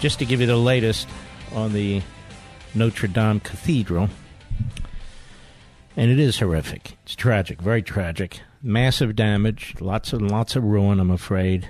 just 0.00 0.18
to 0.18 0.24
give 0.24 0.40
you 0.40 0.46
the 0.46 0.56
latest 0.56 1.06
on 1.54 1.74
the 1.74 2.00
Notre 2.74 3.06
Dame 3.06 3.38
Cathedral. 3.38 4.08
And 5.94 6.10
it 6.10 6.18
is 6.18 6.38
horrific. 6.38 6.96
It's 7.02 7.14
tragic, 7.14 7.60
very 7.60 7.82
tragic. 7.82 8.40
Massive 8.62 9.14
damage, 9.14 9.74
lots 9.78 10.14
and 10.14 10.30
lots 10.30 10.56
of 10.56 10.64
ruin, 10.64 11.00
I'm 11.00 11.10
afraid. 11.10 11.68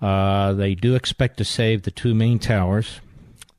Uh, 0.00 0.52
they 0.52 0.74
do 0.74 0.94
expect 0.94 1.38
to 1.38 1.44
save 1.44 1.82
the 1.82 1.90
two 1.90 2.14
main 2.14 2.38
towers. 2.38 3.00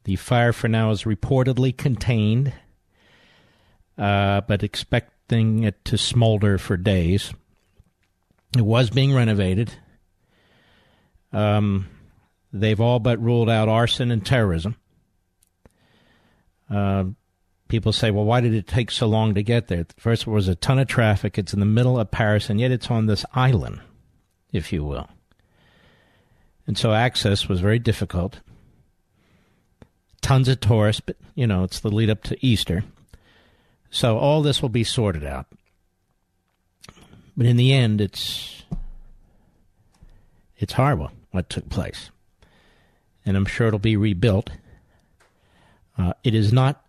The 0.03 0.17
fire 0.17 0.53
for 0.53 0.67
now 0.67 0.91
is 0.91 1.03
reportedly 1.03 1.75
contained, 1.75 2.53
uh, 3.97 4.41
but 4.41 4.61
expecting 4.61 5.63
it 5.63 5.83
to 5.85 5.97
smolder 5.97 6.59
for 6.59 6.77
days. 6.77 7.33
It 8.55 8.63
was 8.63 8.91
being 8.91 9.13
renovated. 9.13 9.73
Um, 11.33 11.87
They've 12.53 12.79
all 12.79 12.99
but 12.99 13.21
ruled 13.21 13.49
out 13.49 13.69
arson 13.69 14.11
and 14.11 14.25
terrorism. 14.25 14.75
Uh, 16.69 17.05
people 17.67 17.93
say, 17.93 18.11
well, 18.11 18.25
why 18.25 18.41
did 18.41 18.53
it 18.53 18.67
take 18.67 18.91
so 18.91 19.07
long 19.07 19.33
to 19.33 19.43
get 19.43 19.67
there? 19.67 19.85
First, 19.97 20.25
there 20.25 20.33
was 20.33 20.47
a 20.47 20.55
ton 20.55 20.79
of 20.79 20.87
traffic. 20.87 21.37
It's 21.37 21.53
in 21.53 21.59
the 21.59 21.65
middle 21.65 21.99
of 21.99 22.11
Paris, 22.11 22.49
and 22.49 22.59
yet 22.59 22.71
it's 22.71 22.91
on 22.91 23.05
this 23.05 23.25
island, 23.33 23.81
if 24.51 24.73
you 24.73 24.83
will. 24.83 25.09
And 26.67 26.77
so 26.77 26.93
access 26.93 27.47
was 27.47 27.59
very 27.59 27.79
difficult. 27.79 28.39
Tons 30.21 30.47
of 30.47 30.59
tourists, 30.59 31.01
but, 31.05 31.17
you 31.35 31.47
know, 31.47 31.63
it's 31.63 31.79
the 31.79 31.89
lead 31.89 32.09
up 32.09 32.23
to 32.23 32.45
Easter. 32.45 32.83
So 33.89 34.17
all 34.17 34.41
this 34.41 34.61
will 34.61 34.69
be 34.69 34.83
sorted 34.83 35.23
out. 35.23 35.47
But 37.35 37.45
in 37.45 37.57
the 37.57 37.73
end, 37.73 38.01
it's 38.01 38.63
it's 40.57 40.73
horrible 40.73 41.11
what 41.31 41.49
took 41.49 41.69
place 41.69 42.11
and 43.25 43.37
I'm 43.37 43.45
sure 43.45 43.67
it'll 43.67 43.79
be 43.79 43.97
rebuilt. 43.97 44.49
Uh, 45.97 46.13
it 46.23 46.33
is 46.33 46.51
not. 46.51 46.85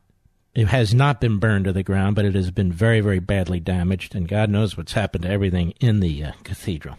It 0.55 0.69
has 0.69 0.93
not 0.93 1.19
been 1.19 1.39
burned 1.39 1.65
to 1.65 1.73
the 1.73 1.83
ground, 1.83 2.15
but 2.15 2.27
it 2.27 2.35
has 2.35 2.51
been 2.51 2.71
very, 2.71 3.01
very 3.01 3.21
badly 3.21 3.59
damaged, 3.59 4.15
and 4.15 4.29
God 4.29 4.51
knows 4.51 4.77
what's 4.77 4.93
happened 4.93 5.23
to 5.23 5.31
everything 5.31 5.73
in 5.81 6.01
the 6.01 6.25
uh, 6.25 6.33
cathedral. 6.45 6.99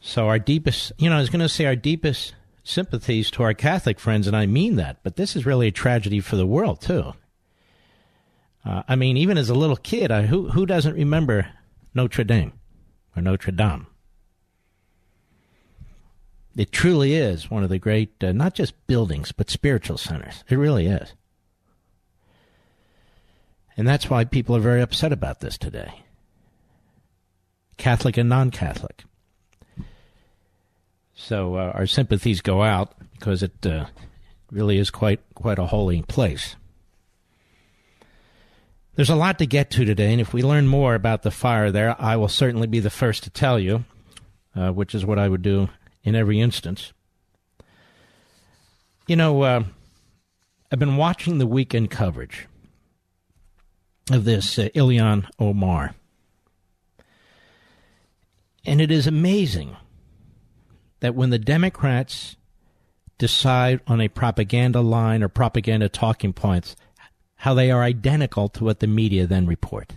So, 0.00 0.26
our 0.26 0.38
deepest, 0.38 0.92
you 0.96 1.10
know, 1.10 1.16
I 1.16 1.20
was 1.20 1.28
going 1.28 1.42
to 1.42 1.48
say 1.48 1.66
our 1.66 1.76
deepest 1.76 2.34
sympathies 2.64 3.30
to 3.32 3.42
our 3.42 3.52
Catholic 3.52 4.00
friends, 4.00 4.26
and 4.26 4.34
I 4.34 4.46
mean 4.46 4.76
that, 4.76 5.02
but 5.02 5.16
this 5.16 5.36
is 5.36 5.44
really 5.44 5.68
a 5.68 5.72
tragedy 5.72 6.20
for 6.20 6.36
the 6.36 6.46
world, 6.46 6.80
too. 6.80 7.12
Uh, 8.64 8.82
I 8.88 8.96
mean, 8.96 9.18
even 9.18 9.36
as 9.36 9.50
a 9.50 9.54
little 9.54 9.76
kid, 9.76 10.10
I, 10.10 10.26
who, 10.26 10.48
who 10.50 10.64
doesn't 10.64 10.94
remember 10.94 11.48
Notre 11.94 12.24
Dame 12.24 12.52
or 13.14 13.22
Notre 13.22 13.52
Dame? 13.52 13.86
It 16.58 16.72
truly 16.72 17.14
is 17.14 17.48
one 17.48 17.62
of 17.62 17.68
the 17.68 17.78
great, 17.78 18.12
uh, 18.20 18.32
not 18.32 18.52
just 18.52 18.74
buildings, 18.88 19.30
but 19.30 19.48
spiritual 19.48 19.96
centers. 19.96 20.42
It 20.48 20.56
really 20.56 20.86
is. 20.86 21.12
And 23.76 23.86
that's 23.86 24.10
why 24.10 24.24
people 24.24 24.56
are 24.56 24.60
very 24.60 24.82
upset 24.82 25.12
about 25.12 25.38
this 25.38 25.56
today 25.56 26.02
Catholic 27.76 28.16
and 28.16 28.28
non 28.28 28.50
Catholic. 28.50 29.04
So 31.14 31.54
uh, 31.54 31.70
our 31.76 31.86
sympathies 31.86 32.40
go 32.40 32.64
out 32.64 32.92
because 33.12 33.44
it 33.44 33.64
uh, 33.64 33.86
really 34.50 34.78
is 34.78 34.90
quite 34.90 35.20
quite 35.36 35.60
a 35.60 35.66
holy 35.66 36.02
place. 36.02 36.56
There's 38.96 39.10
a 39.10 39.14
lot 39.14 39.38
to 39.38 39.46
get 39.46 39.70
to 39.70 39.84
today, 39.84 40.10
and 40.10 40.20
if 40.20 40.32
we 40.32 40.42
learn 40.42 40.66
more 40.66 40.96
about 40.96 41.22
the 41.22 41.30
fire 41.30 41.70
there, 41.70 41.94
I 42.00 42.16
will 42.16 42.26
certainly 42.26 42.66
be 42.66 42.80
the 42.80 42.90
first 42.90 43.22
to 43.22 43.30
tell 43.30 43.60
you, 43.60 43.84
uh, 44.56 44.72
which 44.72 44.92
is 44.92 45.06
what 45.06 45.20
I 45.20 45.28
would 45.28 45.42
do 45.42 45.68
in 46.08 46.16
every 46.16 46.40
instance. 46.40 46.92
You 49.06 49.16
know, 49.16 49.42
uh, 49.42 49.64
I've 50.72 50.78
been 50.78 50.96
watching 50.96 51.38
the 51.38 51.46
weekend 51.46 51.90
coverage 51.90 52.46
of 54.10 54.24
this 54.24 54.58
uh, 54.58 54.68
Ilhan 54.74 55.26
Omar. 55.38 55.94
And 58.64 58.80
it 58.80 58.90
is 58.90 59.06
amazing 59.06 59.76
that 61.00 61.14
when 61.14 61.30
the 61.30 61.38
Democrats 61.38 62.36
decide 63.16 63.80
on 63.86 64.00
a 64.00 64.08
propaganda 64.08 64.80
line 64.80 65.22
or 65.22 65.28
propaganda 65.28 65.88
talking 65.88 66.32
points, 66.32 66.76
how 67.36 67.54
they 67.54 67.70
are 67.70 67.82
identical 67.82 68.48
to 68.48 68.64
what 68.64 68.80
the 68.80 68.86
media 68.86 69.26
then 69.26 69.46
report. 69.46 69.94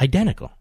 Identical 0.00 0.52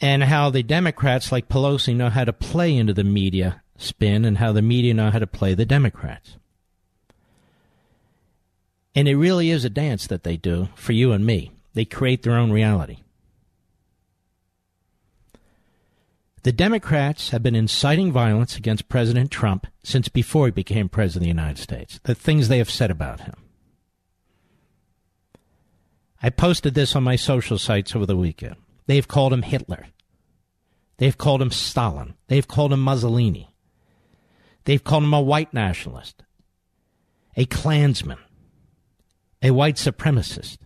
and 0.00 0.24
how 0.24 0.50
the 0.50 0.62
Democrats, 0.62 1.32
like 1.32 1.48
Pelosi, 1.48 1.94
know 1.94 2.10
how 2.10 2.24
to 2.24 2.32
play 2.32 2.76
into 2.76 2.92
the 2.92 3.04
media 3.04 3.62
spin 3.76 4.24
and 4.24 4.38
how 4.38 4.52
the 4.52 4.62
media 4.62 4.94
know 4.94 5.10
how 5.10 5.18
to 5.18 5.26
play 5.26 5.54
the 5.54 5.66
Democrats. 5.66 6.36
And 8.94 9.08
it 9.08 9.16
really 9.16 9.50
is 9.50 9.64
a 9.64 9.70
dance 9.70 10.06
that 10.06 10.22
they 10.22 10.36
do 10.36 10.68
for 10.74 10.92
you 10.92 11.12
and 11.12 11.26
me. 11.26 11.50
They 11.74 11.84
create 11.84 12.22
their 12.22 12.36
own 12.36 12.52
reality. 12.52 12.98
The 16.44 16.52
Democrats 16.52 17.30
have 17.30 17.42
been 17.42 17.54
inciting 17.54 18.12
violence 18.12 18.56
against 18.56 18.90
President 18.90 19.30
Trump 19.30 19.66
since 19.82 20.08
before 20.08 20.46
he 20.46 20.52
became 20.52 20.88
President 20.88 21.22
of 21.22 21.24
the 21.24 21.40
United 21.40 21.58
States. 21.60 22.00
The 22.04 22.14
things 22.14 22.48
they 22.48 22.58
have 22.58 22.70
said 22.70 22.90
about 22.90 23.20
him. 23.20 23.34
I 26.22 26.30
posted 26.30 26.74
this 26.74 26.94
on 26.94 27.02
my 27.02 27.16
social 27.16 27.58
sites 27.58 27.96
over 27.96 28.06
the 28.06 28.16
weekend. 28.16 28.56
They've 28.86 29.06
called 29.06 29.32
him 29.32 29.42
Hitler. 29.42 29.86
They've 30.98 31.16
called 31.16 31.42
him 31.42 31.50
Stalin. 31.50 32.14
They've 32.28 32.46
called 32.46 32.72
him 32.72 32.80
Mussolini. 32.80 33.54
They've 34.64 34.82
called 34.82 35.04
him 35.04 35.14
a 35.14 35.20
white 35.20 35.52
nationalist, 35.52 36.22
a 37.36 37.44
Klansman, 37.44 38.18
a 39.42 39.50
white 39.50 39.76
supremacist. 39.76 40.58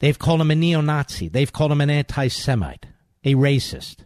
They've 0.00 0.18
called 0.18 0.40
him 0.40 0.50
a 0.50 0.54
neo 0.54 0.80
Nazi. 0.80 1.28
They've 1.28 1.52
called 1.52 1.72
him 1.72 1.80
an 1.80 1.90
anti 1.90 2.28
Semite, 2.28 2.86
a 3.22 3.34
racist. 3.34 4.04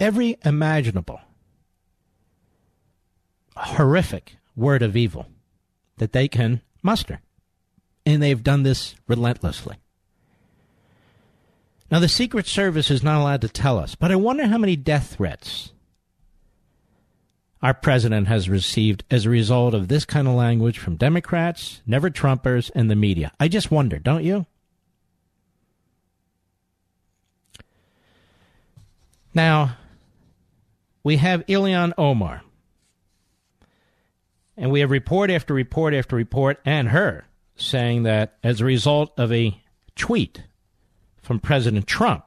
Every 0.00 0.36
imaginable 0.44 1.20
horrific 3.56 4.36
word 4.54 4.82
of 4.82 4.96
evil 4.96 5.26
that 5.98 6.12
they 6.12 6.28
can 6.28 6.62
muster. 6.82 7.20
And 8.04 8.22
they've 8.22 8.42
done 8.42 8.62
this 8.62 8.94
relentlessly. 9.08 9.76
Now, 11.90 12.00
the 12.00 12.08
Secret 12.08 12.46
Service 12.46 12.90
is 12.90 13.02
not 13.02 13.20
allowed 13.20 13.42
to 13.42 13.48
tell 13.48 13.78
us, 13.78 13.94
but 13.94 14.10
I 14.10 14.16
wonder 14.16 14.46
how 14.46 14.58
many 14.58 14.74
death 14.76 15.14
threats 15.16 15.72
our 17.62 17.74
president 17.74 18.28
has 18.28 18.48
received 18.48 19.04
as 19.10 19.24
a 19.24 19.30
result 19.30 19.74
of 19.74 19.88
this 19.88 20.04
kind 20.04 20.28
of 20.28 20.34
language 20.34 20.78
from 20.78 20.96
Democrats, 20.96 21.80
never 21.86 22.10
Trumpers, 22.10 22.70
and 22.74 22.90
the 22.90 22.96
media. 22.96 23.32
I 23.40 23.48
just 23.48 23.70
wonder, 23.70 23.98
don't 23.98 24.24
you? 24.24 24.46
Now, 29.34 29.76
we 31.02 31.16
have 31.16 31.46
Ilhan 31.46 31.92
Omar. 31.98 32.42
And 34.56 34.70
we 34.70 34.80
have 34.80 34.90
report 34.90 35.30
after 35.30 35.52
report 35.52 35.92
after 35.92 36.16
report, 36.16 36.58
and 36.64 36.88
her, 36.88 37.26
saying 37.56 38.04
that 38.04 38.38
as 38.42 38.60
a 38.60 38.64
result 38.64 39.12
of 39.18 39.32
a 39.32 39.60
tweet 39.94 40.42
from 41.26 41.40
President 41.40 41.88
Trump, 41.88 42.24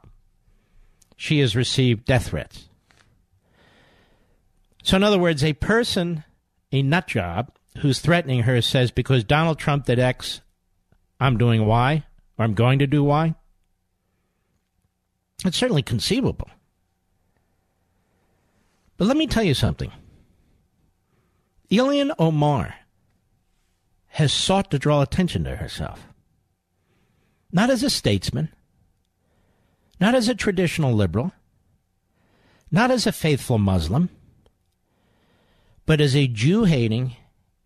she 1.16 1.40
has 1.40 1.56
received 1.56 2.04
death 2.04 2.28
threats. 2.28 2.68
So, 4.84 4.98
in 4.98 5.04
other 5.04 5.18
words, 5.18 5.42
a 5.42 5.54
person, 5.54 6.26
a 6.74 6.82
nut 6.82 7.08
job, 7.08 7.50
who's 7.78 8.00
threatening 8.00 8.42
her 8.42 8.62
says, 8.62 8.92
because 8.92 9.24
Donald 9.24 9.58
Trump 9.58 9.86
did 9.86 10.00
X, 10.00 10.42
I'm 11.18 11.38
doing 11.38 11.66
Y, 11.66 12.04
or 12.38 12.44
I'm 12.44 12.54
going 12.54 12.80
to 12.80 12.88
do 12.88 13.02
Y? 13.06 13.36
It's 15.46 15.58
certainly 15.58 15.82
conceivable. 15.82 16.50
But 18.98 19.08
let 19.08 19.16
me 19.16 19.28
tell 19.28 19.44
you 19.44 19.54
something. 19.54 19.94
Ilhan 21.72 22.14
Omar 22.20 22.76
has 24.08 24.34
sought 24.34 24.72
to 24.72 24.80
draw 24.80 25.02
attention 25.02 25.46
to 25.46 25.56
herself. 25.56 26.06
Not 27.54 27.70
as 27.70 27.82
a 27.82 27.90
statesman, 27.90 28.50
not 30.00 30.16
as 30.16 30.30
a 30.30 30.36
traditional 30.36 30.94
liberal, 30.94 31.32
not 32.72 32.92
as 32.92 33.06
a 33.06 33.12
faithful 33.12 33.58
Muslim, 33.58 34.10
but 35.86 36.00
as 36.00 36.16
a 36.16 36.28
Jew 36.28 36.66
hating, 36.66 37.16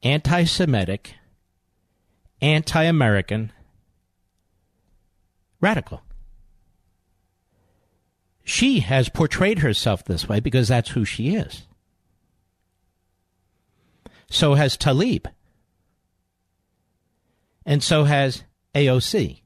anti 0.02 0.44
Semitic, 0.46 1.16
anti 2.42 2.84
American 2.84 3.52
radical. 5.60 6.02
She 8.44 8.80
has 8.80 9.08
portrayed 9.08 9.60
herself 9.60 10.04
this 10.04 10.28
way 10.28 10.40
because 10.40 10.68
that's 10.68 10.92
who 10.92 11.06
she 11.06 11.36
is. 11.36 11.66
So 14.30 14.56
has 14.56 14.78
Tlaib. 14.78 15.28
And 17.66 17.82
so 17.82 18.04
has 18.04 18.44
AOC. 18.76 19.42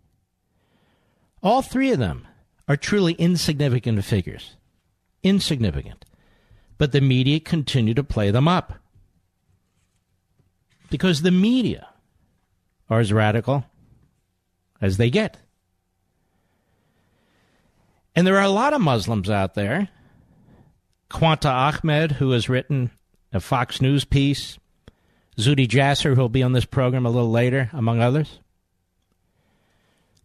All 1.44 1.62
three 1.62 1.92
of 1.92 2.00
them 2.00 2.28
are 2.68 2.78
truly 2.78 3.14
insignificant 3.14 4.04
figures. 4.04 4.56
Insignificant. 5.24 6.06
But 6.78 6.92
the 6.92 7.02
media 7.02 7.40
continue 7.40 7.94
to 7.94 8.04
play 8.04 8.32
them 8.32 8.48
up. 8.48 8.74
Because 10.90 11.22
the 11.22 11.32
media 11.32 11.88
are 12.90 13.00
as 13.00 13.12
radical 13.12 13.66
as 14.82 14.98
they 14.98 15.10
get. 15.10 15.38
And 18.16 18.26
there 18.26 18.38
are 18.38 18.44
a 18.44 18.50
lot 18.50 18.74
of 18.74 18.82
Muslims 18.82 19.30
out 19.30 19.54
there. 19.54 19.90
Qanta 21.10 21.50
Ahmed, 21.50 22.14
who 22.14 22.32
has 22.32 22.50
written 22.50 22.92
a 23.32 23.40
Fox 23.40 23.82
News 23.82 24.06
piece, 24.06 24.58
Zuhdi 25.38 25.68
Jasser, 25.68 26.16
who 26.16 26.22
will 26.22 26.30
be 26.30 26.44
on 26.44 26.54
this 26.54 26.66
program 26.66 27.06
a 27.06 27.10
little 27.10 27.32
later, 27.32 27.70
among 27.74 28.02
others. 28.02 28.40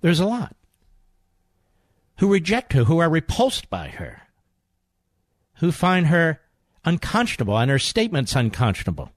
There's 0.01 0.21
a 0.21 0.27
lot 0.27 0.57
who 2.19 2.33
reject 2.33 2.73
her, 2.73 2.85
who 2.85 2.99
are 2.99 3.11
repulsed 3.11 3.69
by 3.71 3.89
her, 3.89 4.23
who 5.57 5.73
find 5.73 6.09
her 6.09 6.41
unconscionable 6.85 7.59
and 7.59 7.71
her 7.71 7.79
statements 7.79 8.35
unconscionable 8.35 9.11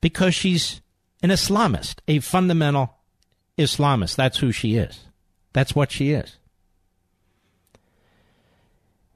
because 0.00 0.34
she's 0.34 0.80
an 1.22 1.30
Islamist, 1.30 1.98
a 2.08 2.20
fundamental 2.20 2.94
Islamist. 3.58 4.16
That's 4.16 4.38
who 4.38 4.52
she 4.52 4.76
is. 4.76 5.04
That's 5.52 5.74
what 5.74 5.90
she 5.90 6.10
is. 6.10 6.36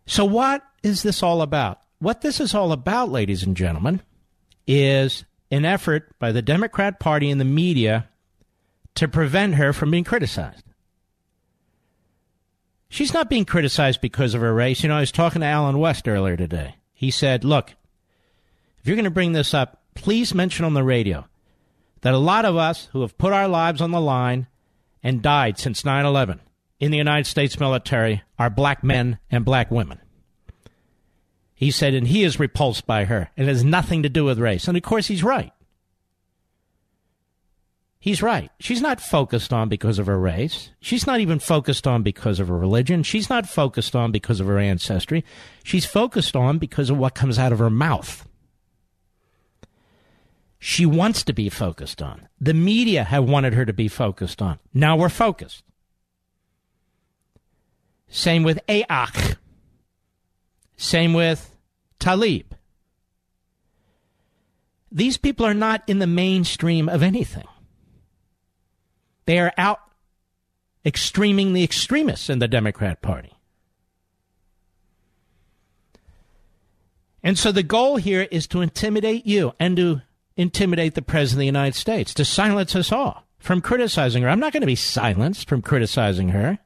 So, 0.06 0.24
what 0.24 0.62
is 0.82 1.02
this 1.02 1.22
all 1.22 1.40
about? 1.40 1.80
What 1.98 2.20
this 2.20 2.40
is 2.40 2.54
all 2.54 2.72
about, 2.72 3.08
ladies 3.08 3.42
and 3.42 3.56
gentlemen, 3.56 4.02
is 4.66 5.24
an 5.50 5.64
effort 5.64 6.18
by 6.18 6.32
the 6.32 6.42
Democrat 6.42 7.00
Party 7.00 7.30
and 7.30 7.40
the 7.40 7.44
media 7.44 8.08
to 8.96 9.08
prevent 9.08 9.54
her 9.54 9.72
from 9.72 9.90
being 9.90 10.04
criticized. 10.04 10.64
She's 12.94 13.12
not 13.12 13.28
being 13.28 13.44
criticized 13.44 14.00
because 14.00 14.34
of 14.34 14.40
her 14.40 14.54
race. 14.54 14.84
You 14.84 14.88
know, 14.88 14.98
I 14.98 15.00
was 15.00 15.10
talking 15.10 15.40
to 15.40 15.46
Allen 15.48 15.80
West 15.80 16.06
earlier 16.06 16.36
today. 16.36 16.76
He 16.92 17.10
said, 17.10 17.42
Look, 17.42 17.74
if 18.78 18.86
you're 18.86 18.94
going 18.94 19.02
to 19.02 19.10
bring 19.10 19.32
this 19.32 19.52
up, 19.52 19.82
please 19.96 20.32
mention 20.32 20.64
on 20.64 20.74
the 20.74 20.84
radio 20.84 21.24
that 22.02 22.14
a 22.14 22.18
lot 22.18 22.44
of 22.44 22.56
us 22.56 22.88
who 22.92 23.00
have 23.00 23.18
put 23.18 23.32
our 23.32 23.48
lives 23.48 23.80
on 23.80 23.90
the 23.90 24.00
line 24.00 24.46
and 25.02 25.22
died 25.22 25.58
since 25.58 25.84
9 25.84 26.06
11 26.06 26.38
in 26.78 26.92
the 26.92 26.96
United 26.96 27.24
States 27.24 27.58
military 27.58 28.22
are 28.38 28.48
black 28.48 28.84
men 28.84 29.18
and 29.28 29.44
black 29.44 29.72
women. 29.72 29.98
He 31.52 31.72
said, 31.72 31.94
and 31.94 32.06
he 32.06 32.22
is 32.22 32.38
repulsed 32.38 32.86
by 32.86 33.06
her. 33.06 33.28
It 33.36 33.48
has 33.48 33.64
nothing 33.64 34.04
to 34.04 34.08
do 34.08 34.24
with 34.24 34.38
race. 34.38 34.68
And 34.68 34.76
of 34.76 34.84
course, 34.84 35.08
he's 35.08 35.24
right. 35.24 35.50
He's 38.04 38.20
right. 38.20 38.50
She's 38.60 38.82
not 38.82 39.00
focused 39.00 39.50
on 39.50 39.70
because 39.70 39.98
of 39.98 40.04
her 40.08 40.18
race. 40.18 40.68
She's 40.78 41.06
not 41.06 41.20
even 41.20 41.38
focused 41.38 41.86
on 41.86 42.02
because 42.02 42.38
of 42.38 42.48
her 42.48 42.58
religion. 42.58 43.02
She's 43.02 43.30
not 43.30 43.48
focused 43.48 43.96
on 43.96 44.12
because 44.12 44.40
of 44.40 44.46
her 44.46 44.58
ancestry. 44.58 45.24
She's 45.62 45.86
focused 45.86 46.36
on 46.36 46.58
because 46.58 46.90
of 46.90 46.98
what 46.98 47.14
comes 47.14 47.38
out 47.38 47.50
of 47.50 47.60
her 47.60 47.70
mouth. 47.70 48.28
She 50.58 50.84
wants 50.84 51.22
to 51.24 51.32
be 51.32 51.48
focused 51.48 52.02
on. 52.02 52.28
The 52.38 52.52
media 52.52 53.04
have 53.04 53.24
wanted 53.24 53.54
her 53.54 53.64
to 53.64 53.72
be 53.72 53.88
focused 53.88 54.42
on. 54.42 54.58
Now 54.74 54.98
we're 54.98 55.08
focused. 55.08 55.64
Same 58.06 58.42
with 58.42 58.60
AOC. 58.68 59.36
Same 60.76 61.14
with 61.14 61.56
Tlaib. 61.98 62.44
These 64.92 65.16
people 65.16 65.46
are 65.46 65.54
not 65.54 65.82
in 65.86 66.00
the 66.00 66.06
mainstream 66.06 66.90
of 66.90 67.02
anything. 67.02 67.46
They 69.26 69.38
are 69.38 69.52
out 69.56 69.80
extreming 70.84 71.52
the 71.52 71.64
extremists 71.64 72.28
in 72.28 72.38
the 72.38 72.48
Democrat 72.48 73.00
Party. 73.00 73.32
And 77.22 77.38
so 77.38 77.50
the 77.50 77.62
goal 77.62 77.96
here 77.96 78.28
is 78.30 78.46
to 78.48 78.60
intimidate 78.60 79.26
you 79.26 79.54
and 79.58 79.76
to 79.78 80.02
intimidate 80.36 80.94
the 80.94 81.02
President 81.02 81.36
of 81.36 81.40
the 81.40 81.46
United 81.46 81.74
States, 81.74 82.12
to 82.14 82.24
silence 82.24 82.76
us 82.76 82.92
all 82.92 83.24
from 83.38 83.62
criticizing 83.62 84.22
her. 84.22 84.28
I'm 84.28 84.40
not 84.40 84.52
going 84.52 84.60
to 84.60 84.66
be 84.66 84.74
silenced 84.74 85.48
from 85.48 85.62
criticizing 85.62 86.30
her. 86.30 86.58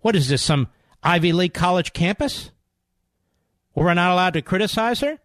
What 0.00 0.14
is 0.14 0.28
this, 0.28 0.42
some 0.42 0.68
Ivy 1.02 1.32
League 1.32 1.54
college 1.54 1.94
campus? 1.94 2.50
Where 3.72 3.86
we're 3.86 3.94
not 3.94 4.12
allowed 4.12 4.34
to 4.34 4.42
criticize 4.42 5.00
her? 5.00 5.18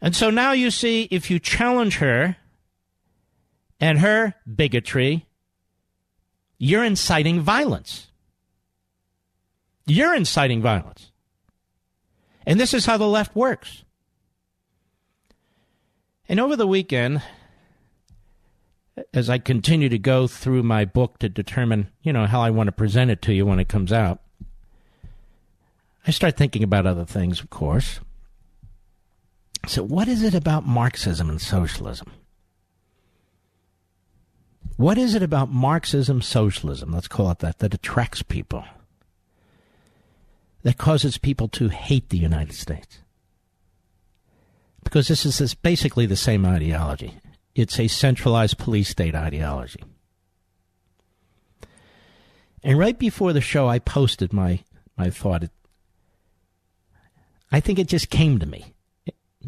And 0.00 0.14
so 0.14 0.30
now 0.30 0.52
you 0.52 0.70
see 0.70 1.08
if 1.10 1.30
you 1.30 1.38
challenge 1.38 1.98
her 1.98 2.36
and 3.80 3.98
her 3.98 4.34
bigotry, 4.52 5.26
you're 6.58 6.84
inciting 6.84 7.40
violence. 7.40 8.08
You're 9.86 10.14
inciting 10.14 10.62
violence. 10.62 11.10
And 12.46 12.58
this 12.58 12.74
is 12.74 12.86
how 12.86 12.96
the 12.96 13.08
left 13.08 13.34
works. 13.36 13.84
And 16.28 16.40
over 16.40 16.56
the 16.56 16.66
weekend, 16.66 17.22
as 19.12 19.28
I 19.28 19.38
continue 19.38 19.88
to 19.88 19.98
go 19.98 20.26
through 20.26 20.62
my 20.62 20.84
book 20.84 21.18
to 21.18 21.28
determine, 21.28 21.90
you 22.02 22.12
know, 22.12 22.26
how 22.26 22.40
I 22.40 22.50
want 22.50 22.68
to 22.68 22.72
present 22.72 23.10
it 23.10 23.22
to 23.22 23.34
you 23.34 23.46
when 23.46 23.60
it 23.60 23.68
comes 23.68 23.92
out, 23.92 24.20
I 26.06 26.10
start 26.10 26.36
thinking 26.36 26.62
about 26.62 26.86
other 26.86 27.04
things, 27.04 27.40
of 27.40 27.50
course. 27.50 28.00
So, 29.66 29.82
what 29.82 30.06
is 30.06 30.22
it 30.22 30.34
about 30.34 30.66
Marxism 30.66 31.28
and 31.28 31.40
socialism? 31.40 32.12
What 34.76 34.98
is 34.98 35.14
it 35.14 35.22
about 35.22 35.50
Marxism, 35.50 36.20
socialism, 36.20 36.92
let's 36.92 37.08
call 37.08 37.30
it 37.30 37.38
that, 37.38 37.60
that 37.60 37.72
attracts 37.72 38.22
people, 38.22 38.64
that 40.62 40.76
causes 40.76 41.16
people 41.16 41.48
to 41.48 41.68
hate 41.68 42.10
the 42.10 42.18
United 42.18 42.54
States? 42.54 42.98
Because 44.84 45.08
this 45.08 45.24
is 45.24 45.38
this 45.38 45.54
basically 45.54 46.06
the 46.06 46.16
same 46.16 46.44
ideology. 46.44 47.14
It's 47.54 47.80
a 47.80 47.88
centralized 47.88 48.58
police 48.58 48.90
state 48.90 49.14
ideology. 49.14 49.82
And 52.62 52.78
right 52.78 52.98
before 52.98 53.32
the 53.32 53.40
show, 53.40 53.68
I 53.68 53.78
posted 53.78 54.32
my, 54.32 54.60
my 54.96 55.08
thought. 55.08 55.44
I 57.50 57.60
think 57.60 57.78
it 57.78 57.88
just 57.88 58.10
came 58.10 58.38
to 58.38 58.46
me 58.46 58.74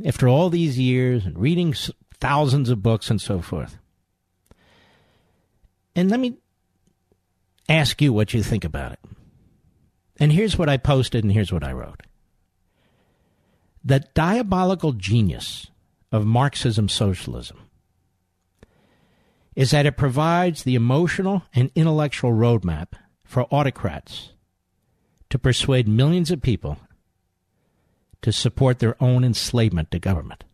after 0.07 0.29
all 0.29 0.49
these 0.49 0.79
years 0.79 1.27
and 1.27 1.39
reading 1.39 1.75
thousands 2.21 2.71
of 2.71 2.83
books 2.83 3.11
and 3.11 3.21
so 3.21 3.41
forth. 3.41 3.78
And 5.99 6.13
let 6.13 6.21
me 6.21 6.39
ask 7.69 8.01
you 8.01 8.13
what 8.13 8.33
you 8.33 8.41
think 8.41 8.65
about 8.65 8.93
it. 8.93 9.01
And 10.21 10.31
here's 10.31 10.57
what 10.57 10.69
I 10.69 10.77
posted, 10.77 11.25
and 11.25 11.33
here's 11.33 11.53
what 11.53 11.65
I 11.65 11.73
wrote. 11.73 12.03
The 13.85 14.05
diabolical 14.15 14.93
genius 14.93 15.73
of 16.13 16.25
Marxism 16.25 16.89
socialism 16.89 17.69
is 19.57 19.73
that 19.73 19.87
it 19.87 19.97
provides 19.97 20.63
the 20.63 20.77
emotional 20.77 21.43
and 21.53 21.69
intellectual 21.75 22.31
roadmap 22.31 22.93
for 23.25 23.53
autocrats 23.53 24.31
to 25.31 25.39
persuade 25.39 25.89
millions 25.89 26.31
of 26.31 26.41
people 26.41 26.79
to 28.23 28.31
support 28.31 28.79
their 28.79 28.95
own 29.03 29.25
enslavement 29.25 29.91
to 29.91 29.99
government. 29.99 30.45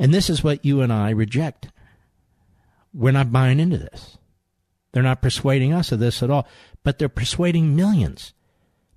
And 0.00 0.14
this 0.14 0.30
is 0.30 0.42
what 0.42 0.64
you 0.64 0.80
and 0.80 0.90
I 0.90 1.10
reject. 1.10 1.68
We're 2.94 3.12
not 3.12 3.30
buying 3.30 3.60
into 3.60 3.76
this. 3.76 4.16
They're 4.92 5.02
not 5.02 5.20
persuading 5.20 5.74
us 5.74 5.92
of 5.92 6.00
this 6.00 6.22
at 6.22 6.30
all, 6.30 6.48
but 6.82 6.98
they're 6.98 7.10
persuading 7.10 7.76
millions, 7.76 8.32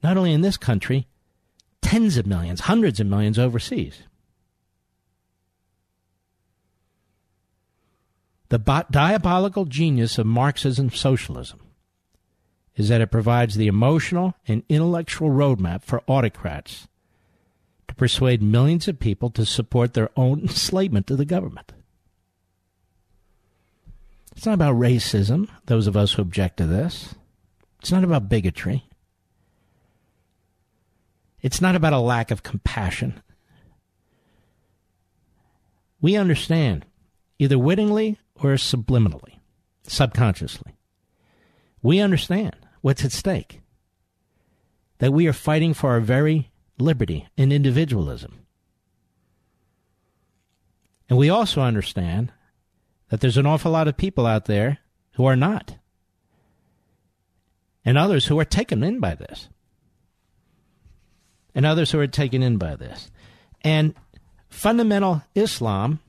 not 0.01 0.15
only 0.15 0.31
in 0.31 0.41
this 0.41 0.55
country, 0.55 1.07
tens 1.81 2.15
of 2.15 2.25
millions, 2.25 2.61
hundreds 2.61 3.01
of 3.01 3.07
millions 3.07 3.37
overseas. 3.37 4.03
The 8.47 8.85
diabolical 8.89 9.65
genius 9.65 10.17
of 10.17 10.25
Marxism 10.25 10.89
socialism 10.89 11.59
is 12.75 12.87
that 12.87 13.01
it 13.01 13.11
provides 13.11 13.55
the 13.55 13.67
emotional 13.67 14.35
and 14.47 14.63
intellectual 14.69 15.29
roadmap 15.29 15.83
for 15.83 16.01
autocrats 16.07 16.87
to 17.87 17.95
persuade 17.95 18.41
millions 18.41 18.87
of 18.87 18.99
people 18.99 19.29
to 19.31 19.45
support 19.45 19.93
their 19.93 20.09
own 20.15 20.41
enslavement 20.43 21.07
to 21.07 21.15
the 21.15 21.25
government. 21.25 21.73
It's 24.35 24.45
not 24.45 24.55
about 24.55 24.75
racism, 24.75 25.47
those 25.65 25.87
of 25.87 25.95
us 25.95 26.13
who 26.13 26.21
object 26.21 26.57
to 26.57 26.65
this. 26.65 27.15
It's 27.79 27.91
not 27.91 28.03
about 28.03 28.29
bigotry. 28.29 28.85
It's 31.41 31.61
not 31.61 31.75
about 31.75 31.93
a 31.93 31.99
lack 31.99 32.31
of 32.31 32.41
compassion. 32.41 33.21
We 36.01 36.15
understand, 36.15 36.85
either 37.37 37.59
wittingly 37.59 38.17
or 38.35 38.53
subliminally, 38.53 39.39
subconsciously. 39.83 40.75
We 41.81 41.99
understand 41.99 42.55
what's 42.81 43.05
at 43.05 43.11
stake. 43.11 43.61
That 44.99 45.13
we 45.13 45.27
are 45.27 45.33
fighting 45.33 45.73
for 45.73 45.91
our 45.91 45.99
very 45.99 46.49
liberty 46.83 47.27
and 47.37 47.51
individualism. 47.51 48.45
And 51.09 51.17
we 51.17 51.29
also 51.29 51.61
understand 51.61 52.31
that 53.09 53.21
there's 53.21 53.37
an 53.37 53.45
awful 53.45 53.71
lot 53.71 53.87
of 53.87 53.97
people 53.97 54.25
out 54.25 54.45
there 54.45 54.79
who 55.13 55.25
are 55.25 55.35
not, 55.35 55.77
and 57.85 57.97
others 57.97 58.25
who 58.27 58.39
are 58.39 58.45
taken 58.45 58.83
in 58.83 58.99
by 58.99 59.15
this, 59.15 59.49
and 61.53 61.65
others 61.65 61.91
who 61.91 61.99
are 61.99 62.07
taken 62.07 62.41
in 62.41 62.57
by 62.57 62.75
this. 62.75 63.11
And 63.61 63.93
fundamental 64.49 65.23
Islam 65.35 65.99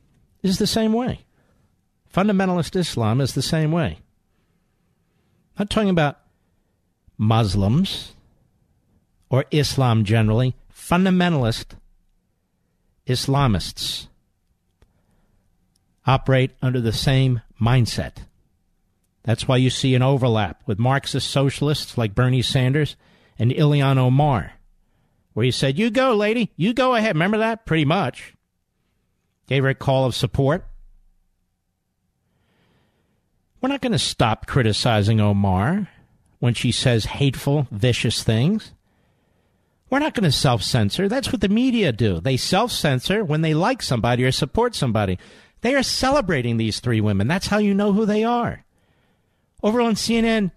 is 0.43 0.59
the 0.59 0.67
same 0.67 0.93
way. 0.93 1.25
Fundamentalist 2.15 2.77
Islam 2.77 3.21
is 3.21 3.35
the 3.35 3.43
same 3.43 3.73
way. 3.73 3.99
I'm 5.57 5.65
not 5.65 5.71
talking 5.71 5.91
about 5.91 6.21
Muslims 7.19 8.13
or 9.31 9.45
Islam 9.51 10.05
generally, 10.05 10.55
fundamentalist 10.75 11.77
Islamists 13.07 14.09
operate 16.07 16.53
under 16.61 16.81
the 16.81 16.93
same 16.93 17.41
mindset. 17.61 18.17
That's 19.23 19.49
why 19.49 19.57
you 19.57 19.71
see 19.71 19.95
an 19.95 20.03
overlap 20.03 20.63
with 20.67 20.79
Marxist 20.79 21.31
socialists 21.31 21.97
like 21.97 22.15
Bernie 22.15 22.43
Sanders 22.43 22.97
and 23.39 23.51
Ilhan 23.51 23.97
Omar, 23.97 24.53
where 25.33 25.45
he 25.45 25.51
said, 25.51 25.79
You 25.79 25.91
go, 25.91 26.15
lady, 26.15 26.51
you 26.57 26.75
go 26.75 26.95
ahead. 26.95 27.15
Remember 27.15 27.39
that? 27.39 27.65
Pretty 27.65 27.85
much. 27.85 28.35
Gave 29.47 29.63
her 29.63 29.71
a 29.71 29.75
call 29.75 30.05
of 30.05 30.15
support. 30.15 30.67
We're 33.61 33.71
not 33.71 33.81
going 33.81 33.93
to 33.93 33.99
stop 33.99 34.47
criticizing 34.47 35.21
Omar 35.21 35.89
when 36.39 36.53
she 36.53 36.71
says 36.71 37.07
hateful, 37.07 37.67
vicious 37.71 38.23
things. 38.23 38.73
We're 39.95 40.01
not 40.01 40.15
going 40.15 40.25
to 40.25 40.33
self 40.33 40.65
censor. 40.65 41.09
That's 41.09 41.31
what 41.31 41.41
the 41.41 41.49
media 41.49 41.93
do. 41.93 42.19
They 42.19 42.37
self 42.37 42.73
censor 42.73 43.25
when 43.25 43.43
they 43.43 43.55
like 43.55 43.81
somebody 43.81 44.25
or 44.25 44.33
support 44.33 44.75
somebody. 44.75 45.21
They 45.61 45.77
are 45.77 45.85
celebrating 45.85 46.57
these 46.57 46.81
three 46.81 47.01
women. 47.01 47.29
That's 47.29 47.47
how 47.47 47.59
you 47.59 47.75
know 47.75 47.93
who 47.93 48.05
they 48.05 48.25
are. 48.25 48.65
Over 49.63 49.81
on 49.81 49.95
CNN, 49.95 50.51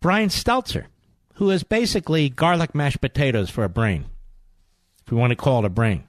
Brian 0.00 0.28
Stelter, 0.28 0.84
who 1.34 1.50
is 1.50 1.64
basically 1.64 2.28
garlic 2.28 2.72
mashed 2.72 3.00
potatoes 3.00 3.50
for 3.50 3.64
a 3.64 3.68
brain, 3.68 4.04
if 5.04 5.10
we 5.10 5.18
want 5.18 5.32
to 5.32 5.36
call 5.36 5.64
it 5.64 5.66
a 5.66 5.68
brain. 5.68 6.04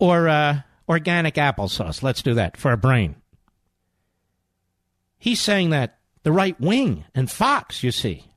Or 0.00 0.26
uh, 0.26 0.62
organic 0.88 1.36
applesauce. 1.36 2.02
Let's 2.02 2.22
do 2.22 2.34
that 2.34 2.56
for 2.56 2.72
a 2.72 2.76
brain. 2.76 3.14
He's 5.16 5.38
saying 5.38 5.70
that 5.70 6.00
the 6.24 6.32
right 6.32 6.60
wing 6.60 7.04
and 7.14 7.30
Fox, 7.30 7.84
you 7.84 7.92
see, 7.92 8.31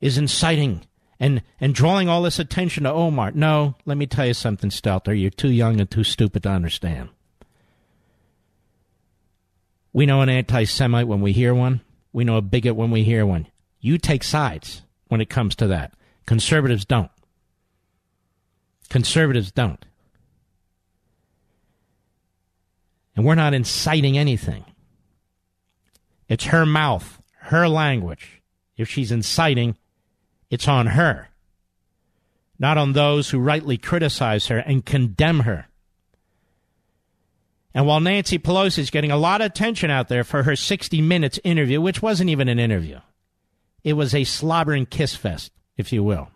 is 0.00 0.18
inciting 0.18 0.82
and, 1.18 1.42
and 1.60 1.74
drawing 1.74 2.08
all 2.08 2.22
this 2.22 2.38
attention 2.38 2.84
to 2.84 2.92
Omar. 2.92 3.32
No, 3.32 3.76
let 3.84 3.96
me 3.96 4.06
tell 4.06 4.26
you 4.26 4.34
something, 4.34 4.70
Stelter. 4.70 5.18
You're 5.18 5.30
too 5.30 5.50
young 5.50 5.80
and 5.80 5.90
too 5.90 6.04
stupid 6.04 6.42
to 6.44 6.48
understand. 6.48 7.10
We 9.92 10.06
know 10.06 10.22
an 10.22 10.28
anti 10.28 10.64
Semite 10.64 11.08
when 11.08 11.20
we 11.20 11.32
hear 11.32 11.54
one. 11.54 11.82
We 12.12 12.24
know 12.24 12.36
a 12.36 12.42
bigot 12.42 12.76
when 12.76 12.90
we 12.90 13.04
hear 13.04 13.26
one. 13.26 13.46
You 13.80 13.98
take 13.98 14.24
sides 14.24 14.82
when 15.08 15.20
it 15.20 15.28
comes 15.28 15.54
to 15.56 15.66
that. 15.68 15.92
Conservatives 16.26 16.84
don't. 16.84 17.10
Conservatives 18.88 19.52
don't. 19.52 19.84
And 23.16 23.24
we're 23.24 23.34
not 23.34 23.54
inciting 23.54 24.16
anything. 24.16 24.64
It's 26.28 26.44
her 26.44 26.64
mouth, 26.64 27.20
her 27.40 27.68
language. 27.68 28.40
If 28.76 28.88
she's 28.88 29.12
inciting, 29.12 29.76
it's 30.50 30.68
on 30.68 30.88
her, 30.88 31.28
not 32.58 32.76
on 32.76 32.92
those 32.92 33.30
who 33.30 33.38
rightly 33.38 33.78
criticize 33.78 34.48
her 34.48 34.58
and 34.58 34.84
condemn 34.84 35.40
her. 35.40 35.66
And 37.72 37.86
while 37.86 38.00
Nancy 38.00 38.38
Pelosi 38.38 38.80
is 38.80 38.90
getting 38.90 39.12
a 39.12 39.16
lot 39.16 39.40
of 39.40 39.46
attention 39.46 39.90
out 39.90 40.08
there 40.08 40.24
for 40.24 40.42
her 40.42 40.56
60 40.56 41.00
Minutes 41.00 41.38
interview, 41.44 41.80
which 41.80 42.02
wasn't 42.02 42.30
even 42.30 42.48
an 42.48 42.58
interview, 42.58 42.98
it 43.84 43.92
was 43.92 44.14
a 44.14 44.24
slobbering 44.24 44.86
kiss 44.86 45.14
fest, 45.14 45.52
if 45.76 45.92
you 45.92 46.02
will. 46.02 46.28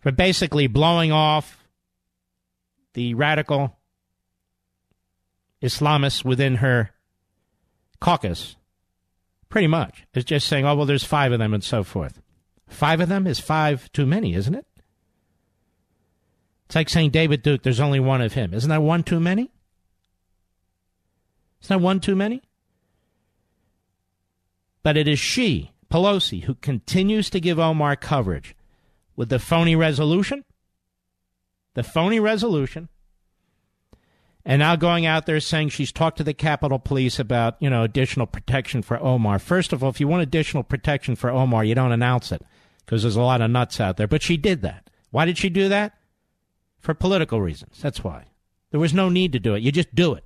For 0.00 0.10
basically 0.10 0.66
blowing 0.66 1.12
off 1.12 1.64
the 2.94 3.14
radical 3.14 3.76
Islamists 5.62 6.24
within 6.24 6.56
her 6.56 6.90
caucus, 8.00 8.56
pretty 9.48 9.66
much, 9.66 10.04
It's 10.14 10.24
just 10.24 10.46
saying, 10.46 10.64
oh, 10.64 10.74
well, 10.74 10.86
there's 10.86 11.04
five 11.04 11.32
of 11.32 11.38
them 11.38 11.54
and 11.54 11.64
so 11.64 11.82
forth. 11.82 12.20
Five 12.68 13.00
of 13.00 13.08
them 13.08 13.26
is 13.26 13.40
five 13.40 13.90
too 13.92 14.06
many, 14.06 14.34
isn't 14.34 14.54
it? 14.54 14.66
It's 16.66 16.76
like 16.76 16.88
saying 16.90 17.10
David 17.10 17.42
Duke, 17.42 17.62
there's 17.62 17.80
only 17.80 18.00
one 18.00 18.20
of 18.20 18.34
him. 18.34 18.52
Isn't 18.52 18.68
that 18.68 18.82
one 18.82 19.02
too 19.02 19.20
many? 19.20 19.50
Isn't 21.62 21.78
that 21.78 21.82
one 21.82 22.00
too 22.00 22.14
many? 22.14 22.42
But 24.82 24.96
it 24.96 25.08
is 25.08 25.18
she, 25.18 25.72
Pelosi, 25.90 26.44
who 26.44 26.54
continues 26.56 27.30
to 27.30 27.40
give 27.40 27.58
Omar 27.58 27.96
coverage 27.96 28.54
with 29.16 29.30
the 29.30 29.38
phony 29.38 29.74
resolution. 29.74 30.44
The 31.74 31.82
phony 31.82 32.20
resolution 32.20 32.88
and 34.48 34.60
now 34.60 34.76
going 34.76 35.04
out 35.04 35.26
there 35.26 35.38
saying 35.40 35.68
she's 35.68 35.92
talked 35.92 36.16
to 36.16 36.24
the 36.24 36.32
Capitol 36.32 36.78
Police 36.78 37.18
about, 37.18 37.56
you 37.60 37.68
know, 37.68 37.82
additional 37.82 38.26
protection 38.26 38.80
for 38.80 38.98
Omar. 38.98 39.38
First 39.38 39.74
of 39.74 39.84
all, 39.84 39.90
if 39.90 40.00
you 40.00 40.08
want 40.08 40.22
additional 40.22 40.62
protection 40.62 41.16
for 41.16 41.28
Omar, 41.28 41.64
you 41.64 41.74
don't 41.74 41.92
announce 41.92 42.32
it 42.32 42.40
because 42.86 43.02
there's 43.02 43.14
a 43.14 43.20
lot 43.20 43.42
of 43.42 43.50
nuts 43.50 43.78
out 43.78 43.98
there. 43.98 44.08
But 44.08 44.22
she 44.22 44.38
did 44.38 44.62
that. 44.62 44.88
Why 45.10 45.26
did 45.26 45.36
she 45.36 45.50
do 45.50 45.68
that? 45.68 45.98
For 46.78 46.94
political 46.94 47.42
reasons. 47.42 47.78
That's 47.82 48.02
why. 48.02 48.24
There 48.70 48.80
was 48.80 48.94
no 48.94 49.10
need 49.10 49.32
to 49.32 49.38
do 49.38 49.54
it. 49.54 49.62
You 49.62 49.70
just 49.70 49.94
do 49.94 50.14
it. 50.14 50.24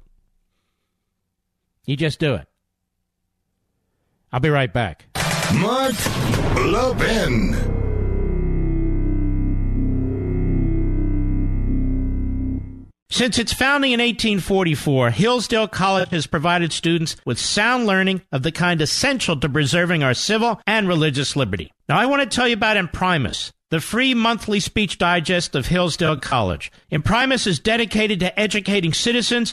You 1.84 1.96
just 1.96 2.20
do 2.20 2.34
it. 2.34 2.46
I'll 4.32 4.38
be 4.38 4.50
right 4.50 4.72
back. 4.72 5.06
Mark 5.52 5.94
Levin. 6.54 7.71
Since 13.12 13.38
its 13.38 13.52
founding 13.52 13.92
in 13.92 14.00
1844, 14.00 15.10
Hillsdale 15.10 15.68
College 15.68 16.08
has 16.12 16.26
provided 16.26 16.72
students 16.72 17.14
with 17.26 17.38
sound 17.38 17.86
learning 17.86 18.22
of 18.32 18.42
the 18.42 18.50
kind 18.50 18.80
essential 18.80 19.38
to 19.38 19.50
preserving 19.50 20.02
our 20.02 20.14
civil 20.14 20.62
and 20.66 20.88
religious 20.88 21.36
liberty. 21.36 21.70
Now, 21.90 21.98
I 21.98 22.06
want 22.06 22.22
to 22.22 22.34
tell 22.34 22.48
you 22.48 22.54
about 22.54 22.78
Imprimis, 22.78 23.52
the 23.70 23.82
free 23.82 24.14
monthly 24.14 24.60
speech 24.60 24.96
digest 24.96 25.54
of 25.54 25.66
Hillsdale 25.66 26.16
College. 26.16 26.72
Imprimis 26.90 27.46
is 27.46 27.58
dedicated 27.58 28.18
to 28.20 28.40
educating 28.40 28.94
citizens 28.94 29.52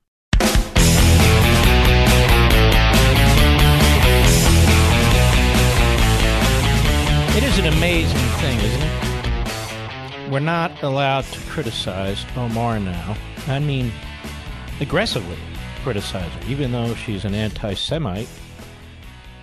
An 7.61 7.73
amazing 7.73 8.17
thing, 8.17 8.57
isn't 8.57 8.81
it? 8.81 10.31
We're 10.31 10.39
not 10.39 10.81
allowed 10.81 11.25
to 11.25 11.39
criticize 11.41 12.25
Omar 12.35 12.79
now. 12.79 13.15
I 13.45 13.59
mean, 13.59 13.91
aggressively 14.79 15.37
criticize 15.83 16.31
her, 16.31 16.49
even 16.49 16.71
though 16.71 16.95
she's 16.95 17.23
an 17.23 17.35
anti 17.35 17.75
Semite, 17.75 18.27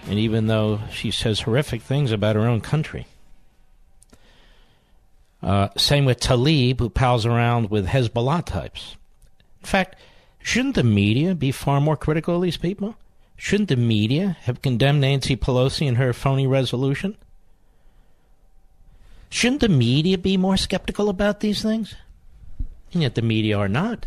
and 0.08 0.18
even 0.18 0.48
though 0.48 0.80
she 0.90 1.12
says 1.12 1.42
horrific 1.42 1.80
things 1.80 2.10
about 2.10 2.34
her 2.34 2.48
own 2.48 2.60
country. 2.60 3.06
Uh, 5.40 5.68
same 5.76 6.04
with 6.04 6.18
Tlaib, 6.18 6.80
who 6.80 6.90
pals 6.90 7.24
around 7.24 7.70
with 7.70 7.86
Hezbollah 7.86 8.44
types. 8.44 8.96
In 9.60 9.66
fact, 9.66 9.94
shouldn't 10.42 10.74
the 10.74 10.82
media 10.82 11.36
be 11.36 11.52
far 11.52 11.80
more 11.80 11.96
critical 11.96 12.34
of 12.34 12.42
these 12.42 12.56
people? 12.56 12.96
Shouldn't 13.36 13.68
the 13.68 13.76
media 13.76 14.36
have 14.40 14.60
condemned 14.60 15.02
Nancy 15.02 15.36
Pelosi 15.36 15.86
and 15.86 15.98
her 15.98 16.12
phony 16.12 16.48
resolution? 16.48 17.16
Shouldn't 19.30 19.60
the 19.60 19.68
media 19.68 20.18
be 20.18 20.36
more 20.36 20.56
skeptical 20.56 21.08
about 21.08 21.40
these 21.40 21.62
things? 21.62 21.94
And 22.92 23.02
yet 23.02 23.14
the 23.14 23.22
media 23.22 23.58
are 23.58 23.68
not. 23.68 24.06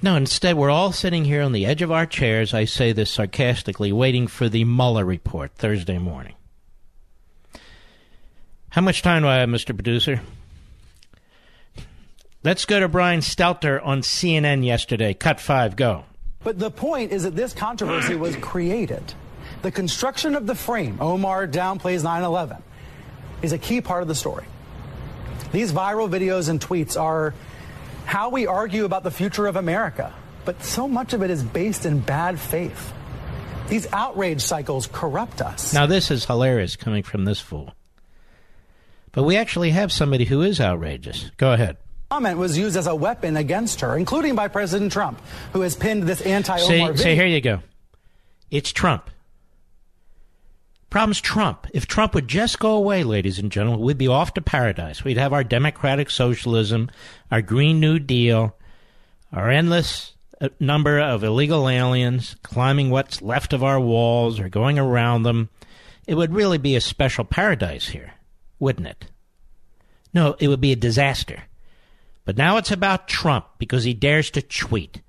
No, 0.00 0.16
instead, 0.16 0.56
we're 0.56 0.70
all 0.70 0.92
sitting 0.92 1.24
here 1.24 1.42
on 1.42 1.52
the 1.52 1.64
edge 1.64 1.80
of 1.80 1.90
our 1.90 2.04
chairs, 2.04 2.52
I 2.52 2.66
say 2.66 2.92
this 2.92 3.10
sarcastically, 3.10 3.90
waiting 3.90 4.26
for 4.26 4.48
the 4.48 4.64
Mueller 4.64 5.04
report 5.04 5.52
Thursday 5.54 5.98
morning. 5.98 6.34
How 8.70 8.82
much 8.82 9.02
time 9.02 9.22
do 9.22 9.28
I 9.28 9.36
have, 9.36 9.48
Mr. 9.48 9.74
Producer? 9.74 10.20
Let's 12.42 12.66
go 12.66 12.80
to 12.80 12.88
Brian 12.88 13.20
Stelter 13.20 13.80
on 13.82 14.02
CNN 14.02 14.64
yesterday. 14.66 15.14
Cut 15.14 15.40
five, 15.40 15.76
go. 15.76 16.04
But 16.42 16.58
the 16.58 16.70
point 16.70 17.10
is 17.10 17.22
that 17.22 17.36
this 17.36 17.54
controversy 17.54 18.14
was 18.14 18.36
created 18.36 19.14
the 19.64 19.72
construction 19.72 20.34
of 20.34 20.46
the 20.46 20.54
frame, 20.54 20.98
Omar 21.00 21.48
downplays 21.48 22.04
9 22.04 22.22
11, 22.22 22.58
is 23.40 23.52
a 23.52 23.58
key 23.58 23.80
part 23.80 24.02
of 24.02 24.08
the 24.08 24.14
story. 24.14 24.44
These 25.52 25.72
viral 25.72 26.08
videos 26.08 26.50
and 26.50 26.60
tweets 26.60 27.00
are 27.00 27.32
how 28.04 28.28
we 28.28 28.46
argue 28.46 28.84
about 28.84 29.04
the 29.04 29.10
future 29.10 29.46
of 29.46 29.56
America, 29.56 30.12
but 30.44 30.62
so 30.62 30.86
much 30.86 31.14
of 31.14 31.22
it 31.22 31.30
is 31.30 31.42
based 31.42 31.86
in 31.86 32.00
bad 32.00 32.38
faith. 32.38 32.92
These 33.68 33.90
outrage 33.90 34.42
cycles 34.42 34.86
corrupt 34.86 35.40
us. 35.40 35.72
Now, 35.72 35.86
this 35.86 36.10
is 36.10 36.26
hilarious 36.26 36.76
coming 36.76 37.02
from 37.02 37.24
this 37.24 37.40
fool. 37.40 37.72
But 39.12 39.22
we 39.22 39.38
actually 39.38 39.70
have 39.70 39.90
somebody 39.90 40.26
who 40.26 40.42
is 40.42 40.60
outrageous. 40.60 41.30
Go 41.38 41.54
ahead. 41.54 41.78
Comment 42.10 42.36
was 42.36 42.58
used 42.58 42.76
as 42.76 42.86
a 42.86 42.94
weapon 42.94 43.38
against 43.38 43.80
her, 43.80 43.96
including 43.96 44.34
by 44.34 44.48
President 44.48 44.92
Trump, 44.92 45.22
who 45.54 45.62
has 45.62 45.74
pinned 45.74 46.02
this 46.02 46.20
anti-Omar 46.20 46.88
video. 46.88 47.02
Say, 47.02 47.14
here 47.14 47.26
you 47.26 47.40
go. 47.40 47.60
It's 48.50 48.70
Trump. 48.70 49.08
Problem's 50.94 51.20
Trump. 51.20 51.66
If 51.74 51.88
Trump 51.88 52.14
would 52.14 52.28
just 52.28 52.60
go 52.60 52.76
away, 52.76 53.02
ladies 53.02 53.40
and 53.40 53.50
gentlemen, 53.50 53.80
we'd 53.80 53.98
be 53.98 54.06
off 54.06 54.34
to 54.34 54.40
paradise. 54.40 55.02
We'd 55.02 55.16
have 55.16 55.32
our 55.32 55.42
democratic 55.42 56.08
socialism, 56.08 56.88
our 57.32 57.42
Green 57.42 57.80
New 57.80 57.98
Deal, 57.98 58.56
our 59.32 59.50
endless 59.50 60.12
uh, 60.40 60.50
number 60.60 61.00
of 61.00 61.24
illegal 61.24 61.68
aliens 61.68 62.36
climbing 62.44 62.90
what's 62.90 63.20
left 63.20 63.52
of 63.52 63.64
our 63.64 63.80
walls 63.80 64.38
or 64.38 64.48
going 64.48 64.78
around 64.78 65.24
them. 65.24 65.50
It 66.06 66.14
would 66.14 66.32
really 66.32 66.58
be 66.58 66.76
a 66.76 66.80
special 66.80 67.24
paradise 67.24 67.88
here, 67.88 68.12
wouldn't 68.60 68.86
it? 68.86 69.06
No, 70.12 70.36
it 70.38 70.46
would 70.46 70.60
be 70.60 70.70
a 70.70 70.76
disaster. 70.76 71.42
But 72.24 72.36
now 72.36 72.56
it's 72.56 72.70
about 72.70 73.08
Trump 73.08 73.46
because 73.58 73.82
he 73.82 73.94
dares 73.94 74.30
to 74.30 74.42
tweet. 74.42 75.02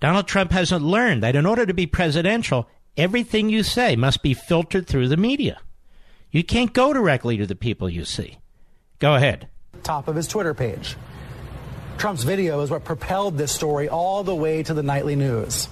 Donald 0.00 0.26
Trump 0.26 0.50
hasn't 0.50 0.82
learned 0.82 1.22
that 1.22 1.36
in 1.36 1.46
order 1.46 1.64
to 1.64 1.74
be 1.74 1.86
presidential, 1.86 2.68
everything 2.96 3.48
you 3.48 3.62
say 3.62 3.96
must 3.96 4.22
be 4.22 4.34
filtered 4.34 4.86
through 4.86 5.08
the 5.08 5.16
media. 5.16 5.58
You 6.30 6.42
can't 6.42 6.72
go 6.72 6.92
directly 6.92 7.36
to 7.36 7.46
the 7.46 7.54
people 7.54 7.88
you 7.88 8.04
see. 8.04 8.38
Go 8.98 9.14
ahead. 9.14 9.48
Top 9.82 10.08
of 10.08 10.16
his 10.16 10.26
Twitter 10.26 10.54
page. 10.54 10.96
Trump's 11.98 12.24
video 12.24 12.60
is 12.60 12.70
what 12.70 12.84
propelled 12.84 13.36
this 13.36 13.52
story 13.52 13.88
all 13.88 14.24
the 14.24 14.34
way 14.34 14.62
to 14.62 14.74
the 14.74 14.82
nightly 14.82 15.14
news. 15.16 15.68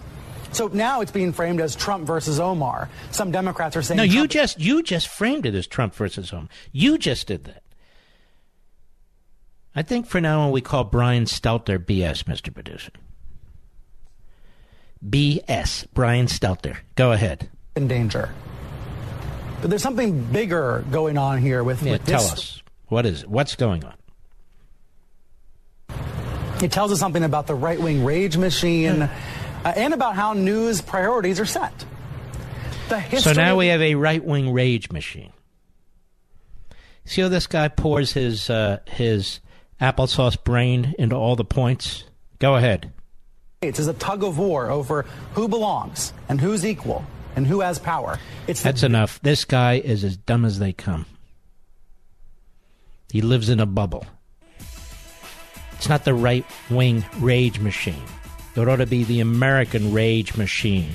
So 0.53 0.67
now 0.69 1.01
it's 1.01 1.13
being 1.13 1.33
framed 1.33 1.61
as 1.61 1.77
Trump 1.77 2.07
versus 2.07 2.41
Omar. 2.41 2.89
Some 3.11 3.31
Democrats 3.31 3.77
are 3.77 3.83
saying 3.83 3.99
No, 3.99 4.05
Trump 4.05 4.15
you 4.15 4.29
just 4.29 4.61
you 4.61 4.83
just 4.83 5.09
framed 5.09 5.47
it 5.47 5.55
as 5.55 5.67
Trump 5.67 5.95
versus 5.95 6.33
Omar. 6.33 6.49
You 6.73 6.99
just 6.99 7.27
did 7.27 7.45
that. 7.45 7.63
I 9.75 9.83
think 9.83 10.07
for 10.07 10.21
now 10.21 10.41
on 10.41 10.51
we 10.51 10.61
call 10.61 10.85
Brian 10.85 11.25
Stelter 11.25 11.79
BS, 11.79 12.25
Mr. 12.25 12.53
Producer. 12.53 12.91
BS, 15.07 15.87
Brian 15.95 16.27
Stelter. 16.27 16.77
Go 16.95 17.13
ahead. 17.13 17.49
In 17.77 17.89
danger. 17.89 18.31
But 19.61 19.71
there's 19.71 19.83
something 19.83 20.25
bigger 20.25 20.85
going 20.91 21.19
on 21.19 21.39
here 21.39 21.63
with, 21.63 21.83
yeah, 21.83 21.93
with 21.93 22.07
tell 22.07 22.23
this. 22.23 22.33
us. 22.33 22.63
What 22.89 23.07
is 23.07 23.23
it? 23.23 23.31
What's 23.31 23.57
going 23.57 23.85
on? 23.85 23.95
It 26.63 26.73
tells 26.73 26.93
us 26.93 26.99
something 26.99 27.23
about 27.23 27.47
the 27.47 27.55
right 27.55 27.81
wing 27.81 28.05
rage 28.05 28.37
machine 28.37 29.03
uh, 29.03 29.09
and 29.65 29.95
about 29.95 30.15
how 30.15 30.35
news 30.35 30.83
priorities 30.83 31.41
are 31.41 31.47
set. 31.47 31.73
so 33.19 33.33
now 33.33 33.57
we 33.57 33.69
have 33.69 33.81
a 33.81 33.95
right 33.95 34.23
wing 34.23 34.53
rage 34.53 34.91
machine. 34.91 35.33
See 37.05 37.23
how 37.23 37.29
this 37.29 37.47
guy 37.47 37.69
pours 37.69 38.13
his 38.13 38.51
uh, 38.51 38.81
his 38.87 39.41
applesauce 39.81 40.43
brain 40.43 40.95
into 40.99 41.17
all 41.17 41.35
the 41.35 41.45
points? 41.45 42.05
Go 42.39 42.57
ahead. 42.57 42.93
It's 43.63 43.79
a 43.79 43.93
tug 43.93 44.25
of 44.25 44.39
war 44.39 44.71
over 44.71 45.05
who 45.35 45.47
belongs 45.47 46.15
and 46.31 46.41
who's 46.41 46.65
equal 46.65 47.05
and 47.37 47.47
who 47.47 47.61
has 47.61 47.79
power. 47.79 48.19
It's 48.47 48.63
That's 48.63 48.81
the- 48.81 48.87
enough. 48.87 49.21
This 49.21 49.45
guy 49.45 49.75
is 49.75 50.03
as 50.03 50.17
dumb 50.17 50.47
as 50.47 50.59
they 50.59 50.73
come. 50.73 51.05
He 53.13 53.21
lives 53.21 53.51
in 53.51 53.61
a 53.61 53.67
bubble. 53.67 54.07
It's 55.73 55.91
not 55.91 56.07
the 56.07 56.15
right 56.15 56.47
wing 56.71 57.05
rage 57.19 57.59
machine. 57.59 58.03
It 58.57 58.67
ought 58.67 58.77
to 58.77 58.87
be 58.87 59.05
the 59.05 59.21
American 59.21 59.93
rage 59.93 60.39
machine 60.39 60.93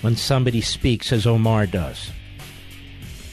when 0.00 0.16
somebody 0.16 0.62
speaks 0.62 1.12
as 1.12 1.26
Omar 1.26 1.66
does. 1.66 2.10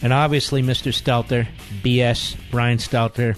And 0.01 0.11
obviously, 0.11 0.61
Mr. 0.61 0.91
Stelter, 0.91 1.47
BS, 1.81 2.35
Brian 2.51 2.77
Stelter, 2.77 3.37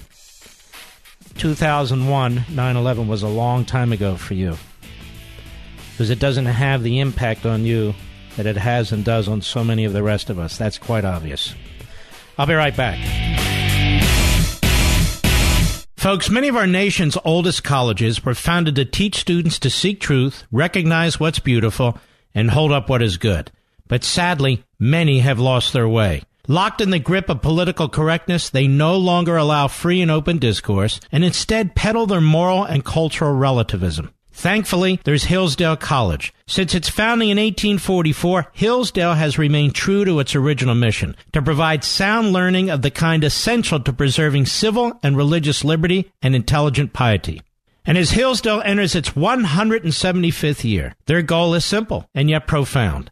2001, 1.38 2.46
9 2.50 2.76
11 2.76 3.08
was 3.08 3.22
a 3.22 3.28
long 3.28 3.66
time 3.66 3.92
ago 3.94 4.16
for 4.16 4.34
you 4.34 4.58
because 6.02 6.10
it 6.10 6.18
doesn't 6.18 6.48
have 6.48 6.82
the 6.82 7.00
impact 7.00 7.46
on 7.46 7.64
you 7.64 7.94
that 8.36 8.48
it 8.48 8.58
has 8.58 8.92
and 8.92 9.06
does 9.06 9.28
on 9.28 9.40
so 9.40 9.64
many 9.64 9.86
of 9.86 9.94
the 9.94 10.02
rest 10.02 10.32
of 10.32 10.40
us. 10.40 10.58
That's 10.58 10.80
quite 10.80 11.06
obvious. 11.06 11.54
I'll 12.40 12.48
be 12.48 12.56
right 12.56 12.76
back. 12.76 12.98
Folks, 15.96 16.32
many 16.32 16.48
of 16.48 16.56
our 16.56 16.66
nation's 16.66 17.20
oldest 17.24 17.64
colleges 17.64 18.26
were 18.26 18.34
founded 18.34 18.78
to 18.78 18.86
teach 18.86 19.20
students 19.20 19.60
to 19.60 19.70
seek 19.70 20.00
truth, 20.00 20.44
recognize 20.52 21.20
what's 21.20 21.38
beautiful, 21.38 22.00
and 22.34 22.50
hold 22.50 22.72
up 22.72 22.90
what 22.90 23.04
is 23.04 23.18
good. 23.18 23.52
But 23.88 24.04
sadly, 24.04 24.64
many 24.80 25.20
have 25.20 25.38
lost 25.38 25.72
their 25.72 25.88
way. 25.88 26.24
Locked 26.48 26.82
in 26.82 26.90
the 26.90 26.98
grip 26.98 27.30
of 27.30 27.44
political 27.44 27.88
correctness, 27.88 28.50
they 28.50 28.66
no 28.68 28.98
longer 28.98 29.38
allow 29.38 29.68
free 29.68 30.02
and 30.02 30.10
open 30.10 30.40
discourse 30.40 31.00
and 31.12 31.24
instead 31.24 31.76
peddle 31.76 32.08
their 32.08 32.22
moral 32.22 32.64
and 32.64 32.84
cultural 32.84 33.34
relativism. 33.36 34.12
Thankfully, 34.32 35.00
there's 35.04 35.26
Hillsdale 35.26 35.78
College. 35.78 36.34
Since 36.48 36.74
its 36.74 36.90
founding 36.90 37.30
in 37.30 37.38
1844, 37.38 38.48
Hillsdale 38.54 39.14
has 39.14 39.38
remained 39.38 39.76
true 39.76 40.06
to 40.06 40.20
its 40.20 40.36
original 40.36 40.76
mission 40.76 41.16
to 41.34 41.42
provide 41.42 41.84
sound 41.84 42.34
learning 42.34 42.70
of 42.70 42.82
the 42.82 42.92
kind 42.92 43.24
essential 43.24 43.80
to 43.80 43.94
preserving 43.94 44.46
civil 44.48 45.00
and 45.04 45.16
religious 45.16 45.64
liberty 45.64 46.12
and 46.22 46.36
intelligent 46.36 46.94
piety. 46.94 47.42
And 47.86 47.98
as 47.98 48.12
Hillsdale 48.12 48.62
enters 48.64 48.96
its 48.96 49.12
175th 49.12 50.64
year, 50.64 50.96
their 51.06 51.22
goal 51.22 51.54
is 51.54 51.66
simple 51.66 52.08
and 52.14 52.30
yet 52.30 52.48
profound 52.48 53.12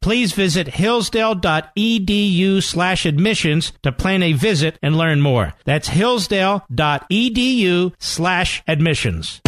please 0.00 0.32
visit 0.32 0.68
hillsdale.edu 0.68 2.62
slash 2.62 3.06
admissions 3.06 3.72
to 3.82 3.92
plan 3.92 4.22
a 4.22 4.32
visit 4.32 4.78
and 4.82 4.96
learn 4.96 5.20
more. 5.20 5.54
That's 5.64 5.88
hillsdale.edu 5.88 7.92
slash 7.98 8.62
admissions. 8.66 9.40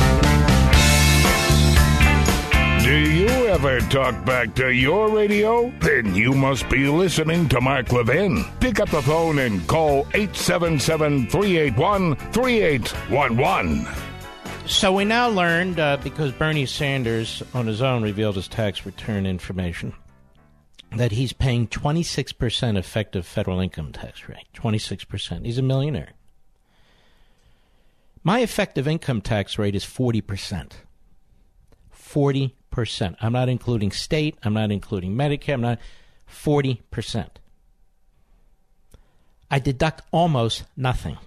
Do 2.82 2.96
you 2.96 3.28
ever 3.48 3.80
talk 3.80 4.24
back 4.24 4.54
to 4.54 4.72
your 4.72 5.10
radio? 5.10 5.70
Then 5.80 6.14
you 6.14 6.32
must 6.32 6.68
be 6.70 6.88
listening 6.88 7.48
to 7.50 7.60
Mark 7.60 7.92
Levin. 7.92 8.44
Pick 8.60 8.80
up 8.80 8.88
the 8.88 9.02
phone 9.02 9.40
and 9.40 9.66
call 9.66 10.06
877 10.14 11.28
381 11.28 12.16
3811. 12.16 13.86
So 14.66 14.92
we 14.92 15.04
now 15.04 15.28
learned, 15.28 15.80
uh, 15.80 15.98
because 16.02 16.32
Bernie 16.32 16.66
Sanders 16.66 17.42
on 17.52 17.66
his 17.66 17.82
own 17.82 18.02
revealed 18.02 18.36
his 18.36 18.48
tax 18.48 18.86
return 18.86 19.26
information, 19.26 19.92
that 20.96 21.12
he's 21.12 21.32
paying 21.32 21.68
26% 21.68 22.78
effective 22.78 23.26
federal 23.26 23.60
income 23.60 23.92
tax 23.92 24.28
rate. 24.28 24.46
26%. 24.54 25.44
He's 25.44 25.58
a 25.58 25.62
millionaire. 25.62 26.12
My 28.24 28.40
effective 28.40 28.88
income 28.88 29.20
tax 29.20 29.58
rate 29.58 29.74
is 29.74 29.84
40%. 29.84 30.72
40%. 31.94 33.16
I'm 33.20 33.32
not 33.32 33.48
including 33.48 33.90
state, 33.90 34.36
I'm 34.42 34.54
not 34.54 34.70
including 34.70 35.14
Medicare, 35.14 35.54
I'm 35.54 35.60
not 35.60 35.78
40%. 36.30 37.28
I 39.50 39.58
deduct 39.58 40.02
almost 40.10 40.64
nothing. 40.76 41.18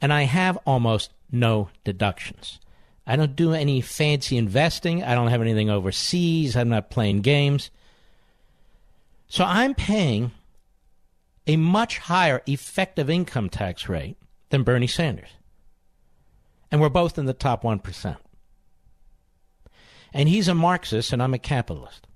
And 0.00 0.12
I 0.12 0.22
have 0.22 0.58
almost 0.64 1.12
no 1.30 1.70
deductions. 1.84 2.60
I 3.08 3.16
don't 3.16 3.34
do 3.34 3.54
any 3.54 3.80
fancy 3.80 4.36
investing. 4.36 5.02
I 5.02 5.14
don't 5.14 5.28
have 5.28 5.40
anything 5.40 5.70
overseas. 5.70 6.54
I'm 6.54 6.68
not 6.68 6.90
playing 6.90 7.22
games. 7.22 7.70
So 9.28 9.44
I'm 9.44 9.74
paying 9.74 10.30
a 11.46 11.56
much 11.56 11.96
higher 11.96 12.42
effective 12.46 13.08
income 13.08 13.48
tax 13.48 13.88
rate 13.88 14.18
than 14.50 14.62
Bernie 14.62 14.86
Sanders. 14.86 15.30
And 16.70 16.82
we're 16.82 16.90
both 16.90 17.16
in 17.16 17.24
the 17.24 17.32
top 17.32 17.62
1%. 17.62 18.16
And 20.12 20.28
he's 20.28 20.48
a 20.48 20.54
Marxist 20.54 21.10
and 21.10 21.22
I'm 21.22 21.32
a 21.32 21.38
capitalist. 21.38 22.06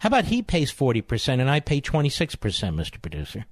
How 0.00 0.08
about 0.08 0.26
he 0.26 0.42
pays 0.42 0.70
40% 0.70 1.40
and 1.40 1.48
I 1.48 1.60
pay 1.60 1.80
26%, 1.80 2.36
Mr. 2.36 3.00
Producer? 3.00 3.46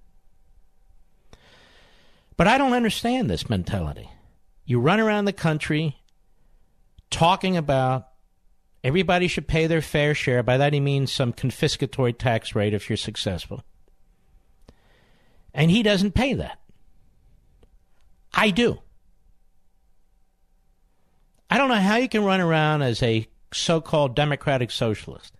But 2.37 2.47
I 2.47 2.59
don't 2.59 2.75
understand 2.75 3.31
this 3.31 3.49
mentality. 3.49 4.11
You 4.65 4.81
run 4.81 5.01
around 5.01 5.25
the 5.25 5.33
country 5.33 5.97
talking 7.11 7.57
about 7.57 8.09
everybody 8.85 9.29
should 9.29 9.47
pay 9.47 9.67
their 9.67 9.83
fair 9.83 10.15
share. 10.15 10.43
By 10.43 10.57
that 10.57 10.73
he 10.73 10.81
means 10.81 11.13
some 11.13 11.33
confiscatory 11.33 12.17
tax 12.17 12.55
rate 12.55 12.75
if 12.75 12.89
you're 12.89 12.97
successful. 12.97 13.63
And 15.55 15.71
he 15.71 15.83
doesn't 15.83 16.13
pay 16.13 16.35
that. 16.35 16.59
I 18.33 18.51
do. 18.51 18.79
I 21.51 21.59
don't 21.59 21.69
know 21.69 21.75
how 21.75 21.97
you 21.97 22.09
can 22.09 22.25
run 22.25 22.41
around 22.41 22.81
as 22.81 23.03
a 23.03 23.29
so 23.53 23.83
called 23.83 24.17
democratic 24.17 24.71
socialist, 24.71 25.35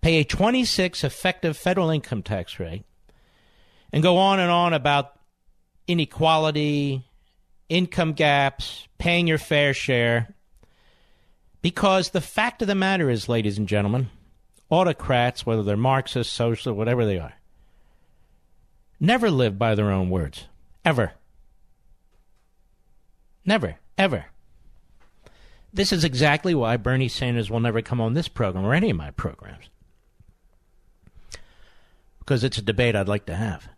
pay 0.00 0.20
a 0.20 0.24
26 0.24 1.02
effective 1.02 1.56
federal 1.56 1.90
income 1.90 2.22
tax 2.22 2.60
rate, 2.60 2.84
and 3.92 4.04
go 4.04 4.18
on 4.18 4.38
and 4.38 4.52
on 4.52 4.72
about 4.72 5.18
inequality, 5.88 7.04
income 7.68 8.12
gaps, 8.12 8.86
paying 8.98 9.26
your 9.26 9.38
fair 9.38 9.74
share. 9.74 10.34
Because 11.60 12.10
the 12.10 12.20
fact 12.20 12.62
of 12.62 12.68
the 12.68 12.74
matter 12.74 13.08
is, 13.08 13.28
ladies 13.28 13.58
and 13.58 13.68
gentlemen, 13.68 14.10
autocrats, 14.68 15.46
whether 15.46 15.62
they're 15.62 15.76
Marxist, 15.76 16.32
socialist, 16.32 16.76
whatever 16.76 17.04
they 17.04 17.18
are, 17.18 17.34
never 18.98 19.30
live 19.30 19.58
by 19.58 19.74
their 19.74 19.90
own 19.90 20.10
words. 20.10 20.46
Ever. 20.84 21.12
Never. 23.44 23.76
Ever. 23.96 24.26
This 25.72 25.92
is 25.92 26.04
exactly 26.04 26.54
why 26.54 26.76
Bernie 26.76 27.08
Sanders 27.08 27.50
will 27.50 27.60
never 27.60 27.80
come 27.80 28.00
on 28.00 28.14
this 28.14 28.28
program 28.28 28.64
or 28.64 28.74
any 28.74 28.90
of 28.90 28.96
my 28.96 29.10
programs. 29.12 29.70
Because 32.18 32.44
it's 32.44 32.58
a 32.58 32.62
debate 32.62 32.94
I'd 32.94 33.08
like 33.08 33.26
to 33.26 33.34
have. 33.34 33.68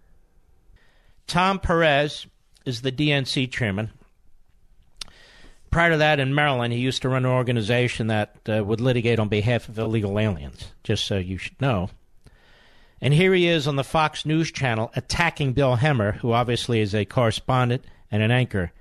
Tom 1.27 1.59
Perez 1.59 2.27
is 2.65 2.83
the 2.83 2.93
DNC 2.93 3.51
chairman. 3.51 3.91
Prior 5.71 5.91
to 5.91 5.97
that, 5.99 6.21
in 6.21 6.35
Maryland, 6.35 6.73
he 6.73 6.79
used 6.79 7.03
to 7.03 7.09
run 7.09 7.25
an 7.25 7.33
organization 7.33 8.07
that 8.07 8.37
uh, 8.49 8.63
would 8.65 8.81
litigate 8.81 9.19
on 9.19 9.29
behalf 9.29 9.69
of 9.69 9.79
illegal 9.79 10.19
aliens, 10.19 10.71
just 10.85 11.05
so 11.05 11.19
you 11.19 11.37
should 11.37 11.61
know. 11.61 11.91
And 13.01 13.13
here 13.13 13.35
he 13.35 13.49
is 13.49 13.67
on 13.67 13.77
the 13.77 13.85
Fox 13.85 14.25
News 14.25 14.53
channel 14.53 14.93
attacking 14.95 15.53
Bill 15.53 15.77
Hemmer, 15.77 16.17
who 16.19 16.33
obviously 16.33 16.81
is 16.81 16.95
a 16.95 17.05
correspondent 17.05 17.85
and 18.11 18.23
an 18.23 18.31
anchor 18.31 18.73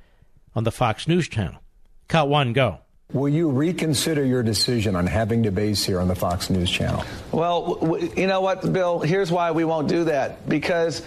on 0.56 0.64
the 0.64 0.72
Fox 0.72 1.08
News 1.08 1.28
channel. 1.28 1.60
Cut 2.08 2.30
one, 2.30 2.54
go. 2.54 2.78
Will 3.12 3.30
you 3.30 3.50
reconsider 3.50 4.24
your 4.24 4.42
decision 4.44 4.96
on 4.96 5.08
having 5.08 5.42
debates 5.42 5.84
here 5.84 6.00
on 6.00 6.08
the 6.08 6.16
Fox 6.16 6.50
News 6.50 6.70
channel? 6.70 7.04
Well, 7.32 7.76
w- 7.76 8.12
you 8.16 8.28
know 8.28 8.42
what, 8.42 8.72
Bill? 8.72 9.00
Here's 9.00 9.32
why 9.32 9.52
we 9.52 9.66
won't 9.66 9.88
do 9.88 10.06
that. 10.06 10.48
Because 10.48 11.06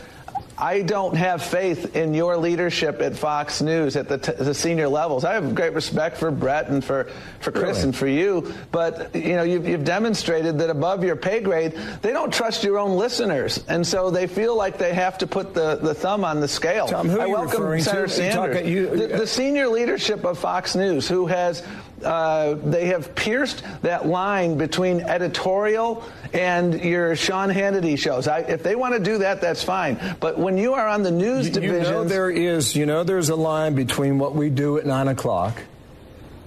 I 0.58 0.80
don't 0.80 1.16
have 1.16 1.42
faith 1.42 1.96
in 1.96 2.14
your 2.14 2.36
leadership 2.38 3.02
at 3.02 3.14
Fox 3.14 3.60
News 3.60 3.94
at 3.94 4.08
the, 4.08 4.16
t- 4.16 4.32
the, 4.32 4.54
senior 4.54 4.88
levels. 4.88 5.24
I 5.24 5.34
have 5.34 5.54
great 5.54 5.74
respect 5.74 6.16
for 6.16 6.30
Bret 6.30 6.68
and 6.68 6.82
for, 6.82 7.10
for 7.40 7.52
Chris 7.52 7.78
really? 7.78 7.82
and 7.82 7.96
for 7.96 8.06
you, 8.06 8.54
but 8.72 9.14
you 9.14 9.36
know 9.36 9.42
you've, 9.42 9.68
you've, 9.68 9.84
demonstrated 9.84 10.58
that 10.58 10.70
above 10.70 11.04
your 11.04 11.14
pay 11.14 11.40
grade, 11.40 11.72
they 12.00 12.12
don't 12.12 12.32
trust 12.32 12.64
your 12.64 12.78
own 12.78 12.96
listeners, 12.96 13.62
and 13.68 13.86
so 13.86 14.10
they 14.10 14.26
feel 14.26 14.56
like 14.56 14.78
they 14.78 14.94
have 14.94 15.18
to 15.18 15.26
put 15.26 15.52
the, 15.52 15.76
the 15.76 15.94
thumb 15.94 16.24
on 16.24 16.40
the 16.40 16.48
scale. 16.48 16.88
Tom, 16.88 17.08
who 17.08 17.20
I 17.20 17.26
welcome 17.26 17.80
Senator 17.80 18.06
to? 18.06 18.12
Sanders, 18.12 18.66
you, 18.66 18.96
the, 18.96 19.06
the 19.08 19.26
senior 19.26 19.68
leadership 19.68 20.24
of 20.24 20.38
Fox 20.38 20.74
News, 20.74 21.06
who 21.06 21.26
has 21.26 21.62
uh, 22.04 22.54
they 22.54 22.86
have 22.86 23.14
pierced 23.14 23.62
that 23.82 24.06
line 24.06 24.58
between 24.58 25.00
editorial 25.00 26.04
and 26.32 26.82
your 26.82 27.16
Sean 27.16 27.48
Hannity 27.48 27.98
shows. 27.98 28.28
I, 28.28 28.40
if 28.40 28.62
they 28.62 28.74
want 28.74 28.94
to 28.94 29.00
do 29.00 29.18
that, 29.18 29.40
that's 29.40 29.62
fine. 29.62 30.16
But 30.20 30.38
when 30.38 30.58
you 30.58 30.74
are 30.74 30.86
on 30.86 31.02
the 31.02 31.10
news 31.10 31.50
division, 31.50 31.84
you 31.84 31.90
know 31.90 32.04
there 32.04 32.30
is, 32.30 32.76
you 32.76 32.86
know, 32.86 33.04
there's 33.04 33.28
a 33.28 33.36
line 33.36 33.74
between 33.74 34.18
what 34.18 34.34
we 34.34 34.50
do 34.50 34.78
at 34.78 34.86
nine 34.86 35.08
o'clock 35.08 35.62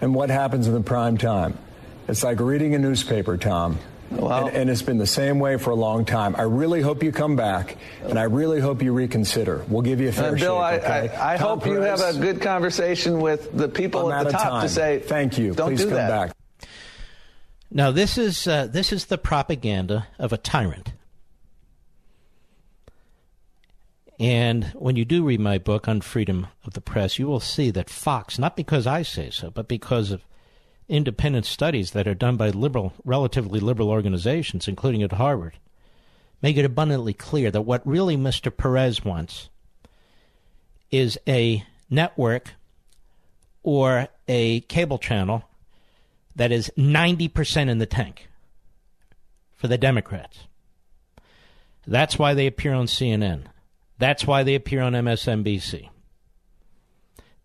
and 0.02 0.14
what 0.14 0.30
happens 0.30 0.68
in 0.68 0.74
the 0.74 0.82
prime 0.82 1.18
time. 1.18 1.58
It's 2.08 2.24
like 2.24 2.40
reading 2.40 2.76
a 2.76 2.80
newspaper, 2.80 3.38
Tom. 3.38 3.80
Well, 4.12 4.48
and, 4.48 4.56
and, 4.56 4.70
it's 4.70 4.82
been 4.82 4.98
the 4.98 5.06
same 5.06 5.40
way 5.40 5.58
for 5.58 5.70
a 5.70 5.76
long 5.76 6.04
time. 6.04 6.36
I 6.36 6.42
really 6.42 6.82
hope 6.82 7.04
you 7.04 7.12
come 7.12 7.36
back, 7.36 7.78
and 8.04 8.18
I 8.18 8.24
really 8.24 8.60
hope 8.60 8.82
you 8.82 8.92
reconsider. 8.92 9.64
We'll 9.68 9.84
give 9.84 10.02
you 10.02 10.10
a 10.10 10.12
fair 10.12 10.34
uh, 10.34 10.36
Bill, 10.36 10.60
shake. 10.60 10.82
Okay? 10.84 11.10
I, 11.10 11.32
I, 11.32 11.34
I 11.34 11.38
hope 11.38 11.64
Perez, 11.64 12.00
you 12.00 12.06
have 12.06 12.16
a 12.16 12.20
good 12.20 12.42
conversation 12.42 13.22
with 13.22 13.56
the 13.56 13.70
people 13.70 14.12
I'm 14.12 14.26
at 14.26 14.32
the 14.32 14.32
top 14.32 14.50
time. 14.50 14.62
to 14.64 14.70
say, 14.70 15.00
"Thank 15.00 15.38
you. 15.38 15.54
Don't 15.54 15.70
Please 15.70 15.82
do 15.82 15.90
come 15.90 15.96
that. 15.96 16.10
back." 16.10 16.36
Now, 17.72 17.92
this 17.92 18.18
is 18.18 18.48
uh, 18.48 18.66
this 18.68 18.92
is 18.92 19.06
the 19.06 19.18
propaganda 19.18 20.08
of 20.18 20.34
a 20.34 20.38
tyrant. 20.38 20.94
And 24.20 24.66
when 24.76 24.98
you 24.98 25.06
do 25.06 25.24
read 25.24 25.40
my 25.40 25.60
book 25.60 25.88
on 25.88 26.02
freedom 26.02 26.48
of 26.66 26.74
the 26.74 26.82
press, 26.82 27.18
you 27.18 27.28
will 27.28 27.40
see 27.40 27.72
that 27.72 27.90
Fox, 27.90 28.38
not 28.38 28.58
because 28.58 28.86
I 28.86 29.02
say 29.02 29.30
so, 29.30 29.50
but 29.50 29.70
because 29.70 30.12
of 30.12 30.24
independent 30.90 31.46
studies 31.46 31.92
that 31.92 32.08
are 32.08 32.16
done 32.16 32.36
by 32.36 32.50
liberal, 32.50 32.94
relatively 33.06 33.60
liberal 33.60 33.90
organizations, 33.90 34.68
including 34.68 35.04
at 35.04 35.14
Harvard, 35.14 35.58
make 36.42 36.58
it 36.58 36.66
abundantly 36.66 37.14
clear 37.14 37.52
that 37.52 37.62
what 37.62 37.86
really 37.88 38.18
Mr. 38.18 38.56
Perez 38.56 39.06
wants 39.06 39.50
is 40.92 41.18
a 41.28 41.64
network 41.90 42.54
or 43.64 44.08
a 44.28 44.62
cable 44.62 44.98
channel 44.98 45.44
that 46.36 46.52
is 46.52 46.72
90% 46.78 47.70
in 47.70 47.78
the 47.78 47.86
tank 47.86 48.28
for 49.56 49.68
the 49.68 49.78
Democrats. 49.78 50.48
That's 51.86 52.18
why 52.18 52.34
they 52.34 52.48
appear 52.48 52.74
on 52.74 52.86
CNN. 52.86 53.46
That's 53.98 54.26
why 54.26 54.44
they 54.44 54.56
appear 54.56 54.82
on 54.82 54.94
MSNBC. 54.94 55.90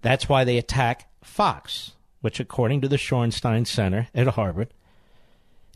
That's 0.03 0.29
why 0.29 0.45
they 0.45 0.59
attack 0.59 1.11
Fox 1.23 1.93
which, 2.25 2.41
according 2.41 2.81
to 2.81 2.89
the 2.89 2.97
Shorenstein 2.97 3.67
Center 3.67 4.09
at 4.15 4.29
Harvard, 4.29 4.73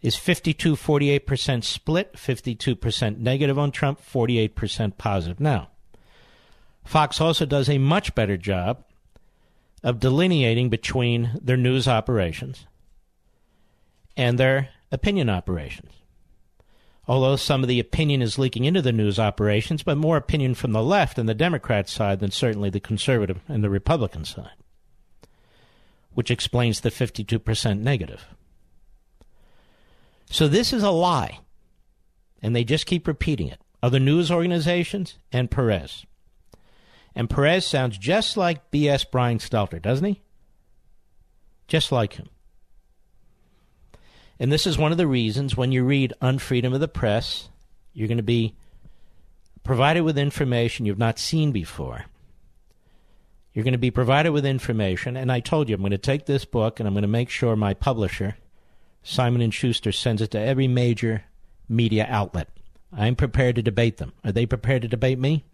is 0.01 0.17
52 0.17 0.77
48% 0.77 1.63
split, 1.63 2.15
52% 2.15 3.19
negative 3.19 3.59
on 3.59 3.71
Trump, 3.71 4.01
48% 4.01 4.97
positive. 4.97 5.41
Now, 5.41 5.69
Fox 6.87 7.21
also 7.21 7.45
does 7.45 7.69
a 7.69 7.77
much 7.77 8.15
better 8.15 8.39
job 8.39 8.83
of 9.85 10.01
delineating 10.01 10.71
between 10.71 11.39
their 11.39 11.59
news 11.59 11.87
operations 11.87 12.65
and 14.17 14.39
their 14.39 14.71
opinion 14.91 15.29
operations. 15.29 15.93
Although 17.07 17.37
some 17.37 17.63
of 17.63 17.69
the 17.69 17.79
opinion 17.79 18.23
is 18.23 18.39
leaking 18.39 18.65
into 18.65 18.81
the 18.81 18.91
news 18.91 19.19
operations, 19.19 19.83
but 19.83 19.99
more 19.99 20.17
opinion 20.17 20.55
from 20.55 20.73
the 20.73 20.83
left 20.83 21.19
and 21.19 21.29
the 21.29 21.35
Democrat 21.35 21.91
side 21.91 22.21
than 22.21 22.31
certainly 22.31 22.71
the 22.71 22.81
conservative 22.81 23.43
and 23.49 23.63
the 23.63 23.69
Republican 23.69 24.25
side, 24.25 24.57
which 26.19 26.33
explains 26.33 26.81
the 26.81 26.91
52% 26.91 27.79
negative. 27.79 28.27
So 30.29 30.49
this 30.49 30.73
is 30.73 30.83
a 30.83 30.91
lie, 30.91 31.39
and 32.43 32.57
they 32.57 32.65
just 32.65 32.87
keep 32.87 33.07
repeating 33.07 33.47
it. 33.47 33.61
Other 33.85 34.01
news 34.01 34.29
organizations 34.29 35.17
and 35.31 35.49
Perez. 35.49 36.07
And 37.15 37.31
Perez 37.31 37.65
sounds 37.65 37.99
just 37.99 38.37
like 38.37 38.73
B.S. 38.73 39.05
Brian 39.05 39.39
Stelter, 39.39 39.81
doesn't 39.81 40.05
he? 40.05 40.21
Just 41.69 41.93
like 41.93 42.15
him. 42.15 42.31
And 44.41 44.51
this 44.51 44.67
is 44.67 44.77
one 44.77 44.91
of 44.91 44.99
the 44.99 45.07
reasons 45.07 45.57
when 45.57 45.71
you 45.71 45.85
read 45.85 46.15
Unfreedom 46.21 46.75
of 46.75 46.81
the 46.81 46.89
Press, 46.89 47.49
you're 47.93 48.09
going 48.09 48.17
to 48.17 48.25
be 48.25 48.57
provided 49.63 50.01
with 50.01 50.19
information 50.19 50.85
you've 50.85 50.99
not 50.99 51.21
seen 51.21 51.53
before. 51.53 52.07
You're 53.59 53.65
going 53.65 53.73
to 53.73 53.79
be 53.79 53.91
provided 53.91 54.31
with 54.31 54.47
information, 54.47 55.17
and 55.17 55.33
I 55.33 55.41
told 55.41 55.69
you 55.69 55.75
I'm 55.75 55.81
going 55.81 55.91
to 55.91 55.99
take 55.99 56.27
this 56.27 56.45
book 56.45 56.79
and 56.79 56.87
I'm 56.87 56.95
going 56.95 57.03
to 57.03 57.09
make 57.09 57.29
sure 57.29 57.57
my 57.57 57.75
publisher, 57.75 58.37
Simon 59.03 59.43
and 59.43 59.53
Schuster, 59.53 59.91
sends 59.91 60.23
it 60.23 60.31
to 60.31 60.39
every 60.39 60.69
major 60.69 61.25
media 61.69 62.07
outlet. 62.09 62.51
I'm 62.97 63.17
prepared 63.17 63.57
to 63.57 63.63
debate 63.63 63.97
them. 63.97 64.13
Are 64.23 64.31
they 64.31 64.47
prepared 64.47 64.83
to 64.83 64.89
debate 64.89 65.19
me? 65.19 65.45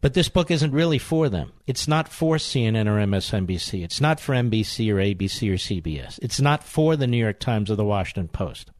But 0.00 0.14
this 0.14 0.28
book 0.28 0.48
isn't 0.48 0.70
really 0.70 0.98
for 0.98 1.28
them. 1.28 1.52
It's 1.66 1.88
not 1.88 2.06
for 2.06 2.36
CNN 2.36 2.86
or 2.86 3.04
MSNBC. 3.04 3.82
It's 3.82 4.00
not 4.00 4.20
for 4.20 4.32
NBC 4.32 4.92
or 4.92 4.98
ABC 4.98 5.50
or 5.50 5.54
CBS. 5.54 6.20
It's 6.22 6.40
not 6.40 6.62
for 6.62 6.94
the 6.94 7.08
New 7.08 7.18
York 7.18 7.40
Times 7.40 7.68
or 7.68 7.74
the 7.74 7.84
Washington 7.84 8.28
Post. 8.28 8.70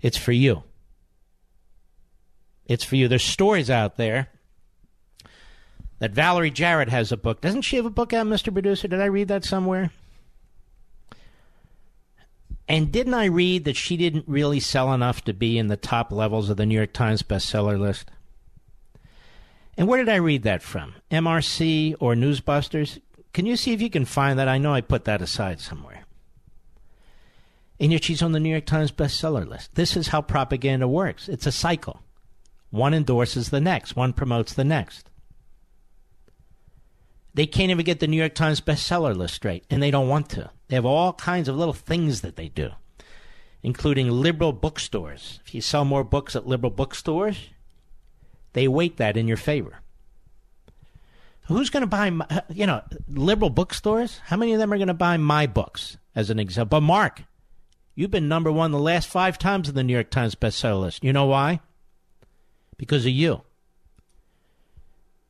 It's 0.00 0.16
for 0.16 0.32
you. 0.32 0.62
It's 2.64 2.84
for 2.84 2.96
you. 2.96 3.06
There's 3.06 3.22
stories 3.22 3.68
out 3.68 3.98
there 3.98 4.30
that 6.00 6.10
Valerie 6.10 6.50
Jarrett 6.50 6.88
has 6.88 7.12
a 7.12 7.16
book. 7.16 7.40
Doesn't 7.40 7.62
she 7.62 7.76
have 7.76 7.86
a 7.86 7.90
book 7.90 8.12
out, 8.12 8.26
Mr. 8.26 8.52
Producer? 8.52 8.88
Did 8.88 9.00
I 9.00 9.06
read 9.06 9.28
that 9.28 9.44
somewhere? 9.44 9.92
And 12.66 12.90
didn't 12.90 13.14
I 13.14 13.26
read 13.26 13.64
that 13.64 13.76
she 13.76 13.96
didn't 13.96 14.24
really 14.26 14.60
sell 14.60 14.92
enough 14.92 15.24
to 15.24 15.32
be 15.32 15.58
in 15.58 15.68
the 15.68 15.76
top 15.76 16.10
levels 16.10 16.50
of 16.50 16.56
the 16.56 16.66
New 16.66 16.74
York 16.74 16.92
Times 16.92 17.22
bestseller 17.22 17.78
list? 17.78 18.10
And 19.76 19.88
where 19.88 19.98
did 19.98 20.08
I 20.08 20.16
read 20.16 20.42
that 20.44 20.62
from? 20.62 20.94
MRC 21.10 21.96
or 22.00 22.14
Newsbusters? 22.14 23.00
Can 23.32 23.44
you 23.44 23.56
see 23.56 23.72
if 23.72 23.82
you 23.82 23.90
can 23.90 24.04
find 24.04 24.38
that? 24.38 24.48
I 24.48 24.58
know 24.58 24.72
I 24.72 24.80
put 24.80 25.04
that 25.04 25.22
aside 25.22 25.60
somewhere. 25.60 26.04
And 27.78 27.92
yet 27.92 28.04
she's 28.04 28.22
on 28.22 28.32
the 28.32 28.40
New 28.40 28.50
York 28.50 28.66
Times 28.66 28.92
bestseller 28.92 29.46
list. 29.46 29.74
This 29.74 29.96
is 29.96 30.08
how 30.08 30.22
propaganda 30.22 30.86
works 30.88 31.28
it's 31.28 31.46
a 31.46 31.52
cycle. 31.52 32.02
One 32.70 32.94
endorses 32.94 33.50
the 33.50 33.60
next, 33.60 33.96
one 33.96 34.12
promotes 34.12 34.54
the 34.54 34.64
next. 34.64 35.09
They 37.34 37.46
can't 37.46 37.70
even 37.70 37.84
get 37.84 38.00
the 38.00 38.08
New 38.08 38.16
York 38.16 38.34
Times 38.34 38.60
bestseller 38.60 39.16
list 39.16 39.34
straight, 39.34 39.64
and 39.70 39.82
they 39.82 39.90
don't 39.90 40.08
want 40.08 40.28
to. 40.30 40.50
They 40.68 40.76
have 40.76 40.86
all 40.86 41.12
kinds 41.12 41.48
of 41.48 41.56
little 41.56 41.74
things 41.74 42.22
that 42.22 42.36
they 42.36 42.48
do, 42.48 42.70
including 43.62 44.10
liberal 44.10 44.52
bookstores. 44.52 45.40
If 45.44 45.54
you 45.54 45.60
sell 45.60 45.84
more 45.84 46.04
books 46.04 46.34
at 46.34 46.46
liberal 46.46 46.70
bookstores, 46.72 47.50
they 48.52 48.66
weight 48.66 48.96
that 48.96 49.16
in 49.16 49.28
your 49.28 49.36
favor. 49.36 49.78
Who's 51.42 51.70
going 51.70 51.82
to 51.82 51.86
buy, 51.88 52.10
my, 52.10 52.42
you 52.48 52.66
know, 52.66 52.82
liberal 53.08 53.50
bookstores? 53.50 54.18
How 54.26 54.36
many 54.36 54.52
of 54.52 54.58
them 54.58 54.72
are 54.72 54.78
going 54.78 54.88
to 54.88 54.94
buy 54.94 55.16
my 55.16 55.46
books, 55.46 55.96
as 56.14 56.30
an 56.30 56.38
example? 56.38 56.78
But 56.80 56.86
Mark, 56.86 57.22
you've 57.94 58.10
been 58.10 58.28
number 58.28 58.52
one 58.52 58.70
the 58.70 58.78
last 58.78 59.08
five 59.08 59.38
times 59.38 59.68
in 59.68 59.74
the 59.74 59.82
New 59.82 59.92
York 59.92 60.10
Times 60.10 60.34
bestseller 60.34 60.80
list. 60.80 61.04
You 61.04 61.12
know 61.12 61.26
why? 61.26 61.60
Because 62.76 63.04
of 63.04 63.12
you. 63.12 63.42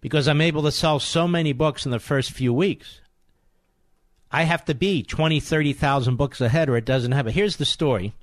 Because 0.01 0.29
I'm 0.29 0.41
able 0.41 0.63
to 0.63 0.73
sell 0.73 0.99
so 0.99 1.29
many 1.29 1.53
books 1.53 1.85
in 1.85 1.91
the 1.91 1.99
first 1.99 2.31
few 2.31 2.53
weeks. 2.53 3.01
I 4.33 4.45
have 4.45 4.65
to 4.67 4.75
be 4.75 5.03
20, 5.03 5.41
30,000 5.41 6.17
books 6.17 6.41
ahead 6.41 6.69
or 6.69 6.77
it 6.77 6.85
doesn't 6.85 7.13
happen. 7.13 7.33
Here's 7.33 7.57
the 7.57 7.65
story 7.65 8.15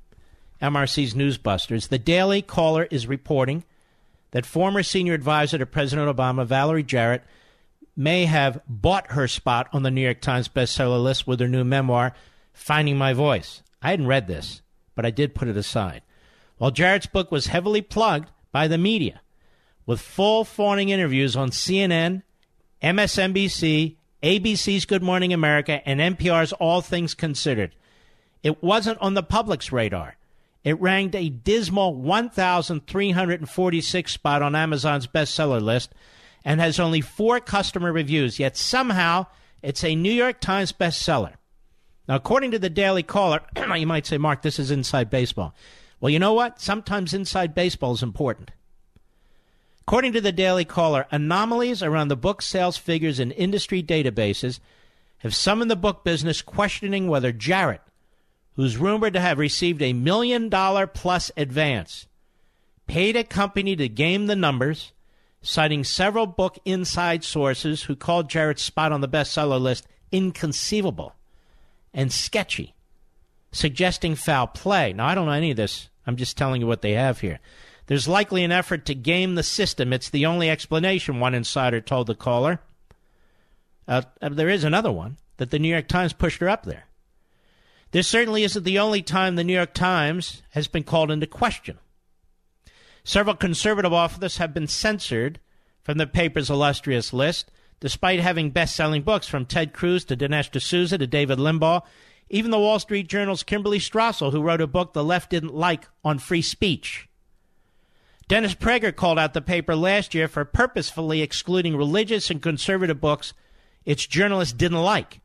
MRC's 0.61 1.13
Newsbusters. 1.13 1.89
The 1.89 1.99
Daily 1.99 2.41
Caller 2.41 2.87
is 2.89 3.07
reporting 3.07 3.63
that 4.31 4.45
former 4.45 4.83
senior 4.83 5.13
advisor 5.13 5.57
to 5.57 5.65
President 5.65 6.15
Obama, 6.15 6.45
Valerie 6.45 6.83
Jarrett, 6.83 7.23
may 7.95 8.25
have 8.25 8.61
bought 8.67 9.11
her 9.11 9.27
spot 9.27 9.67
on 9.73 9.83
the 9.83 9.91
New 9.91 10.01
York 10.01 10.21
Times 10.21 10.47
bestseller 10.47 11.01
list 11.03 11.27
with 11.27 11.39
her 11.39 11.47
new 11.47 11.63
memoir, 11.63 12.13
Finding 12.53 12.97
My 12.97 13.13
Voice. 13.13 13.61
I 13.81 13.91
hadn't 13.91 14.07
read 14.07 14.27
this, 14.27 14.61
but 14.95 15.05
I 15.05 15.11
did 15.11 15.35
put 15.35 15.47
it 15.47 15.57
aside. 15.57 16.01
While 16.57 16.71
Jarrett's 16.71 17.07
book 17.07 17.31
was 17.31 17.47
heavily 17.47 17.81
plugged 17.81 18.29
by 18.51 18.67
the 18.67 18.77
media, 18.77 19.21
with 19.87 19.99
full 19.99 20.43
fawning 20.43 20.89
interviews 20.89 21.35
on 21.35 21.49
CNN, 21.49 22.21
MSNBC, 22.83 23.95
ABC's 24.21 24.85
Good 24.85 25.01
Morning 25.01 25.33
America, 25.33 25.81
and 25.87 25.99
NPR's 25.99 26.53
All 26.53 26.81
Things 26.81 27.15
Considered, 27.15 27.73
it 28.43 28.61
wasn't 28.61 28.99
on 28.99 29.15
the 29.15 29.23
public's 29.23 29.71
radar. 29.71 30.17
It 30.63 30.79
ranked 30.79 31.15
a 31.15 31.29
dismal 31.29 31.95
1,346 31.95 34.11
spot 34.11 34.43
on 34.43 34.55
Amazon's 34.55 35.07
bestseller 35.07 35.61
list 35.61 35.93
and 36.43 36.59
has 36.59 36.79
only 36.79 37.01
four 37.01 37.39
customer 37.39 37.91
reviews, 37.91 38.39
yet 38.39 38.57
somehow 38.57 39.27
it's 39.63 39.83
a 39.83 39.95
New 39.95 40.11
York 40.11 40.41
Times 40.41 40.73
bestseller. 40.73 41.33
Now, 42.07 42.15
according 42.15 42.51
to 42.51 42.59
the 42.59 42.69
Daily 42.69 43.03
Caller, 43.03 43.41
you 43.75 43.87
might 43.87 44.05
say, 44.05 44.17
Mark, 44.17 44.41
this 44.41 44.59
is 44.59 44.71
inside 44.71 45.09
baseball. 45.09 45.55
Well, 45.99 46.09
you 46.09 46.19
know 46.19 46.33
what? 46.33 46.59
Sometimes 46.59 47.13
inside 47.13 47.55
baseball 47.55 47.93
is 47.93 48.03
important. 48.03 48.51
According 49.87 50.13
to 50.13 50.21
the 50.21 50.31
Daily 50.31 50.65
Caller, 50.65 51.07
anomalies 51.11 51.81
around 51.81 52.09
the 52.09 52.17
book 52.17 52.41
sales 52.41 52.77
figures 52.77 53.19
in 53.19 53.31
industry 53.31 53.81
databases 53.81 54.59
have 55.19 55.33
summoned 55.33 55.71
the 55.71 55.75
book 55.75 56.03
business 56.03 56.41
questioning 56.41 57.07
whether 57.07 57.31
Jarrett 57.31 57.81
who's 58.57 58.75
rumored 58.75 59.13
to 59.13 59.19
have 59.19 59.37
received 59.37 59.81
a 59.81 59.93
million 59.93 60.49
dollar 60.49 60.87
plus 60.87 61.31
advance, 61.37 62.07
paid 62.87 63.15
a 63.15 63.23
company 63.23 63.75
to 63.75 63.87
game 63.87 64.25
the 64.25 64.35
numbers, 64.35 64.91
citing 65.43 65.83
several 65.83 66.25
book 66.25 66.57
inside 66.65 67.23
sources 67.23 67.83
who 67.83 67.95
called 67.95 68.29
Jarrett's 68.29 68.63
spot 68.63 68.91
on 68.91 69.01
the 69.01 69.07
bestseller 69.07 69.61
list 69.61 69.87
inconceivable 70.11 71.13
and 71.93 72.11
sketchy, 72.11 72.73
suggesting 73.51 74.15
foul 74.15 74.47
play. 74.47 74.91
Now, 74.91 75.05
I 75.05 75.13
don't 75.13 75.27
know 75.27 75.31
any 75.33 75.51
of 75.51 75.57
this. 75.57 75.89
I'm 76.07 76.15
just 76.15 76.35
telling 76.35 76.59
you 76.59 76.67
what 76.67 76.81
they 76.81 76.93
have 76.93 77.19
here. 77.19 77.39
There's 77.87 78.07
likely 78.07 78.43
an 78.43 78.51
effort 78.51 78.85
to 78.85 78.95
game 78.95 79.35
the 79.35 79.43
system. 79.43 79.93
It's 79.93 80.09
the 80.09 80.25
only 80.25 80.49
explanation, 80.49 81.19
one 81.19 81.33
insider 81.33 81.81
told 81.81 82.07
the 82.07 82.15
caller. 82.15 82.59
Uh, 83.87 84.01
there 84.21 84.49
is 84.49 84.63
another 84.63 84.91
one 84.91 85.17
that 85.37 85.51
the 85.51 85.59
New 85.59 85.69
York 85.69 85.87
Times 85.87 86.13
pushed 86.13 86.41
her 86.41 86.49
up 86.49 86.65
there. 86.65 86.85
This 87.91 88.07
certainly 88.07 88.43
isn't 88.43 88.63
the 88.63 88.79
only 88.79 89.01
time 89.01 89.35
the 89.35 89.43
New 89.45 89.53
York 89.53 89.73
Times 89.73 90.43
has 90.49 90.67
been 90.67 90.83
called 90.83 91.09
into 91.09 91.25
question. 91.25 91.79
Several 93.05 93.35
conservative 93.35 93.93
authors 93.93 94.37
have 94.37 94.53
been 94.53 94.67
censored 94.67 95.39
from 95.81 95.97
the 95.97 96.05
paper's 96.05 96.49
illustrious 96.49 97.13
list, 97.13 97.49
despite 97.79 98.19
having 98.19 98.49
best 98.49 98.75
selling 98.75 99.03
books 99.03 99.27
from 99.27 99.45
Ted 99.45 99.71
Cruz 99.71 100.03
to 100.05 100.17
Dinesh 100.17 100.51
D'Souza 100.51 100.97
to 100.97 101.07
David 101.07 101.37
Limbaugh. 101.37 101.83
Even 102.29 102.51
the 102.51 102.59
Wall 102.59 102.79
Street 102.79 103.07
Journal's 103.07 103.43
Kimberley 103.43 103.79
Strassel, 103.79 104.33
who 104.33 104.41
wrote 104.41 104.59
a 104.59 104.67
book 104.67 104.91
the 104.91 105.05
left 105.05 105.29
didn't 105.29 105.55
like 105.55 105.87
on 106.03 106.19
free 106.19 106.41
speech. 106.41 107.07
Dennis 108.27 108.55
Prager 108.55 108.93
called 108.93 109.17
out 109.17 109.33
the 109.33 109.41
paper 109.41 109.75
last 109.75 110.13
year 110.13 110.27
for 110.27 110.43
purposefully 110.43 111.21
excluding 111.21 111.77
religious 111.77 112.29
and 112.29 112.41
conservative 112.41 112.99
books 112.99 113.33
its 113.85 114.05
journalists 114.05 114.53
didn't 114.53 114.81
like. 114.81 115.21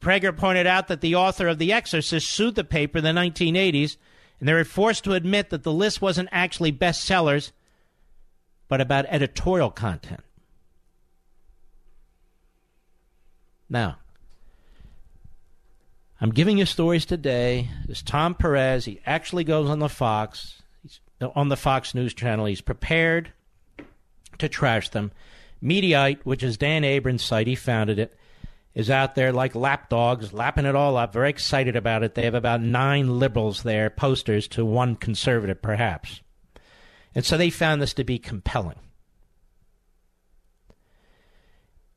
Prager 0.00 0.36
pointed 0.36 0.66
out 0.66 0.86
that 0.86 1.00
the 1.00 1.16
author 1.16 1.48
of 1.48 1.58
The 1.58 1.72
Exorcist 1.72 2.30
sued 2.30 2.54
the 2.54 2.62
paper 2.62 2.98
in 2.98 3.04
the 3.04 3.10
1980s, 3.10 3.96
and 4.38 4.48
they 4.48 4.52
were 4.52 4.64
forced 4.64 5.02
to 5.04 5.14
admit 5.14 5.50
that 5.50 5.64
the 5.64 5.72
list 5.72 6.00
wasn't 6.00 6.28
actually 6.30 6.72
bestsellers, 6.72 7.50
but 8.68 8.80
about 8.80 9.06
editorial 9.08 9.70
content. 9.70 10.20
Now, 13.68 13.98
I'm 16.20 16.30
giving 16.30 16.58
you 16.58 16.66
stories 16.66 17.04
today. 17.04 17.68
This 17.86 18.02
Tom 18.02 18.36
Perez, 18.36 18.84
he 18.84 19.00
actually 19.04 19.44
goes 19.44 19.68
on 19.68 19.80
the 19.80 19.88
Fox, 19.88 20.57
on 21.20 21.48
the 21.48 21.56
Fox 21.56 21.94
News 21.94 22.14
channel. 22.14 22.46
He's 22.46 22.60
prepared 22.60 23.32
to 24.38 24.48
trash 24.48 24.90
them. 24.90 25.12
Mediaite, 25.62 26.20
which 26.24 26.42
is 26.42 26.56
Dan 26.56 26.84
Abrams' 26.84 27.24
site, 27.24 27.46
he 27.46 27.54
founded 27.54 27.98
it 27.98 28.16
is 28.78 28.90
out 28.90 29.16
there 29.16 29.32
like 29.32 29.56
lapdogs, 29.56 30.32
lapping 30.32 30.64
it 30.64 30.76
all 30.76 30.96
up, 30.96 31.12
very 31.12 31.30
excited 31.30 31.74
about 31.74 32.04
it. 32.04 32.14
They 32.14 32.22
have 32.22 32.34
about 32.36 32.60
nine 32.60 33.18
liberals 33.18 33.64
there, 33.64 33.90
posters 33.90 34.46
to 34.48 34.64
one 34.64 34.94
conservative, 34.94 35.60
perhaps. 35.60 36.20
And 37.12 37.24
so 37.24 37.36
they 37.36 37.50
found 37.50 37.82
this 37.82 37.94
to 37.94 38.04
be 38.04 38.20
compelling. 38.20 38.78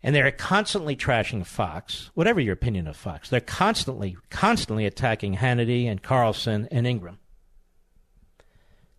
And 0.01 0.15
they're 0.15 0.31
constantly 0.31 0.95
trashing 0.95 1.45
Fox, 1.45 2.09
whatever 2.15 2.39
your 2.39 2.53
opinion 2.53 2.87
of 2.87 2.97
Fox. 2.97 3.29
They're 3.29 3.41
constantly, 3.41 4.17
constantly 4.31 4.87
attacking 4.87 5.35
Hannity 5.35 5.85
and 5.85 6.01
Carlson 6.01 6.67
and 6.71 6.87
Ingraham. 6.87 7.19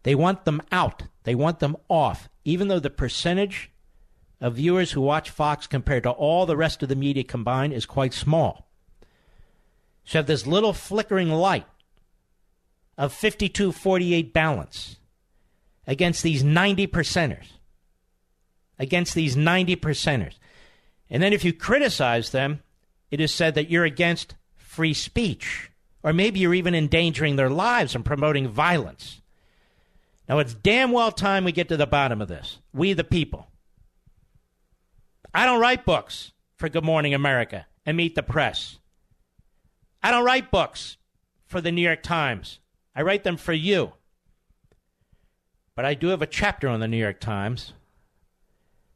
They 0.02 0.14
want 0.14 0.44
them 0.44 0.62
out. 0.72 1.04
They 1.24 1.34
want 1.34 1.60
them 1.60 1.76
off, 1.88 2.28
even 2.44 2.68
though 2.68 2.80
the 2.80 2.90
percentage 2.90 3.70
of 4.40 4.56
viewers 4.56 4.92
who 4.92 5.00
watch 5.00 5.30
Fox 5.30 5.66
compared 5.66 6.02
to 6.02 6.10
all 6.10 6.46
the 6.46 6.56
rest 6.56 6.82
of 6.82 6.88
the 6.88 6.96
media 6.96 7.22
combined 7.22 7.72
is 7.72 7.86
quite 7.86 8.12
small. 8.12 8.68
So 10.04 10.18
you 10.18 10.18
have 10.18 10.26
this 10.26 10.46
little 10.46 10.72
flickering 10.72 11.30
light 11.30 11.66
of 12.98 13.12
52 13.12 13.72
48 13.72 14.32
balance 14.32 14.96
against 15.86 16.22
these 16.22 16.42
90 16.42 16.88
percenters. 16.88 17.46
Against 18.78 19.14
these 19.14 19.36
90 19.36 19.76
percenters. 19.76 20.34
And 21.08 21.22
then 21.22 21.32
if 21.32 21.44
you 21.44 21.52
criticize 21.52 22.30
them, 22.30 22.62
it 23.10 23.20
is 23.20 23.32
said 23.32 23.54
that 23.54 23.70
you're 23.70 23.84
against 23.84 24.34
free 24.56 24.94
speech. 24.94 25.70
Or 26.02 26.12
maybe 26.12 26.40
you're 26.40 26.54
even 26.54 26.74
endangering 26.74 27.36
their 27.36 27.50
lives 27.50 27.94
and 27.94 28.04
promoting 28.04 28.48
violence. 28.48 29.21
Now, 30.32 30.38
it's 30.38 30.54
damn 30.54 30.92
well 30.92 31.12
time 31.12 31.44
we 31.44 31.52
get 31.52 31.68
to 31.68 31.76
the 31.76 31.86
bottom 31.86 32.22
of 32.22 32.28
this. 32.28 32.56
We, 32.72 32.94
the 32.94 33.04
people. 33.04 33.48
I 35.34 35.44
don't 35.44 35.60
write 35.60 35.84
books 35.84 36.32
for 36.56 36.70
Good 36.70 36.84
Morning 36.84 37.12
America 37.12 37.66
and 37.84 37.98
Meet 37.98 38.14
the 38.14 38.22
Press. 38.22 38.78
I 40.02 40.10
don't 40.10 40.24
write 40.24 40.50
books 40.50 40.96
for 41.44 41.60
the 41.60 41.70
New 41.70 41.82
York 41.82 42.02
Times. 42.02 42.60
I 42.96 43.02
write 43.02 43.24
them 43.24 43.36
for 43.36 43.52
you. 43.52 43.92
But 45.74 45.84
I 45.84 45.92
do 45.92 46.06
have 46.06 46.22
a 46.22 46.26
chapter 46.26 46.66
on 46.66 46.80
the 46.80 46.88
New 46.88 46.96
York 46.96 47.20
Times 47.20 47.74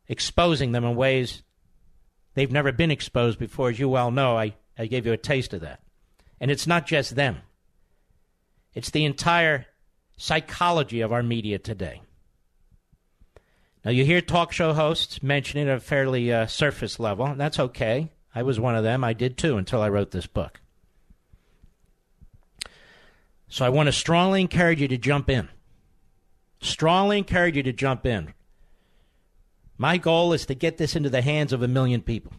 exposing 0.08 0.72
them 0.72 0.86
in 0.86 0.96
ways 0.96 1.42
they've 2.32 2.50
never 2.50 2.72
been 2.72 2.90
exposed 2.90 3.38
before. 3.38 3.68
As 3.68 3.78
you 3.78 3.90
well 3.90 4.10
know, 4.10 4.38
I, 4.38 4.54
I 4.78 4.86
gave 4.86 5.04
you 5.04 5.12
a 5.12 5.18
taste 5.18 5.52
of 5.52 5.60
that. 5.60 5.82
And 6.40 6.50
it's 6.50 6.66
not 6.66 6.86
just 6.86 7.14
them, 7.14 7.42
it's 8.72 8.88
the 8.88 9.04
entire 9.04 9.66
psychology 10.16 11.00
of 11.00 11.12
our 11.12 11.22
media 11.22 11.58
today. 11.58 12.02
Now, 13.84 13.90
you 13.92 14.04
hear 14.04 14.20
talk 14.20 14.52
show 14.52 14.72
hosts 14.72 15.22
mention 15.22 15.60
it 15.60 15.70
at 15.70 15.76
a 15.76 15.80
fairly 15.80 16.32
uh, 16.32 16.46
surface 16.46 16.98
level, 16.98 17.26
and 17.26 17.40
that's 17.40 17.60
okay. 17.60 18.10
I 18.34 18.42
was 18.42 18.58
one 18.58 18.74
of 18.74 18.82
them. 18.82 19.04
I 19.04 19.12
did 19.12 19.38
too 19.38 19.56
until 19.56 19.80
I 19.80 19.88
wrote 19.88 20.10
this 20.10 20.26
book. 20.26 20.60
So 23.48 23.64
I 23.64 23.68
want 23.68 23.86
to 23.86 23.92
strongly 23.92 24.40
encourage 24.40 24.80
you 24.80 24.88
to 24.88 24.98
jump 24.98 25.30
in. 25.30 25.48
Strongly 26.60 27.18
encourage 27.18 27.56
you 27.56 27.62
to 27.62 27.72
jump 27.72 28.04
in. 28.04 28.34
My 29.78 29.98
goal 29.98 30.32
is 30.32 30.46
to 30.46 30.54
get 30.54 30.78
this 30.78 30.96
into 30.96 31.10
the 31.10 31.22
hands 31.22 31.52
of 31.52 31.62
a 31.62 31.68
million 31.68 32.02
people. 32.02 32.32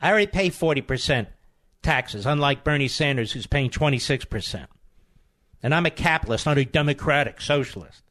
I 0.00 0.10
already 0.10 0.28
pay 0.28 0.50
40% 0.50 1.26
taxes, 1.82 2.26
unlike 2.26 2.64
Bernie 2.64 2.88
Sanders, 2.88 3.32
who's 3.32 3.46
paying 3.46 3.70
26%. 3.70 4.66
And 5.64 5.74
I'm 5.74 5.86
a 5.86 5.90
capitalist, 5.90 6.44
not 6.44 6.58
a 6.58 6.66
democratic 6.66 7.40
socialist. 7.40 8.02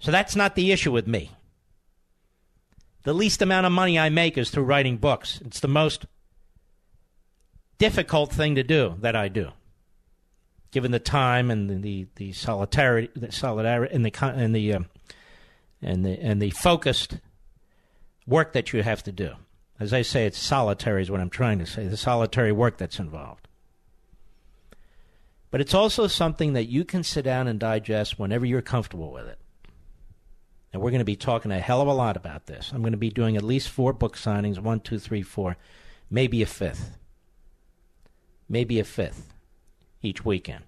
So 0.00 0.10
that's 0.10 0.34
not 0.34 0.54
the 0.54 0.72
issue 0.72 0.90
with 0.90 1.06
me. 1.06 1.32
The 3.02 3.12
least 3.12 3.42
amount 3.42 3.66
of 3.66 3.72
money 3.72 3.98
I 3.98 4.08
make 4.08 4.38
is 4.38 4.48
through 4.48 4.64
writing 4.64 4.96
books. 4.96 5.38
It's 5.44 5.60
the 5.60 5.68
most 5.68 6.06
difficult 7.76 8.32
thing 8.32 8.54
to 8.54 8.62
do 8.62 8.96
that 9.00 9.14
I 9.14 9.28
do, 9.28 9.50
given 10.70 10.92
the 10.92 10.98
time 10.98 11.50
and 11.50 11.68
the 11.68 11.74
the, 11.74 12.06
the 12.16 12.32
solidarity, 12.32 13.10
the 13.14 13.30
solidarity, 13.30 13.94
and 13.94 14.06
the 14.06 14.24
and 14.24 14.56
the 14.56 14.72
um, 14.72 14.86
and 15.82 16.06
the 16.06 16.18
and 16.18 16.40
the 16.40 16.50
focused 16.50 17.18
work 18.26 18.54
that 18.54 18.72
you 18.72 18.82
have 18.82 19.02
to 19.02 19.12
do. 19.12 19.34
As 19.78 19.92
I 19.92 20.00
say, 20.00 20.24
it's 20.24 20.38
solitary 20.38 21.02
is 21.02 21.10
what 21.10 21.20
I'm 21.20 21.28
trying 21.28 21.58
to 21.58 21.66
say. 21.66 21.86
The 21.86 21.98
solitary 21.98 22.50
work 22.50 22.78
that's 22.78 22.98
involved. 22.98 23.45
But 25.50 25.60
it's 25.60 25.74
also 25.74 26.06
something 26.06 26.54
that 26.54 26.64
you 26.64 26.84
can 26.84 27.02
sit 27.02 27.24
down 27.24 27.48
and 27.48 27.58
digest 27.58 28.18
whenever 28.18 28.44
you're 28.44 28.62
comfortable 28.62 29.12
with 29.12 29.26
it. 29.26 29.38
And 30.72 30.82
we're 30.82 30.90
going 30.90 30.98
to 30.98 31.04
be 31.04 31.16
talking 31.16 31.52
a 31.52 31.58
hell 31.58 31.80
of 31.80 31.88
a 31.88 31.92
lot 31.92 32.16
about 32.16 32.46
this. 32.46 32.70
I'm 32.72 32.82
going 32.82 32.92
to 32.92 32.98
be 32.98 33.10
doing 33.10 33.36
at 33.36 33.42
least 33.42 33.68
four 33.68 33.92
book 33.92 34.16
signings 34.16 34.58
one, 34.58 34.80
two, 34.80 34.98
three, 34.98 35.22
four, 35.22 35.56
maybe 36.10 36.42
a 36.42 36.46
fifth. 36.46 36.98
Maybe 38.48 38.78
a 38.78 38.84
fifth 38.84 39.32
each 40.02 40.24
weekend. 40.24 40.64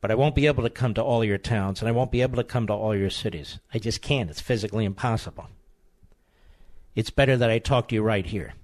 But 0.00 0.10
I 0.10 0.14
won't 0.14 0.34
be 0.34 0.46
able 0.46 0.62
to 0.64 0.70
come 0.70 0.94
to 0.94 1.02
all 1.02 1.22
your 1.22 1.38
towns 1.38 1.80
and 1.80 1.88
I 1.88 1.92
won't 1.92 2.10
be 2.10 2.22
able 2.22 2.36
to 2.36 2.44
come 2.44 2.66
to 2.66 2.72
all 2.72 2.96
your 2.96 3.10
cities. 3.10 3.58
I 3.72 3.78
just 3.78 4.02
can't. 4.02 4.30
It's 4.30 4.40
physically 4.40 4.84
impossible. 4.84 5.48
It's 6.94 7.10
better 7.10 7.36
that 7.36 7.50
I 7.50 7.58
talk 7.58 7.88
to 7.88 7.94
you 7.94 8.02
right 8.02 8.26
here. 8.26 8.54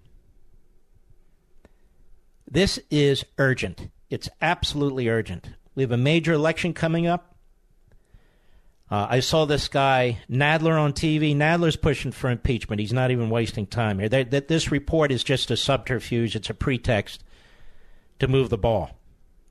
This 2.51 2.79
is 2.91 3.25
urgent. 3.37 3.91
It's 4.11 4.29
absolutely 4.41 5.09
urgent. 5.09 5.51
We 5.75 5.83
have 5.83 5.93
a 5.93 5.97
major 5.97 6.33
election 6.33 6.73
coming 6.73 7.07
up. 7.07 7.37
Uh, 8.91 9.07
I 9.11 9.21
saw 9.21 9.45
this 9.45 9.69
guy 9.69 10.19
Nadler 10.31 10.81
on 10.81 10.93
TV. 10.95 11.37
Nadler's 11.37 11.77
pushing 11.77 12.11
for 12.11 12.31
impeachment. 12.31 12.81
He's 12.81 12.93
not 12.93 13.11
even 13.11 13.29
wasting 13.29 13.67
time 13.67 13.99
here. 13.99 14.09
That, 14.09 14.49
this 14.49 14.71
report 14.71 15.13
is 15.13 15.23
just 15.23 15.51
a 15.51 15.57
subterfuge. 15.57 16.35
It's 16.35 16.49
a 16.49 16.55
pretext 16.55 17.23
to 18.19 18.29
move 18.29 18.49
the 18.49 18.57
ball. 18.59 18.91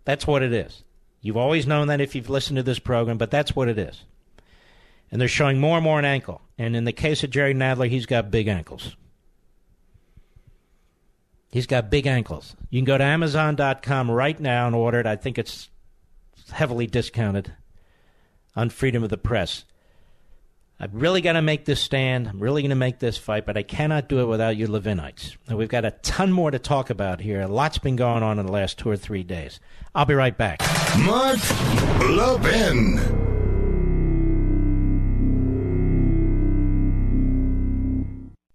That's 0.06 0.26
what 0.26 0.42
it 0.42 0.54
is. 0.54 0.84
You've 1.22 1.38
always 1.38 1.68
known 1.68 1.88
that 1.88 2.02
if 2.02 2.16
you've 2.16 2.30
listened 2.30 2.58
to 2.58 2.64
this 2.64 2.80
program, 2.80 3.18
but 3.18 3.32
that's 3.32 3.56
what 3.56 3.68
it 3.68 3.78
is. 3.78 4.04
And 5.12 5.22
they're 5.22 5.28
showing 5.28 5.60
more 5.60 5.78
and 5.78 5.84
more 5.84 6.00
an 6.00 6.06
ankle. 6.06 6.42
And 6.58 6.76
in 6.76 6.86
the 6.86 6.92
case 6.92 7.24
of 7.24 7.30
Jerry 7.30 7.54
Nadler, 7.54 7.90
he's 7.90 8.06
got 8.06 8.32
big 8.32 8.48
ankles. 8.48 8.96
He's 11.50 11.68
got 11.68 11.90
big 11.90 12.08
ankles. 12.08 12.56
You 12.70 12.80
can 12.80 12.86
go 12.86 12.98
to 12.98 13.04
Amazon.com 13.04 14.12
right 14.12 14.40
now 14.40 14.68
and 14.68 14.76
order 14.76 15.00
it. 15.00 15.06
I 15.06 15.16
think 15.16 15.38
it's 15.38 15.70
heavily 16.52 16.88
discounted 16.88 17.54
on 18.56 18.70
freedom 18.70 19.04
of 19.04 19.10
the 19.10 19.18
press. 19.18 19.64
I've 20.80 20.94
really 20.94 21.22
got 21.22 21.34
to 21.34 21.42
make 21.42 21.66
this 21.66 21.82
stand. 21.82 22.28
I'm 22.28 22.40
really 22.40 22.62
going 22.62 22.70
to 22.70 22.76
make 22.76 23.00
this 23.00 23.18
fight, 23.18 23.48
but 23.48 23.58
I 23.58 23.64
cannot 23.64 24.08
do 24.10 24.20
it 24.20 24.26
without 24.26 24.58
you 24.58 24.68
Levinites. 24.68 25.36
And 25.48 25.58
we've 25.58 25.70
got 25.70 25.86
a 25.86 25.92
ton 25.92 26.32
more 26.32 26.52
to 26.52 26.60
talk 26.60 26.92
about 26.92 27.20
here. 27.20 27.42
A 27.42 27.48
lot's 27.48 27.80
been 27.80 27.96
going 27.96 28.22
on 28.22 28.38
in 28.38 28.46
the 28.46 28.52
last 28.52 28.78
two 28.78 28.90
or 28.90 28.98
three 28.98 29.24
days. 29.24 29.60
I'll 29.96 30.06
be 30.06 30.14
right 30.14 30.38
back. 30.38 30.62
Mark 31.00 31.40
Levin. 32.02 33.37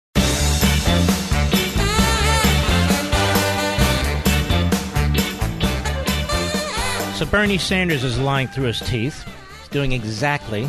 So 7.22 7.30
Bernie 7.30 7.56
Sanders 7.56 8.02
is 8.02 8.18
lying 8.18 8.48
through 8.48 8.64
his 8.64 8.80
teeth. 8.80 9.24
He's 9.60 9.68
doing 9.68 9.92
exactly 9.92 10.68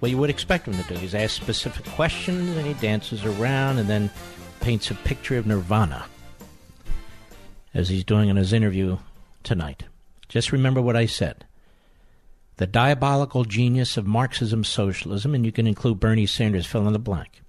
what 0.00 0.10
you 0.10 0.18
would 0.18 0.28
expect 0.28 0.68
him 0.68 0.74
to 0.74 0.82
do. 0.82 1.00
He's 1.00 1.14
asked 1.14 1.36
specific 1.36 1.86
questions 1.94 2.54
and 2.58 2.66
he 2.66 2.74
dances 2.74 3.24
around 3.24 3.78
and 3.78 3.88
then 3.88 4.10
paints 4.60 4.90
a 4.90 4.94
picture 4.94 5.38
of 5.38 5.46
nirvana. 5.46 6.04
as 7.72 7.88
he's 7.88 8.04
doing 8.04 8.28
in 8.28 8.36
his 8.36 8.52
interview 8.52 8.98
tonight. 9.44 9.84
Just 10.28 10.52
remember 10.52 10.82
what 10.82 10.94
I 10.94 11.06
said. 11.06 11.46
The 12.58 12.66
diabolical 12.66 13.46
genius 13.46 13.96
of 13.96 14.06
Marxism 14.06 14.64
socialism, 14.64 15.34
and 15.34 15.46
you 15.46 15.52
can 15.52 15.66
include 15.66 15.98
Bernie 15.98 16.26
Sanders, 16.26 16.66
fill 16.66 16.86
in 16.86 16.92
the 16.92 16.98
blank, 16.98 17.40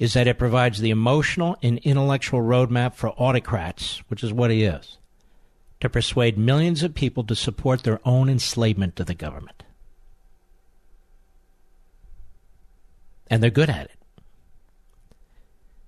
is 0.00 0.14
that 0.14 0.26
it 0.26 0.36
provides 0.36 0.80
the 0.80 0.90
emotional 0.90 1.56
and 1.62 1.78
intellectual 1.78 2.40
roadmap 2.40 2.96
for 2.96 3.10
autocrats, 3.10 4.02
which 4.08 4.24
is 4.24 4.32
what 4.32 4.50
he 4.50 4.64
is, 4.64 4.98
to 5.84 5.90
persuade 5.90 6.38
millions 6.38 6.82
of 6.82 6.94
people 6.94 7.22
to 7.24 7.34
support 7.34 7.82
their 7.82 8.00
own 8.06 8.30
enslavement 8.30 8.96
to 8.96 9.04
the 9.04 9.14
government. 9.14 9.62
And 13.28 13.42
they're 13.42 13.50
good 13.50 13.68
at 13.68 13.90
it. 13.90 13.98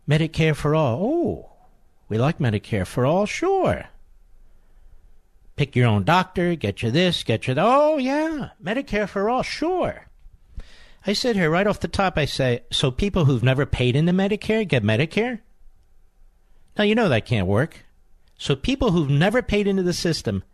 Medicare 0.07 0.55
for 0.55 0.75
all. 0.75 1.01
Oh, 1.03 1.51
we 2.11 2.19
like 2.19 2.39
Medicare 2.39 2.87
for 2.87 3.07
all, 3.07 3.25
sure. 3.25 3.87
Pick 5.57 5.75
your 5.75 5.87
own 5.87 6.05
doctor, 6.05 6.55
get 6.57 6.83
you 6.83 6.91
this, 6.91 7.25
get 7.25 7.49
you 7.49 7.55
that. 7.55 7.65
Oh, 7.65 7.97
yeah, 7.97 8.51
Medicare 8.63 9.09
for 9.09 9.31
all, 9.31 9.43
sure. 9.43 10.09
I 11.07 11.15
sit 11.15 11.37
here 11.37 11.49
right 11.49 11.67
off 11.67 11.81
the 11.81 11.89
top, 11.89 12.19
I 12.19 12.27
say, 12.27 12.65
so 12.71 12.91
people 12.91 13.25
who've 13.25 13.43
never 13.43 13.65
paid 13.65 13.97
into 13.97 14.13
Medicare 14.13 14.69
get 14.69 14.83
Medicare? 14.83 15.41
Now, 16.77 16.85
you 16.85 16.95
know 16.95 17.09
that 17.09 17.25
can't 17.25 17.47
work. 17.47 17.86
So 18.39 18.55
people 18.55 18.91
who've 18.91 19.11
never 19.11 19.43
paid 19.43 19.67
into 19.67 19.83
the 19.83 19.93
system 19.93 20.45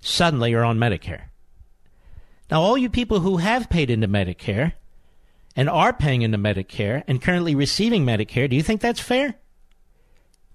suddenly 0.00 0.54
are 0.54 0.64
on 0.64 0.78
Medicare. 0.78 1.24
Now, 2.50 2.62
all 2.62 2.76
you 2.76 2.88
people 2.88 3.20
who 3.20 3.36
have 3.36 3.70
paid 3.70 3.90
into 3.90 4.08
Medicare 4.08 4.72
and 5.54 5.68
are 5.68 5.92
paying 5.92 6.22
into 6.22 6.38
Medicare 6.38 7.04
and 7.06 7.22
currently 7.22 7.54
receiving 7.54 8.04
Medicare, 8.04 8.48
do 8.48 8.56
you 8.56 8.62
think 8.62 8.80
that's 8.80 9.00
fair? 9.00 9.34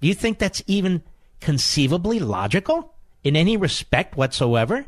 Do 0.02 0.08
you 0.08 0.14
think 0.14 0.40
that's 0.40 0.64
even 0.68 1.04
conceivably 1.40 2.20
logical 2.20 2.96
in 3.24 3.36
any 3.36 3.56
respect 3.56 4.18
whatsoever? 4.18 4.86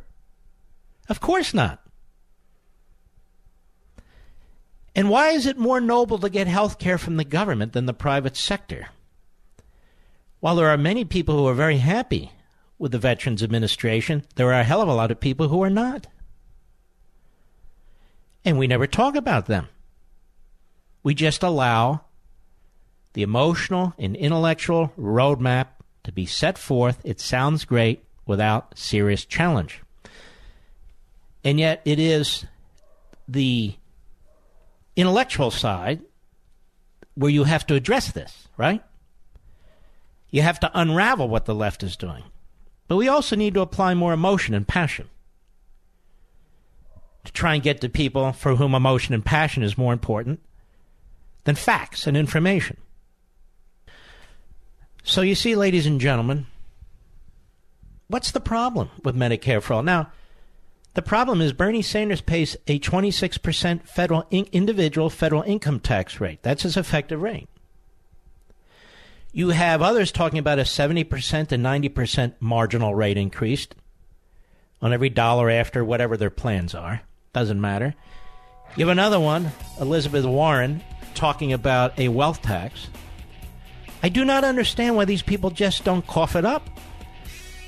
Of 1.07 1.21
course 1.21 1.53
not. 1.53 1.81
And 4.95 5.09
why 5.09 5.29
is 5.29 5.45
it 5.45 5.59
more 5.59 5.79
noble 5.79 6.17
to 6.17 6.29
get 6.29 6.47
health 6.47 6.79
care 6.79 6.97
from 6.97 7.17
the 7.17 7.23
government 7.23 7.73
than 7.73 7.85
the 7.85 7.93
private 7.93 8.35
sector? 8.35 8.89
While 10.39 10.55
there 10.55 10.69
are 10.69 10.77
many 10.77 11.03
people 11.03 11.38
who 11.38 11.47
are 11.47 11.53
very 11.53 11.77
happy 11.77 12.31
with 12.77 12.91
the 12.91 12.99
Veterans 12.99 13.41
Administration, 13.41 14.23
there 14.35 14.47
are 14.47 14.59
a 14.59 14.63
hell 14.63 14.81
of 14.81 14.88
a 14.88 14.93
lot 14.93 15.11
of 15.11 15.19
people 15.19 15.47
who 15.47 15.63
are 15.63 15.69
not. 15.69 16.07
And 18.45 18.57
we 18.57 18.67
never 18.67 18.88
talk 18.88 19.15
about 19.15 19.47
them. 19.47 19.67
We 21.03 21.15
just 21.15 21.43
allow 21.43 22.01
the 23.13 23.23
emotional 23.23 23.93
and 23.97 24.15
intellectual 24.15 24.93
roadmap 24.97 25.67
to 26.03 26.11
be 26.11 26.25
set 26.25 26.57
forth. 26.57 27.01
It 27.03 27.19
sounds 27.19 27.65
great 27.65 28.03
without 28.25 28.77
serious 28.77 29.25
challenge. 29.25 29.81
And 31.43 31.59
yet, 31.59 31.81
it 31.83 31.97
is 31.97 32.45
the 33.27 33.75
intellectual 34.95 35.49
side 35.49 36.01
where 37.15 37.31
you 37.31 37.45
have 37.45 37.65
to 37.67 37.75
address 37.75 38.11
this, 38.11 38.47
right? 38.57 38.83
You 40.30 40.41
have 40.41 40.59
to 40.61 40.71
unravel 40.73 41.28
what 41.28 41.45
the 41.45 41.55
left 41.55 41.84
is 41.84 41.95
doing. 41.95 42.23
But 42.88 42.97
we 42.97 43.07
also 43.07 43.36
need 43.36 43.53
to 43.55 43.61
apply 43.61 43.93
more 43.93 44.13
emotion 44.13 44.53
and 44.53 44.67
passion 44.67 45.09
to 47.25 47.32
try 47.34 47.53
and 47.53 47.63
get 47.63 47.82
to 47.82 47.89
people 47.89 48.32
for 48.32 48.55
whom 48.55 48.73
emotion 48.73 49.13
and 49.13 49.25
passion 49.25 49.63
is 49.63 49.78
more 49.78 49.93
important 49.93 50.39
than 51.43 51.55
facts 51.55 52.07
and 52.07 52.15
information. 52.15 52.78
So 55.03 55.21
you 55.21 55.36
see, 55.36 55.55
ladies 55.55 55.86
and 55.86 55.99
gentlemen, 56.01 56.47
what's 58.07 58.32
the 58.32 58.39
problem 58.39 58.89
with 59.03 59.15
Medicare 59.15 59.61
for 59.61 59.73
all? 59.75 59.84
Now, 59.84 60.11
the 60.93 61.01
problem 61.01 61.41
is 61.41 61.53
Bernie 61.53 61.82
Sanders 61.82 62.21
pays 62.21 62.57
a 62.67 62.80
26% 62.80 63.88
federal 63.88 64.25
in- 64.30 64.47
individual 64.51 65.09
federal 65.09 65.43
income 65.43 65.80
tax 65.80 66.19
rate. 66.19 66.39
That's 66.41 66.63
his 66.63 66.75
effective 66.75 67.21
rate. 67.21 67.47
You 69.32 69.49
have 69.49 69.82
others 69.82 70.11
talking 70.11 70.39
about 70.39 70.59
a 70.59 70.63
70% 70.63 71.47
to 71.49 71.57
90% 71.57 72.34
marginal 72.39 72.95
rate 72.95 73.17
increase 73.17 73.67
on 74.82 74.93
every 74.93 75.09
dollar 75.09 75.49
after 75.49 75.84
whatever 75.84 76.17
their 76.17 76.30
plans 76.30 76.73
are. 76.73 77.01
Doesn't 77.34 77.61
matter. 77.61 77.93
You 78.75 78.86
have 78.88 78.91
another 78.91 79.19
one, 79.19 79.51
Elizabeth 79.80 80.25
Warren, 80.25 80.82
talking 81.13 81.53
about 81.53 81.97
a 81.99 82.09
wealth 82.09 82.41
tax. 82.41 82.88
I 84.03 84.09
do 84.09 84.23
not 84.23 84.43
understand 84.43 84.95
why 84.95 85.05
these 85.05 85.21
people 85.21 85.49
just 85.49 85.84
don't 85.84 86.05
cough 86.05 86.36
it 86.36 86.45
up. 86.45 86.67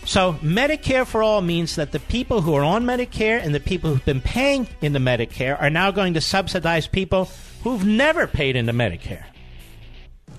So, 0.05 0.33
Medicare 0.41 1.05
for 1.05 1.21
all 1.21 1.41
means 1.41 1.75
that 1.75 1.91
the 1.91 1.99
people 1.99 2.41
who 2.41 2.55
are 2.55 2.63
on 2.63 2.85
Medicare 2.85 3.43
and 3.43 3.53
the 3.53 3.59
people 3.59 3.89
who've 3.89 4.05
been 4.05 4.21
paying 4.21 4.67
into 4.81 4.99
Medicare 4.99 5.59
are 5.61 5.69
now 5.69 5.91
going 5.91 6.13
to 6.13 6.21
subsidize 6.21 6.87
people 6.87 7.29
who've 7.63 7.85
never 7.85 8.25
paid 8.25 8.55
into 8.55 8.73
Medicare, 8.73 9.25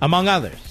among 0.01 0.27
others. 0.27 0.70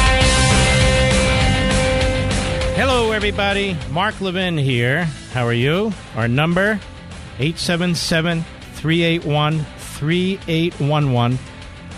Hello, 2.73 3.11
everybody. 3.11 3.77
Mark 3.91 4.19
Levin 4.21 4.57
here. 4.57 5.03
How 5.33 5.45
are 5.45 5.53
you? 5.53 5.91
Our 6.15 6.29
number, 6.29 6.79
877 7.37 8.43
381 8.73 9.65
3811. 9.77 11.37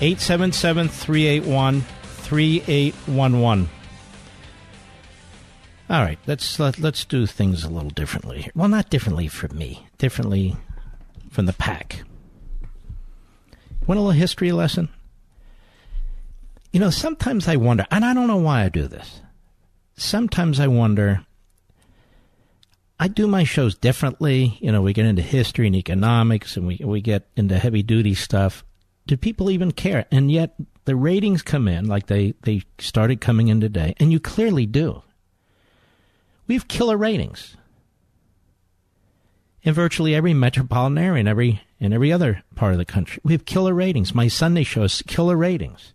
877 0.02 0.88
381 0.90 1.82
3811. 1.82 3.70
All 5.90 6.02
right, 6.02 6.18
let's 6.26 6.60
let, 6.60 6.80
let's 6.80 7.06
do 7.06 7.28
things 7.28 7.64
a 7.64 7.70
little 7.70 7.92
differently 7.92 8.42
here. 8.42 8.52
Well, 8.56 8.68
not 8.68 8.90
differently 8.90 9.28
from 9.28 9.56
me, 9.56 9.86
differently 10.00 10.58
from 11.30 11.46
the 11.46 11.54
pack. 11.54 12.04
Want 13.86 14.00
a 14.00 14.02
little 14.02 14.12
history 14.12 14.52
lesson? 14.52 14.90
You 16.72 16.80
know, 16.80 16.90
sometimes 16.90 17.48
I 17.48 17.58
wonder, 17.58 17.86
and 17.92 18.04
I 18.04 18.16
don't 18.16 18.28
know 18.28 18.38
why 18.38 18.64
I 18.64 18.70
do 18.70 18.88
this. 18.88 19.22
Sometimes 19.96 20.60
I 20.60 20.68
wonder. 20.68 21.26
I 23.00 23.08
do 23.08 23.28
my 23.28 23.44
shows 23.44 23.76
differently. 23.76 24.58
You 24.62 24.72
know, 24.72 24.82
we 24.82 24.94
get 24.94 25.06
into 25.06 25.22
history 25.22 25.68
and 25.68 25.76
economics, 25.76 26.58
and 26.58 26.68
we 26.68 26.80
we 26.84 27.02
get 27.02 27.28
into 27.36 27.58
heavy 27.58 27.84
duty 27.84 28.14
stuff. 28.14 28.64
Do 29.06 29.18
people 29.18 29.52
even 29.52 29.72
care? 29.72 30.06
And 30.12 30.32
yet, 30.32 30.56
the 30.86 30.96
ratings 30.96 31.42
come 31.42 31.68
in 31.68 31.88
like 31.88 32.08
they, 32.08 32.34
they 32.44 32.64
started 32.80 33.22
coming 33.22 33.48
in 33.50 33.60
today, 33.60 33.96
and 33.98 34.12
you 34.12 34.20
clearly 34.20 34.66
do. 34.66 35.04
We 36.48 36.56
have 36.56 36.68
killer 36.68 36.98
ratings 36.98 37.56
in 39.64 39.74
virtually 39.74 40.14
every 40.14 40.34
metropolitan 40.34 40.98
area 40.98 41.20
and 41.20 41.28
every 41.28 41.62
in 41.80 41.94
every 41.94 42.12
other 42.12 42.44
part 42.56 42.74
of 42.74 42.78
the 42.78 42.86
country. 42.86 43.22
We 43.24 43.34
have 43.34 43.46
killer 43.46 43.74
ratings. 43.74 44.14
My 44.14 44.28
Sunday 44.28 44.64
show 44.64 44.84
is 44.84 45.02
killer 45.04 45.36
ratings. 45.36 45.94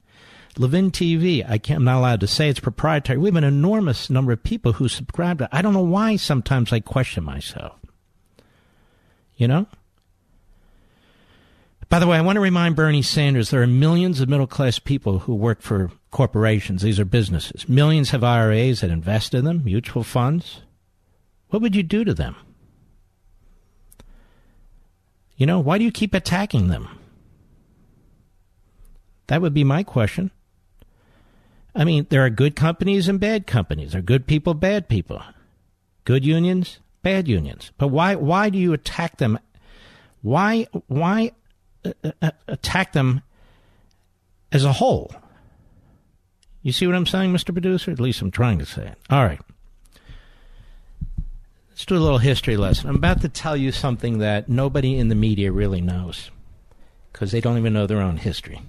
Levin 0.59 0.91
TV, 0.91 1.49
I 1.49 1.59
can't, 1.59 1.79
I'm 1.79 1.85
not 1.85 1.99
allowed 1.99 2.21
to 2.21 2.27
say 2.27 2.49
it's 2.49 2.59
proprietary. 2.59 3.17
We 3.17 3.29
have 3.29 3.37
an 3.37 3.45
enormous 3.45 4.11
number 4.11 4.33
of 4.33 4.43
people 4.43 4.73
who 4.73 4.89
subscribe 4.89 5.39
to 5.39 5.45
it. 5.45 5.51
I 5.53 5.63
don't 5.63 5.73
know 5.73 5.83
why 5.83 6.17
sometimes 6.17 6.73
I 6.73 6.81
question 6.81 7.23
myself. 7.23 7.79
You 9.37 9.47
know? 9.47 9.67
By 11.89 12.01
the 12.01 12.07
way, 12.09 12.19
I 12.19 12.23
want 12.23 12.37
to 12.37 12.41
remind 12.41 12.77
Bernie 12.77 13.03
Sanders 13.03 13.51
there 13.51 13.63
are 13.63 13.67
millions 13.69 14.21
of 14.21 14.29
middle 14.29 14.49
class 14.49 14.79
people 14.81 15.21
who 15.21 15.35
work 15.35 15.63
for 15.63 15.93
corporations. 16.11 16.83
These 16.83 16.99
are 16.99 17.05
businesses. 17.05 17.69
Millions 17.69 18.11
have 18.11 18.25
IRAs 18.25 18.81
that 18.81 18.91
invest 18.91 19.35
in 19.35 19.45
them, 19.45 19.63
mutual 19.65 20.03
funds. 20.03 20.63
What 21.51 21.63
would 21.63 21.77
you 21.77 21.85
do 21.85 22.05
to 22.05 22.13
them? 22.13 22.37
You 25.37 25.47
know, 25.47 25.61
why 25.61 25.79
do 25.79 25.85
you 25.85 25.93
keep 25.93 26.15
attacking 26.15 26.67
them? 26.67 26.89
That 29.29 29.41
would 29.41 29.55
be 29.55 29.65
my 29.65 29.85
question. 29.85 30.33
I 31.79 31.85
mean, 31.85 32.07
there 32.11 32.25
are 32.25 32.31
good 32.31 32.57
companies 32.57 33.09
and 33.09 33.21
bad 33.21 33.47
companies. 33.47 33.93
There 33.93 34.01
are 34.01 34.03
good 34.03 34.27
people, 34.27 34.53
bad 34.53 34.89
people. 34.89 35.23
Good 36.05 36.25
unions, 36.25 36.81
bad 37.03 37.29
unions. 37.29 37.71
But 37.79 37.89
why 37.89 38.17
why 38.17 38.51
do 38.51 38.59
you 38.59 38.73
attack 38.73 39.19
them? 39.19 39.39
Why 40.21 40.67
why 40.89 41.33
uh, 41.85 41.93
uh, 42.03 42.13
uh, 42.21 42.31
attack 42.49 42.93
them 42.93 43.23
as 44.51 44.65
a 44.65 44.73
whole. 44.73 45.13
You 46.63 46.73
see 46.73 46.87
what 46.87 46.97
I'm 46.97 47.07
saying, 47.07 47.33
Mr. 47.33 47.53
Producer? 47.53 47.91
At 47.91 48.01
least 48.01 48.21
I'm 48.21 48.31
trying 48.31 48.59
to 48.59 48.67
say 48.67 48.89
it. 48.89 48.99
All 49.11 49.25
right. 49.25 49.41
Let's 51.71 51.87
do 51.87 51.97
a 51.97 51.99
little 51.99 52.19
history 52.19 52.57
lesson. 52.57 52.91
I'm 52.91 52.97
about 52.97 53.21
to 53.21 53.29
tell 53.29 53.57
you 53.57 53.71
something 53.71 54.19
that 54.19 54.49
nobody 54.49 54.97
in 54.97 55.09
the 55.09 55.15
media 55.15 55.53
really 55.53 55.81
knows 55.81 56.31
because 57.13 57.31
they 57.31 57.41
don't 57.41 57.59
even 57.59 57.73
know 57.73 57.87
their 57.87 58.01
own 58.01 58.17
history. 58.17 58.61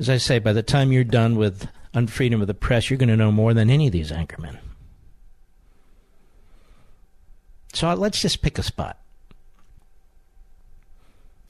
As 0.00 0.08
I 0.08 0.16
say, 0.16 0.38
by 0.38 0.54
the 0.54 0.62
time 0.62 0.92
you're 0.92 1.04
done 1.04 1.36
with 1.36 1.68
Unfreedom 1.94 2.40
of 2.40 2.46
the 2.46 2.54
Press, 2.54 2.88
you're 2.88 2.96
going 2.96 3.10
to 3.10 3.16
know 3.18 3.30
more 3.30 3.52
than 3.52 3.68
any 3.68 3.86
of 3.86 3.92
these 3.92 4.10
anchormen. 4.10 4.56
So 7.74 7.90
uh, 7.90 7.96
let's 7.96 8.22
just 8.22 8.40
pick 8.40 8.58
a 8.58 8.62
spot. 8.62 8.98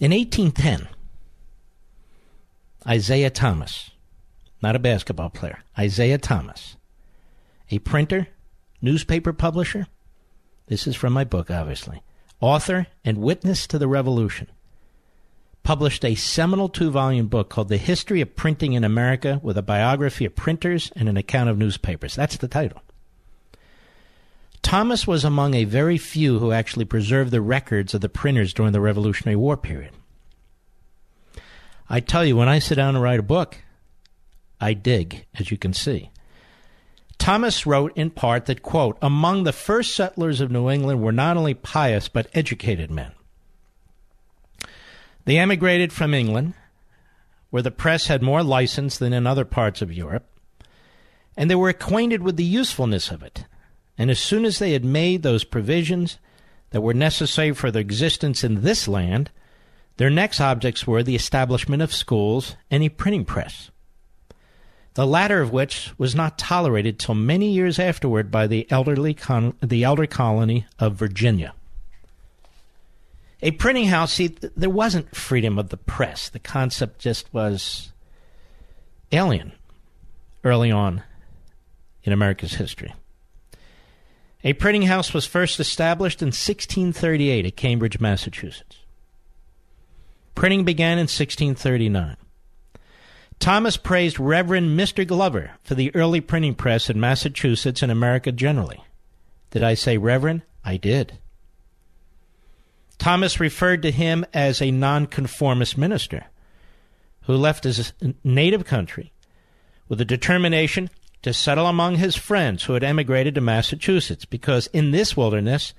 In 0.01 0.11
1810, 0.11 0.89
Isaiah 2.89 3.31
Thomas, 3.31 3.93
not 4.61 4.75
a 4.75 4.81
basketball 4.81 5.31
player, 5.31 5.61
Isaiah 5.79 6.19
Thomas, 6.19 6.77
a 7.71 7.79
printer, 7.79 8.27
newspaper 8.83 9.33
publisher, 9.33 9.87
this 10.67 10.89
is 10.89 10.97
from 10.97 11.13
my 11.13 11.23
book, 11.23 11.53
obviously, 11.53 12.03
author 12.41 12.89
and 13.05 13.19
witness 13.19 13.69
to 13.69 13.79
the 13.79 13.87
revolution, 13.89 14.49
published 15.71 16.05
a 16.05 16.17
seminal 16.17 16.69
two 16.69 16.91
volume 16.91 17.29
book 17.29 17.49
called 17.49 17.69
The 17.69 17.77
History 17.77 18.21
of 18.21 18.35
Printing 18.35 18.73
in 18.73 18.83
America 18.83 19.39
with 19.41 19.57
a 19.57 19.63
biography 19.63 20.25
of 20.25 20.35
printers 20.35 20.91
and 20.97 21.09
an 21.09 21.17
account 21.17 21.49
of 21.49 21.59
newspapers. 21.59 22.17
That's 22.17 22.37
the 22.39 22.49
title. 22.49 22.83
Thomas 24.63 25.07
was 25.07 25.25
among 25.25 25.55
a 25.55 25.63
very 25.63 25.97
few 25.97 26.41
who 26.41 26.51
actually 26.51 26.87
preserved 26.87 27.31
the 27.31 27.41
records 27.41 27.95
of 27.95 28.01
the 28.01 28.09
printers 28.09 28.53
during 28.53 28.73
the 28.73 28.81
Revolutionary 28.81 29.37
War 29.37 29.57
period. 29.57 29.93
I 31.89 32.01
tell 32.01 32.25
you, 32.25 32.35
when 32.35 32.49
I 32.49 32.59
sit 32.59 32.75
down 32.75 32.95
to 32.95 33.01
write 33.01 33.21
a 33.21 33.23
book, 33.23 33.59
I 34.61 34.73
dig, 34.73 35.25
as 35.39 35.53
you 35.53 35.57
can 35.57 35.73
see. 35.73 36.11
Thomas 37.17 37.65
wrote 37.65 37.97
in 37.97 38.11
part 38.11 38.47
that, 38.47 38.63
quote, 38.63 38.99
among 39.01 39.45
the 39.45 39.53
first 39.53 39.95
settlers 39.95 40.41
of 40.41 40.51
New 40.51 40.69
England 40.69 41.01
were 41.01 41.13
not 41.13 41.37
only 41.37 41.55
pious 41.55 42.09
but 42.09 42.27
educated 42.35 42.91
men. 42.91 43.13
They 45.31 45.39
emigrated 45.39 45.93
from 45.93 46.13
England, 46.13 46.55
where 47.51 47.63
the 47.63 47.71
press 47.71 48.09
had 48.09 48.21
more 48.21 48.43
license 48.43 48.99
than 48.99 49.13
in 49.13 49.29
other 49.29 49.45
parts 49.45 49.81
of 49.81 49.93
Europe, 49.93 50.27
and 51.37 51.49
they 51.49 51.55
were 51.55 51.69
acquainted 51.69 52.21
with 52.21 52.37
the 52.37 52.43
usefulness 52.43 53.13
of 53.13 53.23
it. 53.23 53.45
And 53.97 54.11
as 54.11 54.19
soon 54.19 54.45
as 54.45 54.59
they 54.59 54.73
had 54.73 54.85
made 54.85 55.23
those 55.23 55.45
provisions 55.45 56.19
that 56.71 56.81
were 56.81 56.95
necessary 56.95 57.53
for 57.53 57.71
their 57.71 57.81
existence 57.81 58.43
in 58.43 58.63
this 58.63 58.89
land, 58.89 59.31
their 59.99 60.11
next 60.11 60.41
objects 60.41 60.85
were 60.85 61.05
the 61.05 61.15
establishment 61.15 61.81
of 61.81 61.95
schools 61.95 62.57
and 62.69 62.83
a 62.83 62.89
printing 62.89 63.25
press 63.25 63.71
the 64.95 65.07
latter 65.07 65.41
of 65.41 65.53
which 65.53 65.93
was 65.97 66.17
not 66.17 66.37
tolerated 66.37 66.99
till 66.99 67.15
many 67.15 67.53
years 67.53 67.79
afterward 67.79 68.29
by 68.33 68.49
the 68.49 68.69
elderly 68.73 69.15
con- 69.15 69.57
the 69.63 69.85
elder 69.85 70.09
colony 70.09 70.67
of 70.81 70.97
Virginia. 70.97 71.55
A 73.43 73.53
printing 73.53 73.87
house, 73.87 74.15
see, 74.15 74.29
th- 74.29 74.53
there 74.57 74.71
wasn't 74.71 75.15
freedom 75.15 75.59
of 75.59 75.71
the 75.71 75.77
press. 75.77 76.29
The 76.29 76.39
concept 76.39 77.01
just 77.01 77.33
was 77.33 77.93
alien 79.13 79.53
early 80.45 80.71
on 80.71 81.03
in 82.03 82.13
America's 82.13 82.55
history. 82.55 82.95
A 84.43 84.53
printing 84.55 84.83
house 84.83 85.13
was 85.13 85.27
first 85.27 85.61
established 85.61 86.23
in 86.23 86.29
1638 86.29 87.47
at 87.47 87.57
Cambridge, 87.57 88.01
Massachusetts. 88.01 88.79
Printing 90.35 90.65
began 90.65 90.93
in 90.93 91.03
1639. 91.03 92.17
Thomas 93.39 93.77
praised 93.77 94.21
Reverend 94.21 94.79
Mr. 94.79 95.07
Glover 95.07 95.53
for 95.63 95.75
the 95.75 95.95
early 95.95 96.21
printing 96.21 96.55
press 96.55 96.89
in 96.89 97.01
Massachusetts 97.01 97.83
and 97.83 97.91
America 97.91 98.33
generally. 98.33 98.83
Did 99.51 99.63
I 99.63 99.75
say 99.75 99.99
Reverend? 99.99 100.43
I 100.65 100.77
did. 100.77 101.19
Thomas 103.01 103.41
referred 103.41 103.81
to 103.83 103.91
him 103.91 104.27
as 104.35 104.61
a 104.61 104.71
nonconformist 104.71 105.79
minister 105.79 106.27
who 107.23 107.35
left 107.35 107.65
his 107.65 107.95
native 108.23 108.67
country 108.67 109.11
with 109.89 110.03
a 110.03 110.05
determination 110.05 110.91
to 111.23 111.33
settle 111.33 111.67
among 111.67 111.97
his 111.97 112.15
friends 112.15 112.65
who 112.65 112.75
had 112.75 112.85
emigrated 112.85 113.35
to 113.35 113.41
Massachusetts 113.41 114.27
because 114.27 114.67
in 114.69 114.91
this 114.91 115.17
wilderness 115.17 115.73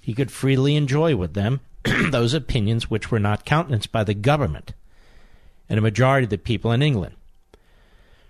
he 0.00 0.14
could 0.14 0.30
freely 0.30 0.76
enjoy 0.76 1.16
with 1.16 1.34
them 1.34 1.58
those 2.10 2.34
opinions 2.34 2.88
which 2.88 3.10
were 3.10 3.18
not 3.18 3.44
countenanced 3.44 3.90
by 3.90 4.04
the 4.04 4.14
government 4.14 4.72
and 5.68 5.76
a 5.76 5.82
majority 5.82 6.24
of 6.24 6.30
the 6.30 6.38
people 6.38 6.70
in 6.70 6.82
England. 6.82 7.16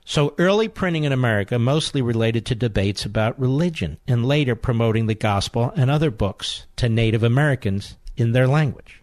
So 0.06 0.34
early 0.38 0.68
printing 0.68 1.04
in 1.04 1.12
America 1.12 1.58
mostly 1.58 2.00
related 2.00 2.46
to 2.46 2.54
debates 2.54 3.04
about 3.04 3.38
religion 3.38 3.98
and 4.08 4.24
later 4.24 4.56
promoting 4.56 5.06
the 5.06 5.14
gospel 5.14 5.72
and 5.76 5.90
other 5.90 6.10
books 6.10 6.64
to 6.76 6.88
Native 6.88 7.22
Americans 7.22 7.96
in 8.20 8.32
their 8.32 8.46
language. 8.46 9.02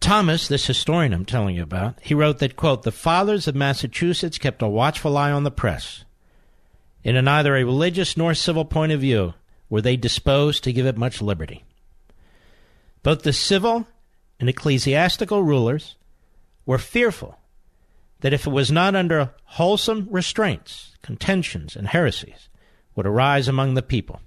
Thomas, 0.00 0.48
this 0.48 0.66
historian 0.66 1.14
I'm 1.14 1.24
telling 1.24 1.56
you 1.56 1.62
about, 1.62 1.98
he 2.02 2.12
wrote 2.12 2.38
that, 2.40 2.56
quote, 2.56 2.82
the 2.82 2.92
fathers 2.92 3.48
of 3.48 3.54
Massachusetts 3.54 4.36
kept 4.36 4.60
a 4.60 4.68
watchful 4.68 5.16
eye 5.16 5.30
on 5.30 5.44
the 5.44 5.50
press. 5.50 6.04
In 7.02 7.22
neither 7.24 7.56
a 7.56 7.64
religious 7.64 8.16
nor 8.16 8.34
civil 8.34 8.64
point 8.64 8.92
of 8.92 9.00
view 9.00 9.34
were 9.70 9.80
they 9.80 9.96
disposed 9.96 10.62
to 10.64 10.72
give 10.72 10.84
it 10.84 10.98
much 10.98 11.22
liberty. 11.22 11.64
Both 13.02 13.22
the 13.22 13.32
civil 13.32 13.86
and 14.38 14.48
ecclesiastical 14.48 15.42
rulers 15.42 15.96
were 16.66 16.78
fearful 16.78 17.38
that 18.20 18.32
if 18.32 18.46
it 18.46 18.50
was 18.50 18.70
not 18.70 18.94
under 18.94 19.34
wholesome 19.44 20.08
restraints, 20.10 20.96
contentions 21.02 21.76
and 21.76 21.88
heresies 21.88 22.48
would 22.94 23.06
arise 23.06 23.48
among 23.48 23.74
the 23.74 23.82
people. 23.82 24.20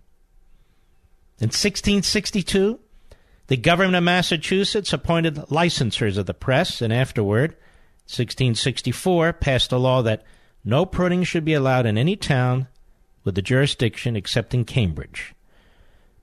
In 1.39 1.49
1662, 1.49 2.79
the 3.45 3.57
government 3.57 3.95
of 3.95 4.03
Massachusetts 4.03 4.91
appointed 4.91 5.35
licensors 5.49 6.17
of 6.17 6.25
the 6.25 6.33
press, 6.33 6.81
and 6.81 6.91
afterward, 6.91 7.51
1664, 8.05 9.33
passed 9.33 9.71
a 9.71 9.77
law 9.77 10.01
that 10.01 10.23
no 10.65 10.85
printing 10.85 11.23
should 11.23 11.45
be 11.45 11.53
allowed 11.53 11.85
in 11.85 11.97
any 11.97 12.15
town 12.15 12.67
with 13.23 13.35
the 13.35 13.41
jurisdiction 13.41 14.15
except 14.15 14.53
in 14.53 14.65
Cambridge. 14.65 15.35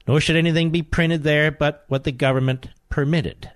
Nor 0.08 0.20
should 0.20 0.36
anything 0.36 0.70
be 0.70 0.82
printed 0.82 1.22
there 1.22 1.50
but 1.50 1.84
what 1.88 2.04
the 2.04 2.12
government 2.12 2.68
permitted 2.88 3.52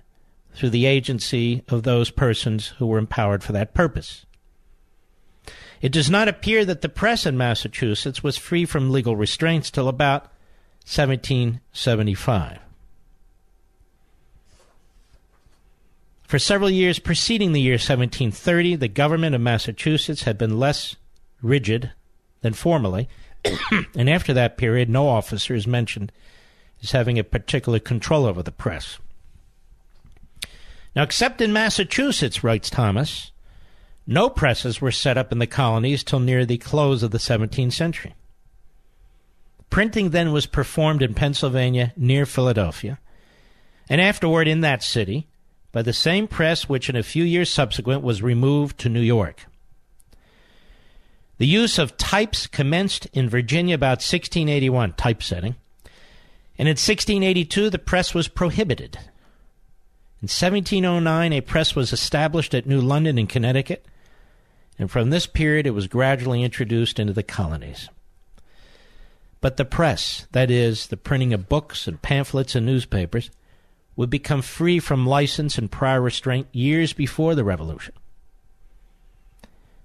through 0.54 0.70
the 0.70 0.86
agency 0.86 1.64
of 1.68 1.82
those 1.82 2.10
persons 2.10 2.68
who 2.78 2.86
were 2.86 2.98
empowered 2.98 3.42
for 3.42 3.52
that 3.52 3.74
purpose. 3.74 4.26
It 5.80 5.92
does 5.92 6.08
not 6.08 6.28
appear 6.28 6.64
that 6.64 6.82
the 6.82 6.88
press 6.88 7.26
in 7.26 7.36
Massachusetts 7.36 8.22
was 8.22 8.36
free 8.36 8.64
from 8.64 8.90
legal 8.90 9.16
restraints 9.16 9.70
till 9.70 9.88
about 9.88 10.30
1775. 10.88 12.58
For 16.22 16.38
several 16.38 16.70
years 16.70 16.98
preceding 16.98 17.52
the 17.52 17.60
year 17.60 17.74
1730, 17.74 18.76
the 18.76 18.88
government 18.88 19.34
of 19.34 19.42
Massachusetts 19.42 20.22
had 20.22 20.38
been 20.38 20.58
less 20.58 20.96
rigid 21.42 21.92
than 22.40 22.54
formerly, 22.54 23.06
and 23.94 24.08
after 24.08 24.32
that 24.32 24.56
period, 24.56 24.88
no 24.88 25.08
officer 25.08 25.54
is 25.54 25.66
mentioned 25.66 26.10
as 26.82 26.92
having 26.92 27.18
a 27.18 27.24
particular 27.24 27.78
control 27.78 28.24
over 28.24 28.42
the 28.42 28.50
press. 28.50 28.98
Now, 30.96 31.02
except 31.02 31.42
in 31.42 31.52
Massachusetts, 31.52 32.42
writes 32.42 32.70
Thomas, 32.70 33.30
no 34.06 34.30
presses 34.30 34.80
were 34.80 34.90
set 34.90 35.18
up 35.18 35.32
in 35.32 35.38
the 35.38 35.46
colonies 35.46 36.02
till 36.02 36.20
near 36.20 36.46
the 36.46 36.56
close 36.56 37.02
of 37.02 37.10
the 37.10 37.18
17th 37.18 37.74
century. 37.74 38.14
Printing 39.70 40.10
then 40.10 40.32
was 40.32 40.46
performed 40.46 41.02
in 41.02 41.14
Pennsylvania 41.14 41.92
near 41.96 42.26
Philadelphia, 42.26 42.98
and 43.88 44.00
afterward 44.00 44.48
in 44.48 44.60
that 44.62 44.82
city 44.82 45.26
by 45.72 45.82
the 45.82 45.92
same 45.92 46.26
press 46.26 46.68
which 46.68 46.88
in 46.88 46.96
a 46.96 47.02
few 47.02 47.24
years 47.24 47.50
subsequent 47.50 48.02
was 48.02 48.22
removed 48.22 48.78
to 48.78 48.88
New 48.88 49.00
York. 49.00 49.46
The 51.36 51.46
use 51.46 51.78
of 51.78 51.96
types 51.96 52.46
commenced 52.46 53.06
in 53.12 53.28
Virginia 53.28 53.74
about 53.74 53.98
1681, 53.98 54.94
typesetting, 54.94 55.56
and 56.58 56.66
in 56.66 56.72
1682 56.72 57.70
the 57.70 57.78
press 57.78 58.14
was 58.14 58.28
prohibited 58.28 58.98
in 60.20 60.26
1709, 60.26 61.32
a 61.32 61.40
press 61.40 61.76
was 61.76 61.92
established 61.92 62.52
at 62.52 62.66
New 62.66 62.80
London 62.80 63.18
in 63.18 63.28
Connecticut, 63.28 63.86
and 64.76 64.90
from 64.90 65.10
this 65.10 65.28
period 65.28 65.64
it 65.64 65.70
was 65.70 65.86
gradually 65.86 66.42
introduced 66.42 66.98
into 66.98 67.12
the 67.12 67.22
colonies. 67.22 67.88
But 69.40 69.56
the 69.56 69.64
press, 69.64 70.26
that 70.32 70.50
is, 70.50 70.88
the 70.88 70.96
printing 70.96 71.32
of 71.32 71.48
books 71.48 71.86
and 71.86 72.02
pamphlets 72.02 72.54
and 72.54 72.66
newspapers, 72.66 73.30
would 73.94 74.10
become 74.10 74.42
free 74.42 74.78
from 74.78 75.06
license 75.06 75.58
and 75.58 75.70
prior 75.70 76.00
restraint 76.00 76.48
years 76.52 76.92
before 76.92 77.34
the 77.34 77.44
Revolution. 77.44 77.94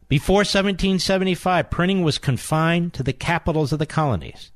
Before 0.08 0.40
1775, 0.40 1.70
printing 1.70 2.04
was 2.04 2.18
confined 2.18 2.94
to 2.94 3.04
the 3.04 3.14
capitals 3.14 3.74
of 3.74 3.80
the 3.80 3.86
colonies. 3.86 4.52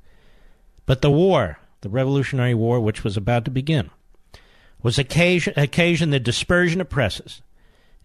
But 0.86 1.02
the 1.02 1.10
war, 1.10 1.58
the 1.80 1.88
Revolutionary 1.88 2.54
War, 2.54 2.80
which 2.80 3.02
was 3.02 3.16
about 3.16 3.44
to 3.44 3.50
begin, 3.50 3.90
was 4.82 4.98
occasion, 4.98 5.54
occasion 5.56 6.10
the 6.10 6.20
dispersion 6.20 6.80
of 6.80 6.88
presses, 6.88 7.42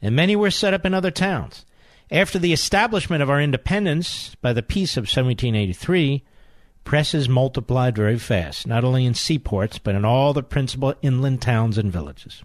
and 0.02 0.16
many 0.16 0.36
were 0.36 0.52
set 0.52 0.74
up 0.74 0.86
in 0.86 0.94
other 0.94 1.12
towns. 1.12 1.66
After 2.12 2.40
the 2.40 2.54
establishment 2.54 3.24
of 3.24 3.30
our 3.30 3.40
independence 3.40 4.36
by 4.42 4.54
the 4.54 4.64
Peace 4.64 4.98
of 4.98 5.04
1783, 5.04 6.24
presses 6.84 7.30
multiplied 7.30 7.96
very 7.96 8.18
fast, 8.18 8.68
not 8.68 8.84
only 8.84 9.06
in 9.06 9.14
seaports, 9.14 9.78
but 9.78 9.96
in 9.96 10.06
all 10.06 10.34
the 10.34 10.44
principal 10.44 10.94
inland 11.02 11.42
towns 11.42 11.78
and 11.78 11.92
villages. 11.92 12.44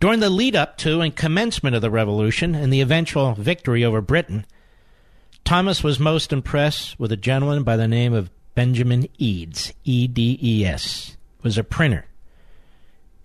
During 0.00 0.20
the 0.20 0.30
lead 0.30 0.54
up 0.54 0.76
to 0.78 1.00
and 1.00 1.14
commencement 1.14 1.74
of 1.76 1.82
the 1.82 1.90
Revolution 1.90 2.54
and 2.54 2.72
the 2.72 2.80
eventual 2.80 3.34
victory 3.34 3.84
over 3.84 4.00
Britain, 4.00 4.44
Thomas 5.44 5.82
was 5.82 5.98
most 5.98 6.32
impressed 6.32 6.98
with 6.98 7.12
a 7.12 7.16
gentleman 7.16 7.62
by 7.62 7.76
the 7.76 7.88
name 7.88 8.12
of 8.12 8.30
Benjamin 8.54 9.08
Edes, 9.18 9.72
E 9.84 10.06
D 10.06 10.38
E 10.42 10.64
S, 10.64 11.16
was 11.42 11.58
a 11.58 11.64
printer 11.64 12.06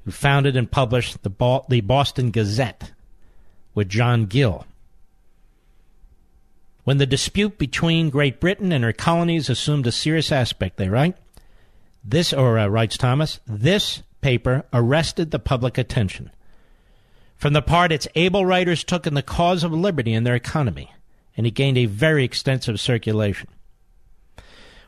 who 0.06 0.12
founded 0.12 0.56
and 0.56 0.70
published 0.70 1.24
the 1.24 1.30
Boston 1.30 2.32
Gazette 2.32 2.92
with 3.74 3.90
John 3.90 4.26
Gill. 4.26 4.66
When 6.84 6.98
the 6.98 7.06
dispute 7.06 7.58
between 7.58 8.10
Great 8.10 8.40
Britain 8.40 8.72
and 8.72 8.84
her 8.84 8.94
colonies 8.94 9.50
assumed 9.50 9.86
a 9.86 9.92
serious 9.92 10.32
aspect, 10.32 10.78
they 10.78 10.90
write, 10.90 11.16
this, 12.04 12.34
or 12.34 12.58
uh, 12.58 12.68
writes 12.68 12.98
Thomas, 12.98 13.40
this 13.46 14.02
paper 14.22 14.64
arrested 14.74 15.32
the 15.32 15.40
public 15.40 15.78
attention 15.78 16.32
from 17.42 17.54
the 17.54 17.62
part 17.62 17.92
its 17.92 18.08
able 18.14 18.46
writers 18.46 18.84
took 18.84 19.08
in 19.08 19.16
the 19.16 19.24
cause 19.24 19.64
of 19.64 19.72
liberty 19.72 20.14
and 20.14 20.28
their 20.28 20.36
economy, 20.36 20.94
and 21.36 21.48
it 21.48 21.56
gained 21.56 21.78
a 21.78 21.88
very 21.88 22.24
extensive 22.24 22.80
circulation. 22.80 23.50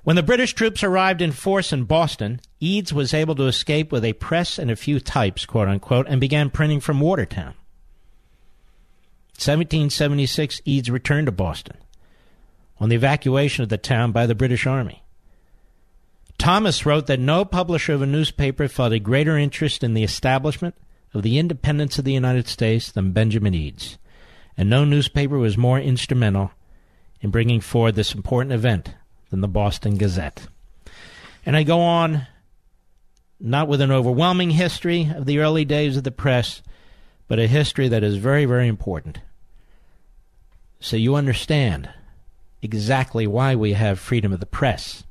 When 0.03 0.15
the 0.15 0.21
British 0.21 0.53
troops 0.53 0.83
arrived 0.83 1.19
in 1.23 1.31
force 1.31 1.73
in 1.73 1.85
Boston, 1.85 2.41
Edes 2.61 2.93
was 2.93 3.11
able 3.11 3.33
to 3.35 3.47
escape 3.47 3.91
with 3.91 4.05
a 4.05 4.13
press 4.13 4.59
and 4.59 4.69
a 4.69 4.75
few 4.75 4.99
types, 4.99 5.47
quote 5.47 5.67
unquote, 5.67 6.05
and 6.07 6.21
began 6.21 6.51
printing 6.51 6.79
from 6.79 6.99
Watertown. 6.99 7.55
1776, 9.35 10.61
Edes 10.67 10.91
returned 10.91 11.25
to 11.25 11.31
Boston 11.31 11.77
on 12.79 12.89
the 12.89 12.95
evacuation 12.95 13.63
of 13.63 13.69
the 13.69 13.77
town 13.77 14.11
by 14.11 14.25
the 14.25 14.35
British 14.35 14.65
Army. 14.65 15.03
Thomas 16.37 16.85
wrote 16.85 17.07
that 17.07 17.19
no 17.19 17.45
publisher 17.45 17.93
of 17.93 18.01
a 18.01 18.05
newspaper 18.05 18.67
felt 18.67 18.91
a 18.91 18.99
greater 18.99 19.37
interest 19.37 19.83
in 19.83 19.93
the 19.93 20.03
establishment 20.03 20.75
of 21.13 21.21
the 21.23 21.37
independence 21.37 21.97
of 21.97 22.05
the 22.05 22.13
United 22.13 22.47
States 22.47 22.91
than 22.91 23.11
Benjamin 23.11 23.53
Edes, 23.53 23.97
and 24.57 24.69
no 24.69 24.83
newspaper 24.83 25.37
was 25.37 25.57
more 25.57 25.79
instrumental 25.79 26.51
in 27.21 27.29
bringing 27.29 27.61
forward 27.61 27.95
this 27.95 28.13
important 28.13 28.53
event 28.53 28.93
than 29.29 29.41
the 29.41 29.47
Boston 29.47 29.97
Gazette. 29.97 30.47
And 31.45 31.55
I 31.55 31.63
go 31.63 31.79
on, 31.79 32.27
not 33.39 33.67
with 33.67 33.81
an 33.81 33.91
overwhelming 33.91 34.51
history 34.51 35.09
of 35.15 35.25
the 35.25 35.39
early 35.39 35.65
days 35.65 35.97
of 35.97 36.03
the 36.03 36.11
press, 36.11 36.61
but 37.27 37.39
a 37.39 37.47
history 37.47 37.87
that 37.87 38.03
is 38.03 38.17
very, 38.17 38.45
very 38.45 38.67
important. 38.67 39.19
So 40.79 40.97
you 40.97 41.15
understand 41.15 41.89
exactly 42.63 43.27
why 43.27 43.55
we 43.55 43.73
have 43.73 43.99
freedom 43.99 44.33
of 44.33 44.39
the 44.39 44.45
press 44.45 45.03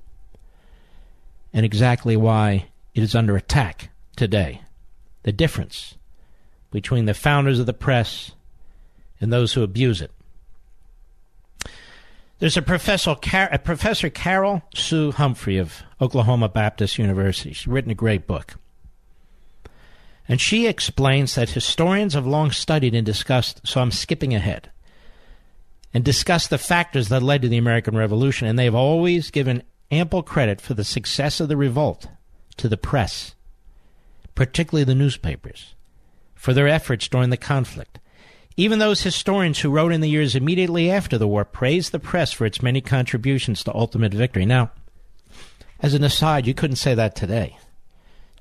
and 1.53 1.65
exactly 1.65 2.17
why 2.17 2.67
it 2.95 3.03
is 3.03 3.15
under 3.15 3.37
attack 3.37 3.91
today. 4.17 4.63
The 5.23 5.33
difference 5.33 5.97
between 6.71 7.05
the 7.05 7.15
founders 7.15 7.61
of 7.61 7.67
the 7.67 7.73
press 7.73 8.33
and 9.21 9.33
those 9.33 9.53
who 9.53 9.63
abuse 9.63 10.01
it. 10.01 10.11
There's 12.39 12.57
a 12.57 12.63
professor, 12.63 13.15
a 13.33 13.59
professor 13.59 14.11
Carol 14.11 14.63
Sue 14.75 15.13
Humphrey 15.13 15.59
of 15.59 15.83
Oklahoma 16.01 16.49
Baptist 16.49 16.99
University. 16.99 17.53
She's 17.53 17.69
written 17.69 17.93
a 17.93 17.95
great 17.95 18.27
book. 18.27 18.55
And 20.27 20.41
she 20.41 20.67
explains 20.67 21.35
that 21.35 21.51
historians 21.51 22.15
have 22.15 22.27
long 22.27 22.51
studied 22.51 22.95
and 22.95 23.07
discussed, 23.07 23.61
so 23.65 23.81
I'm 23.81 23.93
skipping 23.93 24.35
ahead, 24.35 24.71
and 25.95 26.05
discussed 26.05 26.51
the 26.51 26.59
factors 26.59 27.09
that 27.09 27.23
led 27.23 27.43
to 27.43 27.49
the 27.49 27.59
American 27.59 27.97
Revolution, 27.97 28.49
and 28.49 28.59
they've 28.59 28.75
always 28.75 29.31
given 29.31 29.63
ample 29.91 30.23
credit 30.23 30.61
for 30.61 30.75
the 30.75 30.85
success 30.85 31.41
of 31.41 31.49
the 31.49 31.57
revolt 31.57 32.09
to 32.57 32.69
the 32.69 32.77
press, 32.77 33.35
particularly 34.35 34.85
the 34.85 34.95
newspapers, 34.95 35.75
for 36.35 36.55
their 36.55 36.69
efforts 36.69 37.09
during 37.09 37.31
the 37.31 37.37
conflict. 37.37 37.99
Even 38.57 38.79
those 38.79 39.03
historians 39.03 39.61
who 39.61 39.71
wrote 39.71 39.93
in 39.93 40.01
the 40.01 40.11
years 40.11 40.35
immediately 40.35 40.91
after 40.91 41.17
the 41.17 41.29
war 41.29 41.45
praised 41.45 41.93
the 41.93 41.99
press 41.99 42.33
for 42.33 42.45
its 42.45 42.63
many 42.63 42.81
contributions 42.81 43.65
to 43.65 43.75
ultimate 43.75 44.13
victory. 44.13 44.45
Now, 44.45 44.71
as 45.81 45.95
an 45.95 46.05
aside, 46.05 46.47
you 46.47 46.55
couldn't 46.55 46.77
say 46.77 46.95
that 46.95 47.15
today. 47.17 47.57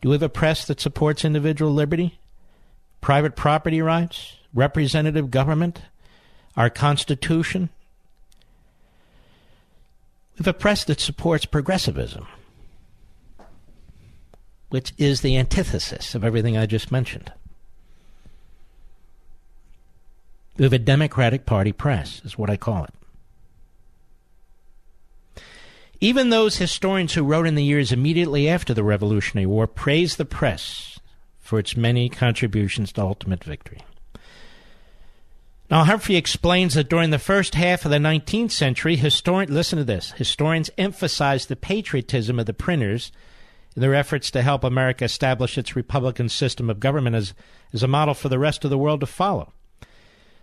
Do 0.01 0.09
we 0.09 0.15
have 0.15 0.23
a 0.23 0.29
press 0.29 0.65
that 0.65 0.81
supports 0.81 1.23
individual 1.23 1.71
liberty, 1.71 2.19
private 2.99 3.35
property 3.35 3.81
rights, 3.81 4.35
representative 4.53 5.31
government, 5.31 5.81
our 6.55 6.69
Constitution, 6.69 7.69
we 10.33 10.37
have 10.37 10.47
a 10.47 10.53
press 10.53 10.83
that 10.85 10.99
supports 10.99 11.45
progressivism, 11.45 12.27
which 14.69 14.93
is 14.97 15.21
the 15.21 15.37
antithesis 15.37 16.15
of 16.15 16.23
everything 16.23 16.57
I 16.57 16.65
just 16.65 16.91
mentioned. 16.91 17.31
We 20.57 20.63
have 20.63 20.73
a 20.73 20.79
Democratic 20.79 21.45
Party 21.45 21.71
press, 21.71 22.21
is 22.23 22.37
what 22.37 22.49
I 22.49 22.57
call 22.57 22.85
it. 22.85 22.93
Even 25.99 26.29
those 26.29 26.57
historians 26.57 27.13
who 27.13 27.23
wrote 27.23 27.45
in 27.45 27.55
the 27.55 27.63
years 27.63 27.91
immediately 27.91 28.49
after 28.49 28.73
the 28.73 28.83
Revolutionary 28.83 29.45
War 29.45 29.67
praised 29.67 30.17
the 30.17 30.25
press 30.25 30.99
for 31.39 31.59
its 31.59 31.77
many 31.77 32.09
contributions 32.09 32.91
to 32.93 33.01
ultimate 33.01 33.43
victory. 33.43 33.81
Now, 35.71 35.85
Humphrey 35.85 36.17
explains 36.17 36.73
that 36.73 36.89
during 36.89 37.11
the 37.11 37.17
first 37.17 37.55
half 37.55 37.85
of 37.85 37.91
the 37.91 37.97
19th 37.97 38.51
century, 38.51 38.97
historian, 38.97 39.53
listen 39.53 39.77
to 39.79 39.85
this, 39.85 40.11
historians 40.11 40.69
emphasized 40.77 41.47
the 41.47 41.55
patriotism 41.55 42.39
of 42.39 42.45
the 42.45 42.53
printers 42.53 43.13
in 43.73 43.81
their 43.81 43.95
efforts 43.95 44.29
to 44.31 44.41
help 44.41 44.65
America 44.65 45.05
establish 45.05 45.57
its 45.57 45.73
republican 45.73 46.27
system 46.27 46.69
of 46.69 46.81
government 46.81 47.15
as, 47.15 47.33
as 47.71 47.83
a 47.83 47.87
model 47.87 48.13
for 48.13 48.27
the 48.27 48.37
rest 48.37 48.65
of 48.65 48.69
the 48.69 48.77
world 48.77 48.99
to 48.99 49.05
follow. 49.05 49.53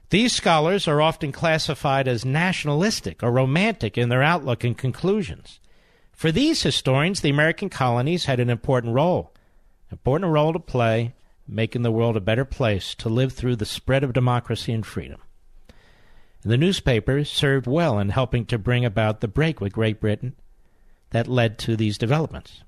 These 0.08 0.32
scholars 0.32 0.88
are 0.88 1.02
often 1.02 1.30
classified 1.30 2.08
as 2.08 2.24
nationalistic 2.24 3.22
or 3.22 3.30
romantic 3.30 3.98
in 3.98 4.08
their 4.08 4.22
outlook 4.22 4.64
and 4.64 4.78
conclusions. 4.78 5.60
For 6.12 6.32
these 6.32 6.62
historians, 6.62 7.20
the 7.20 7.28
American 7.28 7.68
colonies 7.68 8.24
had 8.24 8.40
an 8.40 8.48
important 8.48 8.94
role, 8.94 9.34
important 9.92 10.32
role 10.32 10.54
to 10.54 10.58
play 10.58 11.12
making 11.48 11.82
the 11.82 11.90
world 11.90 12.16
a 12.16 12.20
better 12.20 12.44
place 12.44 12.94
to 12.96 13.08
live 13.08 13.32
through 13.32 13.56
the 13.56 13.66
spread 13.66 14.04
of 14.04 14.12
democracy 14.12 14.72
and 14.72 14.84
freedom. 14.84 15.20
The 16.42 16.58
newspapers 16.58 17.30
served 17.30 17.66
well 17.66 17.98
in 17.98 18.10
helping 18.10 18.46
to 18.46 18.58
bring 18.58 18.84
about 18.84 19.20
the 19.20 19.28
break 19.28 19.60
with 19.60 19.72
Great 19.72 20.00
Britain 20.00 20.36
that 21.10 21.26
led 21.26 21.58
to 21.60 21.76
these 21.76 21.98
developments. 21.98 22.62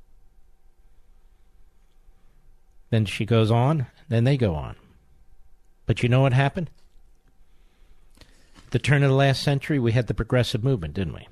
Then 2.91 3.05
she 3.05 3.25
goes 3.25 3.51
on, 3.51 3.87
then 4.09 4.25
they 4.25 4.37
go 4.37 4.55
on. 4.55 4.77
But 5.87 6.03
you 6.03 6.09
know 6.09 6.23
what 6.23 6.33
happened? 6.33 6.71
the 8.71 8.79
turn 8.79 9.03
of 9.03 9.11
the 9.11 9.17
last 9.17 9.43
century, 9.43 9.79
we 9.79 9.93
had 9.93 10.07
the 10.07 10.15
progressive 10.15 10.65
movement, 10.65 10.95
didn't 10.95 11.15
we? 11.15 11.29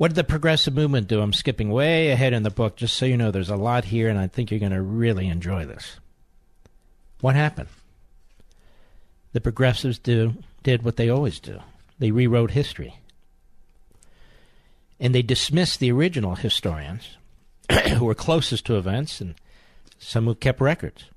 What 0.00 0.08
did 0.08 0.14
the 0.14 0.24
progressive 0.24 0.72
movement 0.72 1.08
do? 1.08 1.20
I'm 1.20 1.34
skipping 1.34 1.68
way 1.68 2.08
ahead 2.08 2.32
in 2.32 2.42
the 2.42 2.48
book, 2.48 2.74
just 2.74 2.96
so 2.96 3.04
you 3.04 3.18
know 3.18 3.30
there's 3.30 3.50
a 3.50 3.56
lot 3.56 3.84
here, 3.84 4.08
and 4.08 4.18
I 4.18 4.28
think 4.28 4.50
you're 4.50 4.58
going 4.58 4.72
to 4.72 4.80
really 4.80 5.28
enjoy 5.28 5.66
this. 5.66 6.00
What 7.20 7.34
happened? 7.34 7.68
The 9.34 9.42
progressives 9.42 9.98
do, 9.98 10.36
did 10.62 10.84
what 10.84 10.96
they 10.96 11.10
always 11.10 11.38
do 11.38 11.60
they 11.98 12.12
rewrote 12.12 12.52
history. 12.52 12.94
And 14.98 15.14
they 15.14 15.20
dismissed 15.20 15.80
the 15.80 15.92
original 15.92 16.34
historians 16.34 17.18
who 17.98 18.06
were 18.06 18.14
closest 18.14 18.64
to 18.64 18.78
events 18.78 19.20
and 19.20 19.34
some 19.98 20.24
who 20.24 20.34
kept 20.34 20.62
records. 20.62 21.10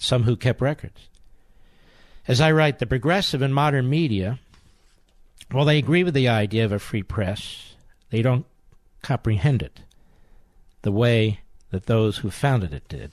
Some 0.00 0.24
who 0.24 0.34
kept 0.34 0.60
records. 0.60 1.06
As 2.26 2.40
I 2.40 2.50
write, 2.50 2.80
the 2.80 2.86
progressive 2.86 3.40
and 3.40 3.54
modern 3.54 3.88
media 3.88 4.40
well, 5.52 5.64
they 5.64 5.78
agree 5.78 6.04
with 6.04 6.14
the 6.14 6.28
idea 6.28 6.64
of 6.64 6.72
a 6.72 6.78
free 6.78 7.02
press. 7.02 7.74
They 8.10 8.22
don't 8.22 8.46
comprehend 9.02 9.62
it 9.62 9.80
the 10.82 10.92
way 10.92 11.40
that 11.70 11.86
those 11.86 12.18
who 12.18 12.30
founded 12.30 12.72
it 12.72 12.88
did. 12.88 13.12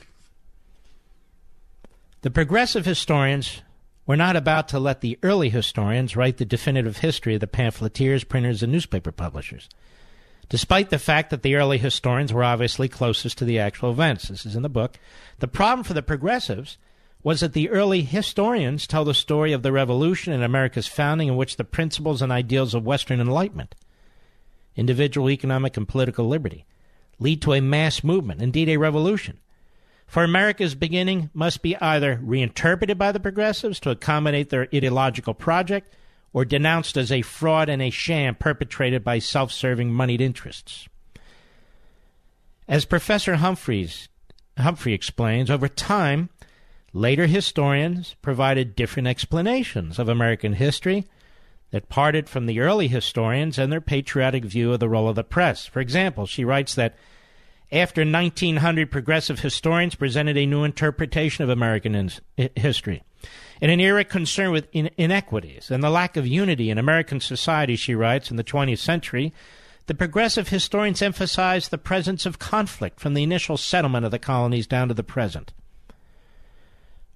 The 2.21 2.31
progressive 2.31 2.85
historians 2.85 3.61
were 4.05 4.17
not 4.17 4.35
about 4.35 4.67
to 4.69 4.79
let 4.79 5.01
the 5.01 5.17
early 5.23 5.49
historians 5.49 6.15
write 6.15 6.37
the 6.37 6.45
definitive 6.45 6.97
history 6.97 7.35
of 7.35 7.41
the 7.41 7.47
pamphleteers, 7.47 8.23
printers, 8.23 8.61
and 8.61 8.71
newspaper 8.71 9.11
publishers, 9.11 9.69
despite 10.49 10.89
the 10.89 10.99
fact 10.99 11.29
that 11.29 11.43
the 11.43 11.55
early 11.55 11.77
historians 11.77 12.33
were 12.33 12.43
obviously 12.43 12.89
closest 12.89 13.37
to 13.37 13.45
the 13.45 13.59
actual 13.59 13.91
events. 13.91 14.27
This 14.27 14.45
is 14.45 14.55
in 14.55 14.63
the 14.63 14.69
book. 14.69 14.99
The 15.39 15.47
problem 15.47 15.83
for 15.83 15.93
the 15.93 16.01
progressives 16.01 16.77
was 17.21 17.41
that 17.41 17.53
the 17.53 17.69
early 17.69 18.01
historians 18.01 18.87
tell 18.87 19.03
the 19.03 19.13
story 19.13 19.51
of 19.51 19.61
the 19.61 19.71
revolution 19.71 20.31
and 20.31 20.43
America's 20.43 20.87
founding 20.87 21.27
in 21.27 21.35
which 21.35 21.57
the 21.57 21.63
principles 21.63 22.21
and 22.21 22.31
ideals 22.31 22.73
of 22.73 22.85
Western 22.85 23.19
enlightenment, 23.19 23.75
individual 24.75 25.29
economic 25.29 25.75
and 25.75 25.87
political 25.87 26.27
liberty, 26.27 26.65
lead 27.19 27.41
to 27.41 27.53
a 27.53 27.61
mass 27.61 28.03
movement, 28.03 28.41
indeed 28.41 28.69
a 28.69 28.77
revolution, 28.77 29.37
for 30.07 30.23
America's 30.23 30.73
beginning 30.73 31.29
must 31.33 31.61
be 31.61 31.77
either 31.77 32.19
reinterpreted 32.23 32.97
by 32.97 33.11
the 33.11 33.19
progressives 33.19 33.79
to 33.81 33.91
accommodate 33.91 34.49
their 34.49 34.67
ideological 34.73 35.35
project 35.35 35.95
or 36.33 36.45
denounced 36.45 36.97
as 36.97 37.11
a 37.11 37.21
fraud 37.21 37.69
and 37.69 37.81
a 37.81 37.89
sham 37.89 38.33
perpetrated 38.33 39.03
by 39.03 39.19
self 39.19 39.51
serving 39.51 39.91
moneyed 39.91 40.21
interests. 40.21 40.87
As 42.67 42.85
Professor 42.85 43.35
Humphreys, 43.35 44.09
Humphrey 44.57 44.93
explains, 44.93 45.51
over 45.51 45.67
time, 45.67 46.29
later 46.93 47.27
historians 47.27 48.15
provided 48.21 48.75
different 48.75 49.07
explanations 49.07 49.99
of 49.99 50.09
American 50.09 50.53
history 50.53 51.05
that 51.71 51.89
parted 51.89 52.27
from 52.27 52.45
the 52.45 52.59
early 52.59 52.87
historians 52.87 53.59
and 53.59 53.71
their 53.71 53.81
patriotic 53.81 54.43
view 54.43 54.73
of 54.73 54.79
the 54.79 54.89
role 54.89 55.07
of 55.07 55.15
the 55.15 55.23
press. 55.23 55.65
For 55.65 55.79
example, 55.79 56.25
she 56.25 56.43
writes 56.43 56.75
that 56.75 56.95
after 57.71 58.01
1900, 58.01 58.89
progressive 58.89 59.41
historians 59.41 59.93
presented 59.93 60.37
a 60.37 60.47
new 60.47 60.63
interpretation 60.63 61.43
of 61.43 61.49
American 61.49 61.93
in- 61.93 62.49
history. 62.55 63.03
In 63.61 63.69
an 63.69 63.79
era 63.79 64.03
concerned 64.03 64.53
with 64.53 64.67
in- 64.71 64.89
inequities 64.97 65.69
and 65.69 65.83
the 65.83 65.89
lack 65.89 66.17
of 66.17 66.25
unity 66.25 66.71
in 66.71 66.77
American 66.79 67.19
society, 67.19 67.75
she 67.75 67.93
writes, 67.93 68.31
in 68.31 68.37
the 68.37 68.43
20th 68.43 68.79
century, 68.79 69.33
the 69.85 69.93
progressive 69.93 70.47
historians 70.47 71.01
emphasized 71.01 71.69
the 71.69 71.77
presence 71.77 72.25
of 72.25 72.39
conflict 72.39 72.99
from 72.99 73.13
the 73.13 73.23
initial 73.23 73.57
settlement 73.57 74.05
of 74.05 74.11
the 74.11 74.19
colonies 74.19 74.65
down 74.65 74.87
to 74.87 74.93
the 74.93 75.03
present. 75.03 75.51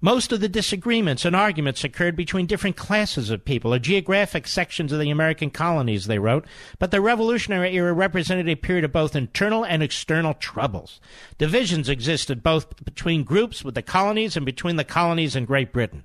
Most 0.04 0.32
of 0.32 0.40
the 0.40 0.50
disagreements 0.50 1.24
and 1.24 1.34
arguments 1.34 1.82
occurred 1.82 2.14
between 2.14 2.44
different 2.44 2.76
classes 2.76 3.30
of 3.30 3.42
people 3.42 3.72
or 3.72 3.78
geographic 3.78 4.46
sections 4.46 4.92
of 4.92 5.00
the 5.00 5.08
American 5.08 5.48
colonies, 5.48 6.04
they 6.04 6.18
wrote, 6.18 6.44
but 6.78 6.90
the 6.90 7.00
Revolutionary 7.00 7.74
era 7.74 7.90
represented 7.94 8.46
a 8.46 8.54
period 8.54 8.84
of 8.84 8.92
both 8.92 9.16
internal 9.16 9.64
and 9.64 9.82
external 9.82 10.34
troubles. 10.34 11.00
Divisions 11.38 11.88
existed 11.88 12.42
both 12.42 12.84
between 12.84 13.24
groups 13.24 13.64
with 13.64 13.74
the 13.74 13.80
colonies 13.80 14.36
and 14.36 14.44
between 14.44 14.76
the 14.76 14.84
colonies 14.84 15.34
and 15.34 15.46
Great 15.46 15.72
Britain. 15.72 16.04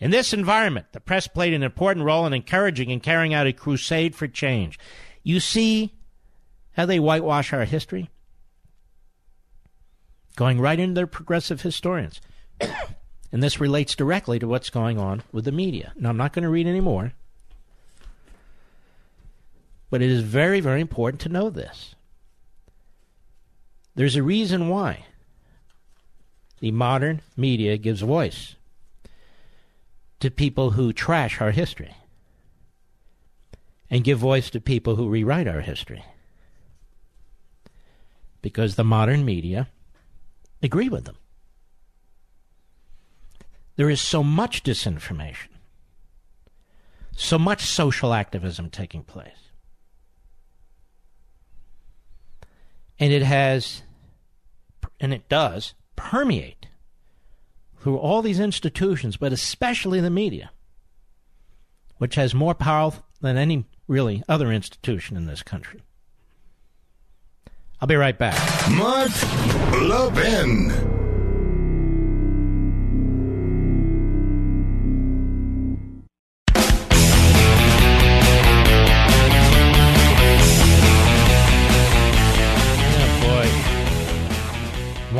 In 0.00 0.10
this 0.10 0.32
environment, 0.32 0.86
the 0.90 0.98
press 0.98 1.28
played 1.28 1.54
an 1.54 1.62
important 1.62 2.04
role 2.04 2.26
in 2.26 2.32
encouraging 2.32 2.90
and 2.90 3.00
carrying 3.00 3.34
out 3.34 3.46
a 3.46 3.52
crusade 3.52 4.16
for 4.16 4.26
change. 4.26 4.80
You 5.22 5.38
see 5.38 5.94
how 6.72 6.86
they 6.86 6.98
whitewash 6.98 7.52
our 7.52 7.66
history? 7.66 8.10
Going 10.34 10.60
right 10.60 10.80
into 10.80 10.94
their 10.94 11.06
progressive 11.06 11.62
historians. 11.62 12.20
And 13.30 13.42
this 13.42 13.60
relates 13.60 13.94
directly 13.94 14.38
to 14.38 14.48
what's 14.48 14.70
going 14.70 14.98
on 14.98 15.22
with 15.32 15.44
the 15.44 15.52
media. 15.52 15.92
Now, 15.96 16.10
I'm 16.10 16.16
not 16.16 16.32
going 16.32 16.44
to 16.44 16.48
read 16.48 16.66
any 16.66 16.80
more, 16.80 17.12
but 19.90 20.02
it 20.02 20.10
is 20.10 20.22
very, 20.22 20.60
very 20.60 20.80
important 20.80 21.20
to 21.22 21.28
know 21.28 21.50
this. 21.50 21.94
There's 23.94 24.16
a 24.16 24.22
reason 24.22 24.68
why 24.68 25.06
the 26.60 26.70
modern 26.70 27.20
media 27.36 27.76
gives 27.76 28.00
voice 28.00 28.54
to 30.20 30.30
people 30.30 30.70
who 30.72 30.92
trash 30.92 31.40
our 31.40 31.50
history 31.50 31.94
and 33.90 34.04
give 34.04 34.18
voice 34.18 34.50
to 34.50 34.60
people 34.60 34.96
who 34.96 35.08
rewrite 35.08 35.48
our 35.48 35.60
history 35.60 36.04
because 38.42 38.74
the 38.76 38.84
modern 38.84 39.24
media 39.24 39.68
agree 40.62 40.88
with 40.88 41.04
them. 41.04 41.16
There 43.78 43.88
is 43.88 44.00
so 44.00 44.24
much 44.24 44.64
disinformation, 44.64 45.50
so 47.14 47.38
much 47.38 47.64
social 47.64 48.12
activism 48.12 48.70
taking 48.70 49.04
place. 49.04 49.52
And 52.98 53.12
it 53.12 53.22
has, 53.22 53.82
and 54.98 55.14
it 55.14 55.28
does, 55.28 55.74
permeate 55.94 56.66
through 57.80 57.98
all 57.98 58.20
these 58.20 58.40
institutions, 58.40 59.16
but 59.16 59.32
especially 59.32 60.00
the 60.00 60.10
media, 60.10 60.50
which 61.98 62.16
has 62.16 62.34
more 62.34 62.56
power 62.56 62.94
than 63.20 63.36
any 63.36 63.64
really 63.86 64.24
other 64.28 64.50
institution 64.50 65.16
in 65.16 65.26
this 65.26 65.44
country. 65.44 65.82
I'll 67.80 67.86
be 67.86 67.94
right 67.94 68.18
back. 68.18 68.36
Mark 68.72 69.12
Levin. 69.80 70.97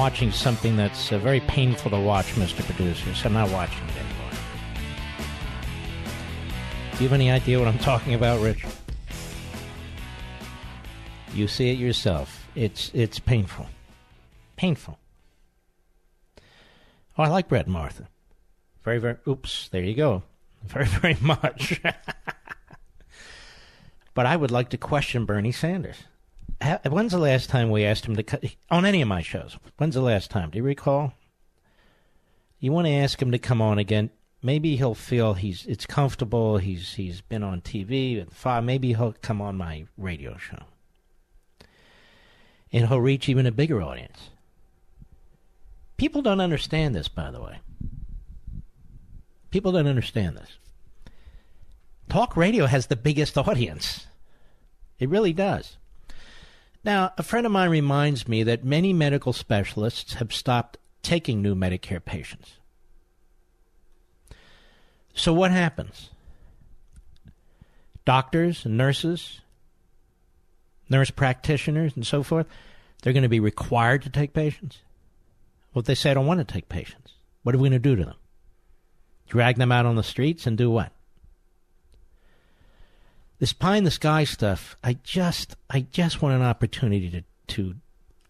Watching 0.08 0.32
something 0.32 0.74
that's 0.74 1.12
uh, 1.12 1.18
very 1.18 1.40
painful 1.40 1.90
to 1.90 2.00
watch, 2.00 2.28
Mr. 2.36 2.64
Producer, 2.64 3.14
so 3.14 3.26
I'm 3.26 3.34
not 3.34 3.50
watching 3.50 3.86
it 3.88 3.96
anymore. 3.96 4.30
Do 6.92 6.96
you 6.96 7.10
have 7.10 7.12
any 7.12 7.30
idea 7.30 7.58
what 7.58 7.68
I'm 7.68 7.78
talking 7.90 8.14
about, 8.14 8.40
Rich? 8.40 8.64
You 11.34 11.46
see 11.46 11.68
it 11.68 11.78
yourself. 11.78 12.48
It's 12.54 12.90
it's 12.94 13.18
painful, 13.18 13.66
painful. 14.56 14.98
Oh, 17.18 17.24
I 17.24 17.28
like 17.28 17.48
Bret 17.48 17.68
Martha. 17.68 18.08
Very 18.84 18.96
very. 18.96 19.16
Oops, 19.28 19.68
there 19.68 19.82
you 19.84 19.94
go. 19.94 20.22
Very 20.64 20.86
very 20.86 21.18
much. 21.20 21.82
but 24.14 24.24
I 24.24 24.36
would 24.36 24.50
like 24.50 24.70
to 24.70 24.78
question 24.78 25.26
Bernie 25.26 25.52
Sanders. 25.52 25.98
When's 26.60 27.12
the 27.12 27.18
last 27.18 27.48
time 27.48 27.70
we 27.70 27.84
asked 27.84 28.04
him 28.04 28.16
to 28.16 28.22
cut 28.22 28.44
on 28.70 28.84
any 28.84 29.00
of 29.00 29.08
my 29.08 29.22
shows? 29.22 29.56
When's 29.76 29.94
the 29.94 30.00
last 30.00 30.30
time? 30.30 30.50
Do 30.50 30.58
you 30.58 30.64
recall? 30.64 31.12
You 32.58 32.72
want 32.72 32.86
to 32.86 32.92
ask 32.92 33.20
him 33.22 33.30
to 33.30 33.38
come 33.38 33.62
on 33.62 33.78
again? 33.78 34.10
Maybe 34.42 34.76
he'll 34.76 34.94
feel 34.94 35.34
he's 35.34 35.66
it's 35.66 35.86
comfortable. 35.86 36.58
He's 36.58 36.94
he's 36.94 37.20
been 37.20 37.42
on 37.42 37.60
TV 37.60 38.20
and 38.20 38.66
maybe 38.66 38.94
he'll 38.94 39.14
come 39.22 39.40
on 39.40 39.56
my 39.56 39.86
radio 39.96 40.36
show 40.36 40.62
and 42.72 42.88
he'll 42.88 43.00
reach 43.00 43.28
even 43.28 43.46
a 43.46 43.52
bigger 43.52 43.82
audience. 43.82 44.30
People 45.96 46.22
don't 46.22 46.40
understand 46.40 46.94
this, 46.94 47.08
by 47.08 47.30
the 47.30 47.40
way. 47.40 47.58
People 49.50 49.72
don't 49.72 49.86
understand 49.86 50.36
this. 50.36 50.58
Talk 52.08 52.36
radio 52.36 52.66
has 52.66 52.86
the 52.86 52.96
biggest 52.96 53.36
audience. 53.36 54.06
It 54.98 55.08
really 55.08 55.32
does. 55.32 55.76
Now, 56.84 57.12
a 57.18 57.22
friend 57.22 57.44
of 57.44 57.52
mine 57.52 57.70
reminds 57.70 58.28
me 58.28 58.42
that 58.44 58.64
many 58.64 58.92
medical 58.92 59.32
specialists 59.32 60.14
have 60.14 60.32
stopped 60.32 60.78
taking 61.02 61.42
new 61.42 61.54
Medicare 61.54 62.04
patients. 62.04 62.52
So, 65.14 65.32
what 65.32 65.50
happens? 65.50 66.10
Doctors 68.04 68.64
and 68.64 68.76
nurses 68.76 69.40
nurse 70.88 71.10
practitioners 71.10 71.94
and 71.94 72.06
so 72.06 72.22
forth, 72.22 72.46
they're 73.02 73.12
going 73.12 73.22
to 73.22 73.28
be 73.28 73.40
required 73.40 74.02
to 74.02 74.10
take 74.10 74.32
patients. 74.32 74.78
Well, 75.72 75.82
they 75.82 75.94
say, 75.94 76.10
I 76.10 76.14
don't 76.14 76.26
want 76.26 76.40
to 76.40 76.44
take 76.52 76.68
patients, 76.68 77.12
what 77.42 77.54
are 77.54 77.58
we 77.58 77.68
going 77.68 77.80
to 77.80 77.88
do 77.88 77.96
to 77.96 78.04
them? 78.04 78.16
Drag 79.28 79.56
them 79.56 79.72
out 79.72 79.86
on 79.86 79.96
the 79.96 80.02
streets 80.02 80.46
and 80.46 80.56
do 80.56 80.70
what? 80.70 80.92
This 83.38 83.52
pie 83.52 83.76
in 83.76 83.84
the 83.84 83.90
sky 83.90 84.24
stuff, 84.24 84.76
I 84.82 84.94
just, 85.04 85.56
I 85.70 85.80
just 85.80 86.20
want 86.20 86.34
an 86.34 86.42
opportunity 86.42 87.10
to, 87.10 87.22
to 87.54 87.74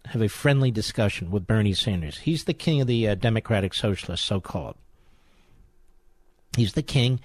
have 0.06 0.20
a 0.20 0.28
friendly 0.28 0.70
discussion 0.70 1.30
with 1.30 1.46
Bernie 1.46 1.72
Sanders. 1.72 2.18
He's 2.18 2.44
the 2.44 2.54
king 2.54 2.80
of 2.80 2.86
the 2.86 3.08
uh, 3.08 3.14
Democratic 3.14 3.72
Socialists, 3.72 4.26
so 4.26 4.40
called. 4.40 4.76
He's 6.56 6.74
the 6.74 6.82
king. 6.82 7.20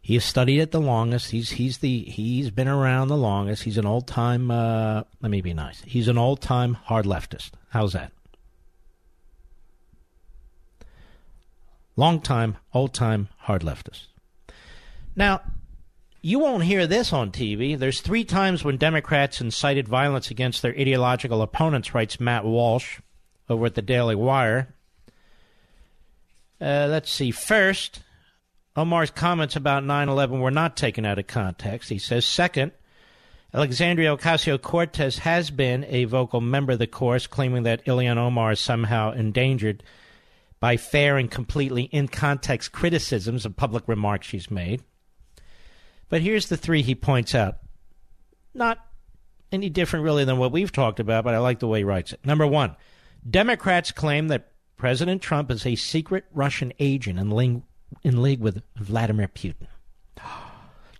He 0.00 0.14
has 0.14 0.24
studied 0.24 0.60
it 0.60 0.70
the 0.70 0.80
longest. 0.80 1.30
He's 1.30 1.50
he's 1.50 1.78
the 1.78 2.02
he's 2.02 2.50
been 2.50 2.68
around 2.68 3.08
the 3.08 3.16
longest. 3.16 3.64
He's 3.64 3.76
an 3.76 3.86
old 3.86 4.06
time. 4.06 4.50
Uh, 4.50 5.02
let 5.20 5.30
me 5.30 5.40
be 5.40 5.52
nice. 5.52 5.82
He's 5.84 6.06
an 6.06 6.16
old 6.16 6.40
time 6.40 6.74
hard 6.74 7.06
leftist. 7.06 7.50
How's 7.70 7.92
that? 7.94 8.12
Long 11.96 12.20
time, 12.20 12.56
old 12.72 12.94
time 12.94 13.28
hard 13.38 13.62
leftist. 13.62 14.06
Now, 15.16 15.40
you 16.26 16.40
won't 16.40 16.64
hear 16.64 16.88
this 16.88 17.12
on 17.12 17.30
TV. 17.30 17.78
There's 17.78 18.00
three 18.00 18.24
times 18.24 18.64
when 18.64 18.78
Democrats 18.78 19.40
incited 19.40 19.86
violence 19.86 20.28
against 20.28 20.60
their 20.60 20.72
ideological 20.76 21.40
opponents, 21.40 21.94
writes 21.94 22.18
Matt 22.18 22.44
Walsh 22.44 22.98
over 23.48 23.66
at 23.66 23.76
the 23.76 23.82
Daily 23.82 24.16
Wire. 24.16 24.74
Uh, 26.60 26.88
let's 26.90 27.12
see. 27.12 27.30
First, 27.30 28.00
Omar's 28.74 29.12
comments 29.12 29.54
about 29.54 29.84
9 29.84 30.08
11 30.08 30.40
were 30.40 30.50
not 30.50 30.76
taken 30.76 31.06
out 31.06 31.20
of 31.20 31.28
context. 31.28 31.90
He 31.90 31.98
says, 31.98 32.24
second, 32.24 32.72
Alexandria 33.54 34.16
Ocasio 34.16 34.60
Cortez 34.60 35.18
has 35.18 35.52
been 35.52 35.84
a 35.84 36.06
vocal 36.06 36.40
member 36.40 36.72
of 36.72 36.80
the 36.80 36.88
course, 36.88 37.28
claiming 37.28 37.62
that 37.62 37.84
Ilhan 37.84 38.16
Omar 38.16 38.50
is 38.50 38.58
somehow 38.58 39.12
endangered 39.12 39.80
by 40.58 40.76
fair 40.76 41.18
and 41.18 41.30
completely 41.30 41.84
in 41.84 42.08
context 42.08 42.72
criticisms 42.72 43.46
of 43.46 43.54
public 43.54 43.86
remarks 43.86 44.26
she's 44.26 44.50
made. 44.50 44.82
But 46.08 46.22
here's 46.22 46.48
the 46.48 46.56
three 46.56 46.82
he 46.82 46.94
points 46.94 47.34
out. 47.34 47.58
Not 48.54 48.78
any 49.52 49.68
different, 49.68 50.04
really, 50.04 50.24
than 50.24 50.38
what 50.38 50.52
we've 50.52 50.72
talked 50.72 51.00
about, 51.00 51.24
but 51.24 51.34
I 51.34 51.38
like 51.38 51.58
the 51.58 51.68
way 51.68 51.80
he 51.80 51.84
writes 51.84 52.12
it. 52.12 52.24
Number 52.24 52.46
one, 52.46 52.76
Democrats 53.28 53.92
claim 53.92 54.28
that 54.28 54.52
President 54.76 55.22
Trump 55.22 55.50
is 55.50 55.66
a 55.66 55.74
secret 55.74 56.24
Russian 56.32 56.72
agent 56.78 57.18
in, 57.18 57.30
ling- 57.30 57.64
in 58.02 58.22
league 58.22 58.40
with 58.40 58.62
Vladimir 58.76 59.28
Putin. 59.28 59.66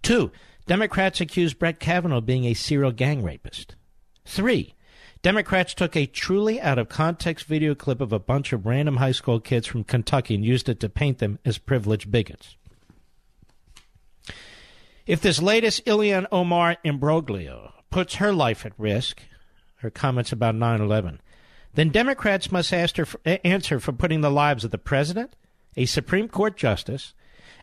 Two, 0.02 0.30
Democrats 0.66 1.20
accuse 1.20 1.54
Brett 1.54 1.78
Kavanaugh 1.78 2.18
of 2.18 2.26
being 2.26 2.44
a 2.44 2.54
serial 2.54 2.92
gang 2.92 3.22
rapist. 3.22 3.76
Three, 4.24 4.74
Democrats 5.22 5.74
took 5.74 5.96
a 5.96 6.06
truly 6.06 6.60
out 6.60 6.78
of 6.78 6.88
context 6.88 7.46
video 7.46 7.74
clip 7.74 8.00
of 8.00 8.12
a 8.12 8.18
bunch 8.18 8.52
of 8.52 8.66
random 8.66 8.96
high 8.96 9.12
school 9.12 9.40
kids 9.40 9.66
from 9.66 9.84
Kentucky 9.84 10.34
and 10.34 10.44
used 10.44 10.68
it 10.68 10.80
to 10.80 10.88
paint 10.88 11.18
them 11.18 11.38
as 11.44 11.58
privileged 11.58 12.10
bigots. 12.10 12.56
If 15.06 15.20
this 15.20 15.40
latest 15.40 15.84
Ilhan 15.84 16.26
Omar 16.32 16.78
imbroglio 16.84 17.72
puts 17.90 18.16
her 18.16 18.32
life 18.32 18.66
at 18.66 18.72
risk, 18.76 19.22
her 19.76 19.90
comments 19.90 20.32
about 20.32 20.56
9 20.56 20.80
11, 20.80 21.20
then 21.74 21.90
Democrats 21.90 22.50
must 22.50 22.72
ask 22.72 22.96
her 22.96 23.04
for, 23.04 23.20
answer 23.24 23.78
for 23.78 23.92
putting 23.92 24.20
the 24.20 24.32
lives 24.32 24.64
of 24.64 24.72
the 24.72 24.78
president, 24.78 25.36
a 25.76 25.86
Supreme 25.86 26.26
Court 26.26 26.56
justice, 26.56 27.14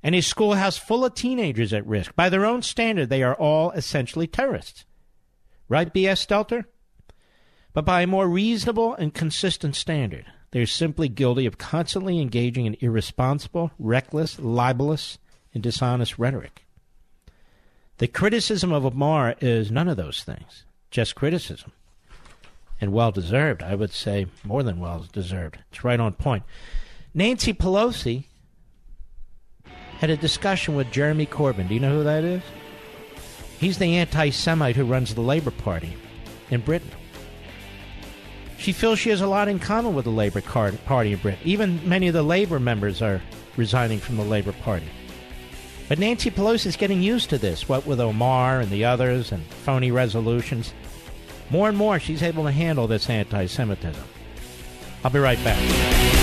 and 0.01 0.15
a 0.15 0.21
schoolhouse 0.21 0.77
full 0.77 1.03
of 1.03 1.15
teenagers 1.15 1.73
at 1.73 1.85
risk. 1.85 2.15
By 2.15 2.29
their 2.29 2.45
own 2.45 2.61
standard, 2.61 3.09
they 3.09 3.23
are 3.23 3.35
all 3.35 3.71
essentially 3.71 4.27
terrorists. 4.27 4.85
Right, 5.67 5.91
B.S. 5.91 6.25
Stelter? 6.25 6.63
But 7.73 7.83
by 7.83 8.03
a 8.03 8.07
more 8.07 8.29
reasonable 8.29 8.93
and 8.93 9.13
consistent 9.13 9.75
standard, 9.75 10.27
they're 10.51 10.65
simply 10.65 11.09
guilty 11.09 11.45
of 11.45 11.57
constantly 11.57 12.21
engaging 12.21 12.67
in 12.67 12.77
irresponsible, 12.79 13.71
reckless, 13.77 14.39
libelous, 14.39 15.17
and 15.53 15.61
dishonest 15.61 16.17
rhetoric. 16.17 16.63
The 17.97 18.07
criticism 18.07 18.71
of 18.71 18.85
Omar 18.85 19.35
is 19.39 19.71
none 19.71 19.87
of 19.87 19.97
those 19.97 20.23
things, 20.23 20.65
just 20.89 21.15
criticism. 21.15 21.71
And 22.81 22.91
well 22.91 23.11
deserved, 23.11 23.63
I 23.63 23.75
would 23.75 23.91
say, 23.91 24.25
more 24.43 24.63
than 24.63 24.79
well 24.79 25.05
deserved. 25.13 25.59
It's 25.71 25.83
right 25.83 25.99
on 25.99 26.13
point. 26.13 26.43
Nancy 27.13 27.53
Pelosi 27.53 28.25
had 29.99 30.09
a 30.09 30.17
discussion 30.17 30.75
with 30.75 30.91
Jeremy 30.91 31.25
Corbyn. 31.25 31.67
Do 31.67 31.75
you 31.75 31.79
know 31.79 31.97
who 31.97 32.03
that 32.03 32.23
is? 32.23 32.41
He's 33.59 33.77
the 33.77 33.95
anti 33.95 34.31
Semite 34.31 34.75
who 34.75 34.85
runs 34.85 35.13
the 35.13 35.21
Labour 35.21 35.51
Party 35.51 35.95
in 36.49 36.61
Britain. 36.61 36.91
She 38.57 38.73
feels 38.73 38.99
she 38.99 39.11
has 39.11 39.21
a 39.21 39.27
lot 39.27 39.47
in 39.47 39.59
common 39.59 39.93
with 39.93 40.05
the 40.05 40.11
Labour 40.11 40.41
Party 40.41 41.13
in 41.13 41.19
Britain. 41.19 41.39
Even 41.45 41.87
many 41.87 42.07
of 42.07 42.13
the 42.13 42.23
Labour 42.23 42.59
members 42.59 43.01
are 43.01 43.21
resigning 43.55 43.99
from 43.99 44.17
the 44.17 44.23
Labour 44.23 44.53
Party. 44.53 44.87
But 45.89 45.99
Nancy 45.99 46.31
Pelosi 46.31 46.67
is 46.67 46.75
getting 46.75 47.01
used 47.01 47.29
to 47.29 47.37
this, 47.37 47.67
what 47.67 47.85
with 47.85 47.99
Omar 47.99 48.61
and 48.61 48.71
the 48.71 48.85
others 48.85 49.31
and 49.31 49.43
phony 49.45 49.91
resolutions. 49.91 50.73
More 51.49 51.69
and 51.69 51.77
more, 51.77 51.99
she's 51.99 52.23
able 52.23 52.45
to 52.45 52.51
handle 52.51 52.87
this 52.87 53.09
anti 53.09 53.45
Semitism. 53.45 54.03
I'll 55.03 55.11
be 55.11 55.19
right 55.19 55.43
back. 55.43 56.22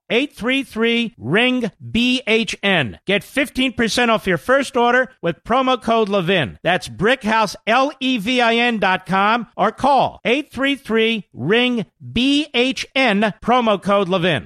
833 0.11 1.15
ring 1.17 1.71
BHN. 1.83 2.99
Get 3.07 3.23
15% 3.23 4.09
off 4.09 4.27
your 4.27 4.37
first 4.37 4.75
order 4.75 5.09
with 5.21 5.43
promo 5.43 5.81
code 5.81 6.09
Levin. 6.09 6.59
That's 6.61 6.89
brickhouse 6.89 7.55
L 7.65 7.91
E 7.99 8.17
V 8.17 8.41
I 8.41 8.55
N.com 8.55 9.47
or 9.55 9.71
call 9.71 10.19
833 10.25 11.29
ring 11.33 11.85
BHN 12.05 13.33
promo 13.41 13.81
code 13.81 14.09
Levin. 14.09 14.45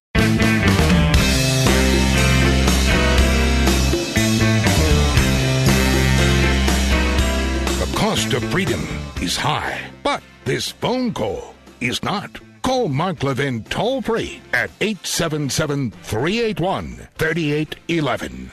The 7.80 7.92
cost 7.96 8.34
of 8.34 8.44
freedom 8.52 8.88
is 9.22 9.36
high, 9.36 9.82
but 10.04 10.22
this 10.46 10.72
phone 10.72 11.12
call 11.12 11.56
is 11.82 12.04
not. 12.04 12.40
Call 12.66 12.88
Mark 12.88 13.22
Levin 13.22 13.64
toll 13.66 14.02
free 14.02 14.42
at 14.52 14.72
877 14.82 15.92
381 15.92 16.96
3811. 17.14 18.50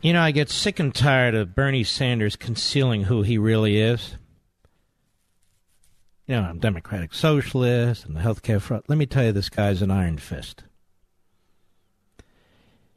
You 0.00 0.14
know, 0.14 0.22
I 0.22 0.30
get 0.30 0.48
sick 0.48 0.80
and 0.80 0.94
tired 0.94 1.34
of 1.34 1.54
Bernie 1.54 1.84
Sanders 1.84 2.34
concealing 2.34 3.04
who 3.04 3.20
he 3.20 3.36
really 3.36 3.78
is. 3.78 4.16
You 6.26 6.36
know, 6.36 6.44
I'm 6.44 6.60
Democratic 6.60 7.12
Socialist 7.12 8.06
and 8.06 8.16
the 8.16 8.20
healthcare 8.20 8.58
fraud. 8.58 8.84
Let 8.88 8.96
me 8.96 9.04
tell 9.04 9.24
you, 9.24 9.32
this 9.32 9.50
guy's 9.50 9.82
an 9.82 9.90
iron 9.90 10.16
fist. 10.16 10.64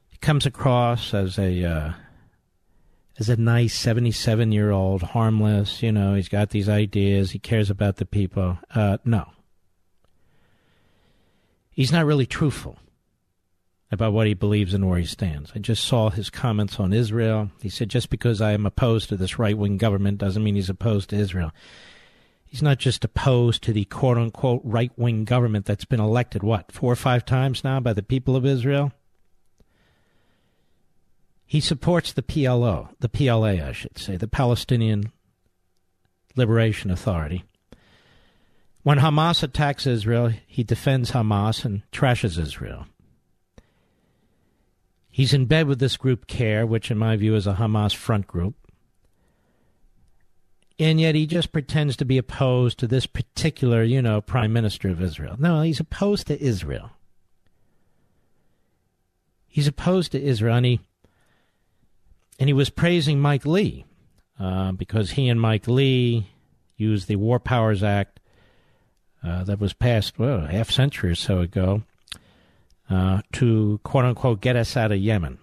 He 0.07 0.15
comes 0.19 0.45
across 0.45 1.13
as 1.13 1.37
a 1.37 1.65
uh, 1.65 1.93
as 3.19 3.27
a 3.27 3.35
nice 3.35 3.77
77 3.77 4.53
year 4.53 4.71
old, 4.71 5.03
harmless. 5.03 5.83
You 5.83 5.91
know, 5.91 6.15
he's 6.15 6.29
got 6.29 6.51
these 6.51 6.69
ideas. 6.69 7.31
He 7.31 7.39
cares 7.39 7.69
about 7.69 7.97
the 7.97 8.05
people. 8.05 8.57
Uh, 8.73 8.99
no, 9.03 9.27
he's 11.73 11.91
not 11.91 12.05
really 12.05 12.25
truthful 12.25 12.77
about 13.91 14.13
what 14.13 14.27
he 14.27 14.33
believes 14.33 14.73
and 14.73 14.89
where 14.89 14.99
he 14.99 15.05
stands. 15.05 15.51
I 15.55 15.59
just 15.59 15.83
saw 15.83 16.09
his 16.09 16.29
comments 16.29 16.79
on 16.79 16.93
Israel. 16.93 17.51
He 17.61 17.69
said, 17.69 17.89
just 17.89 18.09
because 18.09 18.41
I 18.41 18.53
am 18.53 18.65
opposed 18.65 19.09
to 19.09 19.17
this 19.17 19.37
right 19.37 19.57
wing 19.57 19.77
government 19.77 20.17
doesn't 20.17 20.43
mean 20.43 20.55
he's 20.55 20.69
opposed 20.69 21.09
to 21.09 21.15
Israel. 21.15 21.51
He's 22.45 22.61
not 22.61 22.79
just 22.79 23.03
opposed 23.03 23.63
to 23.63 23.73
the 23.73 23.85
quote 23.85 24.17
unquote 24.17 24.61
right 24.63 24.91
wing 24.97 25.25
government 25.25 25.65
that's 25.65 25.85
been 25.85 25.99
elected, 25.99 26.43
what, 26.43 26.71
four 26.71 26.91
or 26.91 26.95
five 26.95 27.25
times 27.25 27.63
now 27.63 27.79
by 27.79 27.93
the 27.93 28.03
people 28.03 28.35
of 28.35 28.45
Israel? 28.45 28.91
He 31.45 31.59
supports 31.59 32.13
the 32.13 32.23
PLO, 32.23 32.89
the 32.99 33.09
PLA, 33.09 33.63
I 33.67 33.73
should 33.73 33.97
say, 33.97 34.17
the 34.17 34.27
Palestinian 34.27 35.11
Liberation 36.35 36.89
Authority. 36.89 37.43
When 38.83 38.99
Hamas 38.99 39.43
attacks 39.43 39.87
Israel, 39.87 40.33
he 40.45 40.63
defends 40.63 41.11
Hamas 41.11 41.63
and 41.63 41.83
trashes 41.91 42.37
Israel. 42.37 42.85
He's 45.09 45.33
in 45.33 45.45
bed 45.45 45.67
with 45.67 45.79
this 45.79 45.95
group 45.95 46.27
CAIR, 46.27 46.65
which 46.65 46.91
in 46.91 46.97
my 46.97 47.15
view 47.15 47.35
is 47.35 47.47
a 47.47 47.53
Hamas 47.53 47.95
front 47.95 48.27
group. 48.27 48.55
And 50.79 50.99
yet 50.99 51.15
he 51.15 51.25
just 51.27 51.53
pretends 51.53 51.95
to 51.97 52.05
be 52.05 52.17
opposed 52.17 52.79
to 52.79 52.87
this 52.87 53.05
particular, 53.05 53.83
you 53.83 54.01
know, 54.01 54.19
prime 54.19 54.51
minister 54.51 54.89
of 54.89 55.01
Israel. 55.01 55.35
No, 55.39 55.61
he's 55.61 55.79
opposed 55.79 56.27
to 56.27 56.41
Israel. 56.41 56.89
He's 59.47 59.67
opposed 59.67 60.11
to 60.13 60.21
Israel, 60.21 60.55
and 60.55 60.65
he, 60.65 60.79
and 62.39 62.49
he 62.49 62.53
was 62.53 62.71
praising 62.71 63.19
Mike 63.19 63.45
Lee 63.45 63.85
uh, 64.39 64.71
because 64.71 65.11
he 65.11 65.29
and 65.29 65.39
Mike 65.39 65.67
Lee 65.67 66.27
used 66.75 67.07
the 67.07 67.17
War 67.17 67.39
Powers 67.39 67.83
Act 67.83 68.19
uh, 69.23 69.43
that 69.43 69.59
was 69.59 69.73
passed, 69.73 70.19
well, 70.19 70.45
a 70.45 70.47
half 70.47 70.69
century 70.69 71.11
or 71.11 71.15
so 71.15 71.39
ago, 71.39 71.83
uh, 72.89 73.21
to 73.33 73.79
quote 73.83 74.05
unquote 74.05 74.41
get 74.41 74.55
us 74.55 74.75
out 74.75 74.91
of 74.91 74.97
Yemen. 74.97 75.39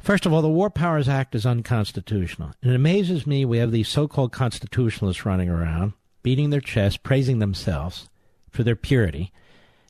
First 0.00 0.24
of 0.24 0.32
all, 0.32 0.42
the 0.42 0.48
War 0.48 0.70
Powers 0.70 1.08
Act 1.08 1.34
is 1.34 1.44
unconstitutional. 1.44 2.52
And 2.62 2.70
it 2.70 2.76
amazes 2.76 3.26
me 3.26 3.44
we 3.44 3.58
have 3.58 3.72
these 3.72 3.88
so 3.88 4.06
called 4.06 4.30
constitutionalists 4.30 5.26
running 5.26 5.48
around, 5.48 5.94
beating 6.22 6.50
their 6.50 6.60
chests, 6.60 6.96
praising 6.96 7.40
themselves 7.40 8.08
for 8.50 8.62
their 8.62 8.76
purity, 8.76 9.32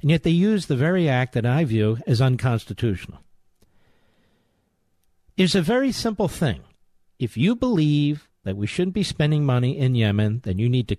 and 0.02 0.10
yet 0.10 0.22
they 0.22 0.30
use 0.30 0.66
the 0.66 0.76
very 0.76 1.08
act 1.08 1.32
that 1.34 1.46
I 1.46 1.64
view 1.64 1.98
as 2.06 2.20
unconstitutional. 2.20 3.18
It's 5.36 5.54
a 5.54 5.62
very 5.62 5.92
simple 5.92 6.28
thing. 6.28 6.62
If 7.18 7.36
you 7.36 7.54
believe 7.54 8.28
that 8.44 8.56
we 8.56 8.66
shouldn't 8.66 8.94
be 8.94 9.02
spending 9.02 9.44
money 9.44 9.76
in 9.76 9.94
Yemen, 9.94 10.40
then 10.44 10.58
you 10.58 10.68
need 10.68 10.88
to 10.88 10.96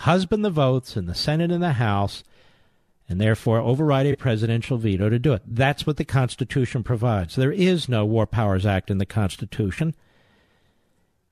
husband 0.00 0.44
the 0.44 0.50
votes 0.50 0.96
in 0.96 1.06
the 1.06 1.14
Senate 1.14 1.50
and 1.50 1.62
the 1.62 1.74
House, 1.74 2.24
and 3.08 3.20
therefore 3.20 3.58
override 3.58 4.06
a 4.06 4.16
presidential 4.16 4.78
veto 4.78 5.10
to 5.10 5.18
do 5.18 5.32
it. 5.32 5.42
That's 5.46 5.86
what 5.86 5.98
the 5.98 6.04
Constitution 6.04 6.82
provides. 6.82 7.36
There 7.36 7.52
is 7.52 7.88
no 7.88 8.06
War 8.06 8.26
Powers 8.26 8.64
Act 8.64 8.90
in 8.90 8.98
the 8.98 9.06
Constitution. 9.06 9.94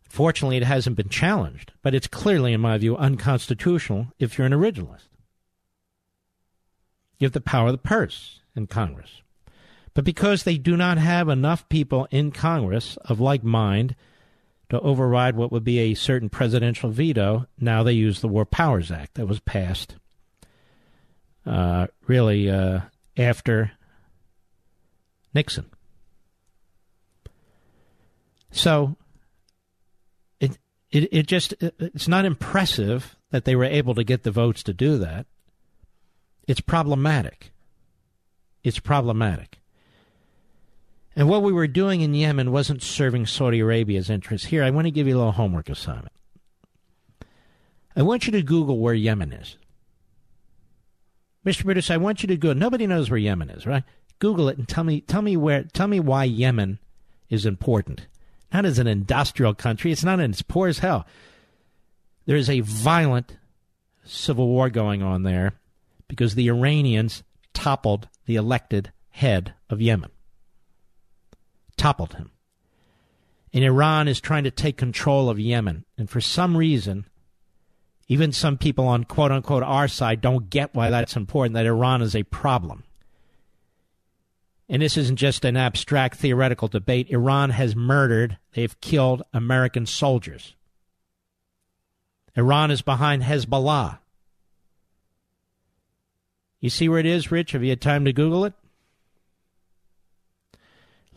Fortunately, 0.09 0.57
it 0.57 0.65
hasn't 0.65 0.97
been 0.97 1.09
challenged, 1.09 1.73
but 1.83 1.95
it's 1.95 2.07
clearly, 2.07 2.53
in 2.53 2.61
my 2.61 2.77
view, 2.79 2.97
unconstitutional 2.97 4.09
if 4.19 4.37
you're 4.37 4.47
an 4.47 4.53
originalist. 4.53 5.09
You 7.19 7.27
have 7.27 7.33
the 7.33 7.41
power 7.41 7.67
of 7.67 7.73
the 7.73 7.79
purse 7.79 8.41
in 8.55 8.67
Congress. 8.67 9.23
But 9.95 10.05
because 10.05 10.43
they 10.43 10.59
do 10.59 10.77
not 10.77 10.99
have 10.99 11.29
enough 11.29 11.69
people 11.69 12.07
in 12.11 12.33
Congress 12.33 12.97
of 13.05 13.19
like 13.19 13.43
mind 13.43 13.97
to 14.71 14.81
override 14.81 15.37
what 15.37 15.51
would 15.51 15.65
be 15.65 15.79
a 15.79 15.95
certain 15.95 16.29
presidential 16.29 16.91
veto, 16.91 17.47
now 17.59 17.83
they 17.83 17.93
use 17.93 18.21
the 18.21 18.29
War 18.29 18.45
Powers 18.45 18.91
Act 18.91 19.15
that 19.15 19.27
was 19.27 19.41
passed 19.41 19.97
uh, 21.47 21.87
really 22.07 22.51
uh, 22.51 22.81
after 23.17 23.73
Nixon. 25.35 25.67
So 28.51 28.97
it, 30.41 30.59
it 30.91 31.09
it 31.13 31.27
just 31.27 31.55
it's 31.61 32.09
not 32.09 32.25
impressive 32.25 33.17
that 33.31 33.45
they 33.45 33.57
were 33.57 33.65
able 33.65 33.95
to 33.95 34.05
get 34.05 34.23
the 34.23 34.31
votes 34.31 34.63
to 34.65 34.73
do 34.73 34.99
that. 34.99 35.27
It's 36.47 36.61
problematic. 36.61 37.53
It's 38.65 38.79
problematic. 38.79 39.58
And 41.19 41.29
what 41.29 41.43
we 41.43 41.53
were 41.53 41.67
doing 41.67 42.01
in 42.01 42.15
Yemen 42.15 42.53
wasn't 42.53 42.81
serving 42.81 43.27
Saudi 43.27 43.59
Arabia's 43.59 44.09
interests. 44.09 44.47
Here, 44.47 44.63
I 44.63 44.71
want 44.71 44.87
to 44.87 44.93
give 44.93 45.09
you 45.09 45.17
a 45.17 45.19
little 45.19 45.33
homework 45.33 45.69
assignment. 45.69 46.13
I 47.97 48.03
want 48.03 48.27
you 48.27 48.33
to 48.35 48.43
Google 48.43 48.79
where 48.79 48.95
Yemen 48.95 49.33
is. 49.33 49.57
Mr. 51.45 51.65
British, 51.65 51.91
I 51.91 51.97
want 51.97 52.23
you 52.23 52.29
to 52.29 52.37
go. 52.37 52.53
Nobody 52.53 52.87
knows 52.87 53.11
where 53.11 53.19
Yemen 53.19 53.51
is, 53.51 53.67
right? 53.67 53.83
Google 54.21 54.49
it 54.49 54.59
and 54.59 54.69
tell 54.69 54.85
me 54.85 55.01
tell 55.01 55.21
me 55.21 55.37
where 55.37 55.65
tell 55.65 55.89
me 55.89 55.99
why 55.99 56.23
Yemen 56.23 56.79
is 57.29 57.45
important. 57.45 58.07
Not 58.53 58.65
as 58.65 58.79
an 58.79 58.87
industrial 58.87 59.55
country. 59.55 59.91
It's 59.91 60.05
not 60.05 60.21
it's 60.21 60.43
poor 60.43 60.69
as 60.69 60.79
hell. 60.79 61.05
There 62.27 62.37
is 62.37 62.49
a 62.49 62.61
violent 62.61 63.39
civil 64.05 64.47
war 64.47 64.71
going 64.71 65.03
on 65.03 65.25
there 65.25 65.55
because 66.07 66.37
the 66.37 66.49
Iranians 66.49 67.25
toppled 67.55 68.07
the 68.27 68.37
elected 68.37 68.93
head 69.11 69.55
of 69.69 69.81
Yemen. 69.81 70.11
Toppled 71.79 72.15
him. 72.15 72.31
And 73.55 73.65
Iran 73.65 74.09
is 74.09 74.21
trying 74.21 74.45
to 74.45 74.51
take 74.51 74.77
control 74.77 75.31
of 75.31 75.41
Yemen. 75.41 75.87
And 75.97 76.11
for 76.11 76.21
some 76.21 76.55
reason, 76.55 77.07
even 78.09 78.33
some 78.33 78.59
people 78.59 78.87
on 78.87 79.05
quote 79.05 79.33
unquote 79.33 79.63
our 79.63 79.89
side 79.89 80.21
don't 80.21 80.51
get 80.51 80.75
why 80.75 80.91
that's 80.91 81.17
important, 81.17 81.55
that 81.55 81.65
Iran 81.65 82.03
is 82.03 82.15
a 82.15 82.25
problem. 82.25 82.85
And 84.69 84.83
this 84.83 84.99
isn't 84.99 85.17
just 85.17 85.47
an 85.47 85.57
abstract 85.57 86.19
theoretical 86.19 86.69
debate. 86.69 87.09
Iran 87.09 87.51
has 87.51 87.75
murdered, 87.75 88.37
they've 88.53 88.79
killed 88.83 89.23
American 89.33 89.87
soldiers. 89.87 90.55
Iran 92.37 92.71
is 92.71 92.83
behind 92.83 93.23
Hezbollah. 93.23 93.99
You 96.61 96.71
see 96.71 96.89
where 96.89 96.99
it 96.99 97.07
is, 97.07 97.31
Rich? 97.31 97.53
Have 97.53 97.63
you 97.63 97.71
had 97.71 97.81
time 97.81 98.05
to 98.05 98.13
Google 98.13 98.45
it? 98.45 98.53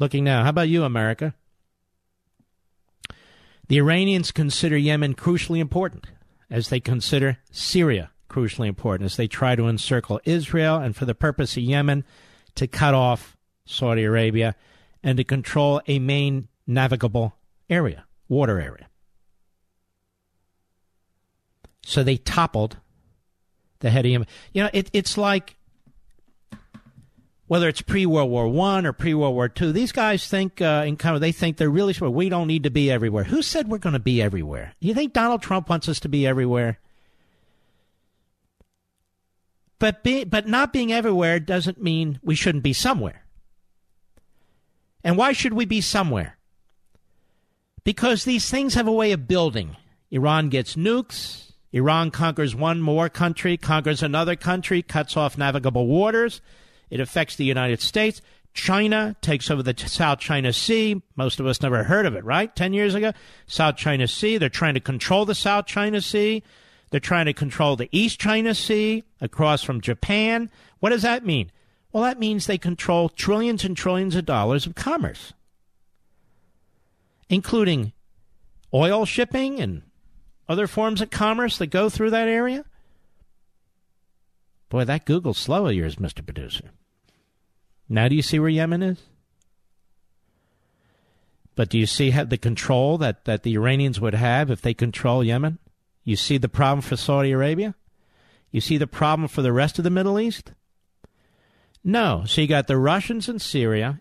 Looking 0.02 0.24
now. 0.24 0.42
How 0.42 0.50
about 0.50 0.68
you, 0.68 0.84
America? 0.84 1.36
The 3.68 3.78
Iranians 3.78 4.32
consider 4.32 4.76
Yemen 4.76 5.14
crucially 5.14 5.60
important, 5.60 6.08
as 6.50 6.70
they 6.70 6.80
consider 6.80 7.38
Syria 7.52 8.10
crucially 8.28 8.66
important, 8.68 9.06
as 9.06 9.16
they 9.16 9.28
try 9.28 9.56
to 9.56 9.68
encircle 9.68 10.20
Israel 10.26 10.78
and, 10.78 10.96
for 10.96 11.06
the 11.06 11.14
purpose 11.14 11.56
of 11.56 11.62
Yemen, 11.62 12.04
to 12.56 12.66
cut 12.66 12.96
off 12.96 13.38
Saudi 13.66 14.04
Arabia 14.04 14.56
and 15.04 15.18
to 15.18 15.24
control 15.24 15.84
a 15.86 16.00
main 16.00 16.48
navigable 16.66 17.36
area, 17.70 18.06
water 18.28 18.60
area. 18.60 18.88
So 21.84 22.02
they 22.02 22.18
toppled 22.18 22.78
the 23.82 23.92
head 23.92 24.06
of 24.06 24.12
Yemen. 24.12 24.28
You 24.52 24.64
know, 24.64 24.72
it, 24.74 24.90
it's 24.94 25.16
like 25.16 25.58
whether 27.52 27.68
it's 27.68 27.82
pre 27.82 28.06
World 28.06 28.32
War 28.32 28.48
One 28.48 28.86
or 28.86 28.94
pre 28.94 29.14
World 29.14 29.36
War 29.36 29.50
Two. 29.50 29.74
These 29.74 29.92
guys 29.92 30.26
think 30.26 30.62
uh, 30.62 30.86
in 30.88 30.96
kind 30.96 31.16
of 31.16 31.20
they 31.20 31.34
think 31.34 31.58
they're 31.58 31.70
really 31.70 31.92
smart. 31.92 32.14
We 32.14 32.30
don't 32.30 32.48
need 32.48 32.64
to 32.64 32.70
be 32.70 32.90
everywhere. 32.90 33.26
Who 33.26 33.42
said 33.42 33.68
we're 33.68 33.78
going 33.78 33.92
to 33.92 34.00
be 34.00 34.22
everywhere? 34.22 34.74
You 34.80 34.94
think 34.94 35.12
Donald 35.12 35.42
Trump 35.42 35.68
wants 35.68 35.90
us 35.90 36.00
to 36.00 36.08
be 36.08 36.26
everywhere? 36.26 36.80
But 39.80 40.02
be, 40.02 40.24
but 40.24 40.48
not 40.48 40.72
being 40.72 40.94
everywhere 40.94 41.42
doesn't 41.42 41.84
mean 41.84 42.22
we 42.24 42.36
shouldn't 42.36 42.64
be 42.64 42.72
somewhere. 42.72 43.26
And 45.04 45.18
why 45.18 45.34
should 45.34 45.52
we 45.52 45.66
be 45.66 45.82
somewhere? 45.82 46.38
Because 47.84 48.24
these 48.24 48.50
things 48.50 48.76
have 48.76 48.88
a 48.88 48.94
way 48.94 49.12
of 49.12 49.28
building. 49.28 49.76
Iran 50.10 50.48
gets 50.48 50.78
nukes. 50.78 51.52
Iran 51.74 52.12
conquers 52.12 52.56
one 52.56 52.80
more 52.80 53.10
country, 53.10 53.58
conquers 53.58 54.02
another 54.02 54.38
country, 54.38 54.82
cuts 54.82 55.18
off 55.18 55.38
navigable 55.38 55.88
waters. 55.88 56.40
It 56.92 57.00
affects 57.00 57.36
the 57.36 57.46
United 57.46 57.82
States. 57.82 58.22
China 58.54 59.16
takes 59.22 59.50
over 59.50 59.64
the 59.64 59.74
South 59.78 60.20
China 60.20 60.52
Sea. 60.52 61.02
Most 61.16 61.40
of 61.40 61.48
us 61.48 61.62
never 61.62 61.84
heard 61.86 62.06
of 62.06 62.16
it, 62.16 62.24
right? 62.26 62.54
10 62.54 62.74
years 62.74 62.94
ago. 62.94 63.14
South 63.48 63.78
China 63.78 64.08
Sea. 64.08 64.38
They're 64.38 64.50
trying 64.50 64.74
to 64.74 64.82
control 64.82 65.26
the 65.26 65.34
South 65.34 65.66
China 65.66 66.02
Sea. 66.02 66.44
They're 66.92 67.00
trying 67.00 67.26
to 67.26 67.34
control 67.34 67.78
the 67.78 67.90
East 67.92 68.20
China 68.20 68.54
Sea 68.54 69.04
across 69.22 69.64
from 69.64 69.80
Japan. 69.80 70.52
What 70.80 70.90
does 70.90 71.04
that 71.04 71.26
mean? 71.26 71.50
Well, 71.94 72.04
that 72.04 72.20
means 72.20 72.46
they 72.46 72.58
control 72.58 73.10
trillions 73.10 73.64
and 73.64 73.76
trillions 73.76 74.16
of 74.16 74.26
dollars 74.26 74.66
of 74.66 74.76
commerce, 74.76 75.34
including 77.30 77.94
oil 78.74 79.06
shipping 79.06 79.60
and 79.62 79.84
other 80.48 80.68
forms 80.68 81.02
of 81.02 81.10
commerce 81.10 81.58
that 81.58 81.68
go 81.68 81.90
through 81.90 82.10
that 82.10 82.28
area? 82.28 82.66
Boy, 84.70 84.86
that 84.86 85.06
Google 85.06 85.34
slow 85.34 85.68
of 85.68 85.74
yours, 85.74 85.98
Mr. 85.98 86.26
Producer. 86.26 86.72
Now 87.92 88.08
do 88.08 88.16
you 88.16 88.22
see 88.22 88.40
where 88.40 88.48
Yemen 88.48 88.82
is? 88.82 89.00
But 91.56 91.68
do 91.68 91.78
you 91.78 91.86
see 91.86 92.10
the 92.10 92.38
control 92.38 92.98
that, 93.00 93.26
that 93.26 93.44
the 93.44 93.56
Iranians 93.56 94.00
would 94.00 94.14
have 94.14 94.50
if 94.50 94.62
they 94.62 94.74
control 94.74 95.26
Yemen? 95.26 95.60
You 96.06 96.16
see 96.16 96.38
the 96.38 96.48
problem 96.48 96.80
for 96.80 96.96
Saudi 96.96 97.32
Arabia? 97.32 97.76
You 98.50 98.62
see 98.62 98.78
the 98.78 98.88
problem 98.88 99.28
for 99.28 99.42
the 99.42 99.52
rest 99.52 99.78
of 99.78 99.84
the 99.84 99.90
Middle 99.90 100.18
East? 100.22 100.54
No. 101.84 102.24
So 102.26 102.40
you 102.40 102.48
got 102.48 102.68
the 102.68 102.78
Russians 102.78 103.28
in 103.28 103.40
Syria 103.40 104.00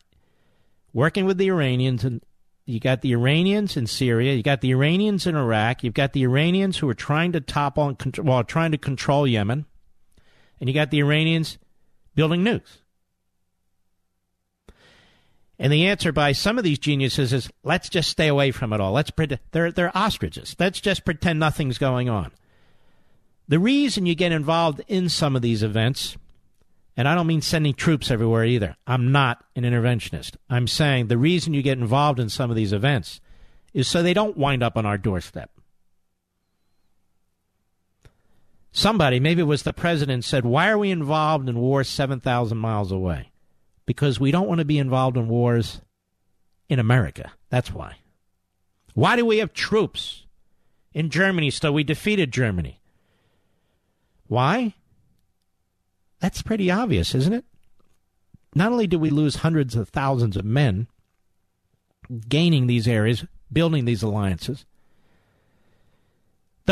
working 0.92 1.24
with 1.24 1.38
the 1.38 1.48
Iranians 1.48 2.04
and 2.04 2.22
you 2.66 2.78
got 2.78 3.00
the 3.00 3.12
Iranians 3.12 3.76
in 3.76 3.88
Syria, 3.88 4.34
you 4.34 4.44
got 4.44 4.60
the 4.60 4.70
Iranians 4.70 5.26
in 5.26 5.34
Iraq, 5.34 5.82
you've 5.82 5.94
got 5.94 6.12
the 6.12 6.22
Iranians 6.22 6.78
who 6.78 6.88
are 6.88 6.94
trying 6.94 7.32
to 7.32 7.40
topple 7.40 7.96
well, 8.18 8.44
trying 8.44 8.70
to 8.70 8.78
control 8.78 9.26
Yemen, 9.26 9.66
and 10.60 10.68
you 10.68 10.74
got 10.74 10.92
the 10.92 11.00
Iranians 11.00 11.58
building 12.14 12.44
nukes. 12.44 12.78
And 15.60 15.70
the 15.70 15.86
answer 15.86 16.10
by 16.10 16.32
some 16.32 16.56
of 16.56 16.64
these 16.64 16.78
geniuses 16.78 17.34
is 17.34 17.50
let's 17.62 17.90
just 17.90 18.08
stay 18.08 18.28
away 18.28 18.50
from 18.50 18.72
it 18.72 18.80
all. 18.80 18.92
Let's 18.92 19.12
they're 19.52 19.70
they're 19.70 19.96
ostriches. 19.96 20.56
Let's 20.58 20.80
just 20.80 21.04
pretend 21.04 21.38
nothing's 21.38 21.76
going 21.76 22.08
on. 22.08 22.32
The 23.46 23.58
reason 23.58 24.06
you 24.06 24.14
get 24.14 24.32
involved 24.32 24.80
in 24.88 25.10
some 25.10 25.36
of 25.36 25.42
these 25.42 25.62
events 25.62 26.16
and 26.96 27.06
I 27.06 27.14
don't 27.14 27.26
mean 27.26 27.42
sending 27.42 27.74
troops 27.74 28.10
everywhere 28.10 28.44
either. 28.44 28.76
I'm 28.86 29.12
not 29.12 29.44
an 29.54 29.64
interventionist. 29.64 30.36
I'm 30.48 30.66
saying 30.66 31.06
the 31.06 31.18
reason 31.18 31.54
you 31.54 31.62
get 31.62 31.78
involved 31.78 32.18
in 32.18 32.30
some 32.30 32.50
of 32.50 32.56
these 32.56 32.72
events 32.72 33.20
is 33.74 33.86
so 33.86 34.02
they 34.02 34.14
don't 34.14 34.36
wind 34.36 34.62
up 34.62 34.76
on 34.76 34.86
our 34.86 34.98
doorstep. 34.98 35.50
Somebody, 38.72 39.20
maybe 39.20 39.40
it 39.42 39.44
was 39.44 39.62
the 39.62 39.72
president, 39.72 40.24
said, 40.24 40.44
Why 40.44 40.68
are 40.68 40.78
we 40.78 40.90
involved 40.90 41.48
in 41.48 41.58
wars 41.58 41.88
7,000 41.88 42.56
miles 42.56 42.92
away? 42.92 43.29
Because 43.86 44.20
we 44.20 44.30
don't 44.30 44.48
want 44.48 44.58
to 44.60 44.64
be 44.64 44.78
involved 44.78 45.16
in 45.16 45.28
wars 45.28 45.80
in 46.68 46.78
America. 46.78 47.32
That's 47.48 47.72
why. 47.72 47.96
Why 48.94 49.16
do 49.16 49.26
we 49.26 49.38
have 49.38 49.52
troops 49.52 50.26
in 50.92 51.10
Germany 51.10 51.50
still? 51.50 51.74
We 51.74 51.84
defeated 51.84 52.32
Germany. 52.32 52.80
Why? 54.26 54.74
That's 56.20 56.42
pretty 56.42 56.70
obvious, 56.70 57.14
isn't 57.14 57.32
it? 57.32 57.44
Not 58.54 58.72
only 58.72 58.86
did 58.86 59.00
we 59.00 59.10
lose 59.10 59.36
hundreds 59.36 59.74
of 59.74 59.88
thousands 59.88 60.36
of 60.36 60.44
men 60.44 60.86
gaining 62.28 62.66
these 62.66 62.88
areas, 62.88 63.24
building 63.52 63.84
these 63.84 64.02
alliances, 64.02 64.64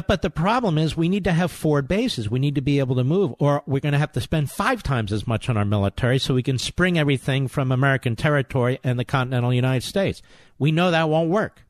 but 0.07 0.23
the 0.23 0.31
problem 0.31 0.77
is 0.79 0.97
we 0.97 1.09
need 1.09 1.25
to 1.25 1.33
have 1.33 1.51
forward 1.51 1.89
bases. 1.89 2.31
We 2.31 2.39
need 2.39 2.55
to 2.55 2.61
be 2.61 2.79
able 2.79 2.97
to 2.97 3.05
move, 3.05 3.35
or 3.39 3.63
we're 3.67 3.81
going 3.81 3.93
to 3.93 3.99
have 3.99 4.13
to 4.13 4.21
spend 4.21 4.51
five 4.51 4.83
times 4.83 5.13
as 5.13 5.27
much 5.27 5.49
on 5.49 5.57
our 5.57 5.65
military 5.65 6.19
so 6.19 6.35
we 6.35 6.43
can 6.43 6.59
spring 6.59 6.99
everything 6.99 7.49
from 7.49 7.73
American 7.73 8.15
territory 8.15 8.79
and 8.85 8.99
the 8.99 9.05
continental 9.05 9.53
United 9.53 9.87
States. 9.87 10.21
We 10.59 10.73
know 10.73 10.91
that 10.91 11.09
won't 11.09 11.31
work. 11.31 11.63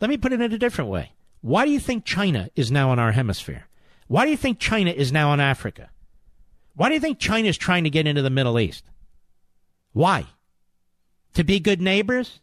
Let 0.00 0.08
me 0.08 0.16
put 0.16 0.32
it 0.32 0.40
in 0.40 0.52
a 0.52 0.58
different 0.58 0.90
way. 0.90 1.12
Why 1.40 1.64
do 1.64 1.72
you 1.72 1.80
think 1.80 2.04
China 2.04 2.50
is 2.54 2.70
now 2.70 2.92
in 2.92 2.98
our 2.98 3.12
hemisphere? 3.12 3.66
Why 4.06 4.24
do 4.24 4.30
you 4.30 4.36
think 4.36 4.58
China 4.58 4.90
is 4.90 5.12
now 5.12 5.32
in 5.32 5.40
Africa? 5.40 5.90
Why 6.74 6.88
do 6.88 6.94
you 6.94 7.00
think 7.00 7.18
China 7.18 7.48
is 7.48 7.58
trying 7.58 7.84
to 7.84 7.90
get 7.90 8.06
into 8.06 8.22
the 8.22 8.30
Middle 8.30 8.58
East? 8.58 8.84
Why? 9.92 10.26
To 11.34 11.44
be 11.44 11.60
good 11.60 11.80
neighbors? 11.80 12.40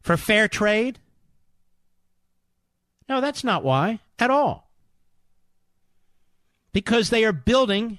For 0.00 0.16
fair 0.16 0.48
trade? 0.48 0.98
No, 3.08 3.20
that's 3.20 3.44
not 3.44 3.64
why 3.64 4.00
at 4.18 4.30
all. 4.30 4.70
Because 6.72 7.10
they 7.10 7.24
are 7.24 7.32
building 7.32 7.98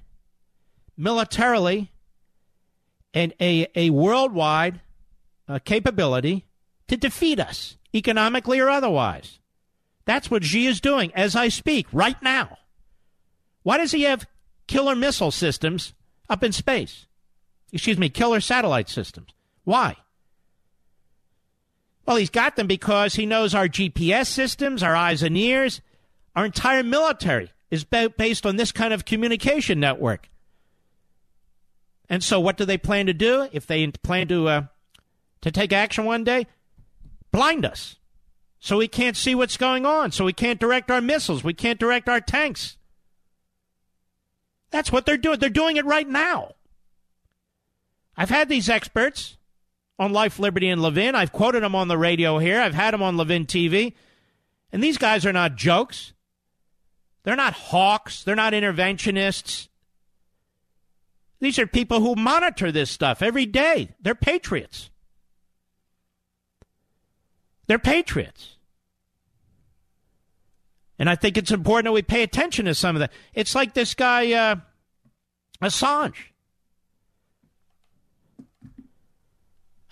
militarily 0.96 1.92
and 3.14 3.34
a, 3.40 3.68
a 3.76 3.90
worldwide 3.90 4.82
uh, 5.48 5.60
capability 5.60 6.46
to 6.88 6.98
defeat 6.98 7.40
us, 7.40 7.78
economically 7.94 8.60
or 8.60 8.70
otherwise. 8.70 9.40
That's 10.06 10.32
what 10.32 10.44
Xi 10.44 10.68
is 10.68 10.80
doing 10.80 11.12
as 11.16 11.36
I 11.36 11.50
speak 11.50 11.88
right 11.92 12.22
now. 12.22 12.58
Why 13.64 13.78
does 13.78 13.92
he 13.92 14.04
have 14.04 14.28
killer 14.68 14.96
missile 14.96 15.32
systems 15.32 15.94
up 16.30 16.44
in 16.44 16.52
space? 16.52 17.08
Excuse 17.72 17.98
me, 17.98 18.10
killer 18.10 18.40
satellite 18.40 18.90
systems. 18.90 19.30
Why? 19.64 19.96
Well, 22.08 22.16
he's 22.16 22.30
got 22.30 22.56
them 22.56 22.68
because 22.68 23.16
he 23.16 23.26
knows 23.26 23.54
our 23.54 23.68
GPS 23.68 24.28
systems, 24.28 24.82
our 24.82 24.96
eyes 24.96 25.22
and 25.22 25.38
ears, 25.38 25.82
our 26.38 26.46
entire 26.46 26.82
military 26.82 27.52
is 27.70 27.84
based 27.84 28.46
on 28.46 28.56
this 28.56 28.72
kind 28.72 28.94
of 28.94 29.04
communication 29.04 29.82
network. 29.82 30.30
And 32.10 32.24
so, 32.24 32.40
what 32.40 32.56
do 32.56 32.64
they 32.64 32.78
plan 32.78 33.08
to 33.08 33.14
do 33.14 33.50
if 33.52 33.68
they 33.68 33.86
plan 33.88 34.30
to 34.30 34.48
uh, 34.48 34.62
to 35.42 35.52
take 35.52 35.74
action 35.74 36.06
one 36.06 36.24
day? 36.24 36.48
Blind 37.34 37.66
us, 37.66 37.98
so 38.58 38.78
we 38.78 38.88
can't 38.88 39.18
see 39.18 39.36
what's 39.36 39.58
going 39.58 39.86
on, 39.86 40.14
so 40.14 40.24
we 40.24 40.32
can't 40.32 40.62
direct 40.62 40.90
our 40.90 41.02
missiles, 41.02 41.44
we 41.44 41.54
can't 41.54 41.80
direct 41.80 42.08
our 42.08 42.22
tanks. 42.22 42.78
That's 44.72 44.94
what 44.94 45.06
they're 45.06 45.18
doing. 45.18 45.40
They're 45.40 45.50
doing 45.50 45.76
it 45.76 45.86
right 45.86 46.08
now. 46.08 46.54
I've 48.16 48.30
had 48.30 48.48
these 48.48 48.70
experts 48.70 49.37
on 50.00 50.14
Life, 50.14 50.40
Liberty, 50.40 50.70
and 50.70 50.82
Levin. 50.82 51.16
I've 51.16 51.32
quoted 51.32 51.64
him 51.64 51.76
on 51.76 51.88
the 51.88 51.98
radio 51.98 52.38
here. 52.38 52.62
I've 52.62 52.74
had 52.74 52.94
him 52.94 53.02
on 53.02 53.18
Levin 53.18 53.46
TV. 53.46 53.94
And 54.72 54.84
these 54.84 54.98
guys 54.98 55.26
are 55.26 55.34
not 55.34 55.56
jokes. 55.56 56.14
They're 57.24 57.36
not 57.36 57.54
hawks. 57.54 58.24
They're 58.24 58.36
not 58.36 58.54
interventionists. 58.54 59.68
These 61.40 61.60
are 61.60 61.68
people 61.68 62.02
who 62.02 62.16
monitor 62.16 62.72
this 62.72 62.90
stuff 62.90 63.22
every 63.22 63.46
day. 63.46 63.96
They're 64.02 64.16
patriots. 64.16 64.90
They're 67.68 67.80
patriots. 67.80 68.56
And 71.00 71.10
I 71.10 71.16
think 71.16 71.38
it's 71.38 71.52
important 71.52 71.86
that 71.86 71.92
we 71.92 72.02
pay 72.02 72.24
attention 72.24 72.66
to 72.66 72.74
some 72.74 72.96
of 72.96 73.02
that. 73.02 73.12
It's 73.34 73.54
like 73.54 73.74
this 73.74 73.94
guy, 73.94 74.32
uh, 74.32 74.56
Assange. 75.62 76.16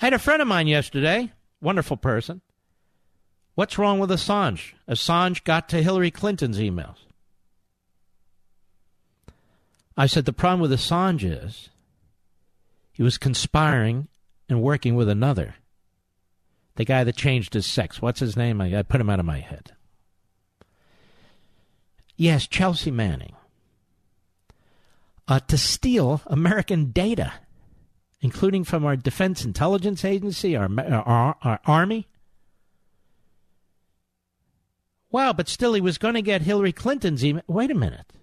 I 0.05 0.13
had 0.13 0.13
a 0.13 0.19
friend 0.19 0.39
of 0.39 0.47
mine 0.47 0.67
yesterday, 0.67 1.31
wonderful 1.61 1.97
person. 1.97 2.41
What's 3.55 3.79
wrong 3.79 3.97
with 3.97 4.11
Assange? 4.11 4.73
Assange 4.87 5.43
got 5.43 5.67
to 5.69 5.81
Hillary 5.81 6.11
Clinton's 6.11 6.59
emails. 6.59 6.97
I 9.97 10.05
said 10.05 10.25
the 10.25 10.31
problem 10.31 10.61
with 10.61 10.71
Assange 10.71 11.23
is 11.23 11.69
he 12.91 13.01
was 13.01 13.17
conspiring 13.17 14.07
and 14.47 14.61
working 14.61 14.93
with 14.93 15.09
another. 15.09 15.55
The 16.75 16.85
guy 16.85 17.03
that 17.03 17.15
changed 17.17 17.55
his 17.55 17.65
sex. 17.65 17.99
What's 17.99 18.19
his 18.19 18.37
name? 18.37 18.61
I, 18.61 18.77
I 18.77 18.83
put 18.83 19.01
him 19.01 19.09
out 19.09 19.19
of 19.19 19.25
my 19.25 19.39
head. 19.39 19.71
Yes, 22.15 22.45
Chelsea 22.45 22.91
Manning. 22.91 23.33
Uh, 25.27 25.39
to 25.47 25.57
steal 25.57 26.21
American 26.27 26.91
data 26.91 27.33
including 28.25 28.63
from 28.63 28.83
our 28.83 28.95
Defense 28.95 29.45
Intelligence 29.45 30.03
Agency, 30.03 30.55
our, 30.55 30.67
our, 30.79 31.35
our 31.43 31.59
Army. 31.65 32.07
Wow, 35.11 35.31
but 35.31 35.47
still, 35.47 35.75
he 35.75 35.79
was 35.79 35.99
going 35.99 36.15
to 36.15 36.23
get 36.23 36.41
Hillary 36.41 36.71
Clinton's 36.71 37.23
email. 37.23 37.43
Wait 37.45 37.69
a 37.69 37.75
minute. 37.75 38.13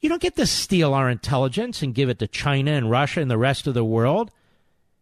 You 0.00 0.08
don't 0.08 0.22
get 0.22 0.36
to 0.36 0.46
steal 0.46 0.94
our 0.94 1.10
intelligence 1.10 1.82
and 1.82 1.94
give 1.94 2.08
it 2.08 2.18
to 2.20 2.26
China 2.26 2.70
and 2.70 2.90
Russia 2.90 3.20
and 3.20 3.30
the 3.30 3.36
rest 3.36 3.66
of 3.66 3.74
the 3.74 3.84
world 3.84 4.30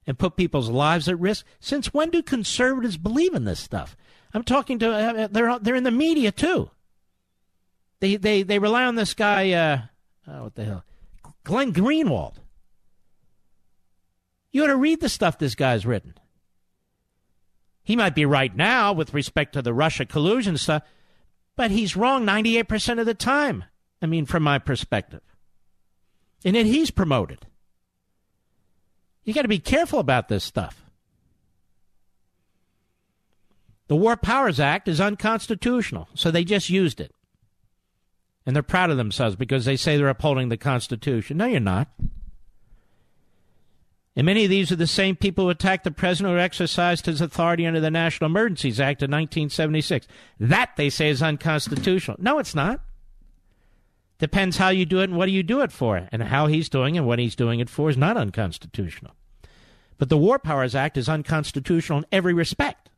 and 0.04 0.18
put 0.18 0.34
people's 0.34 0.68
lives 0.68 1.08
at 1.08 1.20
risk. 1.20 1.46
Since 1.60 1.94
when 1.94 2.10
do 2.10 2.24
conservatives 2.24 2.96
believe 2.96 3.34
in 3.34 3.44
this 3.44 3.60
stuff? 3.60 3.96
I'm 4.34 4.42
talking 4.42 4.80
to 4.80 4.90
uh, 4.90 5.28
they're 5.30 5.60
they're 5.60 5.76
in 5.76 5.84
the 5.84 5.92
media 5.92 6.32
too. 6.32 6.70
They 8.00 8.16
they 8.16 8.42
they 8.42 8.58
rely 8.58 8.84
on 8.84 8.96
this 8.96 9.14
guy. 9.14 9.52
Uh, 9.52 9.82
oh, 10.26 10.42
what 10.44 10.56
the 10.56 10.64
hell, 10.64 10.84
Glenn 11.44 11.72
Greenwald. 11.72 12.38
You 14.56 14.64
ought 14.64 14.68
to 14.68 14.76
read 14.76 15.02
the 15.02 15.10
stuff 15.10 15.36
this 15.36 15.54
guy's 15.54 15.84
written. 15.84 16.14
He 17.82 17.94
might 17.94 18.14
be 18.14 18.24
right 18.24 18.56
now 18.56 18.90
with 18.94 19.12
respect 19.12 19.52
to 19.52 19.60
the 19.60 19.74
Russia 19.74 20.06
collusion 20.06 20.56
stuff, 20.56 20.82
but 21.56 21.70
he's 21.70 21.94
wrong 21.94 22.24
98% 22.24 22.98
of 22.98 23.04
the 23.04 23.12
time. 23.12 23.64
I 24.00 24.06
mean, 24.06 24.24
from 24.24 24.44
my 24.44 24.58
perspective. 24.58 25.20
And 26.42 26.56
then 26.56 26.64
he's 26.64 26.90
promoted. 26.90 27.44
You 29.24 29.34
got 29.34 29.42
to 29.42 29.48
be 29.48 29.58
careful 29.58 29.98
about 29.98 30.28
this 30.28 30.44
stuff. 30.44 30.86
The 33.88 33.96
War 33.96 34.16
Powers 34.16 34.58
Act 34.58 34.88
is 34.88 35.02
unconstitutional, 35.02 36.08
so 36.14 36.30
they 36.30 36.44
just 36.44 36.70
used 36.70 36.98
it. 36.98 37.12
And 38.46 38.56
they're 38.56 38.62
proud 38.62 38.88
of 38.88 38.96
themselves 38.96 39.36
because 39.36 39.66
they 39.66 39.76
say 39.76 39.98
they're 39.98 40.08
upholding 40.08 40.48
the 40.48 40.56
Constitution. 40.56 41.36
No, 41.36 41.44
you're 41.44 41.60
not. 41.60 41.88
And 44.16 44.24
many 44.24 44.44
of 44.44 44.50
these 44.50 44.72
are 44.72 44.76
the 44.76 44.86
same 44.86 45.14
people 45.14 45.44
who 45.44 45.50
attacked 45.50 45.84
the 45.84 45.90
president 45.90 46.34
who 46.34 46.40
exercised 46.40 47.04
his 47.04 47.20
authority 47.20 47.66
under 47.66 47.80
the 47.80 47.90
National 47.90 48.30
Emergencies 48.30 48.80
Act 48.80 49.02
of 49.02 49.10
1976. 49.10 50.08
That, 50.40 50.70
they 50.76 50.88
say, 50.88 51.10
is 51.10 51.22
unconstitutional. 51.22 52.16
No, 52.18 52.38
it's 52.38 52.54
not. 52.54 52.80
Depends 54.18 54.56
how 54.56 54.70
you 54.70 54.86
do 54.86 55.00
it 55.00 55.10
and 55.10 55.18
what 55.18 55.26
do 55.26 55.32
you 55.32 55.42
do 55.42 55.60
it 55.60 55.70
for. 55.70 56.08
And 56.10 56.22
how 56.22 56.46
he's 56.46 56.70
doing 56.70 56.96
and 56.96 57.06
what 57.06 57.18
he's 57.18 57.36
doing 57.36 57.60
it 57.60 57.68
for 57.68 57.90
is 57.90 57.98
not 57.98 58.16
unconstitutional. 58.16 59.12
But 59.98 60.08
the 60.08 60.16
War 60.16 60.38
Powers 60.38 60.74
Act 60.74 60.96
is 60.96 61.10
unconstitutional 61.10 61.98
in 61.98 62.06
every 62.10 62.32
respect. 62.32 62.88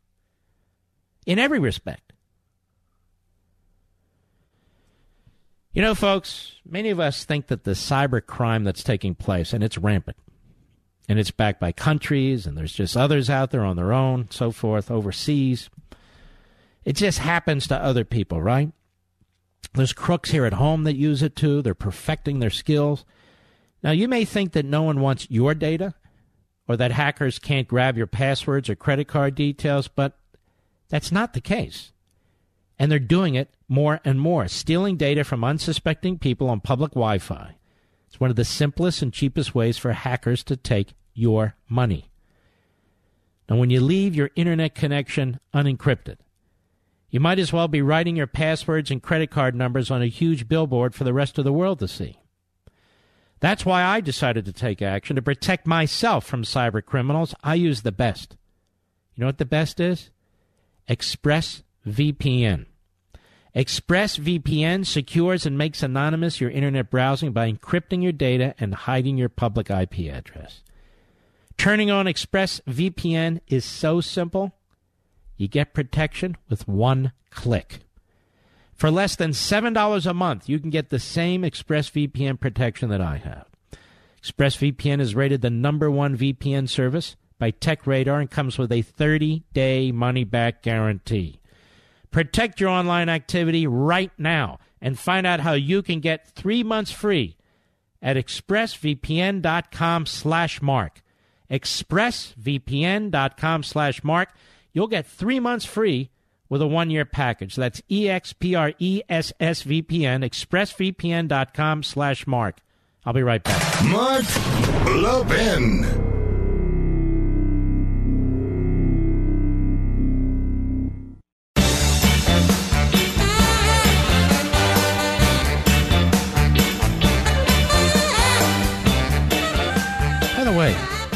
In 1.25 1.37
every 1.37 1.59
respect. 1.59 2.13
You 5.73 5.81
know, 5.81 5.95
folks, 5.95 6.53
many 6.65 6.89
of 6.89 6.99
us 6.99 7.25
think 7.25 7.47
that 7.47 7.65
the 7.65 7.71
cyber 7.71 8.25
crime 8.25 8.63
that's 8.63 8.83
taking 8.83 9.15
place, 9.15 9.53
and 9.53 9.63
it's 9.63 9.77
rampant, 9.77 10.17
and 11.09 11.17
it's 11.17 11.31
backed 11.31 11.59
by 11.59 11.71
countries, 11.71 12.45
and 12.45 12.55
there's 12.55 12.71
just 12.71 12.95
others 12.95 13.31
out 13.31 13.49
there 13.49 13.65
on 13.65 13.75
their 13.75 13.91
own, 13.91 14.27
so 14.29 14.51
forth, 14.51 14.91
overseas. 14.91 15.67
It 16.85 16.95
just 16.95 17.17
happens 17.17 17.67
to 17.67 17.83
other 17.83 18.05
people, 18.05 18.39
right? 18.39 18.71
There's 19.73 19.91
crooks 19.91 20.29
here 20.29 20.45
at 20.45 20.53
home 20.53 20.83
that 20.83 20.95
use 20.95 21.23
it 21.23 21.35
too. 21.35 21.63
They're 21.63 21.73
perfecting 21.73 22.39
their 22.39 22.51
skills. 22.51 23.05
Now, 23.81 23.89
you 23.89 24.07
may 24.07 24.23
think 24.23 24.51
that 24.51 24.65
no 24.65 24.83
one 24.83 25.01
wants 25.01 25.27
your 25.31 25.55
data 25.55 25.95
or 26.67 26.77
that 26.77 26.91
hackers 26.91 27.39
can't 27.39 27.67
grab 27.67 27.97
your 27.97 28.07
passwords 28.07 28.69
or 28.69 28.75
credit 28.75 29.07
card 29.07 29.33
details, 29.33 29.87
but 29.87 30.15
that's 30.89 31.11
not 31.11 31.33
the 31.33 31.41
case. 31.41 31.91
And 32.77 32.91
they're 32.91 32.99
doing 32.99 33.33
it 33.33 33.49
more 33.67 33.99
and 34.05 34.21
more, 34.21 34.47
stealing 34.47 34.95
data 34.95 35.23
from 35.23 35.43
unsuspecting 35.43 36.19
people 36.19 36.49
on 36.49 36.59
public 36.59 36.91
Wi 36.91 37.17
Fi. 37.17 37.55
It's 38.07 38.19
one 38.19 38.29
of 38.29 38.35
the 38.35 38.45
simplest 38.45 39.01
and 39.01 39.11
cheapest 39.11 39.55
ways 39.55 39.77
for 39.79 39.93
hackers 39.93 40.43
to 40.43 40.55
take 40.55 40.93
your 41.19 41.55
money. 41.67 42.09
Now, 43.49 43.57
when 43.57 43.69
you 43.69 43.81
leave 43.81 44.15
your 44.15 44.29
internet 44.35 44.73
connection 44.73 45.39
unencrypted, 45.53 46.17
you 47.09 47.19
might 47.19 47.39
as 47.39 47.51
well 47.51 47.67
be 47.67 47.81
writing 47.81 48.15
your 48.15 48.27
passwords 48.27 48.91
and 48.91 49.01
credit 49.01 49.31
card 49.31 49.55
numbers 49.55 49.89
on 49.89 50.01
a 50.01 50.07
huge 50.07 50.47
billboard 50.47 50.93
for 50.93 51.03
the 51.03 51.13
rest 51.13 51.37
of 51.37 51.43
the 51.43 51.53
world 51.53 51.79
to 51.79 51.87
see. 51.87 52.19
That's 53.39 53.65
why 53.65 53.83
I 53.83 54.01
decided 54.01 54.45
to 54.45 54.53
take 54.53 54.81
action 54.81 55.15
to 55.15 55.21
protect 55.21 55.65
myself 55.65 56.25
from 56.25 56.43
cyber 56.43 56.85
criminals. 56.85 57.33
I 57.43 57.55
use 57.55 57.81
the 57.81 57.91
best. 57.91 58.37
You 59.15 59.21
know 59.21 59.27
what 59.27 59.37
the 59.39 59.45
best 59.45 59.79
is? 59.79 60.11
ExpressVPN. 60.89 62.65
ExpressVPN 63.55 64.85
secures 64.85 65.45
and 65.45 65.57
makes 65.57 65.81
anonymous 65.81 66.39
your 66.39 66.51
internet 66.51 66.91
browsing 66.91 67.31
by 67.31 67.51
encrypting 67.51 68.03
your 68.03 68.11
data 68.11 68.53
and 68.59 68.75
hiding 68.75 69.17
your 69.17 69.29
public 69.29 69.69
IP 69.71 70.11
address. 70.13 70.61
Turning 71.59 71.91
on 71.91 72.05
ExpressVPN 72.05 73.41
is 73.49 73.65
so 73.65 73.99
simple. 73.99 74.53
You 75.35 75.49
get 75.49 75.73
protection 75.73 76.37
with 76.47 76.69
one 76.69 77.11
click. 77.31 77.79
For 78.73 78.89
less 78.89 79.17
than 79.17 79.31
$7 79.31 80.05
a 80.05 80.13
month, 80.13 80.47
you 80.47 80.57
can 80.57 80.69
get 80.69 80.89
the 80.89 80.99
same 80.99 81.41
ExpressVPN 81.41 82.39
protection 82.39 82.87
that 82.91 83.01
I 83.01 83.17
have. 83.17 83.45
ExpressVPN 84.23 85.01
is 85.01 85.15
rated 85.15 85.41
the 85.41 85.49
number 85.49 85.91
one 85.91 86.17
VPN 86.17 86.69
service 86.69 87.17
by 87.39 87.51
TechRadar 87.51 88.21
and 88.21 88.31
comes 88.31 88.57
with 88.57 88.71
a 88.71 88.81
30 88.81 89.43
day 89.51 89.91
money 89.91 90.23
back 90.23 90.61
guarantee. 90.61 91.41
Protect 92.09 92.61
your 92.61 92.69
online 92.69 93.09
activity 93.09 93.67
right 93.67 94.13
now 94.17 94.59
and 94.81 94.97
find 94.97 95.27
out 95.27 95.41
how 95.41 95.53
you 95.53 95.81
can 95.81 95.99
get 95.99 96.25
three 96.25 96.63
months 96.63 96.91
free 96.91 97.35
at 98.01 98.15
expressvpn.com 98.15 100.05
slash 100.05 100.61
mark 100.61 101.01
expressvpn.com 101.49 103.63
slash 103.63 104.03
mark. 104.03 104.29
You'll 104.73 104.87
get 104.87 105.07
three 105.07 105.39
months 105.39 105.63
free 105.65 106.09
with 106.49 106.61
a 106.61 106.67
one 106.67 106.89
year 106.89 107.05
package. 107.05 107.55
That's 107.55 107.79
EXPRESSVPN, 107.89 108.73
expressvpn.com 110.23 111.83
slash 111.83 112.27
Mark. 112.27 112.57
I'll 113.05 113.13
be 113.13 113.23
right 113.23 113.41
back. 113.43 113.85
Mark 113.85 114.25
Levin. 114.85 116.08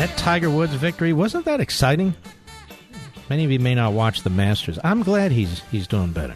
That 0.06 0.18
Tiger 0.18 0.50
Woods 0.50 0.74
victory, 0.74 1.14
wasn't 1.14 1.46
that 1.46 1.62
exciting? 1.62 2.14
Many 3.30 3.46
of 3.46 3.52
you 3.52 3.60
may 3.60 3.74
not 3.74 3.94
watch 3.94 4.24
the 4.24 4.30
Masters. 4.30 4.78
I'm 4.84 5.02
glad 5.02 5.32
he's 5.32 5.62
he's 5.72 5.88
doing 5.88 6.12
better. 6.12 6.36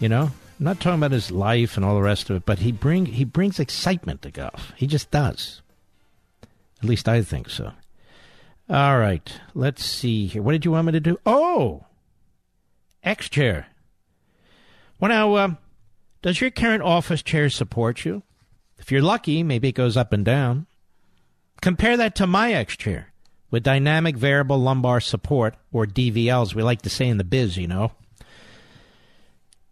You 0.00 0.08
know, 0.08 0.22
I'm 0.22 0.32
not 0.58 0.80
talking 0.80 0.98
about 0.98 1.12
his 1.12 1.30
life 1.30 1.76
and 1.76 1.86
all 1.86 1.94
the 1.94 2.02
rest 2.02 2.28
of 2.28 2.34
it, 2.34 2.44
but 2.44 2.58
he 2.58 2.72
bring 2.72 3.06
he 3.06 3.22
brings 3.24 3.60
excitement 3.60 4.22
to 4.22 4.32
golf. 4.32 4.72
He 4.76 4.88
just 4.88 5.12
does. 5.12 5.62
At 6.82 6.88
least 6.88 7.08
I 7.08 7.22
think 7.22 7.48
so. 7.48 7.70
All 8.68 8.98
right, 8.98 9.32
let's 9.54 9.84
see 9.84 10.26
here. 10.26 10.42
What 10.42 10.50
did 10.50 10.64
you 10.64 10.72
want 10.72 10.86
me 10.86 10.92
to 10.94 11.00
do? 11.00 11.20
Oh, 11.24 11.84
X 13.04 13.28
chair. 13.28 13.68
Well, 14.98 15.10
now, 15.10 15.34
uh, 15.34 15.54
does 16.22 16.40
your 16.40 16.50
current 16.50 16.82
office 16.82 17.22
chair 17.22 17.48
support 17.50 18.04
you? 18.04 18.24
If 18.78 18.90
you're 18.90 19.00
lucky, 19.00 19.44
maybe 19.44 19.68
it 19.68 19.76
goes 19.76 19.96
up 19.96 20.12
and 20.12 20.24
down. 20.24 20.66
Compare 21.60 21.96
that 21.98 22.14
to 22.16 22.26
my 22.26 22.52
X 22.52 22.76
chair 22.76 23.12
with 23.50 23.62
dynamic 23.62 24.16
variable 24.16 24.58
lumbar 24.58 25.00
support, 25.00 25.56
or 25.72 25.86
DVLs, 25.86 26.54
we 26.54 26.62
like 26.62 26.82
to 26.82 26.90
say 26.90 27.08
in 27.08 27.18
the 27.18 27.24
biz, 27.24 27.56
you 27.56 27.66
know. 27.66 27.92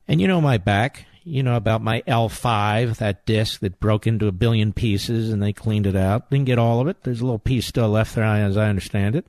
And 0.06 0.20
you 0.20 0.26
know 0.26 0.40
my 0.40 0.58
back. 0.58 1.06
You 1.22 1.42
know 1.42 1.56
about 1.56 1.82
my 1.82 2.00
L5, 2.02 2.96
that 2.96 3.26
disc 3.26 3.60
that 3.60 3.80
broke 3.80 4.06
into 4.06 4.26
a 4.26 4.32
billion 4.32 4.72
pieces 4.72 5.30
and 5.30 5.42
they 5.42 5.52
cleaned 5.52 5.86
it 5.86 5.94
out. 5.94 6.30
Didn't 6.30 6.46
get 6.46 6.58
all 6.58 6.80
of 6.80 6.88
it. 6.88 7.02
There's 7.02 7.20
a 7.20 7.24
little 7.24 7.38
piece 7.38 7.66
still 7.66 7.90
left 7.90 8.14
there, 8.14 8.24
as 8.24 8.56
I 8.56 8.68
understand 8.68 9.14
it. 9.14 9.26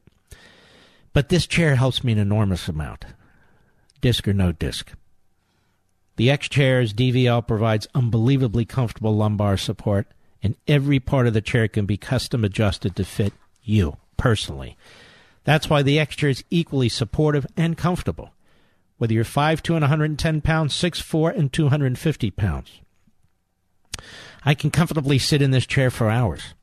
But 1.12 1.30
this 1.30 1.46
chair 1.46 1.76
helps 1.76 2.04
me 2.04 2.14
an 2.14 2.18
enormous 2.18 2.70
amount, 2.70 3.06
disc 4.00 4.28
or 4.28 4.34
no 4.34 4.54
disc. 4.54 4.94
The 6.16 6.32
X 6.32 6.48
Chair's 6.50 6.94
DVL 6.94 7.46
provides 7.46 7.88
unbelievably 7.94 8.66
comfortable 8.66 9.16
lumbar 9.16 9.58
support, 9.58 10.08
and 10.42 10.56
every 10.68 11.00
part 11.00 11.28
of 11.28 11.34
the 11.34 11.42
chair 11.42 11.68
can 11.68 11.86
be 11.86 11.98
custom 11.98 12.44
adjusted 12.44 12.96
to 12.96 13.04
fit 13.04 13.34
you 13.64 13.98
personally. 14.18 14.78
That's 15.44 15.70
why 15.70 15.82
the 15.82 16.00
X 16.00 16.16
Chair 16.16 16.30
is 16.30 16.44
equally 16.50 16.90
supportive 16.90 17.48
and 17.58 17.78
comfortable, 17.78 18.34
whether 18.98 19.14
you're 19.14 19.24
5'2 19.24 19.70
and 19.72 19.82
110 19.82 20.42
pounds, 20.42 20.74
6'4 20.74 21.36
and 21.36 21.52
250 21.52 22.32
pounds. 22.32 22.82
I 24.44 24.54
can 24.54 24.70
comfortably 24.70 25.18
sit 25.18 25.42
in 25.42 25.52
this 25.52 25.66
chair 25.66 25.90
for 25.90 26.10
hours. 26.10 26.54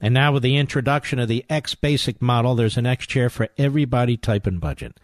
And 0.00 0.14
now, 0.14 0.32
with 0.32 0.42
the 0.42 0.56
introduction 0.56 1.18
of 1.18 1.28
the 1.28 1.44
X 1.48 1.74
Basic 1.74 2.20
model, 2.20 2.54
there's 2.54 2.76
an 2.76 2.86
X 2.86 3.06
Chair 3.06 3.28
for 3.28 3.48
every 3.58 3.84
body 3.84 4.16
type 4.16 4.46
and 4.46 4.60
budget. 4.60 4.98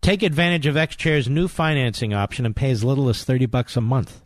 Take 0.00 0.22
advantage 0.22 0.66
of 0.66 0.76
X 0.76 0.96
Chair's 0.96 1.28
new 1.28 1.48
financing 1.48 2.14
option 2.14 2.44
and 2.44 2.56
pay 2.56 2.70
as 2.70 2.82
little 2.82 3.08
as 3.08 3.22
30 3.22 3.46
bucks 3.46 3.76
a 3.76 3.80
month. 3.80 4.21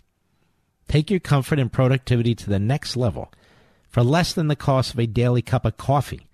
Take 0.88 1.10
your 1.10 1.20
comfort 1.20 1.58
and 1.58 1.72
productivity 1.72 2.34
to 2.34 2.50
the 2.50 2.58
next 2.58 2.96
level 2.96 3.32
for 3.88 4.02
less 4.02 4.32
than 4.32 4.48
the 4.48 4.56
cost 4.56 4.92
of 4.92 5.00
a 5.00 5.06
daily 5.06 5.42
cup 5.42 5.64
of 5.64 5.76
coffee. 5.76 6.26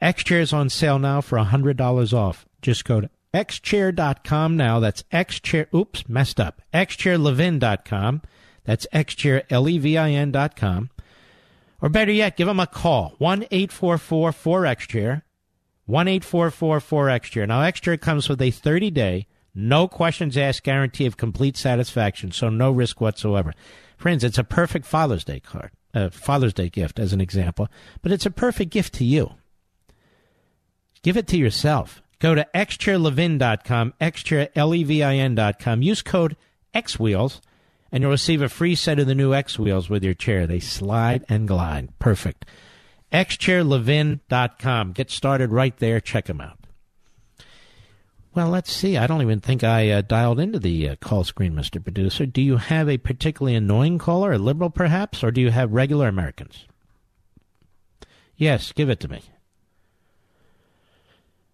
X 0.00 0.24
Chair 0.24 0.40
is 0.40 0.52
on 0.52 0.68
sale 0.68 0.98
now 0.98 1.20
for 1.20 1.38
$100 1.38 2.12
off. 2.12 2.44
Just 2.60 2.84
go 2.84 3.00
to 3.00 3.10
xchair.com 3.32 4.56
now. 4.56 4.78
That's 4.78 5.02
xchair. 5.04 5.72
Oops, 5.74 6.08
messed 6.08 6.38
up. 6.38 6.62
xchairlevin.com. 6.72 8.22
That's 8.64 8.86
xchairlevin.com. 8.92 10.90
Or 11.82 11.88
better 11.88 12.12
yet, 12.12 12.36
give 12.36 12.46
them 12.46 12.60
a 12.60 12.66
call. 12.66 13.14
1 13.18 13.46
844 13.50 14.30
4XChair. 14.30 15.22
1 15.86 16.08
844 16.08 16.80
4XChair. 16.80 17.48
Now, 17.48 17.62
XChair 17.62 18.00
comes 18.00 18.28
with 18.28 18.40
a 18.40 18.50
30 18.50 18.90
day, 18.90 19.26
no 19.54 19.86
questions 19.86 20.36
asked 20.36 20.64
guarantee 20.64 21.06
of 21.06 21.16
complete 21.16 21.56
satisfaction, 21.56 22.32
so 22.32 22.48
no 22.48 22.70
risk 22.70 23.00
whatsoever. 23.00 23.52
Friends, 23.96 24.24
it's 24.24 24.38
a 24.38 24.44
perfect 24.44 24.84
Father's 24.84 25.24
Day 25.24 25.40
card, 25.40 25.70
a 25.92 26.10
Father's 26.10 26.54
Day 26.54 26.68
gift 26.68 26.98
as 26.98 27.12
an 27.12 27.20
example, 27.20 27.68
but 28.02 28.12
it's 28.12 28.26
a 28.26 28.30
perfect 28.30 28.70
gift 28.72 28.94
to 28.94 29.04
you. 29.04 29.34
Give 31.02 31.16
it 31.16 31.26
to 31.28 31.36
yourself. 31.36 32.02
Go 32.18 32.34
to 32.34 32.46
xchairlevin.com, 32.54 33.94
xchairlevin.com. 34.00 35.82
Use 35.82 36.02
code 36.02 36.36
XWheels, 36.74 37.40
and 37.92 38.02
you'll 38.02 38.10
receive 38.10 38.42
a 38.42 38.48
free 38.48 38.74
set 38.74 38.98
of 38.98 39.06
the 39.06 39.14
new 39.14 39.34
X 39.34 39.58
Wheels 39.58 39.90
with 39.90 40.02
your 40.02 40.14
chair. 40.14 40.46
They 40.46 40.60
slide 40.60 41.24
and 41.28 41.46
glide. 41.46 41.90
Perfect. 41.98 42.46
xchairlevin.com. 43.12 44.92
Get 44.92 45.10
started 45.10 45.52
right 45.52 45.76
there. 45.76 46.00
Check 46.00 46.24
them 46.24 46.40
out. 46.40 46.58
Well, 48.34 48.48
let's 48.48 48.72
see. 48.72 48.96
I 48.96 49.06
don't 49.06 49.22
even 49.22 49.40
think 49.40 49.62
I 49.62 49.90
uh, 49.90 50.00
dialed 50.02 50.40
into 50.40 50.58
the 50.58 50.88
uh, 50.88 50.96
call 50.96 51.22
screen, 51.22 51.54
Mr. 51.54 51.82
Producer. 51.82 52.26
Do 52.26 52.42
you 52.42 52.56
have 52.56 52.88
a 52.88 52.98
particularly 52.98 53.54
annoying 53.54 53.98
caller, 53.98 54.32
a 54.32 54.38
liberal 54.38 54.70
perhaps, 54.70 55.22
or 55.22 55.30
do 55.30 55.40
you 55.40 55.50
have 55.50 55.72
regular 55.72 56.08
Americans? 56.08 56.66
Yes, 58.36 58.72
give 58.72 58.90
it 58.90 58.98
to 59.00 59.08
me. 59.08 59.22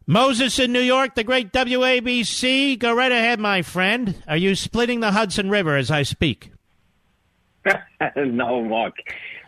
Moses 0.06 0.58
in 0.58 0.72
New 0.72 0.80
York, 0.80 1.14
the 1.14 1.22
great 1.22 1.52
WABC. 1.52 2.78
Go 2.78 2.94
right 2.94 3.12
ahead, 3.12 3.38
my 3.38 3.60
friend. 3.60 4.22
Are 4.26 4.36
you 4.36 4.54
splitting 4.54 5.00
the 5.00 5.12
Hudson 5.12 5.50
River 5.50 5.76
as 5.76 5.90
I 5.90 6.02
speak? 6.02 6.50
no, 8.16 8.64
Mark. 8.64 8.94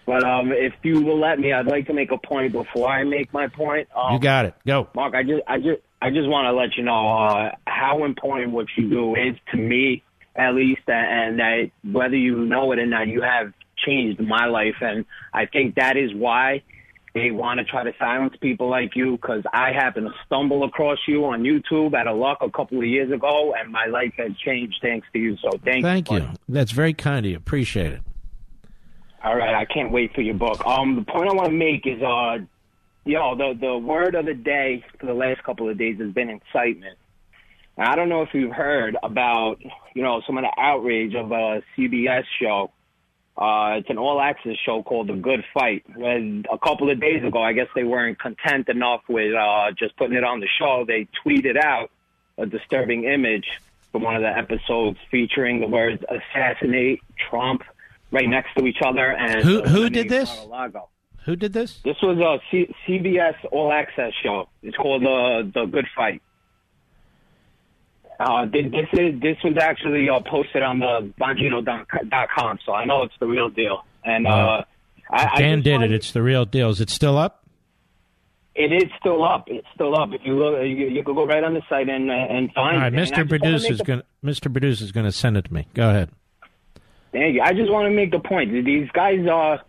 But 0.04 0.22
um, 0.22 0.52
if 0.52 0.74
you 0.82 1.00
will 1.00 1.18
let 1.18 1.38
me, 1.38 1.52
I'd 1.52 1.66
like 1.66 1.86
to 1.86 1.94
make 1.94 2.12
a 2.12 2.18
point 2.18 2.52
before 2.52 2.88
I 2.88 3.04
make 3.04 3.32
my 3.32 3.48
point. 3.48 3.88
Um, 3.96 4.12
you 4.12 4.20
got 4.20 4.44
it. 4.44 4.54
Go, 4.66 4.88
Mark. 4.94 5.14
I 5.14 5.22
just, 5.22 5.42
I 5.48 5.58
just, 5.58 5.80
I 6.02 6.10
just 6.10 6.28
want 6.28 6.46
to 6.46 6.52
let 6.52 6.76
you 6.76 6.82
know 6.82 7.16
uh, 7.16 7.52
how 7.64 8.04
important 8.04 8.50
what 8.50 8.66
you 8.76 8.90
do 8.90 9.14
is 9.14 9.36
to 9.52 9.56
me, 9.56 10.02
at 10.34 10.52
least, 10.52 10.80
and 10.88 11.38
that 11.38 11.70
whether 11.84 12.16
you 12.16 12.44
know 12.44 12.72
it 12.72 12.80
or 12.80 12.86
not, 12.86 13.06
you 13.06 13.22
have 13.22 13.52
changed 13.86 14.18
my 14.20 14.46
life, 14.46 14.74
and 14.80 15.04
I 15.32 15.46
think 15.46 15.76
that 15.76 15.96
is 15.96 16.12
why 16.12 16.64
they 17.14 17.30
want 17.30 17.58
to 17.58 17.64
try 17.64 17.84
to 17.84 17.92
silence 18.00 18.34
people 18.40 18.68
like 18.68 18.96
you 18.96 19.12
because 19.12 19.44
I 19.52 19.70
happened 19.70 20.08
to 20.08 20.12
stumble 20.26 20.64
across 20.64 20.98
you 21.06 21.24
on 21.26 21.44
YouTube 21.44 21.94
at 21.94 22.08
a 22.08 22.12
luck 22.12 22.38
a 22.40 22.50
couple 22.50 22.78
of 22.78 22.84
years 22.84 23.12
ago, 23.12 23.54
and 23.56 23.70
my 23.70 23.86
life 23.86 24.14
has 24.18 24.32
changed 24.44 24.78
thanks 24.82 25.06
to 25.12 25.20
you. 25.20 25.36
So 25.36 25.50
thank, 25.64 25.84
thank 25.84 26.10
you. 26.10 26.18
Thank 26.18 26.32
you. 26.32 26.38
That's 26.48 26.72
very 26.72 26.94
kind 26.94 27.24
of 27.24 27.30
you. 27.30 27.36
Appreciate 27.36 27.92
it. 27.92 28.00
All 29.22 29.36
right, 29.36 29.54
I 29.54 29.66
can't 29.66 29.92
wait 29.92 30.12
for 30.16 30.22
your 30.22 30.34
book. 30.34 30.66
Um, 30.66 30.96
the 30.96 31.02
point 31.02 31.30
I 31.30 31.32
want 31.32 31.50
to 31.50 31.54
make 31.54 31.86
is, 31.86 32.02
uh, 32.02 32.38
know, 33.04 33.34
the 33.36 33.58
the 33.58 33.76
word 33.76 34.14
of 34.14 34.26
the 34.26 34.34
day 34.34 34.84
for 34.98 35.06
the 35.06 35.14
last 35.14 35.42
couple 35.42 35.68
of 35.68 35.78
days 35.78 35.98
has 35.98 36.12
been 36.12 36.30
incitement. 36.30 36.98
And 37.76 37.88
I 37.88 37.96
don't 37.96 38.08
know 38.08 38.22
if 38.22 38.28
you've 38.34 38.52
heard 38.52 38.96
about, 39.02 39.56
you 39.94 40.02
know, 40.02 40.22
some 40.26 40.36
of 40.36 40.44
the 40.44 40.60
outrage 40.60 41.14
of 41.14 41.32
a 41.32 41.62
CBS 41.76 42.24
show 42.40 42.70
uh, 43.36 43.76
it's 43.78 43.88
an 43.88 43.96
all 43.96 44.20
access 44.20 44.56
show 44.64 44.82
called 44.82 45.08
The 45.08 45.14
Good 45.14 45.44
Fight. 45.54 45.84
And 45.96 46.46
a 46.52 46.58
couple 46.58 46.90
of 46.90 47.00
days 47.00 47.24
ago, 47.24 47.42
I 47.42 47.54
guess 47.54 47.68
they 47.74 47.84
weren't 47.84 48.18
content 48.18 48.68
enough 48.68 49.00
with 49.08 49.34
uh, 49.34 49.70
just 49.72 49.96
putting 49.96 50.16
it 50.16 50.24
on 50.24 50.40
the 50.40 50.48
show. 50.58 50.84
They 50.86 51.08
tweeted 51.24 51.56
out 51.56 51.90
a 52.36 52.44
disturbing 52.44 53.04
image 53.04 53.46
from 53.90 54.02
one 54.02 54.16
of 54.16 54.22
the 54.22 54.36
episodes 54.36 54.98
featuring 55.10 55.60
the 55.60 55.66
words 55.66 56.02
"assassinate 56.08 57.00
Trump" 57.30 57.62
right 58.10 58.28
next 58.28 58.54
to 58.58 58.66
each 58.66 58.82
other. 58.84 59.10
And 59.10 59.42
who 59.42 59.62
who 59.62 59.88
did 59.88 60.08
this? 60.08 60.28
Mar-a-Lago. 60.28 60.88
Who 61.24 61.36
did 61.36 61.52
this? 61.52 61.80
This 61.84 61.96
was 62.02 62.18
a 62.18 62.38
C- 62.50 62.74
CBS 62.86 63.34
All 63.52 63.72
Access 63.72 64.12
show. 64.22 64.48
It's 64.62 64.76
called 64.76 65.02
the 65.02 65.50
The 65.54 65.66
Good 65.66 65.86
Fight. 65.94 66.20
Uh, 68.18 68.46
this 68.46 68.66
is 68.92 69.20
this 69.20 69.36
was 69.42 69.56
actually 69.60 70.08
uh, 70.08 70.20
posted 70.20 70.62
on 70.62 70.78
the 70.78 71.12
Bongino.com, 71.20 72.58
so 72.64 72.72
I 72.72 72.84
know 72.84 73.02
it's 73.02 73.14
the 73.18 73.26
real 73.26 73.48
deal. 73.48 73.84
And 74.04 74.26
uh, 74.26 74.64
I, 75.10 75.40
Dan 75.40 75.58
I 75.58 75.62
did 75.62 75.82
it. 75.82 75.92
It's 75.92 76.12
the 76.12 76.22
real 76.22 76.44
deal. 76.44 76.70
Is 76.70 76.80
it 76.80 76.90
still 76.90 77.18
up? 77.18 77.46
It 78.54 78.72
is 78.72 78.90
still 79.00 79.24
up. 79.24 79.44
It's 79.46 79.66
still 79.74 79.98
up. 79.98 80.10
If 80.12 80.20
you 80.24 80.34
look, 80.34 80.60
you, 80.60 80.88
you 80.88 81.02
could 81.02 81.14
go 81.14 81.26
right 81.26 81.42
on 81.42 81.54
the 81.54 81.62
site 81.68 81.88
and 81.88 82.10
uh, 82.10 82.14
and 82.14 82.52
find. 82.52 82.76
All 82.76 82.82
right, 82.82 82.92
it. 82.92 82.96
Mr. 82.96 83.28
Producer 83.28 83.72
is 83.72 83.80
going. 83.80 84.02
Mr. 84.24 84.52
Producer 84.52 84.84
is 84.84 84.92
going 84.92 85.06
to 85.06 85.12
send 85.12 85.36
it 85.36 85.46
to 85.46 85.54
me. 85.54 85.66
Go 85.74 85.88
ahead. 85.88 86.10
Thank 87.12 87.34
you. 87.34 87.42
I 87.42 87.52
just 87.52 87.70
want 87.70 87.86
to 87.86 87.90
make 87.90 88.10
the 88.10 88.20
point. 88.20 88.52
These 88.64 88.88
guys 88.92 89.26
are, 89.30 89.60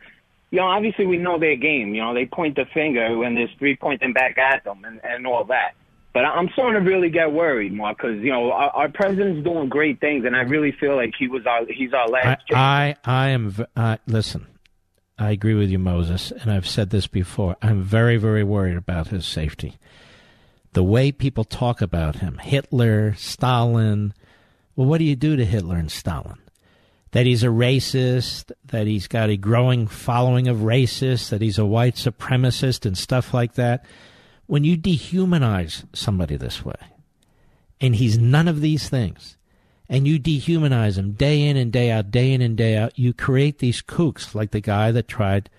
you 0.53 0.59
know, 0.59 0.67
obviously 0.67 1.07
we 1.07 1.17
know 1.17 1.39
their 1.39 1.55
game. 1.55 1.95
You 1.95 2.03
know, 2.03 2.13
they 2.13 2.27
point 2.27 2.57
the 2.57 2.65
finger 2.75 3.17
when 3.17 3.33
there's 3.33 3.49
three 3.57 3.75
pointing 3.75 4.13
back 4.13 4.37
at 4.37 4.63
them 4.63 4.85
and, 4.85 5.01
and 5.03 5.25
all 5.25 5.43
that. 5.45 5.73
But 6.13 6.25
I'm 6.25 6.47
starting 6.53 6.83
to 6.83 6.87
really 6.87 7.09
get 7.09 7.31
worried, 7.31 7.73
Mark, 7.73 7.97
because 7.97 8.21
you 8.21 8.29
know 8.29 8.51
our, 8.51 8.69
our, 8.69 8.89
president's 8.89 9.43
doing 9.43 9.67
great 9.67 9.99
things, 9.99 10.25
and 10.25 10.35
I 10.35 10.41
really 10.41 10.71
feel 10.71 10.95
like 10.95 11.15
he 11.17 11.27
was 11.27 11.47
our 11.47 11.65
he's 11.65 11.91
our 11.91 12.07
last. 12.07 12.43
I 12.53 12.95
I, 13.03 13.25
I 13.25 13.29
am 13.29 13.65
uh, 13.75 13.97
listen. 14.05 14.45
I 15.17 15.31
agree 15.31 15.55
with 15.55 15.71
you, 15.71 15.79
Moses, 15.79 16.29
and 16.29 16.51
I've 16.51 16.67
said 16.67 16.91
this 16.91 17.07
before. 17.07 17.57
I'm 17.63 17.81
very 17.81 18.17
very 18.17 18.43
worried 18.43 18.77
about 18.77 19.07
his 19.07 19.25
safety. 19.25 19.79
the 20.73 20.83
way 20.83 21.11
people 21.11 21.45
talk 21.45 21.81
about 21.81 22.17
him 22.17 22.37
Hitler, 22.37 23.15
Stalin. 23.15 24.13
Well, 24.75 24.87
what 24.87 24.99
do 24.99 25.05
you 25.05 25.15
do 25.15 25.35
to 25.35 25.45
Hitler 25.45 25.77
and 25.77 25.91
Stalin? 25.91 26.42
That 27.13 27.25
he's 27.25 27.43
a 27.43 27.47
racist, 27.47 28.51
that 28.65 28.85
he's 28.85 29.07
got 29.07 29.29
a 29.29 29.37
growing 29.37 29.87
following 29.87 30.47
of 30.47 30.57
racists, 30.57 31.29
that 31.29 31.41
he's 31.41 31.57
a 31.57 31.65
white 31.65 31.95
supremacist 31.95 32.85
and 32.85 32.97
stuff 32.97 33.33
like 33.33 33.53
that. 33.53 33.85
When 34.45 34.63
you 34.63 34.77
dehumanize 34.77 35.85
somebody 35.95 36.35
this 36.35 36.65
way, 36.65 36.75
and 37.79 37.95
he's 37.95 38.17
none 38.17 38.47
of 38.47 38.61
these 38.61 38.89
things, 38.89 39.37
and 39.87 40.07
you 40.07 40.19
dehumanize 40.19 40.97
him 40.97 41.13
day 41.13 41.41
in 41.41 41.55
and 41.55 41.71
day 41.71 41.91
out, 41.91 42.11
day 42.11 42.33
in 42.33 42.41
and 42.41 42.57
day 42.57 42.77
out, 42.77 42.99
you 42.99 43.13
create 43.13 43.59
these 43.59 43.81
kooks 43.81 44.35
like 44.35 44.51
the 44.51 44.61
guy 44.61 44.91
that 44.91 45.07
tried 45.07 45.49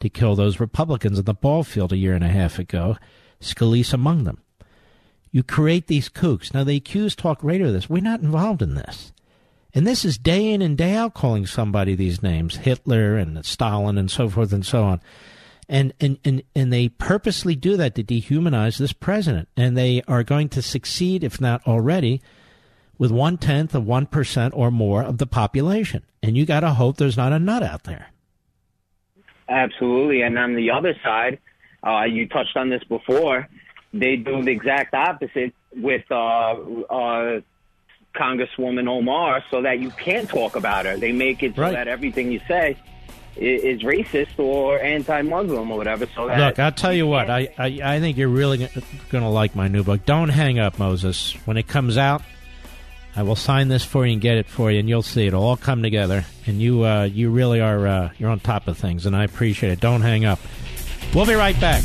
to 0.00 0.08
kill 0.08 0.34
those 0.34 0.60
Republicans 0.60 1.18
in 1.18 1.24
the 1.24 1.34
ball 1.34 1.62
field 1.62 1.92
a 1.92 1.96
year 1.96 2.14
and 2.14 2.24
a 2.24 2.28
half 2.28 2.58
ago, 2.58 2.96
Scalise 3.40 3.92
among 3.92 4.24
them. 4.24 4.40
You 5.30 5.42
create 5.42 5.86
these 5.86 6.08
kooks. 6.08 6.54
Now, 6.54 6.64
they 6.64 6.76
accuse 6.76 7.16
talk 7.16 7.42
radio 7.42 7.68
of 7.68 7.72
this. 7.72 7.90
We're 7.90 8.02
not 8.02 8.20
involved 8.20 8.62
in 8.62 8.74
this. 8.74 9.12
And 9.74 9.86
this 9.86 10.04
is 10.04 10.18
day 10.18 10.52
in 10.52 10.60
and 10.60 10.76
day 10.76 10.94
out 10.94 11.14
calling 11.14 11.46
somebody 11.46 11.94
these 11.94 12.22
names 12.22 12.56
Hitler 12.56 13.16
and 13.16 13.44
Stalin 13.44 13.96
and 13.96 14.10
so 14.10 14.28
forth 14.28 14.52
and 14.52 14.66
so 14.66 14.84
on. 14.84 15.00
And, 15.68 15.94
and, 16.00 16.18
and, 16.24 16.42
and 16.54 16.72
they 16.72 16.88
purposely 16.88 17.54
do 17.54 17.76
that 17.78 17.94
to 17.94 18.04
dehumanize 18.04 18.78
this 18.78 18.92
president. 18.92 19.48
And 19.56 19.76
they 19.76 20.02
are 20.06 20.22
going 20.22 20.50
to 20.50 20.62
succeed, 20.62 21.24
if 21.24 21.40
not 21.40 21.66
already, 21.66 22.20
with 22.98 23.10
one 23.10 23.38
tenth 23.38 23.74
of 23.74 23.84
1% 23.84 24.50
or 24.52 24.70
more 24.70 25.02
of 25.02 25.16
the 25.18 25.26
population. 25.26 26.04
And 26.22 26.36
you 26.36 26.44
got 26.44 26.60
to 26.60 26.70
hope 26.70 26.98
there's 26.98 27.16
not 27.16 27.32
a 27.32 27.38
nut 27.38 27.62
out 27.62 27.84
there. 27.84 28.08
Absolutely. 29.48 30.20
And 30.22 30.38
on 30.38 30.54
the 30.54 30.70
other 30.70 30.94
side, 31.02 31.38
uh, 31.82 32.04
you 32.04 32.28
touched 32.28 32.56
on 32.56 32.68
this 32.68 32.84
before 32.84 33.48
they 33.94 34.16
do 34.16 34.42
the 34.42 34.50
exact 34.50 34.94
opposite 34.94 35.54
with 35.74 36.04
uh, 36.10 36.54
uh, 36.90 37.40
Congresswoman 38.14 38.88
Omar, 38.88 39.42
so 39.50 39.62
that 39.62 39.80
you 39.80 39.90
can't 39.90 40.28
talk 40.28 40.56
about 40.56 40.86
her. 40.86 40.96
They 40.96 41.12
make 41.12 41.42
it 41.42 41.56
so 41.56 41.62
right. 41.62 41.72
that 41.72 41.88
everything 41.88 42.30
you 42.30 42.40
say 42.46 42.76
is, 43.36 43.62
is 43.62 43.82
racist 43.82 44.38
or 44.38 44.78
anti-Muslim 44.80 45.70
or 45.70 45.76
whatever. 45.76 46.06
So 46.14 46.26
look, 46.26 46.58
I'll 46.58 46.72
tell 46.72 46.92
you 46.92 47.06
what, 47.06 47.30
I, 47.30 47.48
I 47.58 47.80
I 47.82 48.00
think 48.00 48.16
you're 48.16 48.28
really 48.28 48.58
going 48.58 49.24
to 49.24 49.28
like 49.28 49.56
my 49.56 49.68
new 49.68 49.82
book. 49.82 50.04
Don't 50.04 50.28
hang 50.28 50.58
up, 50.58 50.78
Moses. 50.78 51.32
When 51.46 51.56
it 51.56 51.66
comes 51.66 51.96
out, 51.96 52.22
I 53.14 53.22
will 53.22 53.36
sign 53.36 53.68
this 53.68 53.84
for 53.84 54.06
you 54.06 54.12
and 54.12 54.20
get 54.22 54.36
it 54.36 54.46
for 54.46 54.70
you, 54.70 54.78
and 54.78 54.88
you'll 54.88 55.02
see 55.02 55.26
it'll 55.26 55.42
all 55.42 55.56
come 55.56 55.82
together. 55.82 56.24
And 56.46 56.60
you 56.60 56.84
uh, 56.84 57.04
you 57.04 57.30
really 57.30 57.60
are 57.60 57.86
uh, 57.86 58.10
you're 58.18 58.30
on 58.30 58.40
top 58.40 58.68
of 58.68 58.78
things, 58.78 59.06
and 59.06 59.16
I 59.16 59.24
appreciate 59.24 59.72
it. 59.72 59.80
Don't 59.80 60.02
hang 60.02 60.24
up. 60.24 60.38
We'll 61.14 61.26
be 61.26 61.34
right 61.34 61.58
back. 61.60 61.84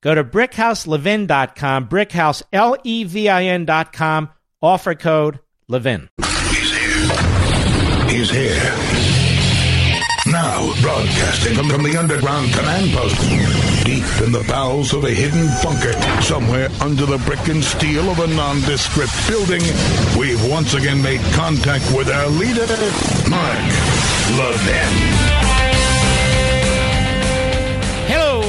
Go 0.00 0.14
to 0.14 0.24
brickhouselevin.com, 0.24 1.88
brickhouse.levin.com, 1.88 4.30
offer 4.62 4.94
code 4.94 5.40
LEVIN. 5.68 6.08
He's 6.50 6.70
here. 6.70 7.10
He's 8.08 8.30
here. 8.30 8.72
Now, 10.28 10.72
broadcasting 10.82 11.54
from, 11.54 11.68
from 11.68 11.84
the 11.84 11.96
underground 11.96 12.52
command 12.52 12.90
post, 12.90 13.16
deep 13.84 14.02
in 14.26 14.32
the 14.32 14.44
bowels 14.48 14.92
of 14.92 15.04
a 15.04 15.10
hidden 15.10 15.46
bunker, 15.62 15.92
somewhere 16.20 16.68
under 16.80 17.06
the 17.06 17.18
brick 17.18 17.46
and 17.48 17.62
steel 17.62 18.10
of 18.10 18.18
a 18.18 18.26
nondescript 18.26 19.12
building, 19.28 19.62
we've 20.18 20.42
once 20.50 20.74
again 20.74 21.00
made 21.00 21.20
contact 21.32 21.84
with 21.96 22.10
our 22.10 22.26
leader, 22.28 22.66
Mark 23.30 23.70
Levin. 24.36 25.75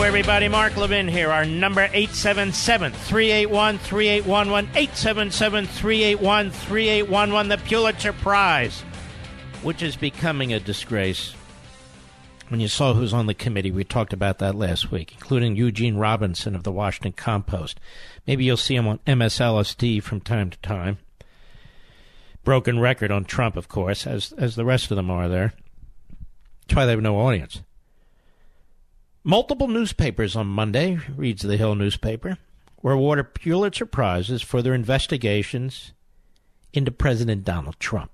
Everybody. 0.08 0.48
Mark 0.48 0.78
Levin 0.78 1.10
here. 1.10 1.30
Our 1.30 1.44
number 1.44 1.82
877 1.82 2.94
381 2.94 3.78
3811. 3.78 4.70
877 4.74 5.66
381 5.66 6.52
3811. 6.52 7.50
The 7.50 7.58
Pulitzer 7.58 8.14
Prize, 8.14 8.82
which 9.64 9.84
is 9.84 9.98
becoming 9.98 10.54
a 10.54 10.62
disgrace. 10.62 11.34
When 12.48 12.62
you 12.62 12.70
saw 12.70 12.94
who's 12.94 13.14
on 13.14 13.26
the 13.26 13.34
committee, 13.34 13.70
we 13.70 13.84
talked 13.84 14.14
about 14.14 14.40
that 14.40 14.56
last 14.56 14.92
week, 14.92 15.12
including 15.12 15.58
Eugene 15.58 15.98
Robinson 15.98 16.56
of 16.56 16.64
the 16.64 16.72
Washington 16.72 17.12
Compost. 17.12 17.78
Maybe 18.26 18.46
you'll 18.46 18.56
see 18.56 18.78
him 18.78 18.88
on 18.88 19.00
MSLSD 19.00 20.02
from 20.02 20.22
time 20.22 20.52
to 20.52 20.58
time. 20.60 21.00
Broken 22.46 22.80
record 22.80 23.12
on 23.12 23.26
Trump, 23.26 23.58
of 23.58 23.68
course, 23.68 24.08
as 24.08 24.32
as 24.38 24.56
the 24.56 24.64
rest 24.64 24.90
of 24.90 24.96
them 24.96 25.12
are 25.12 25.28
there. 25.28 25.52
That's 26.62 26.78
why 26.78 26.86
they 26.86 26.92
have 26.92 27.02
no 27.02 27.20
audience. 27.20 27.62
Multiple 29.28 29.68
newspapers 29.68 30.38
on 30.38 30.48
Monday, 30.48 31.00
reads 31.14 31.42
the 31.42 31.58
Hill 31.58 31.76
newspaper, 31.76 32.38
were 32.82 32.94
awarded 32.94 33.34
Pulitzer 33.34 33.86
Prizes 33.86 34.42
for 34.42 34.62
their 34.62 34.74
investigations 34.74 35.92
into 36.72 36.92
President 36.92 37.44
Donald 37.44 37.78
Trump. 37.78 38.10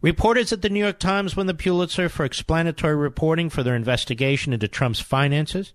Reporters 0.00 0.52
at 0.52 0.62
the 0.62 0.68
New 0.68 0.78
York 0.78 1.00
Times 1.00 1.34
won 1.34 1.46
the 1.46 1.52
Pulitzer 1.52 2.08
for 2.08 2.24
explanatory 2.24 2.94
reporting 2.94 3.50
for 3.50 3.64
their 3.64 3.74
investigation 3.74 4.52
into 4.52 4.68
Trump's 4.68 5.00
finances, 5.00 5.72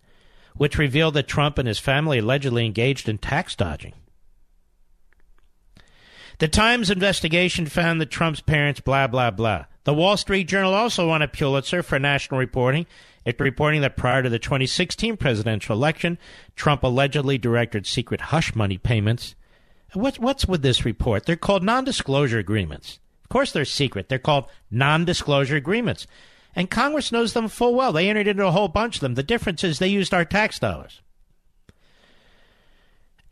which 0.55 0.77
revealed 0.77 1.15
that 1.15 1.27
Trump 1.27 1.57
and 1.57 1.67
his 1.67 1.79
family 1.79 2.19
allegedly 2.19 2.65
engaged 2.65 3.09
in 3.09 3.17
tax 3.17 3.57
dodging. 3.57 3.91
The 6.39 6.47
Times 6.47 6.89
investigation 6.89 7.65
found 7.65 8.01
that 8.01 8.11
Trump's 8.11 8.41
parents, 8.41 8.81
blah, 8.81 9.07
blah, 9.07 9.31
blah. 9.31 9.65
The 9.85 9.93
Wall 9.93 10.17
Street 10.17 10.47
Journal 10.47 10.73
also 10.73 11.07
won 11.07 11.21
a 11.21 11.27
Pulitzer 11.27 11.81
for 11.81 11.99
national 11.99 12.39
reporting. 12.39 12.85
It 13.23 13.39
reporting 13.39 13.81
that 13.81 13.97
prior 13.97 14.21
to 14.21 14.29
the 14.29 14.39
2016 14.39 15.17
presidential 15.17 15.75
election, 15.75 16.17
Trump 16.55 16.83
allegedly 16.83 17.37
directed 17.37 17.87
secret 17.87 18.21
hush 18.21 18.53
money 18.53 18.77
payments. 18.77 19.35
What, 19.93 20.19
what's 20.19 20.45
with 20.45 20.61
this 20.61 20.83
report? 20.83 21.25
They're 21.25 21.35
called 21.35 21.63
non 21.63 21.85
disclosure 21.85 22.37
agreements. 22.37 22.99
Of 23.23 23.29
course, 23.29 23.51
they're 23.51 23.65
secret. 23.65 24.09
They're 24.09 24.19
called 24.19 24.45
non 24.69 25.05
disclosure 25.05 25.55
agreements. 25.55 26.05
And 26.55 26.69
Congress 26.69 27.11
knows 27.11 27.33
them 27.33 27.47
full 27.47 27.75
well. 27.75 27.91
They 27.91 28.09
entered 28.09 28.27
into 28.27 28.45
a 28.45 28.51
whole 28.51 28.67
bunch 28.67 28.95
of 28.95 29.01
them. 29.01 29.15
The 29.15 29.23
difference 29.23 29.63
is 29.63 29.79
they 29.79 29.87
used 29.87 30.13
our 30.13 30.25
tax 30.25 30.59
dollars. 30.59 31.01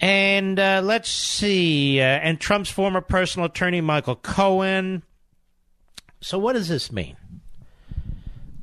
And 0.04 0.60
uh, 0.60 0.82
let's 0.84 1.10
see. 1.10 2.00
Uh, 2.00 2.04
and 2.04 2.40
Trump's 2.40 2.70
former 2.70 3.02
personal 3.02 3.46
attorney, 3.46 3.82
Michael 3.82 4.16
Cohen, 4.16 5.04
so, 6.24 6.40
what 6.40 6.54
does 6.54 6.70
this 6.70 6.90
mean? 6.90 7.18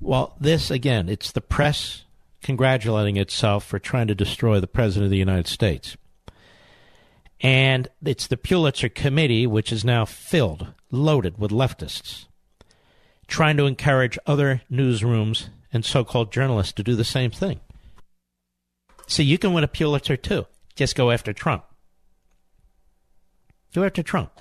Well, 0.01 0.35
this, 0.41 0.71
again, 0.71 1.11
it's 1.11 1.31
the 1.31 1.43
press 1.43 2.05
congratulating 2.43 3.19
itself 3.19 3.67
for 3.67 3.79
trying 3.79 4.07
to 4.07 4.15
destroy 4.15 4.61
the 4.61 4.67
President 4.67 5.05
of 5.05 5.11
the 5.11 5.19
United 5.19 5.47
States. 5.47 5.95
And 7.43 7.87
it's 8.03 8.27
the 8.27 8.39
Pulitzer 8.39 8.89
Committee, 8.89 9.47
which 9.47 9.73
is 9.73 9.85
now 9.85 10.07
filled, 10.07 10.69
loaded 10.91 11.37
with 11.37 11.51
leftists, 11.51 12.25
trying 13.29 13.59
to 13.59 13.67
encourage 13.67 14.19
other 14.27 14.63
newsrooms 14.73 15.51
and 15.71 15.85
so 15.85 16.03
called 16.03 16.33
journalists 16.33 16.73
to 16.73 16.83
do 16.83 16.97
the 16.97 17.05
same 17.05 17.31
thing. 17.31 17.61
See, 19.07 19.25
you 19.25 19.37
can 19.37 19.53
win 19.53 19.65
a 19.65 19.69
Pulitzer 19.69 20.17
too. 20.17 20.47
Just 20.75 20.97
go 20.97 21.11
after 21.11 21.33
Trump. 21.33 21.65
Go 23.75 23.85
after 23.85 24.03
Trump. 24.03 24.33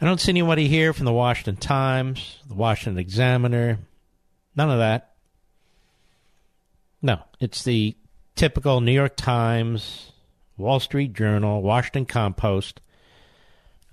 I 0.00 0.04
don't 0.04 0.20
see 0.20 0.30
anybody 0.30 0.68
here 0.68 0.92
from 0.92 1.06
the 1.06 1.12
Washington 1.12 1.56
Times, 1.56 2.38
the 2.46 2.54
Washington 2.54 2.98
Examiner, 2.98 3.78
none 4.54 4.70
of 4.70 4.78
that. 4.78 5.14
No, 7.00 7.20
it's 7.40 7.64
the 7.64 7.96
typical 8.34 8.80
New 8.80 8.92
York 8.92 9.16
Times, 9.16 10.12
Wall 10.58 10.80
Street 10.80 11.14
Journal, 11.14 11.62
Washington 11.62 12.04
Compost, 12.04 12.80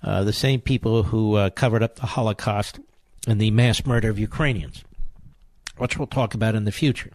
uh, 0.02 0.24
the 0.24 0.32
same 0.32 0.60
people 0.60 1.04
who 1.04 1.36
uh, 1.36 1.50
covered 1.50 1.82
up 1.82 1.96
the 1.96 2.06
Holocaust 2.06 2.80
and 3.26 3.40
the 3.40 3.50
mass 3.50 3.86
murder 3.86 4.10
of 4.10 4.18
Ukrainians, 4.18 4.84
which 5.78 5.96
we'll 5.98 6.06
talk 6.06 6.34
about 6.34 6.54
in 6.54 6.64
the 6.64 6.72
future 6.72 7.12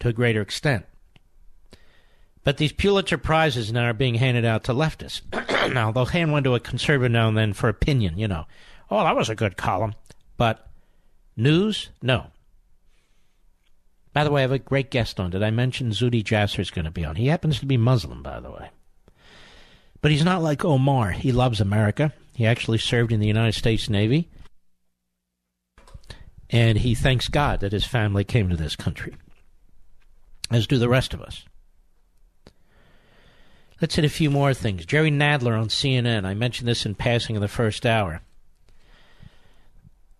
to 0.00 0.08
a 0.08 0.12
greater 0.12 0.40
extent. 0.40 0.86
But 2.46 2.58
these 2.58 2.70
Pulitzer 2.70 3.18
Prizes 3.18 3.72
now 3.72 3.86
are 3.86 3.92
being 3.92 4.14
handed 4.14 4.44
out 4.44 4.62
to 4.64 4.72
leftists. 4.72 5.20
now, 5.74 5.90
they'll 5.90 6.04
hand 6.04 6.30
one 6.30 6.44
to 6.44 6.54
a 6.54 6.60
conservative 6.60 7.10
now 7.10 7.26
and 7.26 7.36
then 7.36 7.52
for 7.52 7.68
opinion, 7.68 8.16
you 8.18 8.28
know. 8.28 8.46
Oh, 8.88 9.02
that 9.02 9.16
was 9.16 9.28
a 9.28 9.34
good 9.34 9.56
column. 9.56 9.96
But 10.36 10.64
news? 11.36 11.88
No. 12.00 12.28
By 14.12 14.22
the 14.22 14.30
way, 14.30 14.42
I 14.42 14.42
have 14.42 14.52
a 14.52 14.60
great 14.60 14.92
guest 14.92 15.18
on. 15.18 15.32
Did 15.32 15.42
I 15.42 15.50
mention 15.50 15.90
Zuhdi 15.90 16.22
Jasser 16.22 16.60
is 16.60 16.70
going 16.70 16.84
to 16.84 16.92
be 16.92 17.04
on? 17.04 17.16
He 17.16 17.26
happens 17.26 17.58
to 17.58 17.66
be 17.66 17.76
Muslim, 17.76 18.22
by 18.22 18.38
the 18.38 18.52
way. 18.52 18.70
But 20.00 20.12
he's 20.12 20.24
not 20.24 20.40
like 20.40 20.64
Omar. 20.64 21.10
He 21.10 21.32
loves 21.32 21.60
America. 21.60 22.12
He 22.32 22.46
actually 22.46 22.78
served 22.78 23.10
in 23.10 23.18
the 23.18 23.26
United 23.26 23.58
States 23.58 23.90
Navy. 23.90 24.28
And 26.48 26.78
he 26.78 26.94
thanks 26.94 27.26
God 27.26 27.58
that 27.58 27.72
his 27.72 27.84
family 27.84 28.22
came 28.22 28.48
to 28.50 28.56
this 28.56 28.76
country, 28.76 29.16
as 30.48 30.68
do 30.68 30.78
the 30.78 30.88
rest 30.88 31.12
of 31.12 31.20
us. 31.20 31.44
Let's 33.80 33.96
hit 33.96 34.04
a 34.04 34.10
few 34.10 34.30
more 34.30 34.54
things. 34.54 34.86
Jerry 34.86 35.10
Nadler 35.10 35.58
on 35.58 35.68
CNN. 35.68 36.24
I 36.24 36.34
mentioned 36.34 36.68
this 36.68 36.86
in 36.86 36.94
passing 36.94 37.36
in 37.36 37.42
the 37.42 37.48
first 37.48 37.84
hour. 37.84 38.22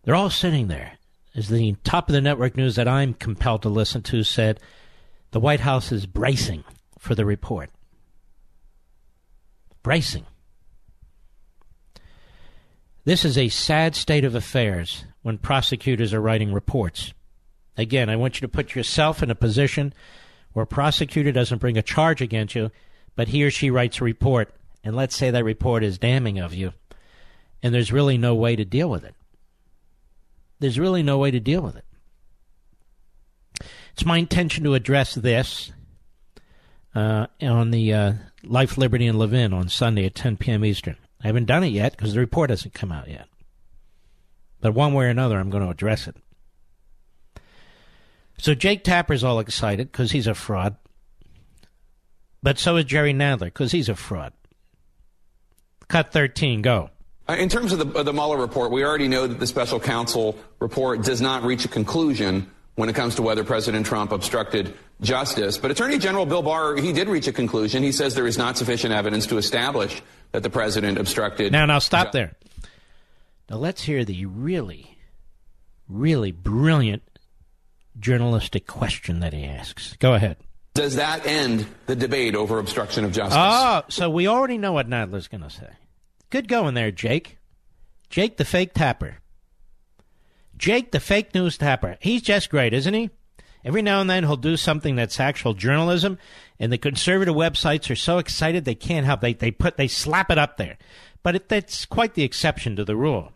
They're 0.04 0.14
all 0.14 0.30
sitting 0.30 0.68
there. 0.68 0.92
As 1.34 1.48
the 1.48 1.76
top 1.84 2.08
of 2.08 2.14
the 2.14 2.20
network 2.20 2.56
news 2.56 2.76
that 2.76 2.88
I'm 2.88 3.14
compelled 3.14 3.62
to 3.62 3.68
listen 3.68 4.02
to 4.02 4.22
said, 4.22 4.60
the 5.32 5.40
White 5.40 5.60
House 5.60 5.90
is 5.92 6.06
bracing 6.06 6.64
for 6.98 7.14
the 7.14 7.24
report. 7.24 7.70
Bracing. 9.82 10.26
This 13.04 13.24
is 13.24 13.38
a 13.38 13.48
sad 13.48 13.94
state 13.94 14.24
of 14.24 14.34
affairs 14.34 15.04
when 15.22 15.38
prosecutors 15.38 16.12
are 16.12 16.20
writing 16.20 16.52
reports. 16.52 17.12
Again, 17.76 18.08
I 18.08 18.16
want 18.16 18.36
you 18.36 18.40
to 18.46 18.52
put 18.52 18.74
yourself 18.74 19.22
in 19.22 19.30
a 19.30 19.34
position 19.34 19.92
where 20.52 20.64
a 20.64 20.66
prosecutor 20.66 21.32
doesn't 21.32 21.58
bring 21.58 21.76
a 21.76 21.82
charge 21.82 22.20
against 22.20 22.54
you 22.54 22.70
but 23.16 23.28
he 23.28 23.42
or 23.42 23.50
she 23.50 23.70
writes 23.70 24.00
a 24.00 24.04
report, 24.04 24.54
and 24.84 24.94
let's 24.94 25.16
say 25.16 25.30
that 25.30 25.44
report 25.44 25.82
is 25.82 25.98
damning 25.98 26.38
of 26.38 26.54
you, 26.54 26.72
and 27.62 27.74
there's 27.74 27.92
really 27.92 28.18
no 28.18 28.34
way 28.34 28.54
to 28.54 28.64
deal 28.64 28.88
with 28.88 29.04
it. 29.04 29.14
There's 30.60 30.78
really 30.78 31.02
no 31.02 31.18
way 31.18 31.30
to 31.30 31.40
deal 31.40 31.62
with 31.62 31.76
it. 31.76 31.84
It's 33.92 34.06
my 34.06 34.18
intention 34.18 34.64
to 34.64 34.74
address 34.74 35.14
this 35.14 35.72
uh, 36.94 37.26
on 37.40 37.70
the 37.70 37.92
uh, 37.92 38.12
Life, 38.44 38.78
Liberty, 38.78 39.06
and 39.06 39.18
Levin 39.18 39.52
on 39.52 39.68
Sunday 39.68 40.04
at 40.06 40.14
10 40.14 40.36
p.m. 40.36 40.64
Eastern. 40.64 40.96
I 41.22 41.26
haven't 41.26 41.46
done 41.46 41.64
it 41.64 41.68
yet 41.68 41.96
because 41.96 42.12
the 42.12 42.20
report 42.20 42.50
hasn't 42.50 42.74
come 42.74 42.92
out 42.92 43.08
yet. 43.08 43.26
But 44.60 44.74
one 44.74 44.94
way 44.94 45.06
or 45.06 45.08
another, 45.08 45.38
I'm 45.38 45.50
going 45.50 45.64
to 45.64 45.70
address 45.70 46.06
it. 46.06 46.16
So 48.38 48.54
Jake 48.54 48.84
Tapper's 48.84 49.24
all 49.24 49.40
excited 49.40 49.90
because 49.90 50.12
he's 50.12 50.26
a 50.26 50.34
fraud. 50.34 50.76
But 52.46 52.60
so 52.60 52.76
is 52.76 52.84
Jerry 52.84 53.12
Nadler 53.12 53.46
because 53.46 53.72
he's 53.72 53.88
a 53.88 53.96
fraud. 53.96 54.32
Cut 55.88 56.12
13, 56.12 56.62
go. 56.62 56.90
Uh, 57.28 57.34
in 57.40 57.48
terms 57.48 57.72
of 57.72 57.80
the, 57.80 58.04
the 58.04 58.12
Mueller 58.12 58.36
report, 58.36 58.70
we 58.70 58.84
already 58.84 59.08
know 59.08 59.26
that 59.26 59.40
the 59.40 59.48
special 59.48 59.80
counsel 59.80 60.38
report 60.60 61.02
does 61.02 61.20
not 61.20 61.42
reach 61.42 61.64
a 61.64 61.68
conclusion 61.68 62.48
when 62.76 62.88
it 62.88 62.94
comes 62.94 63.16
to 63.16 63.22
whether 63.22 63.42
President 63.42 63.84
Trump 63.84 64.12
obstructed 64.12 64.76
justice. 65.00 65.58
But 65.58 65.72
Attorney 65.72 65.98
General 65.98 66.24
Bill 66.24 66.42
Barr, 66.42 66.76
he 66.76 66.92
did 66.92 67.08
reach 67.08 67.26
a 67.26 67.32
conclusion. 67.32 67.82
He 67.82 67.90
says 67.90 68.14
there 68.14 68.28
is 68.28 68.38
not 68.38 68.56
sufficient 68.56 68.94
evidence 68.94 69.26
to 69.26 69.38
establish 69.38 70.00
that 70.30 70.44
the 70.44 70.50
president 70.50 70.98
obstructed. 70.98 71.50
Now, 71.50 71.66
now, 71.66 71.80
stop 71.80 72.12
ju- 72.12 72.18
there. 72.18 72.36
Now, 73.50 73.56
let's 73.56 73.82
hear 73.82 74.04
the 74.04 74.24
really, 74.26 74.96
really 75.88 76.30
brilliant 76.30 77.02
journalistic 77.98 78.68
question 78.68 79.18
that 79.18 79.32
he 79.32 79.42
asks. 79.42 79.96
Go 79.96 80.14
ahead. 80.14 80.36
Does 80.76 80.96
that 80.96 81.26
end 81.26 81.66
the 81.86 81.96
debate 81.96 82.34
over 82.34 82.58
obstruction 82.58 83.04
of 83.04 83.12
justice? 83.12 83.38
Oh, 83.40 83.82
so 83.88 84.10
we 84.10 84.26
already 84.26 84.58
know 84.58 84.74
what 84.74 84.90
Nadler's 84.90 85.26
going 85.26 85.40
to 85.40 85.48
say. 85.48 85.70
Good 86.28 86.48
going 86.48 86.74
there, 86.74 86.90
Jake. 86.90 87.38
Jake 88.10 88.36
the 88.36 88.44
fake 88.44 88.74
tapper. 88.74 89.16
Jake 90.54 90.92
the 90.92 91.00
fake 91.00 91.34
news 91.34 91.56
tapper. 91.56 91.96
He's 92.00 92.20
just 92.20 92.50
great, 92.50 92.74
isn't 92.74 92.92
he? 92.92 93.08
Every 93.64 93.80
now 93.80 94.02
and 94.02 94.10
then 94.10 94.24
he'll 94.24 94.36
do 94.36 94.58
something 94.58 94.96
that's 94.96 95.18
actual 95.18 95.54
journalism, 95.54 96.18
and 96.60 96.70
the 96.70 96.76
conservative 96.76 97.34
websites 97.34 97.90
are 97.90 97.96
so 97.96 98.18
excited 98.18 98.64
they 98.66 98.74
can't 98.74 99.06
help. 99.06 99.22
They 99.22 99.32
they 99.32 99.50
put 99.50 99.78
they 99.78 99.88
slap 99.88 100.30
it 100.30 100.38
up 100.38 100.58
there, 100.58 100.76
but 101.22 101.34
it, 101.34 101.48
that's 101.48 101.86
quite 101.86 102.14
the 102.14 102.22
exception 102.22 102.76
to 102.76 102.84
the 102.84 102.96
rule. 102.96 103.32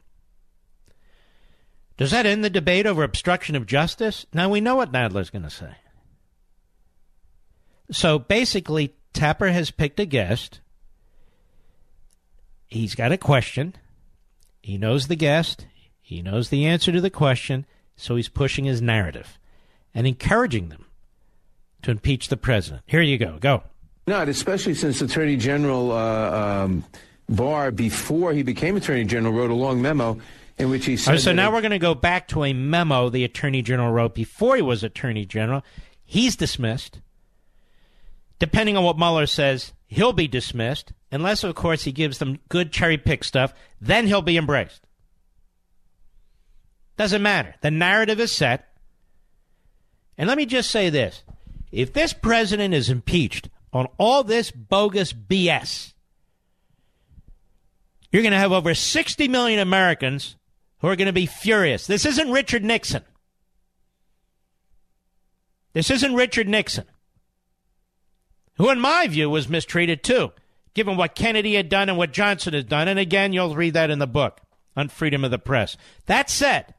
Does 1.97 2.11
that 2.11 2.27
end 2.27 2.45
the 2.45 2.51
debate 2.51 2.87
over 2.87 3.03
obstruction 3.03 3.57
of 3.57 3.67
justice? 3.67 4.27
Now 4.33 4.51
we 4.51 4.61
know 4.61 4.77
what 4.77 4.93
Nadler's 4.93 5.31
going 5.31 5.43
to 5.43 5.51
say. 5.51 5.75
So 7.91 8.19
basically, 8.19 8.95
Tapper 9.13 9.49
has 9.49 9.71
picked 9.71 10.01
a 10.01 10.07
guest. 10.07 10.61
He's 12.67 12.95
got 12.95 13.13
a 13.13 13.19
question. 13.19 13.75
He 14.63 14.79
knows 14.79 15.09
the 15.09 15.17
guest. 15.17 15.67
He 16.01 16.23
knows 16.23 16.49
the 16.49 16.67
answer 16.67 16.93
to 16.93 17.01
the 17.01 17.11
question. 17.11 17.67
So 17.97 18.17
he's 18.17 18.29
pushing 18.29 18.65
his 18.65 18.81
narrative 18.81 19.39
and 19.95 20.07
encouraging 20.07 20.69
them 20.69 20.87
to 21.83 21.91
impeach 21.91 22.29
the 22.29 22.37
president. 22.37 22.83
Here 22.87 23.03
you 23.03 23.19
go. 23.19 23.39
Go. 23.41 23.63
Not, 24.07 24.29
especially 24.29 24.75
since 24.75 25.01
Attorney 25.01 25.37
General 25.37 25.93
uh, 25.93 26.65
um, 26.65 26.85
Barr, 27.29 27.71
before 27.71 28.33
he 28.33 28.43
became 28.43 28.77
Attorney 28.77 29.05
General, 29.05 29.33
wrote 29.33 29.51
a 29.51 29.55
long 29.55 29.83
memo 29.83 30.19
in 30.59 30.71
which 30.71 30.85
he 30.87 30.97
said. 30.97 31.21
so 31.21 31.33
now 31.33 31.53
we're 31.53 31.61
going 31.61 31.71
to 31.71 31.79
go 31.79 31.95
back 31.95 32.29
to 32.29 32.45
a 32.45 32.53
memo 32.53 33.09
the 33.09 33.25
Attorney 33.25 33.63
General 33.63 33.93
wrote 33.93 34.15
before 34.15 34.57
he 34.57 34.63
was 34.63 34.83
Attorney 34.83 35.25
General. 35.25 35.65
He's 36.05 36.37
dismissed 36.37 37.01
depending 38.41 38.77
on 38.77 38.83
what 38.83 38.99
Mueller 38.99 39.27
says, 39.27 39.73
he'll 39.87 40.13
be 40.13 40.27
dismissed, 40.27 40.93
unless, 41.13 41.45
of 41.45 41.55
course, 41.55 41.85
he 41.85 41.93
gives 41.93 42.19
them 42.19 42.41
good 42.49 42.73
cherry 42.73 42.99
pick 42.99 43.23
stuff. 43.23 43.55
Then 43.81 44.09
he'll 44.09 44.23
be 44.23 44.37
embraced. 44.37 44.81
Doesn't 46.97 47.23
matter. 47.23 47.55
The 47.61 47.71
narrative 47.71 48.19
is 48.19 48.33
set. 48.33 48.67
And 50.19 50.27
let 50.27 50.37
me 50.37 50.47
just 50.47 50.71
say 50.71 50.91
this 50.91 51.23
if 51.71 51.93
this 51.93 52.13
president 52.13 52.75
is 52.75 52.91
impeached 52.91 53.49
on 53.73 53.87
all 53.99 54.25
this 54.25 54.51
bogus 54.51 55.13
BS, 55.13 55.93
you're 58.11 58.23
going 58.23 58.33
to 58.33 58.39
have 58.39 58.53
over 58.53 58.75
60 58.75 59.29
million 59.29 59.61
Americans 59.61 60.37
who 60.79 60.89
are 60.89 60.97
going 60.97 61.07
to 61.07 61.13
be 61.13 61.27
furious. 61.27 61.87
This 61.87 62.05
isn't 62.05 62.33
Richard 62.33 62.65
Nixon. 62.65 63.05
This 65.73 65.91
isn't 65.91 66.15
Richard 66.15 66.49
Nixon 66.49 66.87
who, 68.61 68.71
in 68.71 68.79
my 68.79 69.07
view, 69.07 69.31
was 69.31 69.49
mistreated 69.49 70.03
too, 70.03 70.33
given 70.75 70.97
what 70.97 71.15
Kennedy 71.15 71.55
had 71.55 71.71
done 71.71 71.89
and 71.89 71.97
what 71.97 72.13
Johnson 72.13 72.53
had 72.53 72.69
done. 72.69 72.89
And 72.89 72.99
again, 72.99 73.33
you'll 73.33 73.55
read 73.55 73.75
that 73.75 73.91
in 73.91 73.99
the 73.99 74.07
book 74.07 74.41
on 74.77 74.89
freedom 74.89 75.25
of 75.25 75.31
the 75.31 75.39
press. 75.39 75.79
That 76.07 76.29
said, 76.29 76.75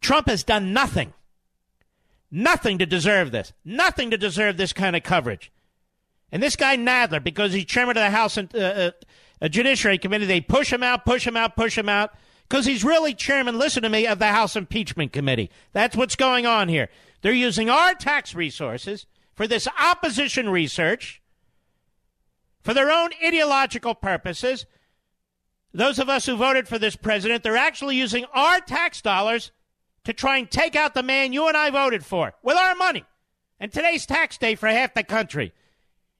Trump 0.00 0.28
has 0.28 0.42
done 0.42 0.72
nothing, 0.72 1.12
nothing 2.32 2.78
to 2.78 2.86
deserve 2.86 3.30
this, 3.30 3.52
nothing 3.64 4.10
to 4.10 4.18
deserve 4.18 4.56
this 4.56 4.72
kind 4.72 4.96
of 4.96 5.04
coverage. 5.04 5.52
And 6.32 6.42
this 6.42 6.56
guy 6.56 6.76
Nadler, 6.76 7.22
because 7.22 7.52
he's 7.52 7.64
chairman 7.64 7.96
of 7.96 8.02
the 8.02 8.10
House 8.10 8.36
and, 8.36 8.54
uh, 8.54 8.90
uh, 9.40 9.48
Judiciary 9.48 9.98
Committee, 9.98 10.26
they 10.26 10.40
push 10.40 10.72
him 10.72 10.82
out, 10.82 11.04
push 11.04 11.26
him 11.26 11.36
out, 11.36 11.54
push 11.54 11.78
him 11.78 11.88
out, 11.88 12.12
because 12.48 12.66
he's 12.66 12.82
really 12.82 13.14
chairman, 13.14 13.56
listen 13.56 13.84
to 13.84 13.88
me, 13.88 14.04
of 14.06 14.18
the 14.18 14.26
House 14.26 14.56
Impeachment 14.56 15.12
Committee. 15.12 15.48
That's 15.72 15.96
what's 15.96 16.16
going 16.16 16.44
on 16.44 16.68
here. 16.68 16.88
They're 17.22 17.32
using 17.32 17.70
our 17.70 17.94
tax 17.94 18.34
resources 18.34 19.06
for 19.40 19.46
this 19.46 19.66
opposition 19.80 20.50
research 20.50 21.22
for 22.60 22.74
their 22.74 22.90
own 22.90 23.08
ideological 23.24 23.94
purposes. 23.94 24.66
Those 25.72 25.98
of 25.98 26.10
us 26.10 26.26
who 26.26 26.36
voted 26.36 26.68
for 26.68 26.78
this 26.78 26.94
president, 26.94 27.42
they're 27.42 27.56
actually 27.56 27.96
using 27.96 28.26
our 28.34 28.60
tax 28.60 29.00
dollars 29.00 29.50
to 30.04 30.12
try 30.12 30.36
and 30.36 30.50
take 30.50 30.76
out 30.76 30.92
the 30.92 31.02
man 31.02 31.32
you 31.32 31.48
and 31.48 31.56
I 31.56 31.70
voted 31.70 32.04
for 32.04 32.34
with 32.42 32.58
our 32.58 32.74
money. 32.74 33.02
And 33.58 33.72
today's 33.72 34.04
tax 34.04 34.36
day 34.36 34.56
for 34.56 34.68
half 34.68 34.92
the 34.92 35.04
country. 35.04 35.54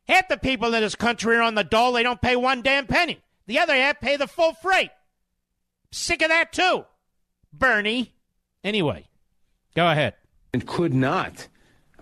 Half 0.08 0.28
the 0.28 0.38
people 0.38 0.72
in 0.72 0.80
this 0.80 0.94
country 0.94 1.36
are 1.36 1.42
on 1.42 1.56
the 1.56 1.62
dole. 1.62 1.92
They 1.92 2.02
don't 2.02 2.22
pay 2.22 2.36
one 2.36 2.62
damn 2.62 2.86
penny. 2.86 3.20
The 3.46 3.58
other 3.58 3.74
half 3.74 4.00
pay 4.00 4.16
the 4.16 4.28
full 4.28 4.54
freight. 4.54 4.92
Sick 5.90 6.22
of 6.22 6.28
that 6.30 6.54
too, 6.54 6.86
Bernie. 7.52 8.14
Anyway, 8.64 9.08
go 9.76 9.90
ahead. 9.90 10.14
And 10.54 10.66
could 10.66 10.94
not 10.94 11.48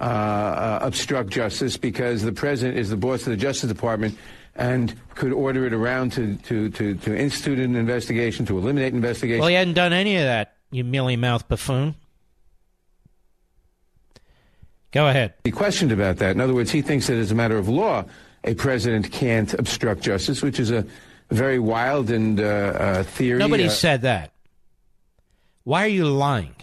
uh, 0.00 0.04
uh, 0.04 0.78
obstruct 0.82 1.30
justice 1.30 1.76
because 1.76 2.22
the 2.22 2.32
president 2.32 2.78
is 2.78 2.90
the 2.90 2.96
boss 2.96 3.20
of 3.22 3.30
the 3.30 3.36
Justice 3.36 3.68
Department 3.68 4.16
and 4.54 4.94
could 5.14 5.32
order 5.32 5.66
it 5.66 5.72
around 5.72 6.12
to, 6.12 6.36
to, 6.36 6.68
to, 6.70 6.94
to 6.94 7.16
institute 7.16 7.58
an 7.58 7.76
investigation, 7.76 8.46
to 8.46 8.58
eliminate 8.58 8.92
investigation. 8.92 9.40
Well, 9.40 9.48
he 9.48 9.54
hadn't 9.54 9.74
done 9.74 9.92
any 9.92 10.16
of 10.16 10.22
that, 10.22 10.56
you 10.70 10.84
mealy 10.84 11.16
mouthed 11.16 11.48
buffoon. 11.48 11.94
Go 14.90 15.06
ahead. 15.06 15.34
He 15.44 15.50
questioned 15.50 15.92
about 15.92 16.16
that. 16.16 16.30
In 16.30 16.40
other 16.40 16.54
words, 16.54 16.70
he 16.70 16.82
thinks 16.82 17.08
that 17.08 17.16
as 17.16 17.30
a 17.30 17.34
matter 17.34 17.58
of 17.58 17.68
law, 17.68 18.04
a 18.44 18.54
president 18.54 19.12
can't 19.12 19.52
obstruct 19.54 20.00
justice, 20.00 20.42
which 20.42 20.58
is 20.58 20.70
a 20.70 20.86
very 21.30 21.58
wild 21.58 22.10
and 22.10 22.40
uh, 22.40 22.44
uh, 22.44 23.02
theory. 23.02 23.38
Nobody 23.38 23.66
uh, 23.66 23.70
said 23.70 24.02
that. 24.02 24.32
Why 25.64 25.84
are 25.84 25.88
you 25.88 26.06
lying? 26.06 26.54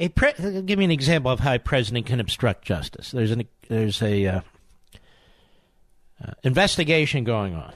A 0.00 0.08
pre- 0.08 0.62
give 0.62 0.78
me 0.78 0.86
an 0.86 0.90
example 0.90 1.30
of 1.30 1.40
how 1.40 1.54
a 1.54 1.58
president 1.58 2.06
can 2.06 2.20
obstruct 2.20 2.64
justice. 2.64 3.10
There's 3.10 3.30
an 3.32 3.46
there's 3.68 4.00
a 4.00 4.26
uh, 4.26 4.40
uh, 6.24 6.32
investigation 6.42 7.22
going 7.22 7.54
on. 7.54 7.74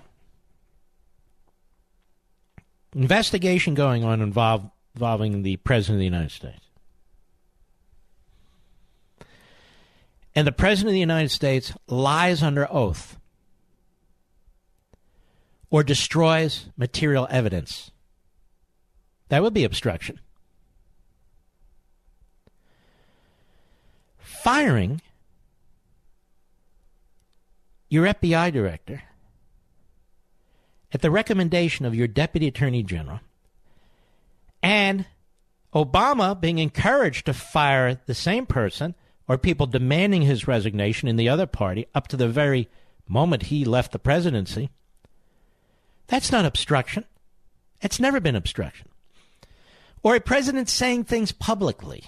Investigation 2.95 3.75
going 3.75 4.05
on 4.05 4.23
involve, 4.23 4.71
involving 4.95 5.43
the 5.43 5.59
president 5.59 5.97
of 5.97 5.99
the 5.99 6.05
United 6.07 6.31
States. 6.31 6.67
And 10.35 10.47
the 10.47 10.53
president 10.53 10.89
of 10.89 10.95
the 10.95 11.01
United 11.01 11.31
States 11.31 11.75
lies 11.89 12.43
under 12.43 12.67
oath 12.73 13.19
or 15.69 15.83
destroys 15.83 16.71
material 16.79 17.29
evidence. 17.31 17.91
That 19.29 19.43
would 19.43 19.53
be 19.53 19.65
obstruction. 19.65 20.21
Firing 24.45 25.01
your 27.89 28.05
FBI 28.05 28.53
director 28.53 29.03
at 30.93 31.01
the 31.01 31.11
recommendation 31.11 31.87
of 31.87 31.95
your 31.95 32.07
deputy 32.07 32.49
attorney 32.49 32.83
general 32.83 33.21
and 34.63 35.07
Obama 35.75 36.39
being 36.39 36.59
encouraged 36.59 37.25
to 37.25 37.33
fire 37.33 37.99
the 38.05 38.13
same 38.13 38.45
person 38.45 38.95
or 39.27 39.39
people 39.39 39.67
demanding 39.67 40.21
his 40.21 40.47
resignation 40.47 41.09
in 41.09 41.17
the 41.17 41.31
other 41.31 41.47
party 41.47 41.87
up 41.95 42.09
to 42.09 42.17
the 42.19 42.29
very 42.29 42.69
moment 43.09 43.45
he 43.45 43.65
left 43.65 43.93
the 43.93 43.99
presidency. 43.99 44.69
That's 46.09 46.31
not 46.31 46.45
obstruction. 46.45 47.07
It's 47.81 47.99
never 47.99 48.21
been 48.21 48.37
obstruction. 48.37 48.89
Or 50.03 50.15
a 50.15 50.21
president 50.21 50.69
saying 50.69 51.05
things 51.05 51.33
publicly. 51.33 52.05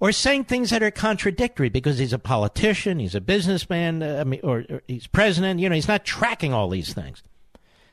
Or 0.00 0.12
saying 0.12 0.44
things 0.44 0.70
that 0.70 0.82
are 0.82 0.90
contradictory 0.90 1.68
because 1.68 1.98
he's 1.98 2.14
a 2.14 2.18
politician, 2.18 2.98
he's 2.98 3.14
a 3.14 3.20
businessman, 3.20 4.02
uh, 4.02 4.20
I 4.20 4.24
mean, 4.24 4.40
or, 4.42 4.64
or 4.70 4.82
he's 4.88 5.06
president. 5.06 5.60
You 5.60 5.68
know, 5.68 5.74
he's 5.74 5.88
not 5.88 6.06
tracking 6.06 6.54
all 6.54 6.70
these 6.70 6.94
things. 6.94 7.22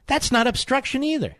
That's 0.07 0.31
not 0.31 0.47
obstruction 0.47 1.03
either. 1.03 1.35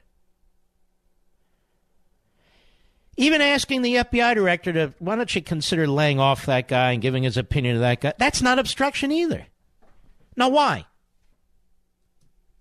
Even 3.15 3.41
asking 3.41 3.81
the 3.81 3.95
FBI 3.95 4.35
director 4.35 4.73
to, 4.73 4.93
why 4.99 5.15
don't 5.15 5.33
you 5.33 5.41
consider 5.41 5.87
laying 5.87 6.19
off 6.19 6.45
that 6.45 6.67
guy 6.67 6.91
and 6.91 7.01
giving 7.01 7.23
his 7.23 7.37
opinion 7.37 7.75
to 7.75 7.79
that 7.79 8.01
guy? 8.01 8.13
That's 8.19 8.41
not 8.41 8.59
obstruction 8.59 9.11
either. 9.11 9.47
Now, 10.35 10.49
why? 10.49 10.85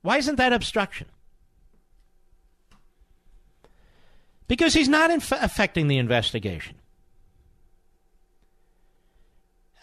Why 0.01 0.17
isn't 0.17 0.37
that 0.37 0.53
obstruction? 0.53 1.09
Because 4.49 4.73
he's 4.73 4.89
not 4.89 5.11
inf- 5.11 5.33
affecting 5.33 5.89
the 5.89 5.99
investigation. 5.99 6.77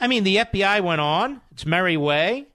I 0.03 0.07
mean, 0.07 0.25
the 0.25 0.35
FBI 0.35 0.81
went 0.84 0.99
on 0.99 1.39
its 1.49 1.65
merry 1.65 1.95
way, 1.95 2.47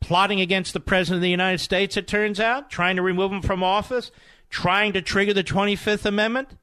plotting 0.00 0.40
against 0.40 0.72
the 0.72 0.80
President 0.80 1.16
of 1.16 1.20
the 1.22 1.28
United 1.28 1.58
States, 1.58 1.98
it 1.98 2.08
turns 2.08 2.40
out, 2.40 2.70
trying 2.70 2.96
to 2.96 3.02
remove 3.02 3.30
him 3.30 3.42
from 3.42 3.62
office, 3.62 4.10
trying 4.48 4.94
to 4.94 5.02
trigger 5.02 5.34
the 5.34 5.44
25th 5.44 6.06
Amendment. 6.06 6.56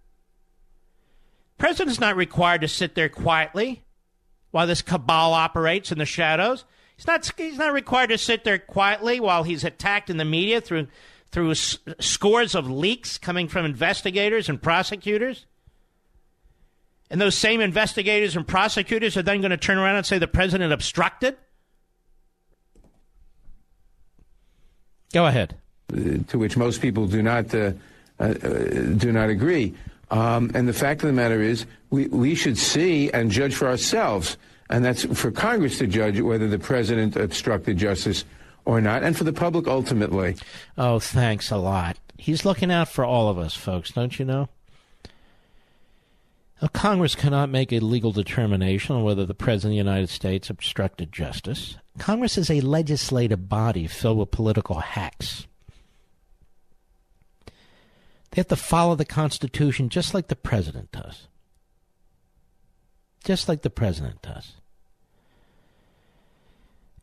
President's 1.59 1.99
not 1.99 2.15
required 2.15 2.61
to 2.61 2.67
sit 2.67 2.95
there 2.95 3.09
quietly 3.09 3.83
while 4.49 4.65
this 4.65 4.81
cabal 4.81 5.33
operates 5.33 5.91
in 5.91 5.99
the 5.99 6.05
shadows. 6.05 6.65
He's 6.97 7.05
not, 7.05 7.31
he's 7.37 7.59
not 7.59 7.71
required 7.71 8.09
to 8.09 8.17
sit 8.17 8.43
there 8.43 8.57
quietly 8.57 9.19
while 9.19 9.43
he's 9.43 9.63
attacked 9.63 10.09
in 10.09 10.17
the 10.17 10.25
media 10.25 10.61
through, 10.61 10.87
through 11.29 11.51
s- 11.51 11.77
scores 11.99 12.55
of 12.55 12.67
leaks 12.67 13.19
coming 13.19 13.47
from 13.47 13.65
investigators 13.65 14.49
and 14.49 14.59
prosecutors. 14.59 15.45
And 17.09 17.21
those 17.21 17.35
same 17.35 17.61
investigators 17.61 18.35
and 18.35 18.47
prosecutors 18.47 19.15
are 19.15 19.23
then 19.23 19.41
going 19.41 19.51
to 19.51 19.57
turn 19.57 19.77
around 19.77 19.97
and 19.97 20.05
say 20.05 20.17
the 20.17 20.27
president 20.27 20.73
obstructed? 20.73 21.37
Go 25.13 25.27
ahead. 25.27 25.55
To 26.27 26.39
which 26.39 26.57
most 26.57 26.81
people 26.81 27.05
do 27.05 27.21
not 27.21 27.53
uh, 27.53 27.71
uh, 28.19 28.33
do 28.33 29.11
not 29.11 29.29
agree. 29.29 29.73
Um, 30.11 30.51
and 30.53 30.67
the 30.67 30.73
fact 30.73 31.01
of 31.03 31.07
the 31.07 31.13
matter 31.13 31.41
is, 31.41 31.65
we, 31.89 32.07
we 32.07 32.35
should 32.35 32.57
see 32.57 33.11
and 33.11 33.31
judge 33.31 33.55
for 33.55 33.67
ourselves. 33.67 34.37
And 34.69 34.83
that's 34.83 35.05
for 35.17 35.31
Congress 35.31 35.77
to 35.77 35.87
judge 35.87 36.19
whether 36.19 36.47
the 36.47 36.59
president 36.59 37.15
obstructed 37.15 37.77
justice 37.77 38.25
or 38.65 38.81
not, 38.81 39.03
and 39.03 39.15
for 39.15 39.23
the 39.23 39.33
public 39.33 39.67
ultimately. 39.67 40.35
Oh, 40.77 40.99
thanks 40.99 41.51
a 41.51 41.57
lot. 41.57 41.97
He's 42.17 42.45
looking 42.45 42.71
out 42.71 42.89
for 42.89 43.05
all 43.05 43.29
of 43.29 43.37
us, 43.37 43.55
folks, 43.55 43.91
don't 43.91 44.17
you 44.17 44.25
know? 44.25 44.49
Congress 46.73 47.15
cannot 47.15 47.49
make 47.49 47.73
a 47.73 47.79
legal 47.79 48.11
determination 48.11 48.95
on 48.95 49.03
whether 49.03 49.25
the 49.25 49.33
President 49.33 49.71
of 49.71 49.73
the 49.73 49.89
United 49.89 50.09
States 50.09 50.49
obstructed 50.49 51.11
justice. 51.11 51.75
Congress 51.97 52.37
is 52.37 52.49
a 52.49 52.61
legislative 52.61 53.49
body 53.49 53.87
filled 53.87 54.17
with 54.17 54.31
political 54.31 54.79
hacks. 54.79 55.47
They 58.31 58.39
have 58.39 58.47
to 58.47 58.55
follow 58.55 58.95
the 58.95 59.05
Constitution 59.05 59.89
just 59.89 60.13
like 60.13 60.27
the 60.27 60.35
President 60.35 60.91
does. 60.91 61.27
Just 63.23 63.47
like 63.47 63.61
the 63.61 63.69
President 63.69 64.21
does. 64.21 64.53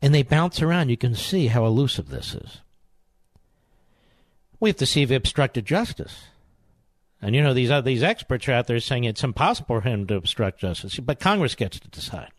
And 0.00 0.14
they 0.14 0.22
bounce 0.22 0.60
around. 0.60 0.88
You 0.88 0.96
can 0.96 1.14
see 1.14 1.46
how 1.46 1.64
elusive 1.64 2.08
this 2.08 2.34
is. 2.34 2.60
We 4.60 4.70
have 4.70 4.76
to 4.76 4.86
see 4.86 5.02
if 5.02 5.08
he 5.08 5.14
obstructed 5.14 5.64
justice. 5.64 6.24
And 7.23 7.36
you 7.36 7.43
know 7.43 7.55
these 7.55 7.70
uh, 7.70 7.81
these 7.81 8.03
experts 8.03 8.49
are 8.49 8.53
out 8.53 8.66
there 8.66 8.81
saying 8.81 9.05
it's 9.05 9.23
impossible 9.23 9.66
for 9.66 9.81
him 9.82 10.07
to 10.09 10.16
obstruct 10.16 10.61
justice, 10.61 10.99
but 10.99 11.20
Congress 11.20 11.55
gets 11.55 11.78
to 11.78 11.89
decide. 11.89 12.31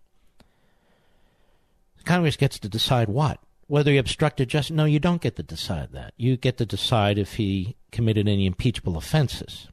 Congress 2.04 2.36
gets 2.36 2.60
to 2.60 2.68
decide 2.68 3.08
what 3.08 3.40
whether 3.68 3.92
he 3.92 3.98
obstructed 3.98 4.50
justice. 4.50 4.76
No, 4.76 4.84
you 4.84 5.00
don't 5.00 5.22
get 5.22 5.38
to 5.38 5.44
decide 5.44 5.94
that. 5.94 6.14
You 6.18 6.36
get 6.36 6.58
to 6.58 6.66
decide 6.66 7.18
if 7.18 7.36
he 7.36 7.78
committed 7.92 8.28
any 8.28 8.46
impeachable 8.46 8.98
offenses, 8.98 9.70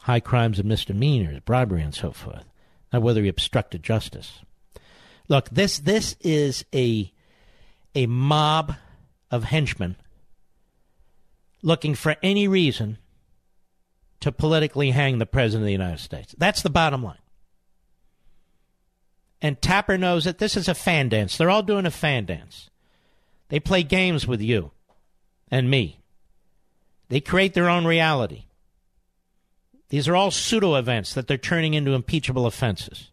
high 0.00 0.20
crimes 0.20 0.58
and 0.58 0.68
misdemeanors, 0.68 1.40
bribery, 1.40 1.82
and 1.82 1.94
so 1.94 2.12
forth. 2.12 2.44
Not 2.94 3.02
whether 3.02 3.22
he 3.22 3.28
obstructed 3.28 3.82
justice. 3.82 4.40
Look, 5.28 5.50
this 5.50 5.78
this 5.78 6.16
is 6.22 6.64
a 6.74 7.12
a 7.94 8.06
mob 8.06 8.74
of 9.30 9.44
henchmen 9.44 9.96
looking 11.62 11.94
for 11.94 12.16
any 12.22 12.46
reason 12.48 12.98
to 14.20 14.32
politically 14.32 14.90
hang 14.90 15.18
the 15.18 15.26
President 15.26 15.62
of 15.62 15.66
the 15.66 15.72
United 15.72 16.00
States. 16.00 16.34
That's 16.38 16.62
the 16.62 16.70
bottom 16.70 17.02
line. 17.02 17.18
And 19.40 19.60
Tapper 19.62 19.96
knows 19.96 20.24
that 20.24 20.38
this 20.38 20.56
is 20.56 20.68
a 20.68 20.74
fan 20.74 21.08
dance. 21.08 21.36
They're 21.36 21.50
all 21.50 21.62
doing 21.62 21.86
a 21.86 21.90
fan 21.90 22.24
dance. 22.24 22.70
They 23.48 23.60
play 23.60 23.82
games 23.82 24.26
with 24.26 24.40
you 24.40 24.72
and 25.50 25.70
me. 25.70 26.00
They 27.08 27.20
create 27.20 27.54
their 27.54 27.70
own 27.70 27.86
reality. 27.86 28.44
These 29.88 30.08
are 30.08 30.16
all 30.16 30.30
pseudo 30.30 30.74
events 30.74 31.14
that 31.14 31.28
they're 31.28 31.38
turning 31.38 31.74
into 31.74 31.92
impeachable 31.92 32.46
offenses. 32.46 33.10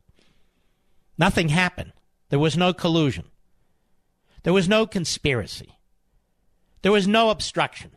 Nothing 1.18 1.50
happened. 1.50 1.94
There 2.30 2.40
was 2.40 2.58
no 2.58 2.74
collusion. 2.74 3.26
There 4.44 4.54
was 4.54 4.68
no 4.68 4.86
conspiracy. 4.86 5.78
There 6.82 6.92
was 6.92 7.08
no 7.08 7.30
obstruction. 7.30 7.92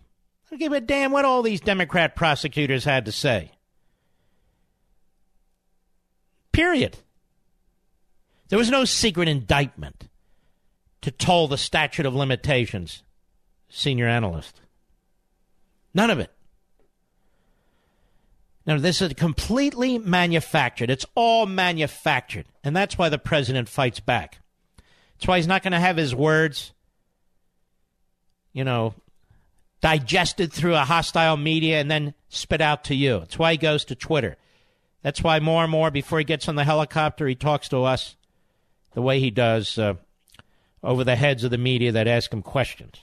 I 0.49 0.53
don't 0.53 0.61
give 0.61 0.73
a 0.73 0.81
damn 0.81 1.13
what 1.13 1.27
all 1.27 1.43
these 1.43 1.61
Democrat 1.61 2.17
prosecutors 2.17 2.85
had 2.85 3.05
to 3.05 3.13
say. 3.13 3.53
Period. 6.53 6.97
There 8.49 8.59
was 8.59 8.71
no 8.71 8.87
secret 8.87 9.29
indictment 9.29 10.09
to 11.03 11.11
toll 11.11 11.49
the 11.49 11.59
statute 11.59 12.07
of 12.07 12.15
limitations, 12.15 13.03
senior 13.69 14.09
analyst. 14.09 14.63
None 15.93 16.11
of 16.11 16.19
it. 16.19 16.33
Now, 18.65 18.79
this 18.79 19.03
is 19.03 19.13
completely 19.15 19.99
manufactured. 19.99 20.91
It's 20.91 21.07
all 21.15 21.45
manufactured. 21.47 22.47
And 22.65 22.75
that's 22.75 22.97
why 22.97 23.11
the 23.11 23.19
president 23.19 23.69
fights 23.69 24.01
back. 24.01 24.41
That's 25.15 25.29
why 25.29 25.37
he's 25.37 25.47
not 25.47 25.63
going 25.63 25.73
to 25.73 25.81
have 25.81 25.97
his 25.97 26.15
words, 26.15 26.73
you 28.53 28.65
know, 28.65 28.95
digested 29.81 30.53
through 30.53 30.75
a 30.75 30.85
hostile 30.85 31.37
media 31.37 31.81
and 31.81 31.91
then 31.91 32.15
spit 32.29 32.61
out 32.61 32.85
to 32.85 32.95
you. 32.95 33.21
That's 33.21 33.39
why 33.39 33.53
he 33.53 33.59
goes 33.59 33.85
to 33.87 33.95
Twitter. 33.95 34.37
That's 35.03 35.23
why 35.23 35.41
more 35.41 35.63
and 35.63 35.71
more, 35.71 35.91
before 35.91 36.19
he 36.19 36.25
gets 36.25 36.49
on 36.49 36.57
the 36.57 36.65
helicopter, 36.65 37.27
he 37.27 37.35
talks 37.35 37.69
to 37.69 37.85
us 37.85 38.17
the 38.95 39.03
way 39.03 39.21
he 39.21 39.31
does 39.31 39.79
uh, 39.79 39.95
over 40.83 41.05
the 41.05 41.17
heads 41.17 41.45
of 41.45 41.51
the 41.51 41.59
media 41.59 41.93
that 41.93 42.09
ask 42.09 42.33
him 42.33 42.43
questions. 42.43 42.97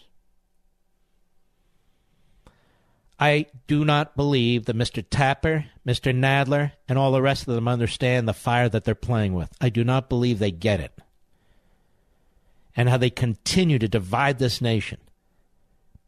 I 3.18 3.46
do 3.68 3.86
not 3.86 4.18
believe 4.18 4.66
that 4.66 4.76
Mr. 4.76 5.04
Tapper, 5.10 5.66
Mr. 5.88 6.14
Nadler, 6.14 6.74
and 6.90 6.98
all 7.00 7.12
the 7.12 7.22
rest 7.22 7.48
of 7.48 7.56
them 7.56 7.68
understand 7.68 8.28
the 8.28 8.34
fire 8.34 8.68
that 8.68 8.84
they're 8.84 8.94
playing 8.94 9.34
with. 9.34 9.50
I 9.62 9.70
do 9.70 9.86
not 9.86 10.10
believe 10.10 10.40
they 10.40 10.52
get 10.52 10.82
it. 10.82 10.92
And 12.76 12.90
how 12.90 12.98
they 12.98 13.10
continue 13.10 13.80
to 13.80 13.88
divide 13.88 14.38
this 14.38 14.60
nation, 14.60 15.00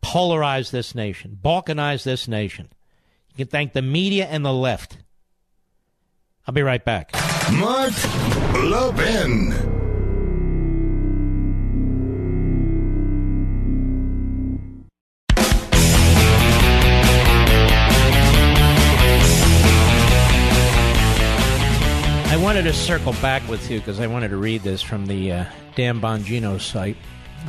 polarize 0.02 0.72
this 0.72 0.95
nation, 0.95 1.38
balkanize 1.41 2.03
this 2.03 2.28
nation. 2.28 2.69
You 3.30 3.45
can 3.45 3.48
thank 3.48 3.74
the 3.74 3.82
media 3.82 4.26
and 4.26 4.45
the 4.45 4.53
left. 4.53 4.98
I'll 6.48 6.53
be 6.53 6.61
right 6.61 6.84
back. 6.84 7.11
Mark 7.52 7.94
Levin. 8.53 9.53
I 22.30 22.40
wanted 22.40 22.64
to 22.64 22.74
circle 22.74 23.14
back 23.14 23.48
with 23.49 23.69
you 23.69 23.80
because 23.80 23.99
I 23.99 24.07
wanted 24.07 24.30
to 24.30 24.38
read 24.38 24.61
this 24.61 24.82
from 24.82 25.07
the 25.07 25.32
uh, 25.32 25.45
Dan 25.76 25.99
Bongino 25.99 26.61
site. 26.61 26.95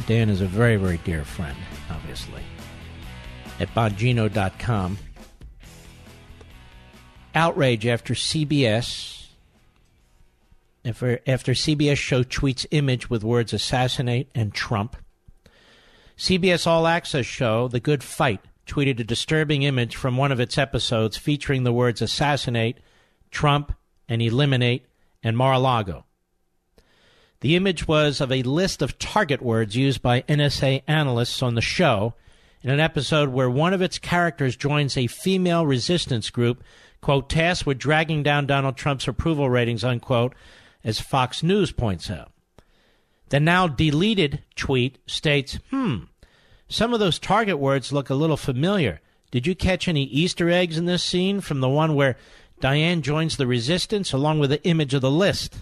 Dan 0.06 0.28
is 0.28 0.40
a 0.40 0.46
very, 0.46 0.76
very 0.76 0.98
dear 0.98 1.24
friend, 1.24 1.56
obviously, 1.90 2.42
at 3.60 3.72
Bongino.com. 3.74 4.98
Outrage 7.34 7.86
after 7.86 8.14
CBS. 8.14 9.26
After, 10.84 11.20
after 11.26 11.52
CBS 11.52 11.96
show 11.96 12.22
tweets 12.22 12.66
image 12.70 13.10
with 13.10 13.22
words 13.22 13.52
assassinate 13.52 14.30
and 14.34 14.54
Trump. 14.54 14.96
CBS 16.16 16.66
All 16.66 16.86
Access 16.86 17.26
show 17.26 17.68
The 17.68 17.80
Good 17.80 18.02
Fight 18.02 18.40
tweeted 18.66 19.00
a 19.00 19.04
disturbing 19.04 19.62
image 19.62 19.96
from 19.96 20.16
one 20.16 20.32
of 20.32 20.40
its 20.40 20.58
episodes 20.58 21.16
featuring 21.16 21.64
the 21.64 21.72
words 21.72 22.02
assassinate, 22.02 22.78
Trump, 23.30 23.72
and 24.08 24.22
eliminate 24.22 24.86
and 25.22 25.36
Mar-a-Lago. 25.36 26.04
The 27.40 27.54
image 27.54 27.86
was 27.86 28.20
of 28.20 28.32
a 28.32 28.42
list 28.42 28.82
of 28.82 28.98
target 28.98 29.40
words 29.40 29.76
used 29.76 30.02
by 30.02 30.22
NSA 30.22 30.82
analysts 30.88 31.42
on 31.42 31.54
the 31.54 31.60
show 31.60 32.14
in 32.62 32.70
an 32.70 32.80
episode 32.80 33.28
where 33.28 33.48
one 33.48 33.72
of 33.72 33.80
its 33.80 33.98
characters 33.98 34.56
joins 34.56 34.96
a 34.96 35.06
female 35.06 35.64
resistance 35.64 36.30
group, 36.30 36.64
quote, 37.00 37.30
tasked 37.30 37.64
with 37.64 37.78
dragging 37.78 38.24
down 38.24 38.46
Donald 38.46 38.76
Trump's 38.76 39.06
approval 39.06 39.48
ratings, 39.48 39.84
unquote, 39.84 40.34
as 40.82 41.00
Fox 41.00 41.44
News 41.44 41.70
points 41.70 42.10
out. 42.10 42.32
The 43.28 43.38
now 43.38 43.68
deleted 43.68 44.42
tweet 44.56 44.98
states, 45.06 45.60
hmm, 45.70 45.98
some 46.68 46.92
of 46.92 46.98
those 46.98 47.20
target 47.20 47.58
words 47.58 47.92
look 47.92 48.10
a 48.10 48.14
little 48.14 48.36
familiar. 48.36 49.00
Did 49.30 49.46
you 49.46 49.54
catch 49.54 49.86
any 49.86 50.04
Easter 50.04 50.50
eggs 50.50 50.76
in 50.76 50.86
this 50.86 51.04
scene 51.04 51.40
from 51.40 51.60
the 51.60 51.68
one 51.68 51.94
where 51.94 52.16
Diane 52.60 53.02
joins 53.02 53.36
the 53.36 53.46
resistance 53.46 54.12
along 54.12 54.40
with 54.40 54.50
the 54.50 54.62
image 54.64 54.94
of 54.94 55.02
the 55.02 55.10
list. 55.10 55.58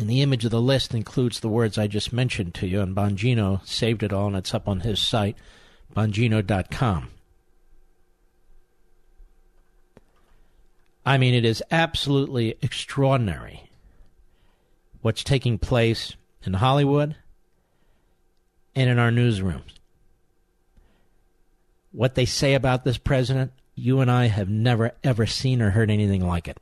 And 0.00 0.08
the 0.08 0.22
image 0.22 0.46
of 0.46 0.50
the 0.50 0.62
list 0.62 0.94
includes 0.94 1.40
the 1.40 1.48
words 1.50 1.76
I 1.76 1.86
just 1.86 2.10
mentioned 2.10 2.54
to 2.54 2.66
you, 2.66 2.80
and 2.80 2.96
Bongino 2.96 3.62
saved 3.66 4.02
it 4.02 4.14
all, 4.14 4.28
and 4.28 4.36
it's 4.36 4.54
up 4.54 4.66
on 4.66 4.80
his 4.80 4.98
site, 4.98 5.36
bongino.com. 5.94 7.10
I 11.04 11.18
mean, 11.18 11.34
it 11.34 11.44
is 11.44 11.62
absolutely 11.70 12.56
extraordinary 12.62 13.68
what's 15.02 15.22
taking 15.22 15.58
place 15.58 16.14
in 16.44 16.54
Hollywood 16.54 17.14
and 18.74 18.88
in 18.88 18.98
our 18.98 19.10
newsrooms. 19.10 19.74
What 21.92 22.14
they 22.14 22.24
say 22.24 22.54
about 22.54 22.84
this 22.84 22.96
president, 22.96 23.52
you 23.74 24.00
and 24.00 24.10
I 24.10 24.28
have 24.28 24.48
never, 24.48 24.92
ever 25.04 25.26
seen 25.26 25.60
or 25.60 25.72
heard 25.72 25.90
anything 25.90 26.26
like 26.26 26.48
it. 26.48 26.56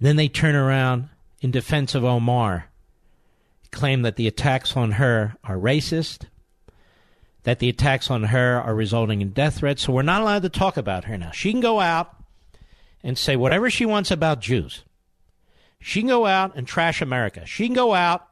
Then 0.00 0.16
they 0.16 0.28
turn 0.28 0.54
around 0.54 1.10
in 1.44 1.50
defense 1.50 1.94
of 1.94 2.06
Omar, 2.06 2.70
claim 3.70 4.00
that 4.00 4.16
the 4.16 4.26
attacks 4.26 4.78
on 4.78 4.92
her 4.92 5.36
are 5.44 5.58
racist, 5.58 6.24
that 7.42 7.58
the 7.58 7.68
attacks 7.68 8.10
on 8.10 8.22
her 8.22 8.58
are 8.58 8.74
resulting 8.74 9.20
in 9.20 9.28
death 9.28 9.58
threats. 9.58 9.82
So 9.82 9.92
we're 9.92 10.00
not 10.00 10.22
allowed 10.22 10.40
to 10.44 10.48
talk 10.48 10.78
about 10.78 11.04
her 11.04 11.18
now. 11.18 11.32
She 11.32 11.50
can 11.50 11.60
go 11.60 11.80
out 11.80 12.16
and 13.02 13.18
say 13.18 13.36
whatever 13.36 13.68
she 13.68 13.84
wants 13.84 14.10
about 14.10 14.40
Jews. 14.40 14.84
She 15.78 16.00
can 16.00 16.08
go 16.08 16.24
out 16.24 16.56
and 16.56 16.66
trash 16.66 17.02
America. 17.02 17.44
She 17.44 17.66
can 17.66 17.74
go 17.74 17.92
out 17.92 18.26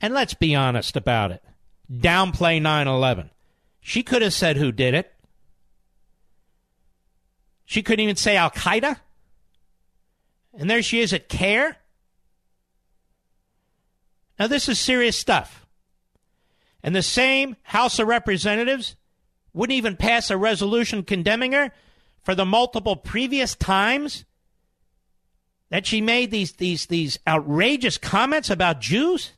and 0.00 0.14
let's 0.14 0.32
be 0.32 0.54
honest 0.54 0.96
about 0.96 1.32
it. 1.32 1.44
Downplay 1.92 2.62
9 2.62 2.88
11. 2.88 3.28
She 3.82 4.02
could 4.02 4.22
have 4.22 4.32
said 4.32 4.56
who 4.56 4.72
did 4.72 4.94
it. 4.94 5.12
She 7.66 7.82
couldn't 7.82 8.04
even 8.04 8.16
say 8.16 8.38
Al 8.38 8.50
Qaeda. 8.50 9.00
And 10.58 10.70
there 10.70 10.80
she 10.80 11.00
is 11.00 11.12
at 11.12 11.28
CAIR. 11.28 11.76
Now, 14.38 14.46
this 14.46 14.68
is 14.68 14.78
serious 14.78 15.18
stuff. 15.18 15.66
And 16.82 16.94
the 16.94 17.02
same 17.02 17.56
House 17.62 17.98
of 17.98 18.06
Representatives 18.06 18.96
wouldn't 19.52 19.76
even 19.76 19.96
pass 19.96 20.30
a 20.30 20.36
resolution 20.36 21.02
condemning 21.02 21.52
her 21.52 21.72
for 22.22 22.34
the 22.34 22.44
multiple 22.44 22.96
previous 22.96 23.54
times 23.54 24.24
that 25.70 25.86
she 25.86 26.00
made 26.00 26.30
these, 26.30 26.52
these, 26.52 26.86
these 26.86 27.18
outrageous 27.26 27.98
comments 27.98 28.48
about 28.48 28.80
Jews. 28.80 29.32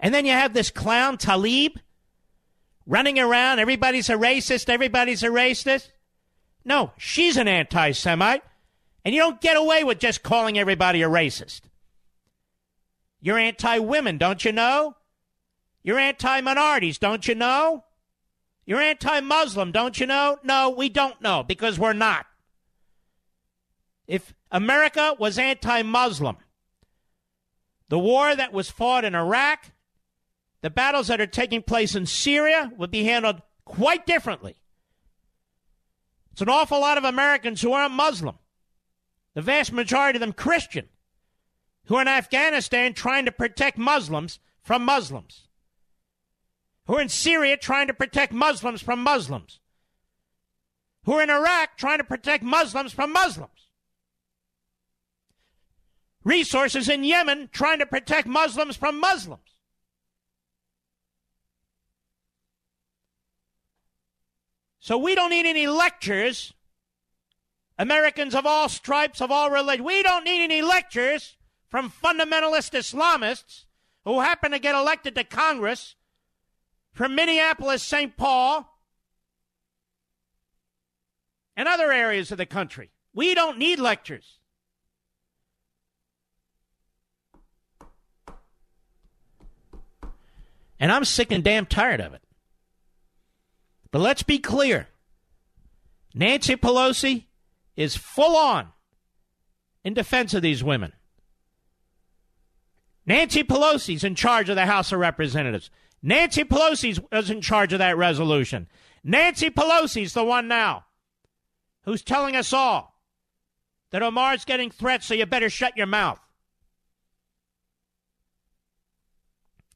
And 0.00 0.12
then 0.12 0.24
you 0.26 0.32
have 0.32 0.52
this 0.52 0.70
clown, 0.70 1.18
Tlaib, 1.18 1.76
running 2.86 3.18
around. 3.18 3.58
Everybody's 3.58 4.10
a 4.10 4.14
racist. 4.14 4.68
Everybody's 4.68 5.22
a 5.22 5.28
racist. 5.28 5.88
No, 6.64 6.92
she's 6.98 7.36
an 7.36 7.48
anti 7.48 7.92
Semite, 7.92 8.42
and 9.04 9.14
you 9.14 9.20
don't 9.20 9.40
get 9.40 9.56
away 9.56 9.84
with 9.84 9.98
just 9.98 10.22
calling 10.22 10.58
everybody 10.58 11.02
a 11.02 11.08
racist. 11.08 11.62
You're 13.20 13.38
anti 13.38 13.78
women, 13.78 14.18
don't 14.18 14.44
you 14.44 14.52
know? 14.52 14.96
You're 15.82 15.98
anti 15.98 16.40
minorities, 16.40 16.98
don't 16.98 17.26
you 17.26 17.34
know? 17.34 17.84
You're 18.66 18.80
anti 18.80 19.20
Muslim, 19.20 19.72
don't 19.72 19.98
you 19.98 20.06
know? 20.06 20.38
No, 20.42 20.70
we 20.70 20.88
don't 20.88 21.20
know 21.20 21.42
because 21.42 21.78
we're 21.78 21.92
not. 21.92 22.26
If 24.06 24.34
America 24.50 25.14
was 25.18 25.38
anti 25.38 25.82
Muslim, 25.82 26.36
the 27.88 27.98
war 27.98 28.34
that 28.34 28.52
was 28.52 28.70
fought 28.70 29.04
in 29.04 29.14
Iraq, 29.14 29.72
the 30.60 30.70
battles 30.70 31.08
that 31.08 31.20
are 31.20 31.26
taking 31.26 31.62
place 31.62 31.94
in 31.94 32.06
Syria 32.06 32.70
would 32.76 32.90
be 32.90 33.04
handled 33.04 33.42
quite 33.64 34.06
differently. 34.06 34.56
It's 36.32 36.40
an 36.40 36.48
awful 36.48 36.80
lot 36.80 36.98
of 36.98 37.04
Americans 37.04 37.60
who 37.60 37.72
aren't 37.72 37.94
Muslim, 37.94 38.38
the 39.34 39.42
vast 39.42 39.72
majority 39.72 40.16
of 40.16 40.20
them 40.20 40.32
Christian, 40.32 40.88
who 41.86 41.96
are 41.96 42.02
in 42.02 42.08
Afghanistan 42.08 42.94
trying 42.94 43.24
to 43.24 43.32
protect 43.32 43.78
Muslims 43.78 44.38
from 44.62 44.84
Muslims, 44.84 45.48
who 46.86 46.96
are 46.96 47.00
in 47.00 47.08
Syria 47.08 47.56
trying 47.56 47.86
to 47.88 47.94
protect 47.94 48.32
Muslims 48.32 48.80
from 48.80 49.02
Muslims, 49.02 49.60
who 51.04 51.14
are 51.14 51.22
in 51.22 51.30
Iraq 51.30 51.76
trying 51.76 51.98
to 51.98 52.04
protect 52.04 52.44
Muslims 52.44 52.92
from 52.92 53.12
Muslims, 53.12 53.68
resources 56.22 56.88
in 56.88 57.04
Yemen 57.04 57.48
trying 57.52 57.78
to 57.78 57.86
protect 57.86 58.26
Muslims 58.26 58.76
from 58.76 59.00
Muslims. 59.00 59.42
So 64.80 64.96
we 64.96 65.14
don't 65.14 65.30
need 65.30 65.46
any 65.46 65.66
lectures. 65.66 66.54
Americans 67.78 68.34
of 68.34 68.44
all 68.44 68.68
stripes, 68.68 69.20
of 69.20 69.30
all 69.30 69.50
religions. 69.50 69.86
We 69.86 70.02
don't 70.02 70.24
need 70.24 70.42
any 70.42 70.62
lectures 70.62 71.36
from 71.70 71.90
fundamentalist 71.90 72.72
Islamists 72.72 73.64
who 74.04 74.20
happen 74.20 74.50
to 74.50 74.58
get 74.58 74.74
elected 74.74 75.14
to 75.14 75.24
Congress 75.24 75.94
from 76.92 77.14
Minneapolis, 77.14 77.82
St. 77.82 78.16
Paul, 78.16 78.66
and 81.56 81.68
other 81.68 81.92
areas 81.92 82.32
of 82.32 82.38
the 82.38 82.46
country. 82.46 82.90
We 83.14 83.34
don't 83.34 83.58
need 83.58 83.78
lectures. 83.78 84.38
And 90.78 90.90
I'm 90.90 91.04
sick 91.04 91.30
and 91.30 91.44
damn 91.44 91.66
tired 91.66 92.00
of 92.00 92.14
it. 92.14 92.22
But 93.90 94.00
let's 94.00 94.22
be 94.22 94.38
clear 94.38 94.88
Nancy 96.14 96.56
Pelosi 96.56 97.26
is 97.76 97.96
full 97.96 98.36
on 98.36 98.68
in 99.84 99.94
defense 99.94 100.32
of 100.32 100.42
these 100.42 100.64
women. 100.64 100.92
Nancy 103.10 103.42
Pelosi's 103.42 104.04
in 104.04 104.14
charge 104.14 104.48
of 104.50 104.54
the 104.54 104.66
House 104.66 104.92
of 104.92 105.00
Representatives. 105.00 105.68
Nancy 106.00 106.44
Pelosi 106.44 106.96
is 107.10 107.28
in 107.28 107.40
charge 107.40 107.72
of 107.72 107.80
that 107.80 107.96
resolution. 107.96 108.68
Nancy 109.02 109.50
Pelosi's 109.50 110.14
the 110.14 110.22
one 110.22 110.46
now 110.46 110.84
who's 111.82 112.04
telling 112.04 112.36
us 112.36 112.52
all 112.52 113.00
that 113.90 114.04
Omar's 114.04 114.44
getting 114.44 114.70
threats, 114.70 115.06
so 115.06 115.14
you 115.14 115.26
better 115.26 115.50
shut 115.50 115.76
your 115.76 115.88
mouth. 115.88 116.20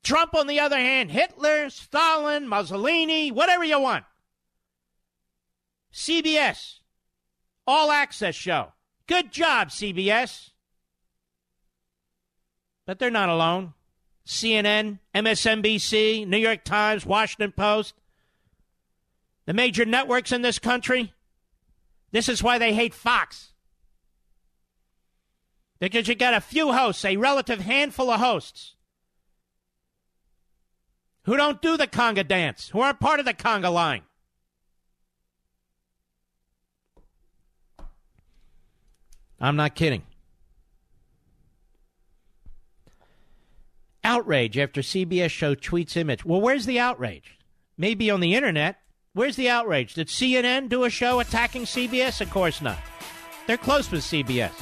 Trump, 0.05 0.33
on 0.37 0.47
the 0.47 0.61
other 0.61 0.79
hand, 0.79 1.11
Hitler, 1.11 1.71
Stalin, 1.71 2.47
Mussolini, 2.47 3.33
whatever 3.33 3.65
you 3.65 3.81
want. 3.81 4.05
CBS, 5.93 6.79
all 7.67 7.91
access 7.91 8.37
show. 8.37 8.75
Good 9.09 9.33
job, 9.33 9.71
CBS. 9.71 10.51
But 12.87 12.99
they're 12.99 13.11
not 13.11 13.29
alone. 13.29 13.75
CNN, 14.27 14.99
MSNBC, 15.15 16.27
New 16.27 16.39
York 16.39 16.65
Times, 16.65 17.05
Washington 17.05 17.53
Post, 17.53 17.95
the 19.47 19.53
major 19.53 19.85
networks 19.85 20.33
in 20.33 20.43
this 20.43 20.59
country. 20.59 21.13
This 22.11 22.29
is 22.29 22.43
why 22.43 22.59
they 22.59 22.73
hate 22.73 22.95
Fox. 22.95 23.53
Because 25.79 26.09
you 26.09 26.15
got 26.15 26.33
a 26.33 26.41
few 26.41 26.73
hosts, 26.73 27.05
a 27.05 27.17
relative 27.17 27.61
handful 27.61 28.11
of 28.11 28.21
hosts, 28.21 28.75
who 31.25 31.37
don't 31.37 31.61
do 31.61 31.77
the 31.77 31.87
conga 31.87 32.27
dance, 32.27 32.69
who 32.69 32.81
aren't 32.81 33.01
part 33.01 33.21
of 33.21 33.27
the 33.27 33.35
conga 33.35 33.73
line. 33.73 34.03
I'm 39.41 39.57
not 39.57 39.75
kidding. 39.75 40.03
Outrage 44.05 44.59
after 44.59 44.83
CBS 44.83 45.31
show 45.31 45.55
tweets 45.55 45.97
image. 45.97 46.25
Well, 46.25 46.41
where's 46.41 46.67
the 46.67 46.79
outrage? 46.79 47.39
Maybe 47.79 48.11
on 48.11 48.21
the 48.21 48.35
internet. 48.35 48.77
Where's 49.15 49.37
the 49.37 49.49
outrage? 49.49 49.95
Did 49.95 50.09
CNN 50.09 50.69
do 50.69 50.85
a 50.85 50.91
show 50.91 51.21
attacking 51.21 51.65
CBS? 51.65 52.21
Of 52.21 52.31
course 52.31 52.61
not. 52.61 52.79
They're 53.47 53.57
close 53.57 53.91
with 53.91 54.03
CBS. 54.03 54.53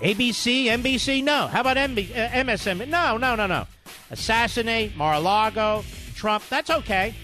ABC, 0.00 0.64
NBC, 0.64 1.22
no. 1.22 1.46
How 1.46 1.60
about 1.60 1.76
MB, 1.76 2.16
uh? 2.16 2.84
No, 2.86 3.16
no, 3.16 3.34
no, 3.36 3.46
no. 3.46 3.66
Assassinate 4.10 4.96
Mar-a-Lago, 4.96 5.84
Trump. 6.14 6.42
That's 6.48 6.70
okay. 6.70 7.14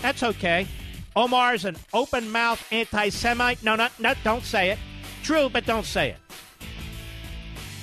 That's 0.00 0.22
okay. 0.22 0.66
Omar's 1.14 1.64
an 1.64 1.76
open 1.92 2.30
mouth 2.30 2.66
anti 2.70 3.10
Semite. 3.10 3.62
No, 3.62 3.76
not, 3.76 3.98
no, 3.98 4.14
don't 4.24 4.44
say 4.44 4.70
it. 4.70 4.78
True, 5.22 5.48
but 5.50 5.66
don't 5.66 5.86
say 5.86 6.10
it. 6.10 6.16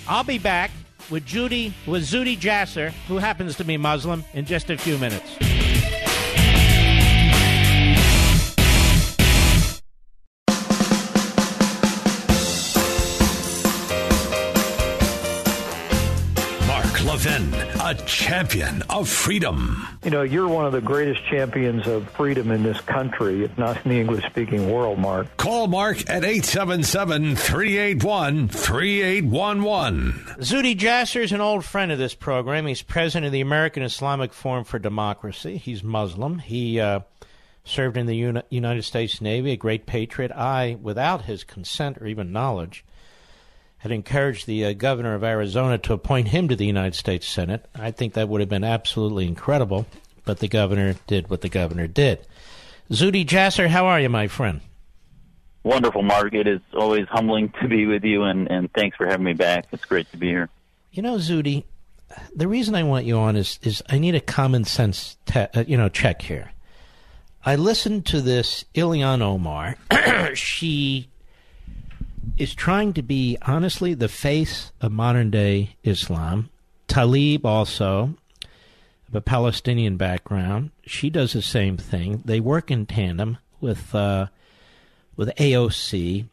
I'll 0.08 0.24
be 0.24 0.40
back 0.40 0.72
with 1.10 1.26
Judy 1.26 1.74
with 1.88 2.04
Zuhdi 2.04 2.38
Jasser, 2.38 2.92
who 3.08 3.18
happens 3.18 3.56
to 3.58 3.64
be 3.64 3.78
Muslim, 3.78 4.24
in 4.34 4.46
just 4.46 4.70
a 4.70 4.78
few 4.78 4.98
minutes. 4.98 5.69
Mark 17.20 17.26
Levin, 17.26 17.54
a 17.82 17.96
champion 18.06 18.82
of 18.84 19.10
freedom. 19.10 19.86
You 20.04 20.12
know, 20.12 20.22
you're 20.22 20.48
one 20.48 20.66
of 20.66 20.72
the 20.72 20.80
greatest 20.80 21.26
champions 21.26 21.86
of 21.86 22.10
freedom 22.12 22.50
in 22.50 22.64
this 22.64 22.80
country, 22.82 23.44
if 23.44 23.58
not 23.58 23.84
in 23.84 23.92
the 23.92 24.00
English 24.00 24.26
speaking 24.26 24.72
world, 24.72 25.00
Mark. 25.00 25.36
Call 25.36 25.68
Mark 25.68 26.02
at 26.10 26.24
877 26.24 27.36
381 27.36 28.48
3811. 28.48 30.12
Zuhdi 30.40 30.78
Jasser 30.78 31.22
is 31.22 31.32
an 31.32 31.42
old 31.42 31.66
friend 31.66 31.92
of 31.92 31.98
this 31.98 32.14
program. 32.14 32.68
He's 32.68 32.82
president 32.82 33.26
of 33.26 33.32
the 33.34 33.42
American 33.42 33.84
Islamic 33.84 34.32
Forum 34.32 34.64
for 34.64 34.80
Democracy. 34.80 35.58
He's 35.58 35.84
Muslim. 35.84 36.40
He 36.40 36.80
uh, 36.80 37.02
served 37.66 37.98
in 37.98 38.06
the 38.06 38.16
Uni- 38.16 38.44
United 38.50 38.84
States 38.84 39.20
Navy, 39.20 39.52
a 39.52 39.58
great 39.58 39.86
patriot. 39.86 40.32
I, 40.32 40.78
without 40.82 41.24
his 41.26 41.44
consent 41.44 41.98
or 41.98 42.08
even 42.08 42.32
knowledge, 42.32 42.86
had 43.80 43.92
encouraged 43.92 44.46
the 44.46 44.66
uh, 44.66 44.74
governor 44.74 45.16
of 45.16 45.24
Arizona 45.24 45.78
to 45.80 45.94
appoint 45.94 46.28
him 46.28 46.48
to 46.50 46.56
the 46.56 46.66
United 46.66 46.96
States 46.96 47.28
Senate. 47.28 47.66
I 47.74 47.92
think 47.92 48.14
that 48.14 48.30
would 48.30 48.42
have 48.42 48.50
been 48.50 48.64
absolutely 48.64 49.26
incredible, 49.26 49.86
but 50.26 50.40
the 50.40 50.48
governor 50.48 50.96
did 51.08 51.30
what 51.30 51.42
the 51.42 51.50
governor 51.50 51.88
did. 51.88 52.28
Zuhdi 52.92 53.26
Jasser, 53.26 53.68
how 53.68 53.86
are 53.86 54.00
you, 54.00 54.10
my 54.10 54.28
friend? 54.28 54.62
Wonderful, 55.64 56.02
Mark. 56.02 56.34
It 56.34 56.48
is 56.48 56.62
always 56.74 57.08
humbling 57.10 57.54
to 57.62 57.68
be 57.68 57.86
with 57.86 58.04
you, 58.04 58.24
and, 58.24 58.50
and 58.50 58.72
thanks 58.74 58.98
for 58.98 59.06
having 59.06 59.26
me 59.26 59.34
back. 59.34 59.66
It's 59.72 59.86
great 59.86 60.10
to 60.12 60.18
be 60.18 60.28
here. 60.28 60.50
You 60.92 61.02
know, 61.02 61.16
Zuhdi, 61.16 61.64
the 62.36 62.48
reason 62.48 62.76
I 62.76 62.84
want 62.84 63.06
you 63.06 63.18
on 63.18 63.36
is 63.36 63.60
is 63.62 63.84
I 63.90 64.00
need 64.00 64.16
a 64.16 64.22
common 64.22 64.64
sense, 64.64 65.18
te- 65.26 65.48
uh, 65.54 65.64
you 65.68 65.78
know, 65.78 65.90
check 65.90 66.22
here. 66.22 66.52
I 67.46 67.56
listened 67.56 68.06
to 68.08 68.22
this 68.22 68.66
Ilhan 68.74 69.22
Omar. 69.22 69.76
she 70.34 71.10
is 72.40 72.56
trying 72.56 72.94
to 72.94 73.02
be 73.02 73.38
honestly 73.42 73.94
the 73.94 74.08
face 74.08 74.72
of 74.80 74.92
modern 74.94 75.30
day 75.30 75.76
Islam. 75.84 76.50
Tlaib 76.88 77.44
also 77.44 78.16
of 79.10 79.14
a 79.14 79.22
Palestinian 79.22 79.98
background. 79.98 80.72
She 80.86 81.10
does 81.10 81.34
the 81.34 81.42
same 81.42 81.76
thing. 81.76 82.22
They 82.24 82.40
work 82.40 82.72
in 82.72 82.86
tandem 82.86 83.38
with 83.60 83.94
uh, 83.94 84.28
with 85.18 85.36
AOC. 85.36 86.26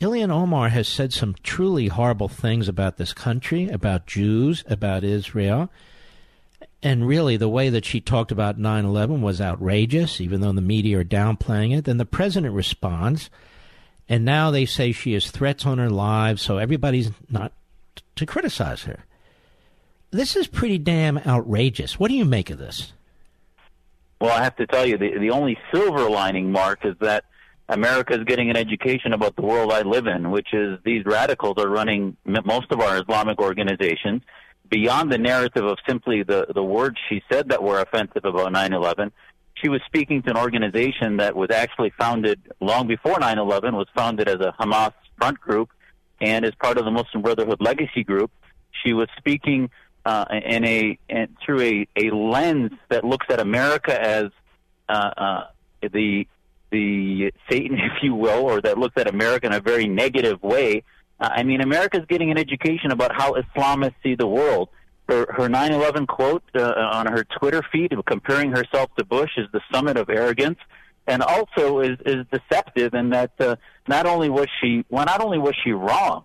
Ilhan 0.00 0.30
Omar 0.30 0.68
has 0.68 0.86
said 0.86 1.12
some 1.12 1.34
truly 1.42 1.88
horrible 1.88 2.28
things 2.28 2.68
about 2.68 2.98
this 2.98 3.12
country, 3.12 3.68
about 3.68 4.06
Jews, 4.06 4.62
about 4.68 5.04
Israel. 5.04 5.70
And 6.82 7.06
really, 7.06 7.36
the 7.36 7.48
way 7.48 7.68
that 7.70 7.84
she 7.84 8.00
talked 8.00 8.30
about 8.30 8.58
9 8.58 8.84
11 8.84 9.22
was 9.22 9.40
outrageous, 9.40 10.20
even 10.20 10.42
though 10.42 10.52
the 10.52 10.60
media 10.60 10.98
are 10.98 11.04
downplaying 11.04 11.76
it. 11.76 11.84
Then 11.86 11.96
the 11.96 12.04
president 12.04 12.54
responds 12.54 13.30
and 14.10 14.24
now 14.24 14.50
they 14.50 14.66
say 14.66 14.90
she 14.90 15.12
has 15.12 15.30
threats 15.30 15.64
on 15.64 15.78
her 15.78 15.88
lives, 15.88 16.42
so 16.42 16.58
everybody's 16.58 17.12
not 17.30 17.52
to 18.16 18.26
criticize 18.26 18.82
her. 18.82 19.04
This 20.10 20.34
is 20.34 20.48
pretty 20.48 20.78
damn 20.78 21.18
outrageous. 21.18 22.00
What 22.00 22.08
do 22.08 22.16
you 22.16 22.24
make 22.24 22.50
of 22.50 22.58
this? 22.58 22.92
Well, 24.20 24.32
I 24.36 24.42
have 24.42 24.56
to 24.56 24.66
tell 24.66 24.84
you, 24.84 24.98
the, 24.98 25.16
the 25.18 25.30
only 25.30 25.56
silver 25.72 26.10
lining, 26.10 26.50
Mark, 26.50 26.84
is 26.84 26.96
that 27.00 27.24
America 27.68 28.18
is 28.18 28.24
getting 28.24 28.50
an 28.50 28.56
education 28.56 29.12
about 29.12 29.36
the 29.36 29.42
world 29.42 29.72
I 29.72 29.82
live 29.82 30.08
in, 30.08 30.32
which 30.32 30.48
is 30.52 30.80
these 30.84 31.04
radicals 31.04 31.58
are 31.58 31.68
running 31.68 32.16
most 32.24 32.72
of 32.72 32.80
our 32.80 33.00
Islamic 33.00 33.38
organizations 33.38 34.22
beyond 34.68 35.12
the 35.12 35.18
narrative 35.18 35.64
of 35.64 35.78
simply 35.88 36.24
the, 36.24 36.46
the 36.52 36.64
words 36.64 36.96
she 37.08 37.22
said 37.30 37.48
that 37.50 37.62
were 37.62 37.80
offensive 37.80 38.24
about 38.24 38.50
9 38.50 38.72
11 38.72 39.12
she 39.60 39.68
was 39.68 39.80
speaking 39.86 40.22
to 40.22 40.30
an 40.30 40.36
organization 40.36 41.18
that 41.18 41.36
was 41.36 41.50
actually 41.50 41.92
founded 41.98 42.40
long 42.60 42.86
before 42.86 43.16
9/11, 43.16 43.72
was 43.72 43.88
founded 43.94 44.28
as 44.28 44.40
a 44.40 44.54
Hamas 44.60 44.92
front 45.18 45.40
group, 45.40 45.70
and 46.20 46.44
as 46.44 46.52
part 46.56 46.78
of 46.78 46.84
the 46.84 46.90
Muslim 46.90 47.22
Brotherhood 47.22 47.60
Legacy 47.60 48.04
Group. 48.04 48.30
She 48.84 48.92
was 48.92 49.08
speaking 49.18 49.70
uh, 50.04 50.24
in 50.30 50.64
a 50.64 50.98
in, 51.08 51.36
through 51.44 51.60
a, 51.60 51.88
a 51.96 52.10
lens 52.10 52.72
that 52.88 53.04
looks 53.04 53.26
at 53.28 53.40
America 53.40 54.00
as 54.00 54.30
uh, 54.88 55.10
uh, 55.16 55.46
the 55.82 56.26
the 56.70 57.32
Satan, 57.50 57.78
if 57.78 58.02
you 58.02 58.14
will, 58.14 58.44
or 58.44 58.60
that 58.60 58.78
looks 58.78 58.94
at 58.96 59.08
America 59.08 59.46
in 59.46 59.52
a 59.52 59.60
very 59.60 59.88
negative 59.88 60.42
way. 60.42 60.82
Uh, 61.18 61.28
I 61.32 61.42
mean, 61.42 61.60
America's 61.60 62.06
getting 62.08 62.30
an 62.30 62.38
education 62.38 62.92
about 62.92 63.12
how 63.14 63.34
Islamists 63.34 63.94
see 64.02 64.14
the 64.14 64.26
world 64.26 64.70
her 65.10 65.26
her 65.32 65.48
9/11 65.48 66.06
quote 66.06 66.42
uh, 66.54 66.72
on 66.92 67.06
her 67.06 67.24
Twitter 67.38 67.62
feed, 67.70 67.92
comparing 68.06 68.50
herself 68.52 68.90
to 68.96 69.04
Bush, 69.04 69.32
is 69.36 69.46
the 69.52 69.60
summit 69.72 69.96
of 69.96 70.08
arrogance, 70.08 70.58
and 71.06 71.22
also 71.22 71.80
is 71.80 71.98
is 72.06 72.24
deceptive 72.32 72.94
in 72.94 73.10
that 73.10 73.32
uh, 73.40 73.56
not 73.88 74.06
only 74.06 74.30
was 74.30 74.46
she 74.60 74.84
well, 74.88 75.04
not 75.04 75.20
only 75.20 75.38
was 75.38 75.54
she 75.62 75.72
wrong, 75.72 76.24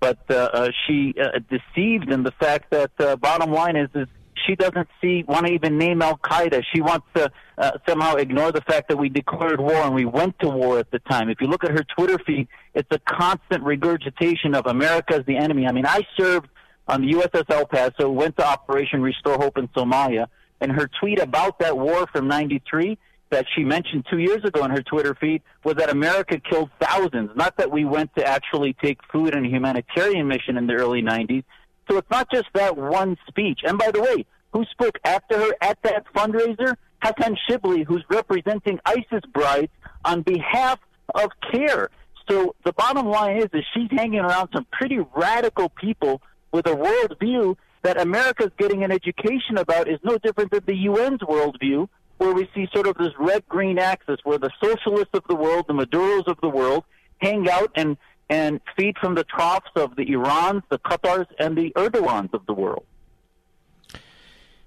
but 0.00 0.18
uh, 0.30 0.34
uh, 0.34 0.70
she 0.86 1.14
uh, 1.20 1.38
deceived 1.48 2.10
in 2.10 2.22
the 2.22 2.32
fact 2.32 2.70
that 2.70 2.90
uh, 2.98 3.16
bottom 3.16 3.52
line 3.52 3.76
is 3.76 3.88
is 3.94 4.08
she 4.46 4.56
doesn't 4.56 4.88
see 5.00 5.24
want 5.28 5.46
to 5.46 5.52
even 5.52 5.78
name 5.78 6.02
Al 6.02 6.18
Qaeda. 6.18 6.62
She 6.74 6.80
wants 6.80 7.06
to 7.14 7.30
uh, 7.58 7.72
somehow 7.88 8.16
ignore 8.16 8.50
the 8.50 8.62
fact 8.62 8.88
that 8.88 8.96
we 8.96 9.08
declared 9.08 9.60
war 9.60 9.74
and 9.74 9.94
we 9.94 10.04
went 10.04 10.38
to 10.40 10.48
war 10.48 10.78
at 10.78 10.90
the 10.90 10.98
time. 11.00 11.28
If 11.28 11.40
you 11.40 11.46
look 11.46 11.64
at 11.64 11.70
her 11.70 11.84
Twitter 11.96 12.18
feed, 12.26 12.48
it's 12.74 12.88
a 12.90 12.98
constant 12.98 13.62
regurgitation 13.62 14.54
of 14.54 14.66
America 14.66 15.14
as 15.14 15.26
the 15.26 15.36
enemy. 15.36 15.66
I 15.66 15.72
mean, 15.72 15.86
I 15.86 16.02
served 16.18 16.48
on 16.88 17.02
the 17.02 17.12
USS 17.12 17.44
El 17.50 17.66
Paso, 17.66 18.10
went 18.10 18.36
to 18.38 18.46
Operation 18.46 19.02
Restore 19.02 19.36
Hope 19.36 19.58
in 19.58 19.68
Somalia, 19.68 20.26
and 20.60 20.72
her 20.72 20.88
tweet 21.00 21.18
about 21.18 21.58
that 21.58 21.76
war 21.76 22.06
from 22.12 22.28
93 22.28 22.98
that 23.30 23.46
she 23.54 23.64
mentioned 23.64 24.06
two 24.10 24.18
years 24.18 24.44
ago 24.44 24.62
in 24.64 24.70
her 24.70 24.82
Twitter 24.82 25.14
feed 25.14 25.42
was 25.64 25.76
that 25.76 25.90
America 25.90 26.38
killed 26.38 26.70
thousands, 26.80 27.30
not 27.34 27.56
that 27.56 27.70
we 27.70 27.84
went 27.84 28.14
to 28.14 28.24
actually 28.24 28.74
take 28.74 28.98
food 29.10 29.34
and 29.34 29.46
a 29.46 29.48
humanitarian 29.48 30.28
mission 30.28 30.56
in 30.56 30.66
the 30.66 30.74
early 30.74 31.02
90s. 31.02 31.42
So 31.90 31.96
it's 31.96 32.10
not 32.10 32.30
just 32.30 32.46
that 32.54 32.76
one 32.76 33.16
speech. 33.26 33.60
And 33.64 33.78
by 33.78 33.90
the 33.90 34.02
way, 34.02 34.26
who 34.52 34.64
spoke 34.66 34.98
after 35.04 35.38
her 35.38 35.54
at 35.62 35.78
that 35.82 36.04
fundraiser? 36.14 36.76
Hassan 37.02 37.36
Shibly, 37.48 37.82
who's 37.82 38.04
representing 38.10 38.78
ISIS 38.84 39.22
brides 39.32 39.72
on 40.04 40.22
behalf 40.22 40.78
of 41.14 41.30
CAIR. 41.50 41.90
So 42.30 42.54
the 42.64 42.72
bottom 42.72 43.08
line 43.08 43.38
is, 43.38 43.48
is 43.52 43.64
she's 43.74 43.90
hanging 43.90 44.20
around 44.20 44.50
some 44.54 44.66
pretty 44.70 44.98
radical 45.16 45.68
people 45.70 46.22
with 46.52 46.66
a 46.66 46.74
worldview 46.74 47.56
that 47.82 48.00
America's 48.00 48.52
getting 48.58 48.84
an 48.84 48.92
education 48.92 49.58
about 49.58 49.88
is 49.88 49.98
no 50.04 50.18
different 50.18 50.50
than 50.52 50.64
the 50.66 50.86
UN's 50.86 51.20
worldview, 51.20 51.88
where 52.18 52.32
we 52.32 52.48
see 52.54 52.68
sort 52.72 52.86
of 52.86 52.96
this 52.96 53.12
red 53.18 53.46
green 53.48 53.78
axis 53.78 54.18
where 54.22 54.38
the 54.38 54.50
socialists 54.62 55.10
of 55.14 55.24
the 55.28 55.34
world, 55.34 55.64
the 55.66 55.74
Maduros 55.74 56.26
of 56.28 56.38
the 56.40 56.48
world, 56.48 56.84
hang 57.18 57.48
out 57.48 57.72
and, 57.74 57.96
and 58.30 58.60
feed 58.76 58.96
from 58.98 59.14
the 59.16 59.24
troughs 59.24 59.70
of 59.74 59.96
the 59.96 60.06
Irans, 60.06 60.62
the 60.70 60.78
Qatars, 60.78 61.26
and 61.38 61.56
the 61.56 61.72
Erdogans 61.72 62.32
of 62.32 62.46
the 62.46 62.52
world. 62.52 62.84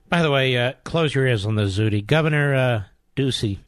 By 0.09 0.21
the 0.21 0.31
way, 0.31 0.57
uh, 0.57 0.73
close 0.83 1.15
your 1.15 1.25
ears 1.25 1.45
on 1.45 1.55
the 1.55 1.63
Zuhdi. 1.63 2.05
Governor 2.05 2.53
uh, 2.53 2.83
Ducey 3.15 3.59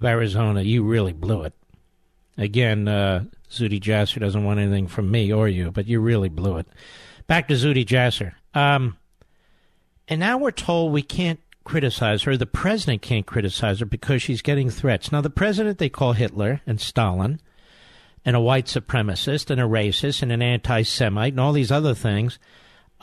of 0.00 0.06
Arizona, 0.06 0.62
you 0.62 0.82
really 0.82 1.12
blew 1.12 1.42
it. 1.42 1.52
Again, 2.40 2.88
uh, 2.88 3.24
Zuhdi 3.50 3.78
Jasser 3.78 4.18
doesn't 4.18 4.44
want 4.44 4.60
anything 4.60 4.88
from 4.88 5.10
me 5.10 5.30
or 5.30 5.46
you, 5.46 5.70
but 5.70 5.86
you 5.86 6.00
really 6.00 6.30
blew 6.30 6.56
it. 6.56 6.66
Back 7.26 7.48
to 7.48 7.54
Zuhdi 7.54 7.84
Jasser. 7.84 8.32
Um, 8.54 8.96
and 10.08 10.18
now 10.20 10.38
we're 10.38 10.50
told 10.50 10.90
we 10.90 11.02
can't 11.02 11.38
criticize 11.64 12.22
her. 12.22 12.38
The 12.38 12.46
president 12.46 13.02
can't 13.02 13.26
criticize 13.26 13.80
her 13.80 13.86
because 13.86 14.22
she's 14.22 14.40
getting 14.40 14.70
threats. 14.70 15.12
Now, 15.12 15.20
the 15.20 15.28
president 15.28 15.76
they 15.76 15.90
call 15.90 16.14
Hitler 16.14 16.62
and 16.66 16.80
Stalin 16.80 17.42
and 18.24 18.34
a 18.34 18.40
white 18.40 18.66
supremacist 18.66 19.50
and 19.50 19.60
a 19.60 19.64
racist 19.64 20.22
and 20.22 20.32
an 20.32 20.40
anti 20.40 20.80
Semite 20.80 21.34
and 21.34 21.40
all 21.40 21.52
these 21.52 21.70
other 21.70 21.94
things. 21.94 22.38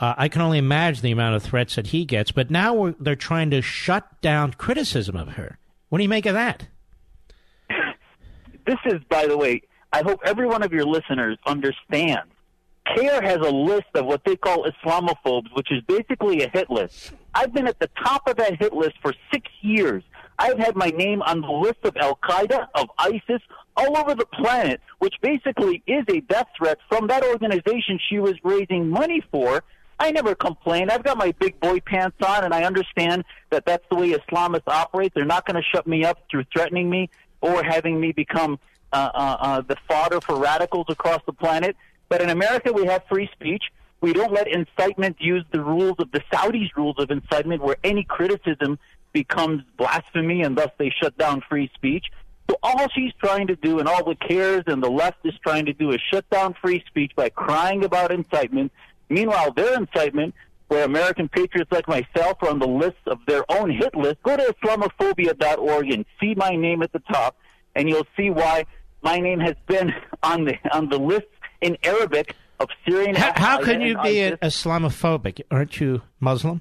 Uh, 0.00 0.14
I 0.16 0.28
can 0.28 0.42
only 0.42 0.58
imagine 0.58 1.02
the 1.02 1.12
amount 1.12 1.36
of 1.36 1.44
threats 1.44 1.76
that 1.76 1.88
he 1.88 2.04
gets. 2.04 2.32
But 2.32 2.50
now 2.50 2.92
they're 2.98 3.14
trying 3.14 3.50
to 3.50 3.62
shut 3.62 4.20
down 4.20 4.54
criticism 4.54 5.16
of 5.16 5.28
her. 5.30 5.58
What 5.90 5.98
do 5.98 6.02
you 6.02 6.08
make 6.08 6.26
of 6.26 6.34
that? 6.34 6.66
This 8.68 8.76
is, 8.84 9.00
by 9.08 9.26
the 9.26 9.34
way, 9.34 9.62
I 9.94 10.02
hope 10.02 10.20
every 10.26 10.46
one 10.46 10.62
of 10.62 10.74
your 10.74 10.84
listeners 10.84 11.38
understands. 11.46 12.30
CAIR 12.94 13.22
has 13.22 13.38
a 13.38 13.50
list 13.50 13.86
of 13.94 14.04
what 14.04 14.22
they 14.26 14.36
call 14.36 14.66
Islamophobes, 14.66 15.46
which 15.54 15.72
is 15.72 15.82
basically 15.86 16.42
a 16.42 16.50
hit 16.50 16.68
list. 16.68 17.14
I've 17.34 17.54
been 17.54 17.66
at 17.66 17.78
the 17.78 17.88
top 18.04 18.28
of 18.28 18.36
that 18.36 18.60
hit 18.60 18.74
list 18.74 18.96
for 19.00 19.14
six 19.32 19.48
years. 19.62 20.02
I've 20.38 20.58
had 20.58 20.76
my 20.76 20.90
name 20.90 21.22
on 21.22 21.40
the 21.40 21.50
list 21.50 21.78
of 21.84 21.96
Al 21.96 22.16
Qaeda, 22.16 22.66
of 22.74 22.90
ISIS, 22.98 23.40
all 23.74 23.96
over 23.96 24.14
the 24.14 24.26
planet, 24.34 24.82
which 24.98 25.14
basically 25.22 25.82
is 25.86 26.04
a 26.10 26.20
death 26.20 26.48
threat 26.54 26.76
from 26.90 27.06
that 27.06 27.24
organization 27.24 27.98
she 28.10 28.18
was 28.18 28.34
raising 28.44 28.90
money 28.90 29.22
for. 29.30 29.64
I 29.98 30.10
never 30.10 30.34
complained. 30.34 30.90
I've 30.90 31.02
got 31.02 31.16
my 31.16 31.32
big 31.40 31.58
boy 31.58 31.80
pants 31.80 32.18
on, 32.24 32.44
and 32.44 32.52
I 32.52 32.64
understand 32.64 33.24
that 33.48 33.64
that's 33.64 33.84
the 33.90 33.96
way 33.96 34.10
Islamists 34.12 34.68
operate. 34.68 35.12
They're 35.14 35.24
not 35.24 35.46
going 35.46 35.56
to 35.56 35.66
shut 35.74 35.86
me 35.86 36.04
up 36.04 36.18
through 36.30 36.44
threatening 36.52 36.90
me 36.90 37.08
or 37.40 37.62
having 37.62 38.00
me 38.00 38.12
become 38.12 38.58
uh, 38.92 39.10
uh, 39.14 39.36
uh, 39.40 39.60
the 39.62 39.76
fodder 39.88 40.20
for 40.20 40.36
radicals 40.36 40.86
across 40.88 41.20
the 41.26 41.32
planet. 41.32 41.76
But 42.08 42.22
in 42.22 42.30
America, 42.30 42.72
we 42.72 42.86
have 42.86 43.02
free 43.08 43.28
speech. 43.32 43.64
We 44.00 44.12
don't 44.12 44.32
let 44.32 44.46
incitement 44.46 45.16
use 45.20 45.44
the 45.50 45.60
rules 45.60 45.96
of 45.98 46.10
the 46.12 46.20
Saudis' 46.32 46.70
rules 46.76 46.96
of 46.98 47.10
incitement, 47.10 47.62
where 47.62 47.76
any 47.84 48.04
criticism 48.04 48.78
becomes 49.12 49.62
blasphemy, 49.76 50.42
and 50.42 50.56
thus 50.56 50.70
they 50.78 50.90
shut 50.90 51.18
down 51.18 51.42
free 51.48 51.70
speech. 51.74 52.06
So 52.48 52.56
all 52.62 52.88
she's 52.94 53.12
trying 53.20 53.48
to 53.48 53.56
do, 53.56 53.78
and 53.78 53.88
all 53.88 54.04
the 54.04 54.14
CAIRs 54.14 54.68
and 54.68 54.82
the 54.82 54.88
left 54.90 55.18
is 55.24 55.34
trying 55.42 55.66
to 55.66 55.72
do, 55.72 55.90
is 55.90 56.00
shut 56.10 56.28
down 56.30 56.54
free 56.54 56.82
speech 56.86 57.12
by 57.14 57.28
crying 57.28 57.84
about 57.84 58.10
incitement. 58.10 58.72
Meanwhile, 59.10 59.52
their 59.52 59.74
incitement, 59.74 60.34
where 60.68 60.84
American 60.84 61.28
patriots 61.28 61.72
like 61.72 61.88
myself 61.88 62.38
are 62.42 62.50
on 62.50 62.58
the 62.58 62.68
list 62.68 62.98
of 63.06 63.18
their 63.26 63.44
own 63.50 63.70
hit 63.70 63.94
list, 63.94 64.22
go 64.22 64.36
to 64.36 64.54
Islamophobia.org 64.62 65.90
and 65.90 66.04
see 66.20 66.34
my 66.34 66.50
name 66.50 66.82
at 66.82 66.92
the 66.92 67.00
top, 67.10 67.36
and 67.74 67.88
you'll 67.88 68.06
see 68.16 68.30
why 68.30 68.64
my 69.02 69.18
name 69.18 69.40
has 69.40 69.56
been 69.66 69.94
on 70.22 70.44
the 70.44 70.54
on 70.72 70.88
the 70.88 70.98
list 70.98 71.26
in 71.60 71.76
Arabic 71.82 72.34
of 72.60 72.68
Syrian. 72.86 73.14
How, 73.14 73.32
how 73.34 73.62
can 73.62 73.80
you 73.80 74.00
be 74.02 74.20
an 74.20 74.36
Islamophobic? 74.42 75.42
Aren't 75.50 75.80
you 75.80 76.02
Muslim? 76.20 76.60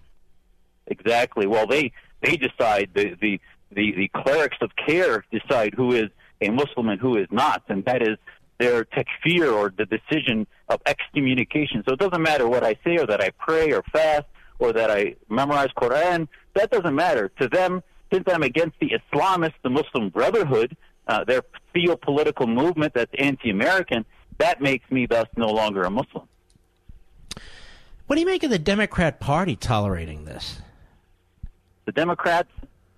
Exactly. 0.87 1.47
Well, 1.47 1.67
they 1.67 1.91
they 2.21 2.37
decide 2.37 2.91
the 2.93 3.15
the 3.19 3.39
the, 3.71 3.93
the 3.93 4.09
clerics 4.15 4.57
of 4.61 4.71
CAIR 4.77 5.25
decide 5.31 5.73
who 5.73 5.91
is 5.93 6.09
a 6.39 6.49
Muslim 6.49 6.87
and 6.89 7.01
who 7.01 7.17
is 7.17 7.27
not, 7.31 7.63
and 7.67 7.83
that 7.85 8.01
is 8.01 8.17
their 8.59 8.85
takfir 8.85 9.53
or 9.53 9.73
the 9.75 9.85
decision 9.85 10.47
of 10.69 10.81
excommunication. 10.85 11.83
So 11.87 11.93
it 11.93 11.99
doesn't 11.99 12.21
matter 12.21 12.47
what 12.47 12.63
I 12.63 12.75
say 12.83 12.97
or 12.97 13.05
that 13.05 13.21
I 13.21 13.29
pray 13.31 13.71
or 13.71 13.83
fast 13.91 14.25
or 14.59 14.73
that 14.73 14.89
I 14.89 15.15
memorize 15.29 15.69
Quran. 15.77 16.27
That 16.55 16.71
doesn't 16.71 16.95
matter 16.95 17.29
to 17.39 17.47
them. 17.47 17.83
Since 18.11 18.23
I'm 18.27 18.43
against 18.43 18.79
the 18.79 18.91
Islamists, 18.91 19.53
the 19.63 19.69
Muslim 19.69 20.09
Brotherhood, 20.09 20.75
uh, 21.07 21.23
their 21.25 21.43
theopolitical 21.75 22.47
movement 22.47 22.93
that's 22.93 23.11
anti-American, 23.17 24.05
that 24.37 24.61
makes 24.61 24.89
me 24.89 25.05
thus 25.05 25.27
no 25.35 25.47
longer 25.47 25.83
a 25.83 25.89
Muslim. 25.89 26.27
What 28.07 28.15
do 28.15 28.21
you 28.21 28.25
make 28.25 28.43
of 28.43 28.49
the 28.49 28.59
Democrat 28.59 29.19
Party 29.19 29.55
tolerating 29.55 30.25
this? 30.25 30.61
The 31.85 31.91
Democrats, 31.91 32.49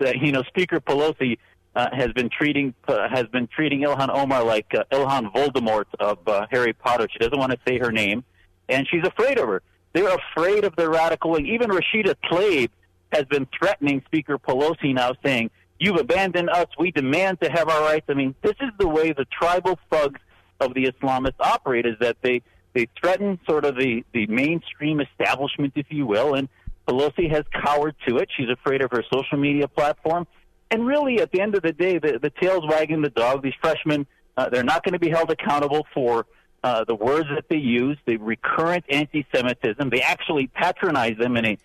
uh, 0.01 0.11
you 0.11 0.31
know, 0.31 0.43
Speaker 0.43 0.79
Pelosi 0.79 1.37
uh, 1.75 1.87
has 1.93 2.11
been 2.13 2.29
treating 2.29 2.73
uh, 2.87 3.07
has 3.09 3.25
been 3.27 3.47
treating 3.47 3.81
Ilhan 3.81 4.09
Omar 4.09 4.43
like 4.43 4.67
uh, 4.73 4.83
Ilhan 4.91 5.31
Voldemort 5.33 5.85
of 5.99 6.19
uh, 6.27 6.47
Harry 6.51 6.73
Potter. 6.73 7.07
She 7.11 7.19
doesn't 7.19 7.37
want 7.37 7.51
to 7.51 7.59
say 7.67 7.77
her 7.77 7.91
name, 7.91 8.23
and 8.67 8.87
she's 8.89 9.03
afraid 9.05 9.37
of 9.37 9.47
her. 9.47 9.61
They're 9.93 10.15
afraid 10.15 10.63
of 10.63 10.75
the 10.75 10.89
radical 10.89 11.31
wing. 11.31 11.47
Even 11.47 11.69
Rashida 11.69 12.15
Tlaib 12.29 12.69
has 13.11 13.25
been 13.25 13.47
threatening 13.57 14.01
Speaker 14.05 14.37
Pelosi 14.37 14.93
now, 14.93 15.13
saying, 15.23 15.51
"You've 15.79 15.97
abandoned 15.97 16.49
us. 16.49 16.67
We 16.77 16.91
demand 16.91 17.41
to 17.41 17.49
have 17.49 17.69
our 17.69 17.81
rights." 17.81 18.05
I 18.09 18.13
mean, 18.13 18.35
this 18.41 18.55
is 18.61 18.69
the 18.79 18.87
way 18.87 19.13
the 19.13 19.25
tribal 19.25 19.79
thugs 19.91 20.19
of 20.59 20.73
the 20.73 20.85
Islamists 20.85 21.39
operate: 21.39 21.85
is 21.85 21.95
that 21.99 22.17
they 22.21 22.41
they 22.73 22.87
threaten 22.99 23.39
sort 23.47 23.65
of 23.65 23.75
the 23.75 24.03
the 24.13 24.25
mainstream 24.27 25.01
establishment, 25.01 25.73
if 25.75 25.87
you 25.89 26.05
will, 26.05 26.33
and 26.33 26.49
Pelosi 26.87 27.29
has 27.29 27.43
cowered 27.53 27.95
to 28.07 28.17
it. 28.17 28.29
She's 28.35 28.49
afraid 28.49 28.81
of 28.81 28.89
her 28.91 29.03
social 29.13 29.37
media 29.37 29.67
platform. 29.67 30.25
And 30.71 30.85
really, 30.85 31.19
at 31.19 31.31
the 31.31 31.41
end 31.41 31.55
of 31.55 31.63
the 31.63 31.71
day, 31.71 31.97
the, 31.97 32.19
the 32.19 32.29
tail's 32.29 32.65
wagging 32.67 33.01
the 33.01 33.09
dog. 33.09 33.41
These 33.41 33.53
freshmen, 33.61 34.05
uh, 34.37 34.49
they're 34.49 34.63
not 34.63 34.83
going 34.83 34.93
to 34.93 34.99
be 34.99 35.09
held 35.09 35.31
accountable 35.31 35.87
for 35.93 36.27
uh, 36.63 36.83
the 36.83 36.95
words 36.95 37.27
that 37.33 37.45
they 37.49 37.57
use, 37.57 37.97
the 38.05 38.17
recurrent 38.17 38.85
anti-Semitism. 38.89 39.89
They 39.89 40.01
actually 40.01 40.47
patronize 40.47 41.17
them 41.17 41.37
in 41.37 41.45
a 41.45 41.57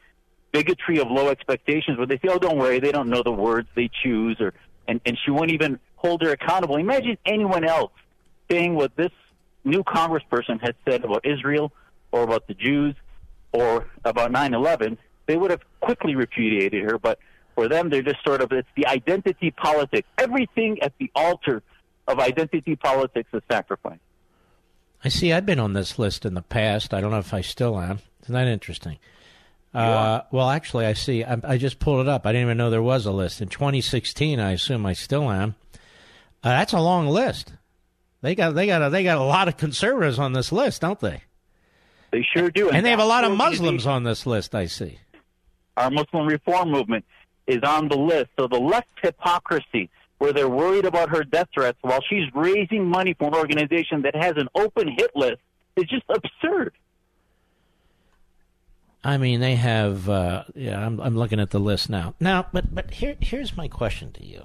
bigotry 0.53 1.01
of 1.01 1.11
low 1.11 1.29
expectations 1.29 1.99
where 1.99 2.07
they 2.07 2.17
say, 2.17 2.29
oh, 2.29 2.39
don't 2.39 2.59
worry, 2.59 2.79
they 2.79 2.93
don't 2.93 3.09
know 3.09 3.23
the 3.23 3.33
words 3.33 3.69
they 3.75 3.91
choose, 4.03 4.37
or 4.41 4.55
and, 4.87 5.01
and 5.05 5.19
she 5.25 5.31
won't 5.31 5.51
even 5.51 5.81
hold 5.97 6.23
her 6.23 6.31
accountable. 6.31 6.77
Imagine 6.77 7.19
anyone 7.27 7.65
else 7.65 7.93
saying 8.51 8.75
what 8.75 8.95
this 8.97 9.11
new 9.65 9.83
congressperson 9.83 10.61
has 10.61 10.75
said 10.87 11.05
about 11.05 11.25
Israel 11.25 11.73
or 12.13 12.23
about 12.23 12.47
the 12.47 12.55
Jews 12.55 12.95
or 13.53 13.87
about 14.05 14.31
9-11, 14.33 14.99
they 15.27 15.37
would 15.37 15.51
have 15.51 15.63
quickly 15.81 16.15
repudiated 16.15 16.85
her, 16.85 16.99
but 16.99 17.19
for 17.55 17.69
them, 17.69 17.91
they're 17.91 18.03
just 18.03 18.23
sort 18.25 18.41
of, 18.41 18.53
it's 18.53 18.69
the 18.77 18.87
identity 18.87 19.51
politics. 19.51 20.09
Everything 20.19 20.81
at 20.83 20.93
the 20.99 21.11
altar 21.15 21.63
of 22.07 22.19
identity 22.19 22.77
politics 22.77 23.29
is 23.33 23.43
sacrifice. 23.51 23.99
I 25.05 25.09
see. 25.09 25.33
I've 25.33 25.47
been 25.47 25.61
on 25.61 25.75
this 25.75 25.99
list 25.99 26.25
in 26.25 26.35
the 26.35 26.43
past. 26.43 26.95
I 26.95 27.01
don't 27.01 27.11
know 27.11 27.19
if 27.19 27.35
I 27.35 27.43
still 27.43 27.79
am. 27.79 27.99
Isn't 28.23 28.35
that 28.35 28.47
interesting? 28.47 28.99
Uh, 29.75 30.23
well, 30.31 30.49
actually, 30.51 30.87
I 30.87 30.93
see. 30.93 31.25
I, 31.25 31.37
I, 31.43 31.59
just 31.59 31.81
pulled 31.81 32.01
it 32.01 32.09
up. 32.09 32.27
I 32.27 32.33
didn't 32.33 32.47
even 32.47 32.57
know 32.57 32.71
there 32.71 32.81
was 32.81 33.07
a 33.07 33.11
list. 33.11 33.41
In 33.41 33.49
2016, 33.49 34.39
I 34.39 34.53
assume 34.53 34.87
I 34.87 34.93
still 34.93 35.29
am. 35.31 35.57
Uh, 36.45 36.51
that's 36.51 36.73
a 36.73 36.81
long 36.81 37.09
list. 37.09 37.53
They 38.23 38.37
got 38.37 38.55
they 38.55 38.67
got 38.67 38.83
a, 38.83 38.91
they 38.91 39.03
got 39.03 39.19
a 39.19 39.25
lot 39.25 39.49
of 39.49 39.57
conservatives 39.57 40.19
on 40.19 40.33
this 40.33 40.53
list, 40.53 40.81
don't 40.81 41.01
they? 41.01 41.23
They 42.13 42.25
sure 42.35 42.51
do. 42.51 42.69
And, 42.69 42.79
and 42.79 42.87
they 42.87 42.91
have 42.91 43.01
a 43.01 43.05
lot 43.05 43.25
of 43.25 43.37
Muslims 43.37 43.87
on 43.87 44.05
this 44.05 44.27
list. 44.27 44.55
I 44.55 44.67
see. 44.67 44.99
Our 45.77 45.91
Muslim 45.91 46.27
reform 46.27 46.71
movement 46.71 47.05
is 47.47 47.63
on 47.63 47.89
the 47.89 47.97
list. 47.97 48.31
So 48.39 48.47
the 48.47 48.61
left 48.61 48.89
hypocrisy, 49.03 49.91
where 50.19 50.33
they're 50.33 50.49
worried 50.49 50.85
about 50.85 51.11
her 51.11 51.25
death 51.25 51.49
threats 51.55 51.79
while 51.83 52.01
she's 52.09 52.25
raising 52.35 52.87
money 52.87 53.15
for 53.19 53.29
an 53.29 53.35
organization 53.35 54.03
that 54.03 54.15
has 54.17 54.35
an 54.37 54.49
open 54.55 54.89
hit 54.97 55.11
list, 55.15 55.41
is 55.77 55.85
just 55.85 56.05
absurd. 56.09 56.73
I 59.05 59.19
mean, 59.19 59.41
they 59.41 59.57
have. 59.57 60.09
Uh, 60.09 60.45
yeah, 60.55 60.85
I'm, 60.85 60.99
I'm 60.99 61.17
looking 61.17 61.39
at 61.39 61.51
the 61.51 61.61
list 61.61 61.91
now. 61.91 62.15
Now, 62.19 62.47
but 62.53 62.75
but 62.75 62.91
here 62.93 63.17
here's 63.21 63.57
my 63.57 63.69
question 63.69 64.13
to 64.13 64.25
you. 64.25 64.45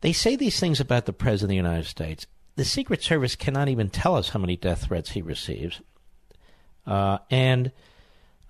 They 0.00 0.12
say 0.12 0.36
these 0.36 0.58
things 0.58 0.80
about 0.80 1.04
the 1.04 1.12
president 1.12 1.46
of 1.46 1.50
the 1.50 1.68
United 1.68 1.86
States. 1.86 2.26
The 2.54 2.64
Secret 2.64 3.02
Service 3.02 3.36
cannot 3.36 3.68
even 3.68 3.90
tell 3.90 4.14
us 4.16 4.30
how 4.30 4.38
many 4.38 4.56
death 4.56 4.84
threats 4.84 5.10
he 5.10 5.20
receives, 5.20 5.82
uh, 6.86 7.18
and 7.30 7.72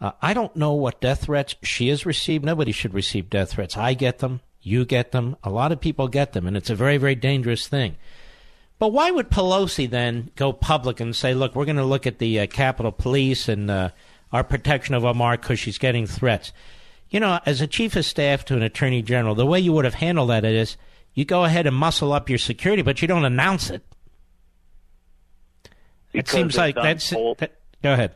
uh, 0.01 0.13
I 0.21 0.35
don't 0.35 0.55
know 0.57 0.73
what 0.73 1.01
death 1.01 1.25
threats 1.25 1.55
she 1.63 1.89
has 1.89 2.05
received. 2.05 2.45
Nobody 2.45 2.73
should 2.73 2.93
receive 2.93 3.31
death 3.31 3.53
threats. 3.53 3.77
I 3.77 3.95
get 3.95 4.19
them. 4.19 4.41
You 4.61 4.85
get 4.85 5.13
them. 5.13 5.37
A 5.43 5.51
lot 5.51 5.73
of 5.73 5.81
people 5.81 6.09
get 6.09 6.33
them, 6.33 6.47
and 6.47 6.57
it's 6.57 6.71
a 6.71 6.75
very, 6.75 6.97
very 6.97 7.15
dangerous 7.15 7.69
thing. 7.69 7.97
But 8.79 8.89
why 8.89 9.11
would 9.11 9.31
Pelosi 9.31 9.89
then 9.89 10.31
go 10.37 10.53
public 10.53 11.01
and 11.01 11.17
say, 11.17 11.33
look, 11.33 11.55
we're 11.55 11.65
going 11.65 11.77
to 11.77 11.85
look 11.85 12.07
at 12.07 12.19
the 12.19 12.41
uh, 12.41 12.47
Capitol 12.47 12.93
Police 12.93 13.49
and 13.49 13.71
uh, 13.71 13.91
our 14.33 14.45
protection 14.45 14.95
of 14.95 15.05
Omar 15.05 15.39
because 15.39 15.59
she's 15.59 15.79
getting 15.79 16.07
threats? 16.07 16.53
You 17.09 17.21
know, 17.21 17.41
as 17.47 17.61
a 17.61 17.67
chief 17.67 17.97
of 17.97 18.05
staff 18.05 18.45
to 18.47 18.57
an 18.57 18.63
attorney 18.63 19.01
general, 19.01 19.35
the 19.35 19.47
way 19.47 19.61
you 19.61 19.73
would 19.73 19.85
have 19.87 19.95
handled 19.95 20.29
that 20.29 20.45
is 20.45 20.77
you 21.15 21.25
go 21.25 21.45
ahead 21.45 21.67
and 21.67 21.75
muscle 21.75 22.13
up 22.13 22.29
your 22.29 22.39
security, 22.39 22.83
but 22.83 23.01
you 23.01 23.09
don't 23.09 23.25
announce 23.25 23.71
it. 23.71 23.83
Because 26.13 26.35
it 26.35 26.37
seems 26.37 26.57
like 26.57 26.75
that's. 26.75 27.11
That, 27.11 27.53
go 27.83 27.95
ahead. 27.95 28.15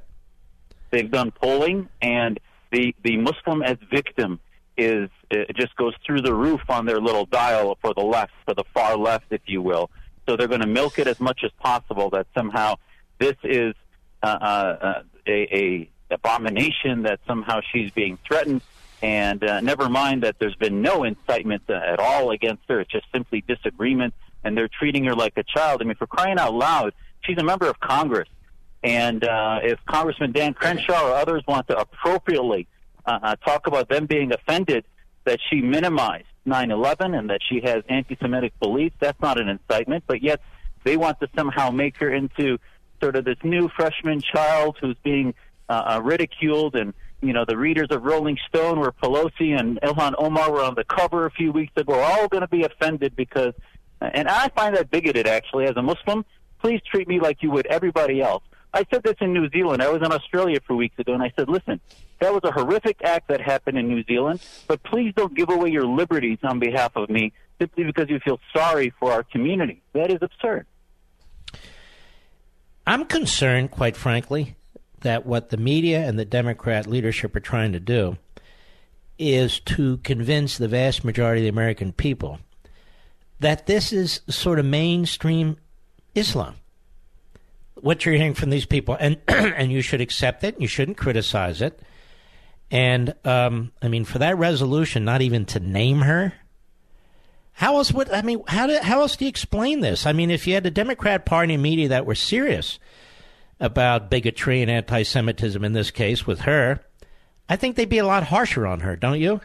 They've 0.91 1.11
done 1.11 1.31
polling, 1.31 1.89
and 2.03 2.39
the 2.73 2.95
the 3.03 3.17
Muslim 3.17 3.63
as 3.63 3.79
victim 3.91 4.41
is 4.77 5.11
it 5.31 5.55
just 5.57 5.77
goes 5.77 5.95
through 6.05 6.23
the 6.23 6.35
roof 6.35 6.61
on 6.69 6.87
their 6.87 7.01
little 7.01 7.27
dial 7.27 7.77
for 7.81 7.95
the 7.95 8.03
left, 8.03 8.33
for 8.45 8.55
the 8.55 8.65
far 8.75 8.97
left, 8.97 9.27
if 9.31 9.43
you 9.47 9.63
will. 9.63 9.91
So 10.27 10.37
they're 10.37 10.49
going 10.49 10.61
to 10.61 10.67
milk 10.67 10.99
it 10.99 11.07
as 11.07 11.21
much 11.21 11.41
as 11.45 11.51
possible 11.59 12.11
that 12.11 12.27
somehow 12.35 12.77
this 13.19 13.37
is 13.45 13.75
uh, 14.23 14.27
uh, 14.27 15.03
a, 15.27 15.33
a 15.33 15.91
abomination 16.11 17.03
that 17.03 17.21
somehow 17.27 17.61
she's 17.73 17.91
being 17.93 18.19
threatened. 18.27 18.63
And 19.03 19.43
uh, 19.43 19.61
never 19.61 19.89
mind 19.89 20.25
that 20.25 20.37
there's 20.39 20.57
been 20.57 20.83
no 20.83 21.05
incitement 21.05 21.63
uh, 21.69 21.75
at 21.75 22.01
all 22.01 22.31
against 22.31 22.65
her. 22.69 22.81
It's 22.81 22.91
just 22.91 23.07
simply 23.13 23.43
disagreement, 23.47 24.15
and 24.45 24.57
they're 24.57 24.69
treating 24.69 25.05
her 25.05 25.15
like 25.15 25.35
a 25.37 25.43
child. 25.43 25.81
I 25.81 25.85
mean, 25.85 25.97
for 25.97 26.07
crying 26.07 26.39
out 26.39 26.55
loud, 26.55 26.93
she's 27.23 27.39
a 27.39 27.45
member 27.45 27.67
of 27.67 27.81
Congress. 27.81 28.29
And 28.83 29.25
uh, 29.25 29.61
if 29.63 29.79
Congressman 29.87 30.33
Dan 30.33 30.55
Crenshaw 30.55 31.09
or 31.09 31.15
others 31.15 31.43
want 31.47 31.69
to 31.69 31.79
appropriately 31.79 32.67
uh, 33.07 33.19
uh 33.23 33.37
talk 33.37 33.67
about 33.67 33.89
them 33.89 34.07
being 34.07 34.33
offended 34.33 34.85
that 35.25 35.39
she 35.49 35.61
minimized 35.61 36.27
9/11 36.47 37.19
and 37.19 37.31
that 37.31 37.41
she 37.47 37.61
has 37.63 37.83
anti-Semitic 37.89 38.59
beliefs, 38.61 38.97
that's 39.01 39.21
not 39.21 39.39
an 39.41 39.49
incitement. 39.49 40.05
But 40.07 40.23
yet 40.23 40.41
they 40.85 40.97
want 40.97 41.21
to 41.21 41.29
somehow 41.37 41.71
make 41.71 41.99
her 41.99 42.11
into 42.11 42.59
sort 43.03 43.17
of 43.17 43.25
this 43.25 43.39
new 43.43 43.69
freshman 43.69 44.21
child 44.21 44.77
who's 44.81 44.97
being 45.03 45.35
uh, 45.69 45.97
uh 45.97 46.01
ridiculed 46.03 46.75
and 46.75 46.95
you 47.23 47.33
know, 47.33 47.45
the 47.45 47.57
readers 47.57 47.89
of 47.91 48.03
Rolling 48.03 48.39
Stone, 48.49 48.81
where 48.81 48.93
Pelosi 48.93 49.59
and 49.59 49.81
Ilhan 49.83 50.15
Omar 50.19 50.51
were 50.51 50.63
on 50.63 50.75
the 50.75 50.85
cover 50.85 51.27
a 51.27 51.31
few 51.31 51.53
weeks 51.53 51.73
ago, 51.77 51.95
are 51.95 52.21
all 52.21 52.29
going 52.29 52.41
to 52.41 52.49
be 52.49 52.65
offended 52.65 53.15
because, 53.15 53.53
and 54.01 54.27
I 54.29 54.49
find 54.49 54.75
that 54.77 54.91
bigoted 54.91 55.27
actually. 55.27 55.67
As 55.67 55.77
a 55.77 55.83
Muslim, 55.83 56.25
please 56.61 56.81
treat 56.91 57.09
me 57.09 57.21
like 57.21 57.43
you 57.43 57.51
would 57.51 57.67
everybody 57.67 58.23
else. 58.23 58.43
I 58.73 58.87
said 58.91 59.03
this 59.03 59.17
in 59.21 59.33
New 59.33 59.49
Zealand. 59.51 59.83
I 59.83 59.89
was 59.89 60.03
in 60.03 60.13
Australia 60.13 60.59
for 60.65 60.77
weeks 60.77 60.99
ago, 60.99 61.13
and 61.13 61.23
I 61.23 61.33
said, 61.37 61.49
listen, 61.49 61.81
that 62.21 62.33
was 62.33 62.43
a 62.45 62.53
horrific 62.53 63.03
act 63.03 63.29
that 63.29 63.41
happened 63.41 63.79
in 63.79 63.89
New 63.89 64.05
Zealand, 64.05 64.41
but 64.69 64.83
please 64.83 65.13
don't 65.17 65.35
give 65.35 65.51
away 65.51 65.71
your 65.71 65.87
liberties 65.87 66.39
on 66.43 66.59
behalf 66.59 66.93
of 66.95 67.11
me 67.11 67.33
simply 67.59 67.85
because 67.85 68.09
you 68.09 68.21
feel 68.21 68.39
sorry 68.55 68.93
for 68.99 69.13
our 69.13 69.23
community. 69.23 69.83
That 69.93 70.11
is 70.11 70.19
absurd. 70.23 70.67
I'm 72.87 73.05
concerned, 73.05 73.71
quite 73.71 73.97
frankly, 73.97 74.57
that 75.01 75.27
what 75.27 75.51
the 75.51 75.57
media 75.57 76.07
and 76.07 76.19
the 76.19 76.25
Democrat 76.25 76.87
leadership 76.87 77.35
are 77.37 77.41
trying 77.41 77.73
to 77.73 77.81
do 77.81 78.17
is 79.19 79.61
to 79.61 79.99
convince 79.99 80.57
the 80.57 80.69
vast 80.69 81.05
majority 81.05 81.43
of 81.43 81.45
the 81.45 81.61
American 81.61 81.93
people 81.93 82.39
that 83.39 83.67
this 83.67 83.93
is 83.93 84.21
sort 84.29 84.59
of 84.59 84.65
mainstream 84.65 85.57
Islam. 86.15 86.55
What 87.81 88.05
you're 88.05 88.15
hearing 88.15 88.35
from 88.35 88.51
these 88.51 88.67
people, 88.67 88.97
and 88.99 89.19
and 89.29 89.73
you 89.73 89.83
should 89.83 90.01
accept 90.01 90.45
it. 90.45 90.61
You 90.61 90.67
shouldn't 90.67 90.97
criticize 90.97 91.63
it. 91.63 91.81
And 92.71 93.15
um, 93.25 93.73
I 93.83 93.89
mean, 93.89 94.05
for 94.05 94.19
that 94.19 94.39
resolution, 94.39 95.05
not 95.05 95.23
even 95.23 95.45
to 95.47 95.61
name 95.61 96.01
her. 96.01 96.35
How 97.53 97.77
else 97.77 97.93
would 97.93 98.11
I 98.11 98.23
mean? 98.23 98.43
How 98.47 98.67
do, 98.67 98.79
how 98.81 99.01
else 99.01 99.17
do 99.17 99.25
you 99.25 99.29
explain 99.29 99.81
this? 99.81 100.07
I 100.07 100.13
mean, 100.13 100.31
if 100.31 100.47
you 100.47 100.55
had 100.55 100.63
the 100.63 100.71
Democrat 100.71 101.27
Party 101.27 101.57
media 101.57 101.89
that 101.89 102.07
were 102.07 102.15
serious 102.15 102.79
about 103.59 104.11
bigotry 104.11 104.63
and 104.63 104.71
anti 104.71 105.03
Semitism 105.03 105.63
in 105.63 105.73
this 105.73 105.91
case 105.91 106.27
with 106.27 106.41
her, 106.41 106.81
I 107.49 107.57
think 107.57 107.77
they'd 107.77 107.89
be 107.89 107.99
a 107.99 108.07
lot 108.07 108.23
harsher 108.23 108.67
on 108.67 108.81
her, 108.81 108.97
don't 108.97 109.21
you? 109.21 109.41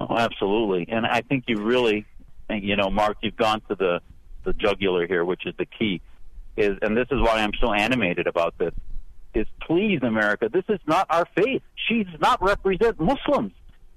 Oh, 0.00 0.16
absolutely. 0.16 0.86
And 0.88 1.06
I 1.06 1.22
think 1.22 1.44
you 1.46 1.62
really, 1.62 2.04
you 2.50 2.76
know, 2.76 2.90
Mark, 2.90 3.16
you've 3.22 3.36
gone 3.36 3.62
to 3.68 3.74
the, 3.74 4.00
the 4.44 4.52
jugular 4.52 5.06
here, 5.06 5.24
which 5.24 5.46
is 5.46 5.54
the 5.58 5.66
key. 5.66 6.00
Is 6.56 6.76
and 6.82 6.96
this 6.96 7.08
is 7.10 7.20
why 7.20 7.38
I'm 7.38 7.52
so 7.60 7.72
animated 7.72 8.26
about 8.26 8.58
this. 8.58 8.74
Is 9.34 9.46
please, 9.66 10.00
America, 10.02 10.50
this 10.52 10.64
is 10.68 10.80
not 10.86 11.06
our 11.08 11.26
faith. 11.34 11.62
She 11.88 12.04
does 12.04 12.20
not 12.20 12.42
represent 12.42 13.00
Muslims. 13.00 13.52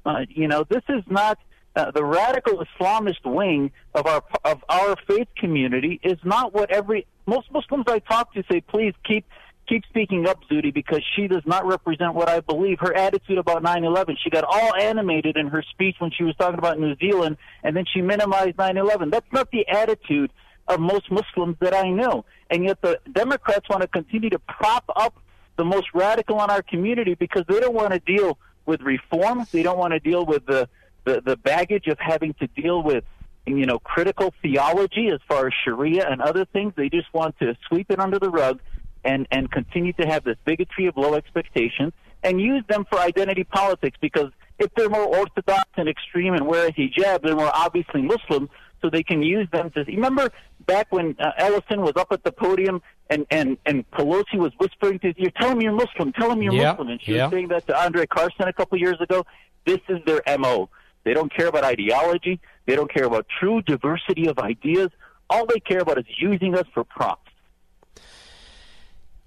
Uh, 0.05 0.21
you 0.29 0.47
know, 0.47 0.63
this 0.69 0.83
is 0.87 1.03
not 1.09 1.37
uh, 1.75 1.91
the 1.91 2.03
radical 2.03 2.63
Islamist 2.63 3.25
wing 3.25 3.71
of 3.93 4.07
our 4.07 4.23
of 4.45 4.63
our 4.69 4.95
faith 5.07 5.27
community 5.37 5.99
is 6.03 6.17
not 6.23 6.53
what 6.53 6.71
every 6.71 7.05
most 7.25 7.51
Muslims 7.51 7.85
I 7.87 7.99
talk 7.99 8.33
to 8.35 8.43
say. 8.49 8.61
Please 8.61 8.93
keep 9.03 9.25
keep 9.67 9.83
speaking 9.89 10.27
up, 10.27 10.39
Zuhdi, 10.49 10.73
because 10.73 11.01
she 11.15 11.27
does 11.27 11.41
not 11.45 11.65
represent 11.65 12.13
what 12.13 12.29
I 12.29 12.39
believe. 12.39 12.79
Her 12.79 12.95
attitude 12.95 13.37
about 13.37 13.63
9/11, 13.63 14.15
she 14.23 14.29
got 14.29 14.45
all 14.45 14.75
animated 14.75 15.37
in 15.37 15.47
her 15.47 15.63
speech 15.71 15.95
when 15.99 16.11
she 16.11 16.23
was 16.23 16.35
talking 16.37 16.59
about 16.59 16.79
New 16.79 16.95
Zealand, 16.95 17.37
and 17.63 17.75
then 17.75 17.85
she 17.93 18.01
minimized 18.01 18.57
9/11. 18.57 19.11
That's 19.11 19.31
not 19.33 19.51
the 19.51 19.67
attitude 19.67 20.31
of 20.67 20.79
most 20.79 21.11
Muslims 21.11 21.57
that 21.59 21.73
I 21.73 21.89
know, 21.89 22.25
and 22.49 22.63
yet 22.63 22.81
the 22.81 22.99
Democrats 23.11 23.69
want 23.69 23.81
to 23.81 23.87
continue 23.87 24.29
to 24.31 24.39
prop 24.39 24.83
up 24.95 25.15
the 25.57 25.65
most 25.65 25.87
radical 25.93 26.43
in 26.43 26.49
our 26.49 26.61
community 26.61 27.15
because 27.15 27.43
they 27.47 27.59
don't 27.59 27.75
want 27.75 27.93
to 27.93 27.99
deal 27.99 28.37
with 28.65 28.81
reform. 28.81 29.45
They 29.51 29.63
don't 29.63 29.77
want 29.77 29.93
to 29.93 29.99
deal 29.99 30.25
with 30.25 30.45
the 30.45 30.67
the, 31.03 31.21
the 31.21 31.37
baggage 31.37 31.85
of 31.87 31.99
having 31.99 32.33
to 32.35 32.47
deal 32.47 32.81
with 32.81 33.03
you 33.45 33.65
know 33.65 33.79
critical 33.79 34.33
theology 34.41 35.09
as 35.09 35.19
far 35.27 35.47
as 35.47 35.53
Sharia 35.63 36.07
and 36.09 36.21
other 36.21 36.45
things. 36.45 36.73
They 36.75 36.89
just 36.89 37.13
want 37.13 37.37
to 37.39 37.55
sweep 37.67 37.91
it 37.91 37.99
under 37.99 38.19
the 38.19 38.29
rug 38.29 38.59
and 39.03 39.27
and 39.31 39.49
continue 39.51 39.93
to 39.93 40.07
have 40.07 40.23
this 40.23 40.37
bigotry 40.45 40.87
of 40.87 40.97
low 40.97 41.13
expectations 41.13 41.93
and 42.23 42.41
use 42.41 42.63
them 42.67 42.85
for 42.89 42.99
identity 42.99 43.43
politics 43.43 43.97
because 44.01 44.31
if 44.57 44.73
they're 44.75 44.89
more 44.89 45.05
orthodox 45.05 45.69
and 45.77 45.87
extreme 45.87 46.33
and 46.33 46.47
wear 46.47 46.67
a 46.67 46.71
hijab, 46.71 47.21
they're 47.21 47.35
more 47.35 47.51
obviously 47.53 48.01
Muslim, 48.01 48.49
so 48.81 48.89
they 48.89 49.03
can 49.03 49.21
use 49.21 49.47
them 49.51 49.71
to. 49.71 49.83
Remember 49.83 50.29
back 50.65 50.87
when 50.91 51.15
uh, 51.19 51.31
Ellison 51.37 51.81
was 51.81 51.93
up 51.95 52.11
at 52.11 52.23
the 52.23 52.31
podium 52.31 52.81
and 53.09 53.25
and 53.29 53.57
and 53.65 53.89
Pelosi 53.91 54.35
was 54.35 54.51
whispering 54.59 54.99
to 54.99 55.07
his 55.07 55.15
ear, 55.17 55.31
"Tell 55.39 55.51
him 55.51 55.61
you're 55.61 55.73
Muslim. 55.73 56.11
Tell 56.13 56.31
him 56.31 56.41
you're. 56.41 56.53
Muslim," 56.53 56.89
and 56.89 57.01
she 57.01 57.13
was 57.13 57.31
saying 57.31 57.49
that 57.49 57.67
to 57.67 57.79
Andre 57.79 58.05
Carson 58.05 58.47
a 58.47 58.53
couple 58.53 58.77
years 58.77 58.99
ago. 58.99 59.25
This 59.65 59.79
is 59.89 59.99
their 60.05 60.21
mo. 60.37 60.69
They 61.03 61.13
don't 61.13 61.33
care 61.33 61.47
about 61.47 61.63
ideology. 61.63 62.39
They 62.65 62.75
don't 62.75 62.91
care 62.91 63.05
about 63.05 63.27
true 63.39 63.61
diversity 63.61 64.27
of 64.27 64.39
ideas. 64.39 64.89
All 65.29 65.45
they 65.45 65.59
care 65.59 65.79
about 65.79 65.97
is 65.97 66.05
using 66.19 66.55
us 66.55 66.65
for 66.73 66.83
props. 66.83 67.31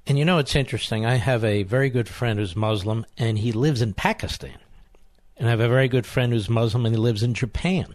And 0.07 0.19
you 0.19 0.25
know, 0.25 0.39
it's 0.39 0.57
interesting. 0.57 1.05
I 1.05 1.17
have 1.17 1.45
a 1.45 1.65
very 1.65 1.91
good 1.91 2.09
friend 2.09 2.39
who's 2.39 2.57
Muslim, 2.57 3.05
and 3.17 3.39
he 3.39 3.53
lives 3.53 3.83
in 3.83 3.95
Pakistan. 3.95 4.59
And 5.37 5.47
I 5.47 5.51
have 5.51 5.61
a 5.61 5.69
very 5.69 5.87
good 5.87 6.07
friend 6.07 6.33
who's 6.33 6.49
Muslim, 6.49 6.87
and 6.87 6.95
he 6.95 7.01
lives 7.01 7.23
in 7.23 7.35
Japan. 7.35 7.95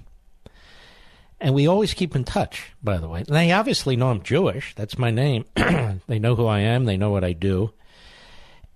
And 1.44 1.53
we 1.53 1.68
always 1.68 1.94
keep 1.94 2.15
in 2.15 2.24
touch, 2.24 2.72
by 2.82 2.99
the 2.99 3.10
way. 3.10 3.24
They 3.28 3.52
obviously 3.52 3.98
know 3.98 4.11
I'm 4.11 4.24
Jewish. 4.24 4.74
That's 4.76 4.98
my 4.98 5.11
name. 5.11 5.44
they 6.07 6.18
know 6.18 6.36
who 6.36 6.45
I 6.45 6.60
am. 6.60 6.86
They 6.86 6.95
know 6.95 7.11
what 7.11 7.26
I 7.26 7.34
do. 7.34 7.74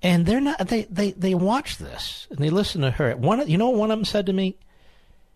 And 0.03 0.25
they're 0.25 0.41
not. 0.41 0.67
They, 0.67 0.83
they, 0.83 1.11
they 1.11 1.33
watch 1.33 1.77
this 1.77 2.27
and 2.29 2.39
they 2.39 2.49
listen 2.49 2.81
to 2.81 2.91
her. 2.91 3.15
One, 3.15 3.47
you 3.47 3.57
know, 3.57 3.69
one 3.69 3.89
of 3.89 3.97
them 3.97 4.03
said 4.03 4.25
to 4.25 4.33
me, 4.33 4.57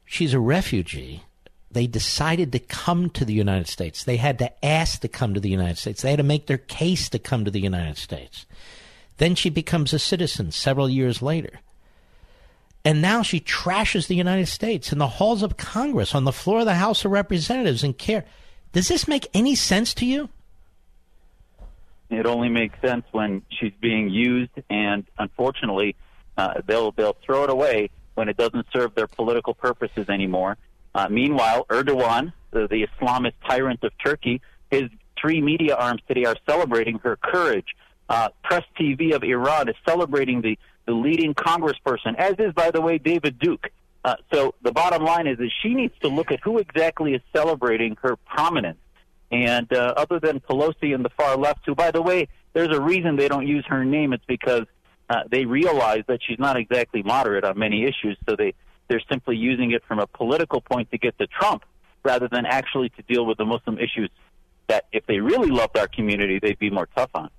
she's 0.04 0.34
a 0.34 0.42
refugee. 0.42 1.24
They 1.72 1.88
decided 1.88 2.52
to 2.52 2.60
come 2.60 3.10
to 3.12 3.24
the 3.24 3.34
United 3.34 3.70
States. 3.70 4.04
They 4.04 4.18
had 4.18 4.38
to 4.40 4.66
ask 4.66 5.00
to 5.00 5.08
come 5.08 5.34
to 5.34 5.40
the 5.40 5.50
United 5.50 5.78
States. 5.78 6.02
They 6.02 6.10
had 6.10 6.18
to 6.18 6.24
make 6.24 6.48
their 6.48 6.58
case 6.58 7.08
to 7.10 7.18
come 7.18 7.46
to 7.46 7.52
the 7.52 7.62
United 7.62 7.98
States. 7.98 8.46
Then 9.20 9.36
she 9.36 9.50
becomes 9.50 9.94
a 9.94 10.00
citizen 10.00 10.52
several 10.52 10.90
years 10.90 11.22
later. 11.22 11.62
And 12.84 13.02
now 13.02 13.22
she 13.22 13.40
trashes 13.40 14.08
the 14.08 14.16
United 14.16 14.48
States 14.48 14.92
in 14.92 14.98
the 14.98 15.08
halls 15.08 15.44
of 15.44 15.58
Congress, 15.58 16.16
on 16.16 16.24
the 16.24 16.32
floor 16.32 16.62
of 16.62 16.66
the 16.66 16.76
House 16.76 17.06
of 17.06 17.12
Representatives, 17.12 17.84
and 17.84 17.98
CAIR. 17.98 18.26
Does 18.72 18.88
this 18.88 19.08
make 19.08 19.28
any 19.34 19.54
sense 19.54 19.94
to 19.96 20.06
you? 20.06 20.30
It 22.10 22.26
only 22.26 22.50
makes 22.50 22.80
sense 22.82 23.06
when 23.12 23.44
she's 23.50 23.74
being 23.80 24.10
used, 24.10 24.52
and 24.70 25.06
unfortunately, 25.18 25.96
uh, 26.38 26.62
they'll 26.66 26.92
they'll 26.92 27.16
throw 27.26 27.44
it 27.44 27.50
away 27.50 27.90
when 28.16 28.28
it 28.28 28.36
doesn't 28.36 28.66
serve 28.74 28.96
their 28.96 29.08
political 29.08 29.54
purposes 29.54 30.10
anymore. 30.10 30.58
Uh, 30.94 31.08
meanwhile, 31.10 31.66
Erdogan, 31.70 32.34
the, 32.52 32.68
the 32.68 32.88
Islamist 32.88 33.34
tyrant 33.48 33.84
of 33.84 33.92
Turkey, 34.04 34.42
his 34.70 34.90
three 35.20 35.42
media 35.42 35.76
arms 35.76 36.02
today 36.08 36.26
are 36.26 36.36
celebrating 36.50 37.00
her 37.00 37.16
courage. 37.16 37.76
Uh, 38.10 38.28
Press 38.44 38.64
TV 38.78 39.14
of 39.14 39.24
Iran 39.24 39.70
is 39.70 39.76
celebrating 39.88 40.42
the, 40.42 40.60
the 40.86 40.94
leading 40.94 41.34
congressperson, 41.34 42.16
as 42.18 42.36
is, 42.40 42.54
by 42.54 42.72
the 42.72 42.82
way, 42.82 42.98
David 42.98 43.40
Duke. 43.40 43.70
Uh, 44.04 44.16
so 44.34 44.56
the 44.64 44.72
bottom 44.72 45.04
line 45.04 45.28
is 45.28 45.38
that 45.38 45.52
she 45.62 45.74
needs 45.74 45.94
to 46.02 46.08
look 46.08 46.32
at 46.32 46.40
who 46.42 46.58
exactly 46.58 47.14
is 47.14 47.22
celebrating 47.36 47.96
her 48.02 48.16
prominence. 48.16 48.80
And 49.32 49.72
uh, 49.72 49.94
other 49.96 50.20
than 50.20 50.40
Pelosi 50.40 50.94
and 50.94 51.06
the 51.06 51.10
far 51.10 51.38
left, 51.38 51.62
who, 51.66 51.76
by 51.76 51.92
the 51.92 52.02
way, 52.02 52.28
there's 52.54 52.76
a 52.76 52.82
reason 52.82 53.16
they 53.16 53.28
don't 53.28 53.48
use 53.48 53.66
her 53.68 53.86
name. 53.86 54.12
It's 54.12 54.26
because 54.26 54.66
uh, 55.10 55.22
they 55.30 55.46
realize 55.46 56.04
that 56.08 56.20
she's 56.28 56.40
not 56.40 56.58
exactly 56.58 57.04
moderate 57.04 57.44
on 57.44 57.58
many 57.58 57.84
issues, 57.84 58.18
so 58.28 58.36
they 58.36 58.54
they're 58.88 59.02
simply 59.10 59.38
using 59.38 59.72
it 59.72 59.84
from 59.88 60.00
a 60.00 60.08
political 60.08 60.60
point 60.60 60.92
to 60.92 60.98
get 60.98 61.18
to 61.20 61.28
Trump, 61.28 61.64
rather 62.04 62.28
than 62.28 62.46
actually 62.46 62.90
to 62.90 63.02
deal 63.04 63.26
with 63.26 63.38
the 63.38 63.46
Muslim 63.46 63.78
issues 63.78 64.10
that, 64.68 64.86
if 64.92 65.06
they 65.06 65.20
really 65.20 65.50
loved 65.50 65.78
our 65.78 65.88
community, 65.88 66.40
they'd 66.40 66.60
be 66.60 66.70
more 66.70 66.90
tough 66.96 67.12
on. 67.14 67.30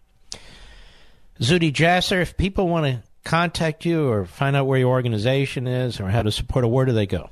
Zuhdi 1.41 1.73
Jasser, 1.73 2.23
if 2.23 2.37
people 2.37 2.69
want 2.69 2.87
to 2.87 3.03
contact 3.25 3.85
you 3.85 4.09
or 4.09 4.25
find 4.25 4.57
out 4.57 4.67
where 4.67 4.79
your 4.79 4.91
organization 4.91 5.67
is 5.67 6.01
or 6.01 6.09
how 6.09 6.23
to 6.23 6.31
support 6.31 6.65
it, 6.65 6.69
where 6.69 6.85
do 6.85 6.93
they 6.93 7.07
go? 7.07 7.31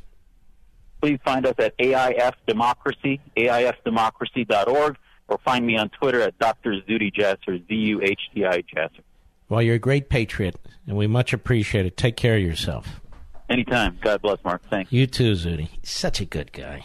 Please 1.00 1.18
find 1.24 1.46
us 1.46 1.54
at 1.58 1.76
AIF 1.78 2.34
Democracy, 2.46 3.20
AIFdemocracy.org, 3.36 4.96
or 5.28 5.38
find 5.44 5.66
me 5.66 5.76
on 5.78 5.88
Twitter 5.90 6.20
at 6.20 6.38
Dr. 6.38 6.74
Zuhdi 6.88 7.12
Jasser, 7.12 7.66
Z 7.66 7.74
U 7.74 8.02
H 8.02 8.20
D 8.34 8.44
I 8.44 8.58
Jasser. 8.62 9.00
Well, 9.48 9.62
you're 9.62 9.76
a 9.76 9.80
great 9.80 10.08
patriot, 10.08 10.56
and 10.86 10.96
we 10.96 11.06
much 11.06 11.32
appreciate 11.32 11.86
it. 11.86 11.96
Take 11.96 12.16
care 12.16 12.36
of 12.36 12.42
yourself. 12.42 13.00
Anytime. 13.48 13.98
God 14.00 14.22
bless, 14.22 14.38
Mark. 14.44 14.62
Thanks. 14.70 14.92
You 14.92 15.06
too, 15.06 15.32
Zuhdi. 15.32 15.68
He's 15.80 15.90
such 15.90 16.20
a 16.20 16.24
good 16.24 16.52
guy. 16.52 16.84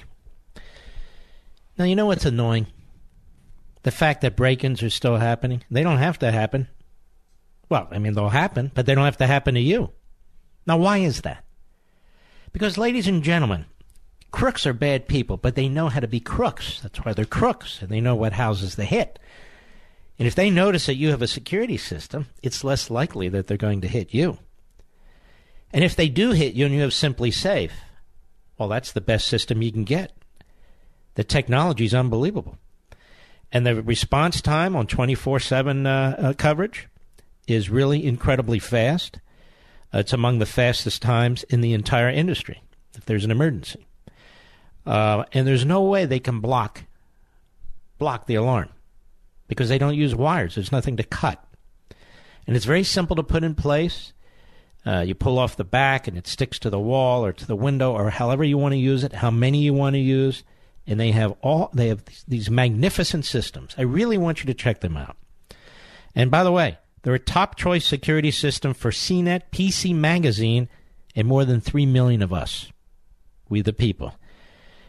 Now, 1.78 1.86
you 1.86 1.96
know 1.96 2.06
what's 2.08 2.26
annoying? 2.26 2.68
The 3.84 3.92
fact 3.92 4.22
that 4.22 4.36
break 4.36 4.64
ins 4.64 4.82
are 4.82 4.90
still 4.90 5.18
happening. 5.18 5.64
They 5.70 5.84
don't 5.84 5.98
have 5.98 6.18
to 6.20 6.32
happen. 6.32 6.70
Well, 7.70 7.88
I 7.92 8.00
mean, 8.00 8.14
they'll 8.14 8.30
happen, 8.30 8.72
but 8.74 8.86
they 8.86 8.96
don't 8.96 9.06
have 9.06 9.18
to 9.18 9.28
happen 9.28 9.56
to 9.56 9.62
you. 9.62 9.92
Now, 10.68 10.78
why 10.78 11.00
is 11.00 11.22
that? 11.22 11.44
Because, 12.52 12.78
ladies 12.78 13.08
and 13.08 13.24
gentlemen, 13.24 13.66
crooks 14.32 14.66
are 14.66 14.74
bad 14.74 15.08
people, 15.08 15.38
but 15.38 15.56
they 15.56 15.68
know 15.68 15.90
how 15.90 16.00
to 16.00 16.08
be 16.08 16.20
crooks. 16.20 16.82
That's 16.82 17.00
why 17.00 17.14
they're 17.14 17.26
crooks, 17.26 17.82
and 17.82 17.90
they 17.90 18.02
know 18.02 18.16
what 18.16 18.34
houses 18.34 18.76
they 18.76 18.86
hit. 18.86 19.20
And 20.18 20.28
if 20.28 20.36
they 20.36 20.50
notice 20.50 20.86
that 20.86 20.96
you 20.96 21.10
have 21.10 21.22
a 21.22 21.28
security 21.28 21.78
system, 21.78 22.28
it's 22.42 22.64
less 22.64 22.90
likely 22.90 23.30
that 23.30 23.48
they're 23.48 23.58
going 23.58 23.82
to 23.82 23.88
hit 23.88 24.14
you. 24.14 24.38
And 25.74 25.84
if 25.84 25.96
they 25.96 26.08
do 26.08 26.32
hit 26.32 26.54
you 26.54 26.66
and 26.66 26.74
you 26.74 26.82
have 26.82 26.92
SimpliSafe, 26.92 27.72
well, 28.58 28.70
that's 28.70 28.94
the 28.94 29.02
best 29.02 29.28
system 29.28 29.62
you 29.62 29.72
can 29.72 29.84
get. 29.84 30.14
The 31.16 31.24
technology 31.24 31.86
is 31.86 31.94
unbelievable. 31.94 32.58
And 33.52 33.66
the 33.66 33.82
response 33.82 34.42
time 34.42 34.76
on 34.76 34.88
24 34.88 35.36
uh, 35.36 35.40
7 35.40 35.86
uh, 35.86 36.34
coverage 36.38 36.88
is 37.48 37.70
really 37.70 38.06
incredibly 38.06 38.60
fast. 38.60 39.20
Uh, 39.94 40.00
it's 40.00 40.14
among 40.14 40.40
the 40.40 40.46
fastest 40.46 41.02
times 41.02 41.44
in 41.44 41.62
the 41.62 41.74
entire 41.74 42.10
industry 42.10 42.62
if 42.98 43.06
there's 43.06 43.26
an 43.26 43.32
emergency. 43.32 43.86
Uh, 44.86 45.24
and 45.34 45.48
there's 45.48 45.66
no 45.66 45.82
way 45.84 46.06
they 46.06 46.20
can 46.20 46.40
block 46.40 46.84
block 47.98 48.28
the 48.28 48.36
alarm 48.36 48.70
because 49.48 49.70
they 49.70 49.78
don't 49.78 49.96
use 49.96 50.14
wires. 50.14 50.56
There's 50.56 50.72
nothing 50.72 50.98
to 50.98 51.04
cut. 51.04 51.44
And 52.46 52.56
it's 52.56 52.66
very 52.66 52.84
simple 52.84 53.16
to 53.16 53.24
put 53.24 53.44
in 53.44 53.56
place. 53.56 54.14
Uh, 54.86 55.00
you 55.00 55.16
pull 55.16 55.40
off 55.40 55.56
the 55.56 55.64
back 55.64 56.08
and 56.08 56.16
it 56.16 56.28
sticks 56.28 56.60
to 56.60 56.70
the 56.70 56.80
wall 56.80 57.26
or 57.26 57.34
to 57.34 57.48
the 57.48 57.56
window 57.56 57.94
or 57.94 58.12
however 58.12 58.44
you 58.44 58.58
want 58.58 58.74
to 58.74 58.78
use 58.78 59.04
it, 59.04 59.14
how 59.14 59.32
many 59.32 59.60
you 59.60 59.74
want 59.74 59.96
to 59.96 60.00
use. 60.00 60.44
And 60.86 61.00
they 61.00 61.12
have 61.12 61.32
all 61.42 61.72
they 61.74 61.88
have 61.88 62.04
these 62.28 62.52
magnificent 62.52 63.26
systems. 63.26 63.74
I 63.78 63.82
really 63.82 64.20
want 64.20 64.42
you 64.42 64.46
to 64.48 64.54
check 64.54 64.82
them 64.82 64.96
out. 64.96 65.18
And 66.14 66.30
by 66.30 66.44
the 66.44 66.52
way, 66.52 66.78
they're 67.06 67.14
a 67.14 67.20
top 67.20 67.56
choice 67.56 67.86
security 67.86 68.32
system 68.32 68.74
for 68.74 68.90
CNET, 68.90 69.44
PC 69.52 69.94
Magazine, 69.94 70.68
and 71.16 71.28
more 71.28 71.46
than 71.46 71.62
3 71.62 71.86
million 71.86 72.24
of 72.24 72.34
us. 72.34 72.72
We 73.48 73.62
the 73.62 73.74
people. 73.74 74.16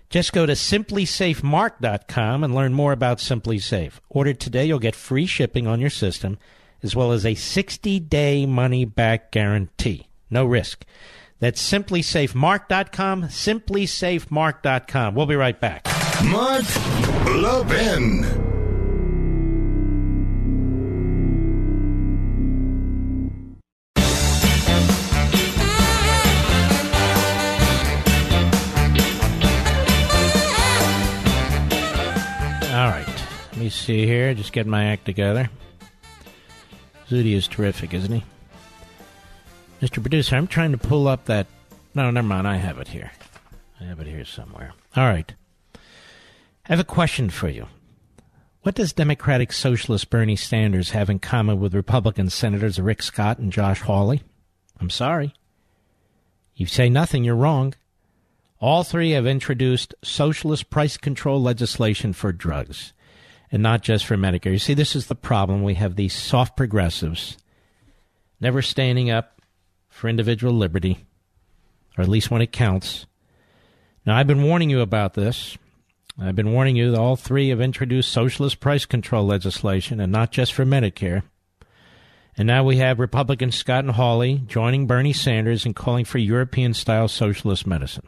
Just 0.09 0.33
go 0.33 0.47
to 0.47 0.55
simplisafemark.com 0.55 2.43
and 2.43 2.55
learn 2.55 2.73
more 2.73 2.93
about 2.93 3.19
SimpliSafe. 3.19 4.01
Order 4.09 4.33
today, 4.33 4.65
you'll 4.65 4.79
get 4.79 4.95
free 4.95 5.27
shipping 5.27 5.67
on 5.67 5.79
your 5.79 5.91
system 5.91 6.39
as 6.83 6.97
well 6.97 7.13
as 7.13 7.27
a 7.27 7.35
60 7.35 8.01
day 8.01 8.47
money 8.47 8.87
back 8.87 9.31
guarantee. 9.31 10.07
No 10.31 10.47
risk. 10.47 10.87
That's 11.39 11.63
simplisafemark.com, 11.71 13.25
simplisafemark.com. 13.25 15.15
We'll 15.15 15.27
be 15.27 15.37
right 15.37 15.61
back. 15.61 15.87
Mark 16.25 16.65
Levin. 17.27 18.56
Me 33.67 33.71
see 33.71 34.07
here. 34.07 34.33
Just 34.33 34.53
get 34.53 34.65
my 34.65 34.85
act 34.85 35.07
together. 35.07 35.51
Zuhdi 37.11 37.33
is 37.33 37.49
terrific, 37.49 37.93
isn't 37.95 38.13
he? 38.13 38.25
Mr. 39.83 40.01
Producer, 40.01 40.37
I'm 40.37 40.47
trying 40.47 40.71
to 40.71 40.79
pull 40.79 41.09
up 41.09 41.25
that. 41.25 41.49
No, 41.93 42.09
never 42.13 42.29
mind. 42.29 42.47
I 42.47 42.59
have 42.59 42.79
it 42.79 42.87
here. 42.87 43.11
I 43.81 43.85
have 43.87 43.99
it 43.99 44.07
here 44.07 44.25
somewhere. 44.25 44.73
All 44.95 45.09
right. 45.09 45.35
I 45.75 45.79
have 46.69 46.79
a 46.79 46.85
question 46.85 47.29
for 47.29 47.49
you. 47.49 47.67
What 48.63 48.77
does 48.77 48.93
Democratic 48.93 49.53
Socialist 49.53 50.11
Bernie 50.11 50.37
Sanders 50.37 50.91
have 50.91 51.11
in 51.11 51.19
common 51.19 51.59
with 51.59 51.75
Republican 51.75 52.31
Senators 52.31 52.79
Rick 52.79 53.03
Scott 53.03 53.41
and 53.41 53.53
Josh 53.53 53.81
Hawley? 53.81 54.23
I'm 54.79 54.91
sorry. 54.91 55.35
You 56.55 56.67
say 56.67 56.89
nothing, 56.89 57.25
you're 57.25 57.35
wrong. 57.35 57.75
All 58.61 58.85
three 58.85 59.11
have 59.11 59.27
introduced 59.27 59.93
socialist 60.05 60.71
price 60.71 60.97
control 60.97 61.43
legislation 61.43 62.13
for 62.13 62.31
drugs 62.31 62.93
and 63.51 63.63
not 63.63 63.83
just 63.83 64.07
for 64.07 64.17
Medicare. 64.17 64.53
You 64.53 64.59
see, 64.59 64.75
this 64.75 64.97
is 64.97 65.07
the 65.07 65.15
problem. 65.15 65.63
We 65.63 65.75
have 65.75 65.97
these 65.97 66.15
soft 66.15 66.57
progressives 66.57 67.37
never 68.41 68.63
standing 68.63 69.11
up 69.11 69.41
for 69.89 70.09
individual 70.09 70.53
liberty, 70.53 71.07
or 71.97 72.03
at 72.03 72.09
least 72.09 72.31
when 72.31 72.43
it 72.43 72.53
counts. 72.53 73.07
Now, 74.05 74.17
I've 74.17 74.27
been 74.27 74.43
warning 74.43 74.71
you 74.71 74.81
about 74.81 75.15
this. 75.15 75.57
I've 76.19 76.37
been 76.37 76.53
warning 76.53 76.77
you 76.77 76.91
that 76.91 77.01
all 77.01 77.17
three 77.17 77.49
have 77.51 77.61
introduced 77.61 78.11
socialist 78.11 78.61
price 78.61 78.85
control 78.85 79.27
legislation, 79.27 80.01
and 80.01 80.13
not 80.13 80.33
just 80.33 80.53
for 80.53 80.65
Medicare. 80.65 81.23
And 82.39 82.47
now 82.47 82.65
we 82.65 82.77
have 82.77 83.01
Republican 83.01 83.51
Scott 83.51 83.85
and 83.85 83.95
Hawley 83.95 84.43
joining 84.47 84.87
Bernie 84.87 85.15
Sanders 85.15 85.65
in 85.65 85.73
calling 85.73 86.05
for 86.05 86.19
European 86.19 86.75
style 86.75 87.09
socialist 87.09 87.67
medicine. 87.67 88.07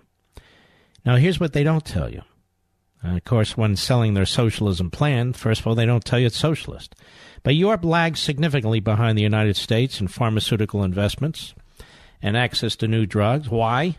Now, 1.04 1.16
here's 1.16 1.40
what 1.40 1.54
they 1.54 1.64
don't 1.64 1.84
tell 1.84 2.10
you. 2.10 2.22
Uh, 3.04 3.16
of 3.16 3.24
course, 3.24 3.56
when 3.56 3.76
selling 3.76 4.14
their 4.14 4.26
socialism 4.26 4.90
plan, 4.90 5.32
first 5.32 5.60
of 5.60 5.66
all, 5.66 5.74
they 5.74 5.86
don't 5.86 6.04
tell 6.04 6.18
you 6.18 6.26
it's 6.26 6.36
socialist. 6.36 6.94
But 7.42 7.54
Europe 7.54 7.84
lags 7.84 8.20
significantly 8.20 8.80
behind 8.80 9.16
the 9.16 9.22
United 9.22 9.56
States 9.56 10.00
in 10.00 10.08
pharmaceutical 10.08 10.82
investments 10.82 11.54
and 12.20 12.36
access 12.36 12.74
to 12.76 12.88
new 12.88 13.06
drugs. 13.06 13.48
Why? 13.48 13.96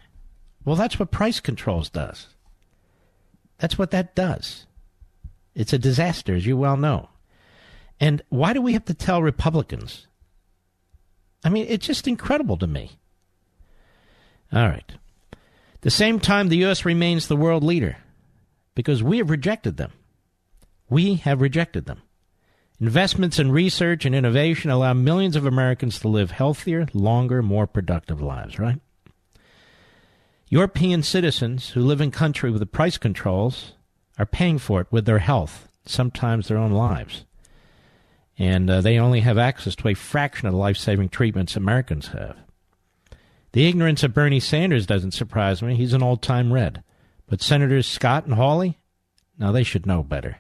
Well, 0.66 0.76
that's 0.76 1.00
what 1.00 1.12
price 1.12 1.40
controls 1.40 1.90
does. 1.90 2.28
That's 3.60 3.78
what 3.78 3.92
that 3.92 4.16
does. 4.16 4.66
It's 5.56 5.74
a 5.74 5.80
disaster, 5.80 6.36
as 6.36 6.46
you 6.46 6.58
well 6.58 6.78
know. 6.78 7.10
And 8.00 8.22
why 8.30 8.54
do 8.54 8.62
we 8.62 8.74
have 8.74 8.86
to 8.86 8.94
tell 8.94 9.22
Republicans? 9.22 10.08
I 11.44 11.50
mean, 11.50 11.66
it's 11.70 11.88
just 11.88 12.08
incredible 12.08 12.58
to 12.58 12.68
me. 12.68 12.92
All 14.52 14.68
right. 14.68 14.92
the 15.82 15.92
same 15.92 16.20
time, 16.20 16.50
the 16.50 16.58
U.S. 16.58 16.84
remains 16.84 17.28
the 17.28 17.36
world 17.38 17.64
leader 17.64 17.98
because 18.80 19.04
we 19.04 19.18
have 19.18 19.30
rejected 19.30 19.76
them. 19.76 19.92
We 20.90 21.16
have 21.16 21.42
rejected 21.42 21.86
them. 21.86 22.02
Investments 22.80 23.38
in 23.38 23.52
research 23.52 24.06
and 24.06 24.16
innovation 24.16 24.72
allow 24.72 24.94
millions 24.94 25.36
of 25.36 25.46
Americans 25.46 26.00
to 26.00 26.08
live 26.08 26.32
healthier, 26.32 26.88
longer, 26.94 27.44
more 27.44 27.68
productive 27.68 28.22
lives, 28.22 28.58
right? 28.58 28.80
European 30.48 31.04
citizens 31.04 31.72
who 31.72 31.82
live 31.82 32.00
in 32.00 32.10
country 32.10 32.50
with 32.52 32.62
the 32.62 32.66
price 32.66 32.98
controls 32.98 33.74
are 34.18 34.26
paying 34.26 34.58
for 34.58 34.80
it 34.80 34.88
with 34.90 35.06
their 35.06 35.20
health, 35.20 35.68
sometimes 35.86 36.48
their 36.48 36.58
own 36.58 36.72
lives. 36.72 37.26
And 38.38 38.70
uh, 38.70 38.80
they 38.80 38.98
only 38.98 39.20
have 39.20 39.38
access 39.38 39.76
to 39.76 39.90
a 39.90 39.94
fraction 39.94 40.48
of 40.48 40.54
the 40.54 40.58
life 40.58 40.78
saving 40.78 41.10
treatments 41.10 41.58
Americans 41.58 42.08
have. 42.08 42.38
The 43.52 43.68
ignorance 43.68 44.04
of 44.04 44.14
Bernie 44.14 44.40
Sanders 44.40 44.86
doesn't 44.86 45.12
surprise 45.12 45.62
me. 45.62 45.76
He's 45.76 45.92
an 45.92 46.02
old 46.02 46.22
time 46.22 46.54
red. 46.54 46.82
But 47.30 47.42
Senators 47.42 47.88
Scott 47.88 48.26
and 48.26 48.34
Hawley, 48.34 48.80
now 49.38 49.52
they 49.52 49.64
should 49.64 49.86
know 49.86 50.02
better. 50.02 50.38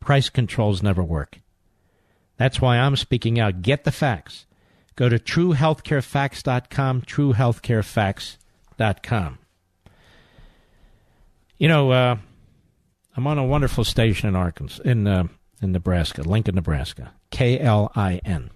Price 0.00 0.28
controls 0.28 0.82
never 0.82 1.04
work. 1.04 1.38
That's 2.36 2.60
why 2.60 2.78
I'm 2.78 2.96
speaking 2.96 3.38
out. 3.38 3.62
Get 3.62 3.84
the 3.84 3.92
facts. 3.92 4.46
Go 4.96 5.08
to 5.08 5.18
truehealthcarefacts.com, 5.18 7.02
truehealthcarefacts.com. 7.02 9.38
You 11.58 11.68
know, 11.68 11.92
uh, 11.92 12.16
I'm 13.16 13.26
on 13.26 13.38
a 13.38 13.44
wonderful 13.44 13.84
station 13.84 14.28
in 14.28 14.36
Arkansas, 14.36 14.82
in 14.82 15.06
uh, 15.06 15.28
in 15.62 15.72
Nebraska, 15.72 16.20
Lincoln, 16.22 16.56
Nebraska, 16.56 17.14
KLIN. 17.30 18.50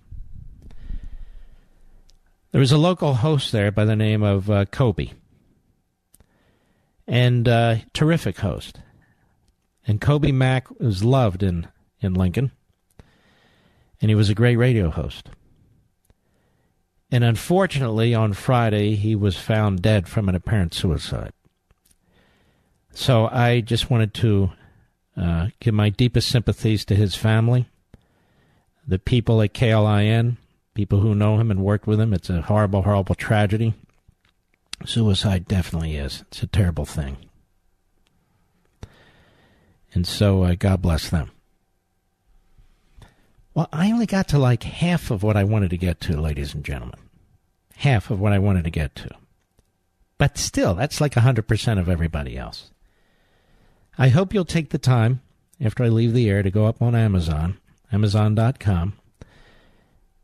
There 2.52 2.60
was 2.60 2.72
a 2.72 2.78
local 2.78 3.14
host 3.14 3.52
there 3.52 3.70
by 3.70 3.86
the 3.86 3.96
name 3.96 4.22
of 4.22 4.50
uh, 4.50 4.66
Coby 4.66 5.14
and 7.10 7.48
uh, 7.48 7.76
terrific 7.92 8.38
host. 8.38 8.80
And 9.86 10.00
Coby 10.00 10.32
Mach 10.32 10.70
was 10.78 11.02
loved 11.02 11.42
in, 11.42 11.66
in 12.00 12.14
Lincoln, 12.14 12.52
and 14.00 14.08
he 14.10 14.14
was 14.14 14.30
a 14.30 14.34
great 14.34 14.56
radio 14.56 14.90
host. 14.90 15.28
And 17.10 17.24
unfortunately, 17.24 18.14
on 18.14 18.32
Friday, 18.32 18.94
he 18.94 19.16
was 19.16 19.36
found 19.36 19.82
dead 19.82 20.08
from 20.08 20.28
an 20.28 20.36
apparent 20.36 20.72
suicide. 20.72 21.32
So 22.92 23.26
I 23.26 23.60
just 23.60 23.90
wanted 23.90 24.14
to 24.14 24.52
uh, 25.16 25.48
give 25.58 25.74
my 25.74 25.90
deepest 25.90 26.28
sympathies 26.28 26.84
to 26.84 26.94
his 26.94 27.16
family, 27.16 27.66
the 28.86 29.00
people 29.00 29.42
at 29.42 29.52
KLIN, 29.54 30.36
people 30.74 31.00
who 31.00 31.16
know 31.16 31.38
him 31.38 31.50
and 31.50 31.64
worked 31.64 31.88
with 31.88 32.00
him. 32.00 32.14
It's 32.14 32.30
a 32.30 32.42
horrible, 32.42 32.82
horrible 32.82 33.16
tragedy. 33.16 33.74
Suicide 34.84 35.46
definitely 35.46 35.96
is. 35.96 36.22
It's 36.28 36.42
a 36.42 36.46
terrible 36.46 36.84
thing. 36.84 37.16
And 39.92 40.06
so, 40.06 40.44
uh, 40.44 40.54
God 40.54 40.82
bless 40.82 41.10
them. 41.10 41.30
Well, 43.54 43.68
I 43.72 43.90
only 43.90 44.06
got 44.06 44.28
to 44.28 44.38
like 44.38 44.62
half 44.62 45.10
of 45.10 45.22
what 45.22 45.36
I 45.36 45.44
wanted 45.44 45.70
to 45.70 45.76
get 45.76 46.00
to, 46.02 46.20
ladies 46.20 46.54
and 46.54 46.64
gentlemen. 46.64 47.00
Half 47.74 48.10
of 48.10 48.20
what 48.20 48.32
I 48.32 48.38
wanted 48.38 48.64
to 48.64 48.70
get 48.70 48.94
to. 48.96 49.10
But 50.18 50.38
still, 50.38 50.74
that's 50.74 51.00
like 51.00 51.14
100% 51.14 51.78
of 51.78 51.88
everybody 51.88 52.36
else. 52.36 52.70
I 53.98 54.08
hope 54.08 54.32
you'll 54.32 54.44
take 54.44 54.70
the 54.70 54.78
time 54.78 55.22
after 55.60 55.84
I 55.84 55.88
leave 55.88 56.12
the 56.12 56.28
air 56.28 56.42
to 56.42 56.50
go 56.50 56.66
up 56.66 56.80
on 56.80 56.94
Amazon, 56.94 57.58
Amazon.com, 57.92 58.94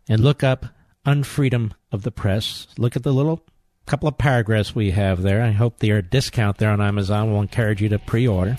and 0.09 0.23
look 0.23 0.45
up 0.45 0.67
Unfreedom 1.05 1.73
of 1.91 2.03
the 2.03 2.11
Press. 2.11 2.69
Look 2.79 2.95
at 2.95 3.03
the 3.03 3.13
little 3.13 3.43
couple 3.87 4.09
of 4.09 4.19
paragraphs 4.19 4.75
we 4.75 4.91
have 4.91 5.23
there. 5.23 5.43
I 5.43 5.53
hope 5.53 5.79
their 5.79 6.03
discount 6.03 6.59
there 6.59 6.71
on 6.71 6.81
Amazon 6.81 7.31
will 7.31 7.41
encourage 7.41 7.81
you 7.81 7.89
to 7.91 7.99
pre 7.99 8.27
order 8.27 8.59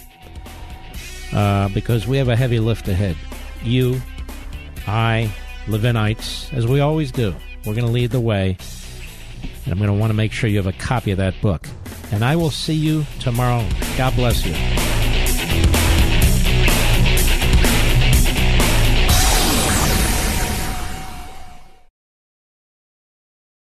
uh, 1.33 1.69
because 1.69 2.07
we 2.07 2.17
have 2.17 2.29
a 2.29 2.35
heavy 2.35 2.59
lift 2.59 2.87
ahead. 2.87 3.17
You, 3.63 4.01
I, 4.87 5.31
Levinites, 5.65 6.53
as 6.53 6.65
we 6.65 6.79
always 6.79 7.11
do, 7.11 7.35
we're 7.65 7.75
going 7.75 7.85
to 7.85 7.91
lead 7.91 8.11
the 8.11 8.21
way. 8.21 8.57
And 9.65 9.73
I'm 9.73 9.77
going 9.77 9.89
to 9.89 9.93
want 9.93 10.11
to 10.11 10.15
make 10.15 10.31
sure 10.31 10.49
you 10.49 10.57
have 10.57 10.67
a 10.67 10.71
copy 10.71 11.11
of 11.11 11.17
that 11.17 11.39
book. 11.41 11.67
And 12.11 12.23
I 12.23 12.37
will 12.37 12.51
see 12.51 12.75
you 12.75 13.05
tomorrow. 13.19 13.67
God 13.97 14.15
bless 14.15 14.45
you. 14.45 14.96